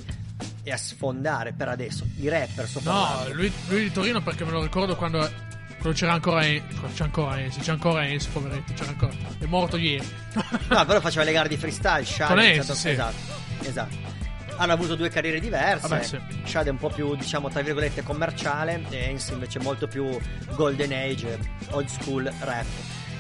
e 0.64 0.72
a 0.72 0.78
sfondare 0.78 1.54
per 1.54 1.68
adesso. 1.68 2.04
I 2.20 2.28
rapper 2.30 2.68
No, 2.84 3.28
lui, 3.34 3.52
lui 3.68 3.84
di 3.84 3.92
Torino 3.92 4.22
perché 4.24 4.46
me 4.46 4.52
lo 4.52 4.64
ricordo 4.64 4.96
quando, 4.96 5.20
quando 5.80 5.92
c'era 6.00 6.14
ancora 6.14 6.44
En- 6.46 6.64
quando 6.80 6.96
c'è 6.96 7.04
ancora 7.04 7.40
Enzi, 7.40 7.60
c'è 7.60 7.72
ancora 7.72 8.08
Enzi, 8.08 8.30
poveretto, 8.30 8.74
c'era 8.74 8.90
ancora. 8.90 9.14
È 9.38 9.46
morto 9.46 9.78
ieri. 9.78 10.08
No, 10.70 10.86
però 10.86 11.00
faceva 11.02 11.24
le 11.24 11.34
gare 11.34 11.50
di 11.50 11.58
freestyle, 11.58 12.06
Shade 12.06 12.54
Con 12.56 12.64
stato- 12.64 12.80
sì. 12.80 12.90
Esatto, 12.90 13.16
esatto. 13.64 13.96
Hanno 14.58 14.74
avuto 14.74 14.96
due 14.96 15.10
carriere 15.10 15.40
diverse. 15.40 15.88
Vabbè, 15.88 16.04
sì. 16.04 16.20
Shade 16.44 16.70
è 16.70 16.72
un 16.72 16.78
po' 16.78 16.90
più, 16.90 17.16
diciamo, 17.16 17.50
tra 17.50 17.62
virgolette, 17.62 18.04
commerciale 18.04 18.84
e 18.90 18.98
Enzi 19.10 19.34
invece 19.34 19.60
molto 19.60 19.88
più 19.88 20.18
golden 20.56 20.92
age, 20.92 21.38
old 21.72 21.88
school 21.88 22.32
rap. 22.40 22.66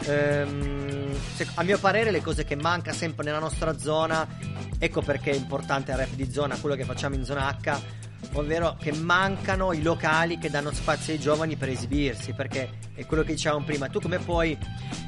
Ehm, 0.05 1.13
se- 1.35 1.47
a 1.55 1.63
mio 1.63 1.77
parere 1.79 2.11
le 2.11 2.21
cose 2.21 2.43
che 2.43 2.55
manca 2.55 2.91
sempre 2.93 3.23
nella 3.25 3.39
nostra 3.39 3.77
zona, 3.77 4.27
ecco 4.77 5.01
perché 5.01 5.31
è 5.31 5.35
importante 5.35 5.91
il 5.91 5.97
rap 5.97 6.13
di 6.13 6.31
zona, 6.31 6.57
quello 6.57 6.75
che 6.75 6.83
facciamo 6.85 7.15
in 7.15 7.23
zona 7.23 7.47
H, 7.61 7.79
ovvero 8.33 8.75
che 8.79 8.91
mancano 8.93 9.73
i 9.73 9.81
locali 9.81 10.37
che 10.37 10.49
danno 10.49 10.71
spazio 10.71 11.13
ai 11.13 11.19
giovani 11.19 11.55
per 11.55 11.69
esibirsi, 11.69 12.33
perché 12.33 12.69
è 12.93 13.05
quello 13.05 13.23
che 13.23 13.33
dicevamo 13.33 13.63
prima, 13.63 13.87
tu 13.87 13.99
come 13.99 14.19
puoi 14.19 14.57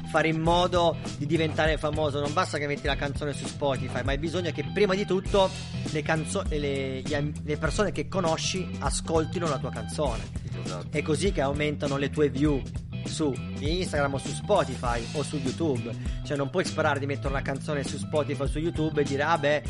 fare 0.08 0.28
in 0.28 0.40
modo 0.40 0.96
di 1.18 1.26
diventare 1.26 1.76
famoso? 1.78 2.20
Non 2.20 2.32
basta 2.32 2.58
che 2.58 2.66
metti 2.66 2.86
la 2.86 2.96
canzone 2.96 3.32
su 3.32 3.46
Spotify, 3.46 4.02
ma 4.02 4.12
hai 4.12 4.18
bisogno 4.18 4.50
che 4.52 4.64
prima 4.72 4.94
di 4.94 5.04
tutto 5.04 5.50
le, 5.90 6.02
canzo- 6.02 6.44
le- 6.48 7.02
le 7.02 7.56
persone 7.58 7.92
che 7.92 8.08
conosci 8.08 8.68
ascoltino 8.78 9.48
la 9.48 9.58
tua 9.58 9.70
canzone. 9.70 10.44
Esatto. 10.64 10.86
È 10.90 11.02
così 11.02 11.32
che 11.32 11.40
aumentano 11.40 11.96
le 11.96 12.10
tue 12.10 12.28
view 12.28 12.60
su 13.06 13.34
Instagram 13.58 14.14
o 14.14 14.18
su 14.18 14.28
Spotify 14.28 15.04
o 15.12 15.22
su 15.22 15.36
YouTube. 15.36 15.94
Cioè 16.24 16.36
non 16.36 16.50
puoi 16.50 16.64
sperare 16.64 16.98
di 16.98 17.06
mettere 17.06 17.28
una 17.28 17.42
canzone 17.42 17.84
su 17.84 17.96
Spotify 17.98 18.42
o 18.42 18.46
su 18.46 18.58
YouTube 18.58 19.00
e 19.00 19.04
dire 19.04 19.22
ah 19.22 19.38
beh 19.38 19.62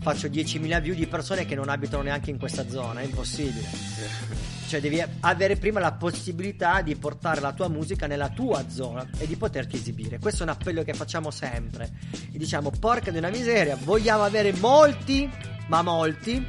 faccio 0.00 0.28
10.000 0.28 0.82
view 0.82 0.94
di 0.94 1.06
persone 1.06 1.46
che 1.46 1.54
non 1.54 1.70
abitano 1.70 2.02
neanche 2.02 2.30
in 2.30 2.38
questa 2.38 2.68
zona, 2.68 3.00
è 3.00 3.04
impossibile. 3.04 4.42
Cioè 4.66 4.80
devi 4.80 5.02
avere 5.20 5.56
prima 5.56 5.78
la 5.78 5.92
possibilità 5.92 6.80
di 6.80 6.96
portare 6.96 7.40
la 7.40 7.52
tua 7.52 7.68
musica 7.68 8.06
nella 8.06 8.30
tua 8.30 8.68
zona 8.68 9.06
e 9.18 9.26
di 9.26 9.36
poterti 9.36 9.76
esibire. 9.76 10.18
Questo 10.18 10.40
è 10.40 10.46
un 10.46 10.52
appello 10.52 10.82
che 10.82 10.94
facciamo 10.94 11.30
sempre. 11.30 11.90
E 12.32 12.38
diciamo 12.38 12.72
porca 12.80 13.10
di 13.10 13.18
una 13.18 13.28
miseria, 13.28 13.76
vogliamo 13.76 14.24
avere 14.24 14.52
molti, 14.54 15.30
ma 15.68 15.82
molti, 15.82 16.44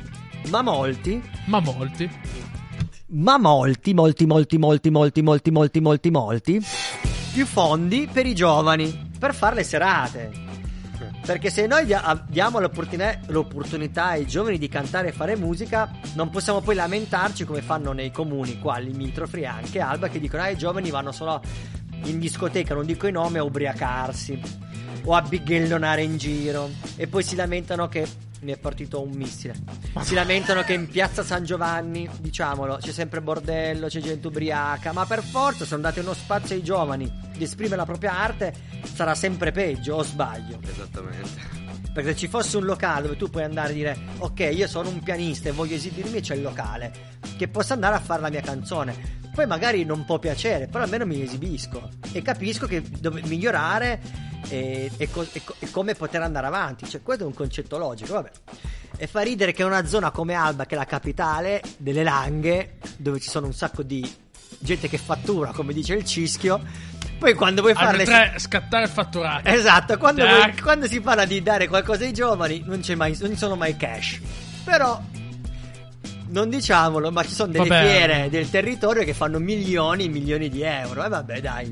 ma 0.50 0.62
molti 0.62 1.22
Ma 1.46 1.60
molti. 1.60 2.10
Ma 3.16 3.38
molti, 3.38 3.94
molti, 3.94 4.26
molti, 4.26 4.58
molti, 4.58 4.90
molti, 4.90 5.22
molti, 5.22 5.52
molti, 5.52 5.80
molti, 5.80 6.12
molti, 6.12 6.66
più 7.34 7.46
fondi 7.46 8.10
per 8.12 8.26
i 8.26 8.36
giovani, 8.36 9.10
per 9.18 9.34
fare 9.34 9.56
le 9.56 9.64
serate. 9.64 10.44
Perché 11.26 11.50
se 11.50 11.66
noi 11.66 11.86
dia- 11.86 12.24
diamo 12.28 12.60
l'opportunità 12.60 14.06
ai 14.06 14.28
giovani 14.28 14.58
di 14.58 14.68
cantare 14.68 15.08
e 15.08 15.12
fare 15.12 15.36
musica, 15.36 15.92
non 16.14 16.30
possiamo 16.30 16.62
poi 16.62 16.76
lamentarci 16.76 17.46
come 17.46 17.62
fanno 17.62 17.94
nei 17.94 18.12
comuni 18.12 18.60
qua, 18.60 18.78
limitrofi 18.78 19.44
anche 19.46 19.80
Alba, 19.80 20.08
che 20.08 20.20
dicono 20.20 20.44
ah, 20.44 20.50
i 20.50 20.58
giovani 20.58 20.92
vanno 20.92 21.12
solo 21.12 21.42
in 22.04 22.20
discoteca, 22.20 22.76
non 22.76 22.86
dico 22.86 23.08
i 23.08 23.12
nomi, 23.12 23.40
a 23.40 23.44
ubriacarsi 23.44 24.40
o 25.04 25.16
a 25.16 25.22
bighellonare 25.22 26.04
in 26.04 26.18
giro 26.18 26.70
e 26.96 27.08
poi 27.08 27.24
si 27.24 27.36
lamentano 27.36 27.88
che 27.88 28.08
mi 28.46 28.54
è 28.54 28.58
partito 28.58 29.02
un 29.02 29.12
missile. 29.12 29.56
Si 30.02 30.14
lamentano 30.14 30.62
che 30.62 30.74
in 30.74 30.88
piazza 30.88 31.24
San 31.24 31.44
Giovanni, 31.44 32.08
diciamolo, 32.20 32.78
c'è 32.78 32.92
sempre 32.92 33.22
bordello, 33.22 33.88
c'è 33.88 34.00
gente 34.00 34.28
ubriaca, 34.28 34.94
ma 34.94 35.06
per 35.06 35.24
forza 35.24 35.66
se 35.66 35.72
non 35.72 35.82
date 35.82 36.00
uno 36.00 36.14
spazio 36.14 36.56
ai 36.56 36.64
giovani 36.64 37.12
di 37.36 37.44
esprimere 37.44 37.78
la 37.78 37.86
propria 37.86 38.18
arte 38.18 38.54
sarà 38.84 39.16
sempre 39.16 39.52
peggio, 39.52 39.96
o 39.96 40.04
sbaglio? 40.04 40.60
Esattamente. 40.62 41.55
Perché 41.96 42.10
se 42.10 42.18
ci 42.18 42.28
fosse 42.28 42.58
un 42.58 42.66
locale 42.66 43.04
dove 43.04 43.16
tu 43.16 43.30
puoi 43.30 43.44
andare 43.44 43.70
a 43.70 43.74
dire 43.74 43.98
ok, 44.18 44.50
io 44.52 44.68
sono 44.68 44.90
un 44.90 45.00
pianista 45.00 45.48
e 45.48 45.54
voglio 45.54 45.76
esibirmi, 45.76 46.20
c'è 46.20 46.36
il 46.36 46.42
locale 46.42 46.92
che 47.38 47.48
posso 47.48 47.72
andare 47.72 47.96
a 47.96 48.02
fare 48.02 48.20
la 48.20 48.30
mia 48.30 48.42
canzone. 48.42 49.22
Poi 49.34 49.48
magari 49.48 49.86
non 49.86 50.04
può 50.04 50.20
piacere, 50.20 50.68
però 50.68 50.84
almeno 50.84 51.06
mi 51.06 51.22
esibisco 51.22 51.90
e 52.12 52.22
capisco 52.22 52.68
che 52.68 52.82
devo 52.82 53.18
migliorare 53.24 54.02
e, 54.50 54.92
e 54.98 55.10
co- 55.10 55.26
e 55.32 55.42
co- 55.42 55.56
e 55.58 55.72
come 55.72 55.96
poter 55.96 56.22
andare 56.22 56.48
avanti. 56.48 56.86
Cioè, 56.86 57.02
questo 57.02 57.24
è 57.24 57.28
un 57.28 57.34
concetto 57.34 57.78
logico, 57.78 58.12
vabbè. 58.16 58.32
E 58.98 59.08
fa 59.08 59.22
ridere 59.22 59.54
che 59.54 59.64
una 59.64 59.86
zona 59.86 60.12
come 60.12 60.34
Alba, 60.34 60.66
che 60.66 60.76
è 60.76 60.78
la 60.78 60.84
capitale 60.84 61.62
delle 61.78 62.04
Langhe, 62.04 62.78
dove 62.98 63.22
ci 63.22 63.30
sono 63.30 63.46
un 63.46 63.54
sacco 63.54 63.84
di 63.84 64.06
gente 64.60 64.90
che 64.90 64.98
fattura, 64.98 65.52
come 65.52 65.72
dice 65.72 65.94
il 65.94 66.04
cischio, 66.04 66.62
poi 67.18 67.34
quando 67.34 67.62
vuoi 67.62 67.74
fare 67.74 67.98
le 67.98 68.34
scattare 68.38 68.84
il 68.84 68.90
fatturato. 68.90 69.48
Esatto, 69.48 69.98
quando, 69.98 70.26
vuoi- 70.26 70.60
quando 70.62 70.88
si 70.88 71.02
parla 71.02 71.26
di 71.26 71.42
dare 71.42 71.68
qualcosa 71.68 72.04
ai 72.04 72.14
giovani 72.14 72.64
non, 72.66 72.80
c'è 72.80 72.96
mai, 72.96 73.18
non 73.20 73.32
ci 73.32 73.38
sono 73.38 73.56
mai 73.56 73.76
cash. 73.76 74.20
Però 74.64 75.02
non 76.28 76.50
diciamolo, 76.50 77.12
ma 77.12 77.24
ci 77.24 77.34
sono 77.34 77.52
delle 77.52 77.68
Vabbè. 77.68 77.86
fiere 77.86 78.30
del 78.30 78.50
territorio 78.50 79.04
che 79.04 79.14
fanno 79.14 79.40
milioni 79.40 80.06
e 80.06 80.08
milioni 80.10 80.50
di 80.50 80.62
euro. 80.62 81.06
E 81.06 81.10
vabbè, 81.10 81.42
dai. 81.42 81.72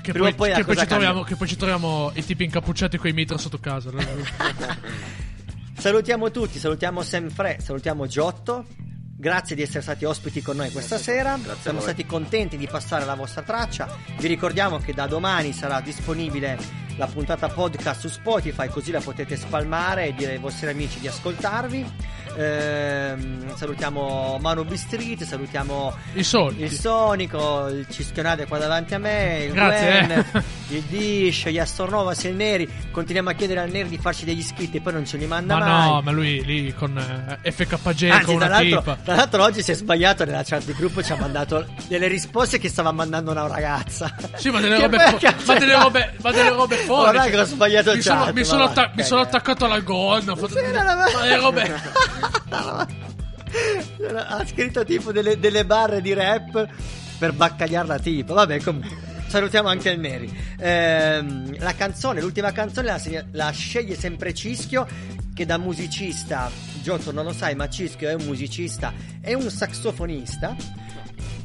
Che 0.00 0.12
Prima 0.12 0.24
poi, 0.24 0.32
o 0.32 0.34
poi 0.36 0.48
la 0.50 0.56
che, 0.56 0.64
poi 0.64 0.86
troviamo, 0.86 1.22
che 1.22 1.36
poi 1.36 1.48
ci 1.48 1.56
troviamo 1.56 2.10
i 2.14 2.24
tipi 2.24 2.44
incappucciati 2.44 2.96
con 2.98 3.08
i 3.08 3.12
mitra 3.12 3.38
sotto 3.38 3.58
casa. 3.58 3.90
Salutiamo 5.78 6.30
tutti, 6.30 6.58
salutiamo 6.58 7.02
Sam 7.02 7.30
Fre, 7.30 7.58
salutiamo 7.62 8.06
Giotto. 8.06 8.66
Grazie 9.20 9.54
di 9.54 9.60
essere 9.60 9.82
stati 9.82 10.06
ospiti 10.06 10.40
con 10.40 10.56
noi 10.56 10.70
questa 10.70 10.96
sera. 10.96 11.38
Siamo 11.60 11.80
voi. 11.80 11.88
stati 11.88 12.06
contenti 12.06 12.56
di 12.56 12.66
passare 12.66 13.04
la 13.04 13.14
vostra 13.14 13.42
traccia. 13.42 13.86
Vi 14.18 14.26
ricordiamo 14.26 14.78
che 14.78 14.94
da 14.94 15.06
domani 15.06 15.52
sarà 15.52 15.82
disponibile 15.82 16.56
la 16.96 17.06
puntata 17.06 17.50
podcast 17.50 18.00
su 18.00 18.08
Spotify, 18.08 18.68
così 18.68 18.90
la 18.90 19.00
potete 19.00 19.36
spalmare 19.36 20.06
e 20.06 20.14
dire 20.14 20.32
ai 20.32 20.38
vostri 20.38 20.70
amici 20.70 21.00
di 21.00 21.08
ascoltarvi. 21.08 21.84
Ehm, 22.40 23.54
salutiamo 23.54 24.38
Manu 24.40 24.64
B 24.64 24.72
Street, 24.74 25.22
salutiamo 25.24 25.94
il, 26.14 26.24
Sonic. 26.24 26.60
il 26.60 26.72
Sonico, 26.72 27.68
il 27.68 27.86
Cischionate 27.88 28.46
qua 28.46 28.56
davanti 28.58 28.94
a 28.94 28.98
me, 28.98 29.44
il 29.44 29.52
Grazie, 29.52 30.04
Gwen, 30.06 30.10
eh. 30.32 30.42
il 30.74 30.82
Dish, 30.84 31.48
gli 31.48 31.58
Astornovas 31.58 32.24
il 32.24 32.34
Neri. 32.34 32.68
Continuiamo 32.90 33.28
a 33.28 33.32
chiedere 33.34 33.60
al 33.60 33.70
Neri 33.70 33.88
di 33.90 33.98
farci 33.98 34.24
degli 34.24 34.38
iscritti 34.38 34.78
e 34.78 34.80
poi 34.80 34.94
non 34.94 35.04
ce 35.04 35.18
li 35.18 35.26
manda 35.26 35.58
Ma 35.58 35.66
mai. 35.66 35.88
no, 35.88 36.00
ma 36.02 36.10
lui 36.12 36.42
lì 36.44 36.72
con 36.74 36.96
eh, 37.42 37.50
FKG 37.52 38.08
Anzi, 38.10 38.24
con 38.24 38.34
una 38.36 38.58
tipa. 38.58 38.96
tra 39.04 39.14
l'altro 39.16 39.42
oggi 39.42 39.62
si 39.62 39.72
è 39.72 39.74
sbagliato 39.74 40.24
nella 40.24 40.42
chat 40.42 40.64
di 40.64 40.72
gruppo, 40.72 41.02
ci 41.02 41.12
ha 41.12 41.16
mandato 41.16 41.66
delle 41.88 42.06
risposte 42.06 42.58
che 42.58 42.68
stava 42.70 42.90
mandando 42.92 43.30
una 43.32 43.46
ragazza. 43.46 44.14
Sì, 44.36 44.48
ma 44.50 44.60
delle 44.60 44.78
robe, 44.80 44.96
ma 45.46 45.54
delle 45.58 45.74
robe, 45.74 46.12
ma 46.22 46.30
delle 46.30 46.48
robe 46.50 46.76
fuori. 46.76 47.10
Guarda 47.10 47.30
che 47.30 47.38
ho 47.38 47.44
sbagliato 47.44 47.94
mi 47.94 48.00
sono, 48.00 48.30
mi 48.32 48.44
sono 48.44 48.64
atta- 48.64 48.92
mi 48.94 49.02
sono 49.02 49.20
attaccato 49.20 49.66
alla 49.66 49.80
gonna. 49.80 50.32
ho 50.32 50.36
fatto- 50.36 50.54
ma 50.54 51.20
delle 51.20 51.36
robe. 51.36 51.80
ha 54.14 54.46
scritto 54.46 54.84
tipo 54.84 55.12
delle, 55.12 55.38
delle 55.38 55.64
barre 55.64 56.00
di 56.00 56.12
rap 56.12 56.68
per 57.18 57.32
baccagliare 57.32 57.86
la 57.86 57.98
tipa. 57.98 58.34
Vabbè, 58.34 58.60
comunque. 58.60 59.08
Salutiamo 59.26 59.68
anche 59.68 59.90
il 59.90 60.00
Neri. 60.00 60.36
Ehm, 60.58 61.56
la 61.60 61.74
canzone, 61.74 62.20
l'ultima 62.20 62.50
canzone 62.50 62.88
la, 62.88 63.00
la 63.30 63.50
sceglie 63.50 63.94
sempre 63.94 64.34
Cischio, 64.34 64.86
che 65.32 65.46
da 65.46 65.56
musicista, 65.56 66.50
Giotto 66.82 67.12
non 67.12 67.24
lo 67.24 67.32
sai, 67.32 67.54
ma 67.54 67.68
Cischio 67.68 68.08
è 68.08 68.14
un 68.14 68.24
musicista, 68.24 68.92
è 69.20 69.32
un 69.34 69.48
saxofonista 69.48 70.56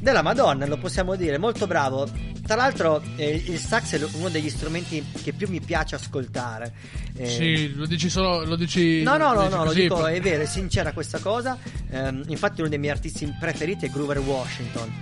della 0.00 0.22
Madonna, 0.22 0.66
lo 0.66 0.76
possiamo 0.78 1.14
dire, 1.16 1.38
molto 1.38 1.66
bravo. 1.66 2.08
Tra 2.46 2.54
l'altro 2.54 3.02
eh, 3.16 3.42
il 3.46 3.58
sax 3.58 3.94
è 3.94 3.98
lo- 3.98 4.08
uno 4.14 4.28
degli 4.28 4.48
strumenti 4.50 5.04
che 5.22 5.32
più 5.32 5.48
mi 5.48 5.60
piace 5.60 5.96
ascoltare. 5.96 6.72
Eh, 7.16 7.26
Sì, 7.26 7.74
lo 7.74 7.86
dici 7.86 8.08
solo. 8.08 8.44
Lo 8.44 8.56
dici. 8.56 9.02
No, 9.02 9.16
no, 9.16 9.32
no, 9.32 9.42
dici 9.44 9.54
no, 9.56 9.64
lo 9.64 9.72
dico, 9.72 10.06
è 10.06 10.20
vero, 10.20 10.42
è 10.42 10.46
sincera 10.46 10.92
questa 10.92 11.18
cosa. 11.18 11.58
Ehm, 11.90 12.22
infatti 12.28 12.60
uno 12.60 12.68
dei 12.68 12.78
miei 12.78 12.92
artisti 12.92 13.32
preferiti 13.40 13.86
è 13.86 13.90
Groover 13.90 14.18
Washington. 14.20 14.92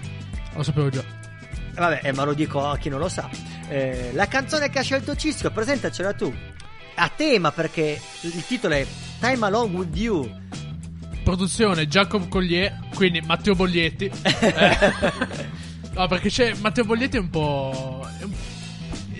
Lo 0.54 0.62
sapevo 0.62 0.88
già. 0.88 1.00
Eh, 1.00 1.80
Vabbè, 1.80 2.00
eh, 2.04 2.12
ma 2.12 2.22
lo 2.24 2.34
dico 2.34 2.64
a 2.64 2.78
chi 2.78 2.88
non 2.88 3.00
lo 3.00 3.08
sa. 3.08 3.28
Eh, 3.68 4.10
la 4.14 4.26
canzone 4.28 4.70
che 4.70 4.78
ha 4.78 4.82
scelto 4.82 5.14
Cisco, 5.16 5.50
presentacela 5.50 6.12
tu. 6.14 6.32
A 6.96 7.10
tema 7.14 7.50
perché 7.50 8.00
il 8.20 8.46
titolo 8.46 8.74
è 8.74 8.86
Time 9.18 9.44
Along 9.46 9.74
With 9.74 9.96
You. 9.96 10.30
Produzione 11.24 11.88
Jacob 11.88 12.28
Collier, 12.28 12.78
quindi 12.94 13.20
Matteo 13.20 13.54
Boglietti. 13.54 14.10
Eh, 15.94 16.00
no, 16.00 16.08
perché 16.08 16.28
c'è 16.28 16.54
Matteo 16.60 16.84
Boglietti 16.84 17.16
è 17.16 17.20
un 17.20 17.30
po'. 17.30 18.04
è 18.20 18.24
un- 18.24 18.32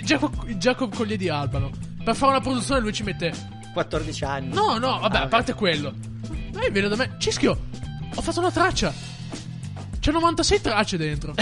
Jacob, 0.02 0.44
Jacob 0.56 0.92
Collier 0.94 1.16
di 1.18 1.28
Albano. 1.28 1.70
Per 2.02 2.14
fare 2.16 2.32
una 2.32 2.40
produzione 2.40 2.80
lui 2.80 2.92
ci 2.92 3.02
mette. 3.04 3.32
14 3.72 4.24
anni. 4.24 4.52
No, 4.52 4.76
no, 4.78 4.98
vabbè, 4.98 5.16
Ah, 5.18 5.22
a 5.22 5.26
parte 5.28 5.54
quello. 5.54 5.92
Lei 6.52 6.70
viene 6.70 6.88
da 6.88 6.96
me. 6.96 7.14
Cischio, 7.18 7.58
ho 8.14 8.20
fatto 8.22 8.40
una 8.40 8.50
traccia. 8.50 8.92
C'è 10.00 10.10
96 10.12 10.60
tracce 10.60 10.96
dentro. 10.98 11.32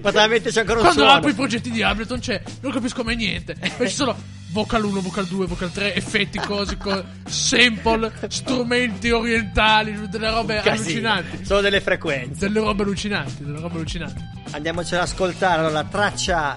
Poteva 0.00 0.26
metterci 0.28 0.58
ancora 0.58 0.78
un 0.78 0.84
Quando 0.84 1.00
suono. 1.02 1.16
apro 1.16 1.30
i 1.30 1.34
progetti 1.34 1.70
di 1.70 1.82
Ableton, 1.82 2.20
c'è, 2.20 2.40
non 2.60 2.70
capisco 2.72 3.02
mai 3.02 3.16
niente. 3.16 3.56
Poi 3.76 3.88
ci 3.88 3.94
sono 3.96 4.14
vocal 4.50 4.84
1, 4.84 5.00
vocal 5.00 5.26
2, 5.26 5.46
vocal 5.46 5.70
3, 5.70 5.94
effetti, 5.94 6.38
cose, 6.38 6.76
co- 6.76 7.04
sample, 7.26 8.12
strumenti 8.28 9.10
orientali, 9.10 10.08
delle 10.08 10.30
robe 10.30 10.60
allucinanti. 10.60 11.44
Sono 11.44 11.60
delle 11.60 11.80
frequenze. 11.80 12.46
Delle 12.46 12.60
robe 12.60 12.82
allucinanti, 12.82 13.44
delle 13.44 13.60
robe 13.60 13.74
allucinanti. 13.74 14.22
Andiamocela 14.50 15.02
ad 15.02 15.08
ascoltare 15.08 15.60
allora, 15.60 15.72
la 15.72 15.84
traccia 15.84 16.56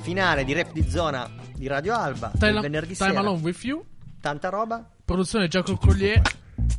finale 0.00 0.44
di 0.44 0.52
Rap 0.52 0.72
di 0.72 0.88
Zona 0.88 1.28
di 1.54 1.66
Radio 1.66 1.94
Alba. 1.94 2.32
Time, 2.38 2.60
venerdì 2.60 2.94
Time 2.94 3.10
sera. 3.10 3.20
Alone 3.20 3.40
With 3.42 3.64
You, 3.64 3.84
Tanta 4.20 4.48
roba. 4.48 4.88
produzione 5.04 5.48
Jacob 5.48 5.78
Collier, 5.78 6.20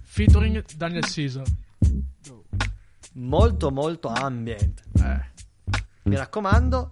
featuring 0.03 0.63
Daniel 0.75 1.03
Caesar. 1.05 1.43
Molto 3.13 3.71
molto 3.71 4.09
ambient. 4.09 4.83
Eh. 4.99 5.25
Mi 6.03 6.15
raccomando, 6.15 6.91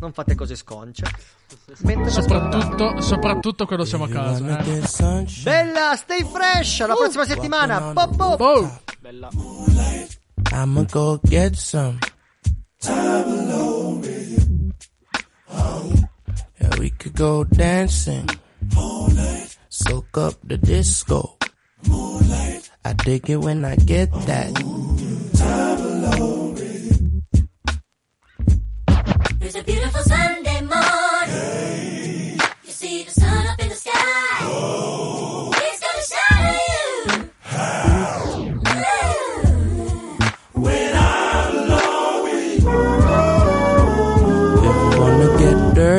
non 0.00 0.12
fate 0.12 0.34
cose 0.34 0.56
sconce. 0.56 1.04
Soprattutto, 2.08 3.00
soprattutto 3.00 3.66
quando 3.66 3.84
siamo 3.84 4.04
a 4.04 4.08
casa. 4.08 4.58
Eh. 4.58 4.82
Bella, 5.42 5.94
stay 5.96 6.24
fresh. 6.24 6.80
Alla 6.80 6.94
prossima 6.94 7.24
settimana. 7.24 7.92
Pop, 7.92 8.16
pop. 8.16 8.80
Bella. 9.00 9.28
I'ma 10.52 10.82
go 10.90 11.20
get 11.22 11.54
some. 11.54 11.98
Yeah, 16.58 16.78
we 16.78 16.90
could 16.96 17.14
go 17.16 17.44
dancing. 17.44 18.28
Soak 19.68 20.16
up 20.16 20.38
the 20.46 20.58
disco. 20.58 21.36
I 22.84 22.92
dig 23.04 23.28
it 23.28 23.36
when 23.36 23.64
I 23.64 23.76
get 23.76 24.10
that. 24.26 24.50
It's 29.40 29.54
a 29.54 29.62
beautiful 29.62 30.02
Sunday 30.02 30.35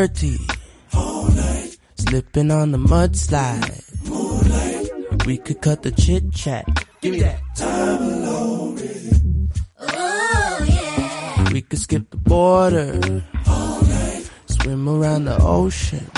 dirty, 0.08 0.38
slipping 1.98 2.50
on 2.50 2.72
the 2.72 2.78
mudslide. 2.78 3.84
We 5.26 5.38
could 5.38 5.62
cut 5.62 5.84
the 5.84 5.92
chit 5.92 6.32
chat. 6.34 6.66
Give 7.02 7.14
me 7.14 7.20
that. 7.20 7.40
time 7.56 8.02
alone. 8.02 9.50
Oh 9.80 10.66
yeah. 10.68 11.52
We 11.52 11.62
could 11.62 11.80
skip 11.80 12.10
the 12.10 12.18
border. 12.18 13.24
Swim 14.48 14.90
around 14.90 15.26
the 15.26 15.38
ocean. 15.42 16.10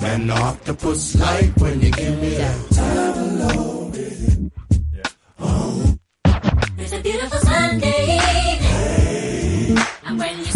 Man, 0.00 0.30
octopus 0.30 1.14
like 1.20 1.56
when 1.56 1.80
you 1.82 1.90
give 1.90 2.20
me 2.22 2.30
that. 2.30 2.56
It's 6.78 6.92
a 6.92 7.00
beautiful 7.02 7.38
Sunday 7.40 8.16
evening. 8.16 9.78
And 10.06 10.18
when 10.18 10.38
you 10.38 10.49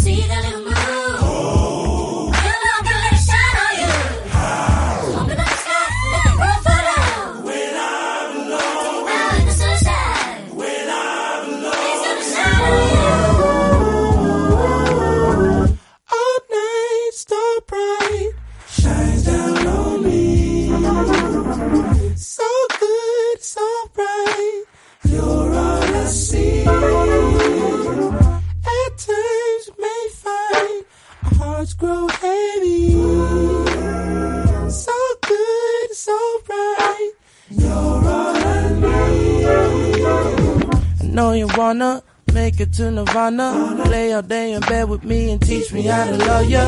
wanna 41.64 42.02
make 42.34 42.60
it 42.60 42.74
to 42.74 42.90
Nirvana. 42.90 43.48
Lay 43.88 44.12
all 44.12 44.20
day 44.20 44.52
in 44.52 44.60
bed 44.60 44.86
with 44.86 45.02
me 45.02 45.30
and 45.32 45.40
teach 45.40 45.72
me 45.72 45.80
how 45.82 46.04
to 46.04 46.16
love 46.28 46.46
ya. 46.54 46.64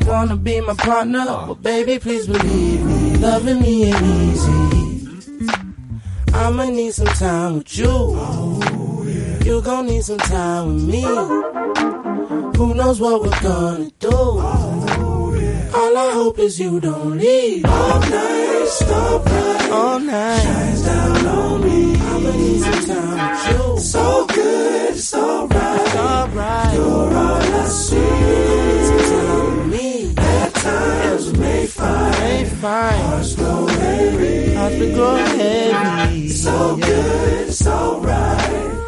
You 0.00 0.06
wanna 0.06 0.36
be 0.36 0.60
my 0.60 0.74
partner, 0.74 1.24
but 1.48 1.60
baby, 1.60 1.98
please 1.98 2.26
believe 2.28 2.80
me, 2.90 3.16
loving 3.16 3.60
me 3.64 3.74
ain't 3.90 4.02
easy. 4.26 4.60
I'ma 6.32 6.64
need 6.78 6.94
some 6.94 7.14
time 7.26 7.52
with 7.58 7.76
you. 7.78 7.94
You 9.44 9.60
gon' 9.60 9.86
need 9.86 10.04
some 10.04 10.22
time 10.36 10.62
with 10.68 10.84
me. 10.94 11.02
Who 12.58 12.66
knows 12.74 13.00
what 13.00 13.16
we're 13.22 13.42
gonna 13.50 13.90
do? 13.98 14.18
All 15.78 15.92
I 16.04 16.08
hope 16.18 16.38
is 16.38 16.60
you 16.60 16.78
don't 16.78 17.18
leave. 17.18 17.64
All 17.64 18.00
night, 18.00 18.66
stop 18.68 19.26
right. 19.26 19.70
All 19.72 19.98
night, 19.98 20.42
shines 20.42 20.82
down 20.84 21.19
easy. 22.50 23.78
So 23.78 24.26
good, 24.26 24.90
it's 24.90 25.14
alright. 25.14 26.74
You're 26.74 26.84
all 26.86 27.42
I 27.62 27.68
see. 27.68 28.40
Times 30.60 31.38
may 31.38 31.66
find. 31.66 32.14
Hearts 33.00 33.34
So 36.28 36.76
good, 36.76 37.48
it's 37.48 37.66
alright. 37.66 38.79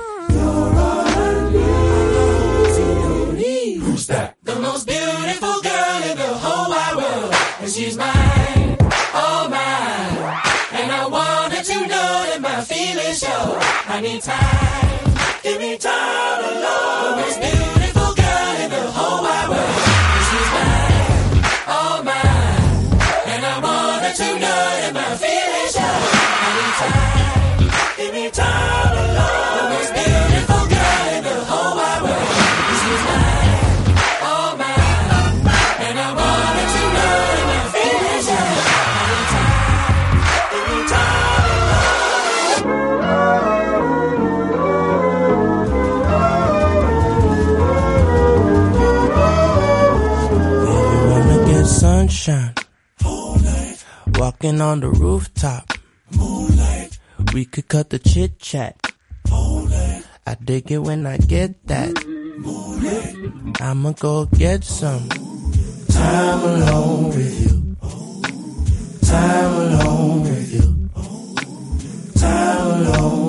I 13.95 14.01
need 14.01 14.23
time, 14.23 15.43
give 15.43 15.61
me 15.61 15.77
time 15.77 16.45
alone. 16.45 17.02
on 54.45 54.81
the 54.81 54.89
rooftop. 54.89 55.73
Moonlight. 56.17 56.99
We 57.33 57.45
could 57.45 57.69
cut 57.69 57.91
the 57.91 57.99
chit 57.99 58.39
chat. 58.41 58.93
Moonlight. 59.31 60.05
I 60.27 60.35
dig 60.35 60.71
it 60.73 60.79
when 60.79 61.07
I 61.07 61.17
get 61.19 61.65
that. 61.69 62.05
Moonlight. 62.07 63.61
I'ma 63.61 63.93
go 63.93 64.27
get 64.27 64.65
some 64.65 65.09
time 65.89 66.41
alone 66.41 67.09
with 67.11 67.41
you. 67.47 67.77
Time 69.07 69.55
alone 69.55 70.23
with 70.23 70.53
you. 70.53 70.91
Time 72.21 72.83
alone. 72.83 73.22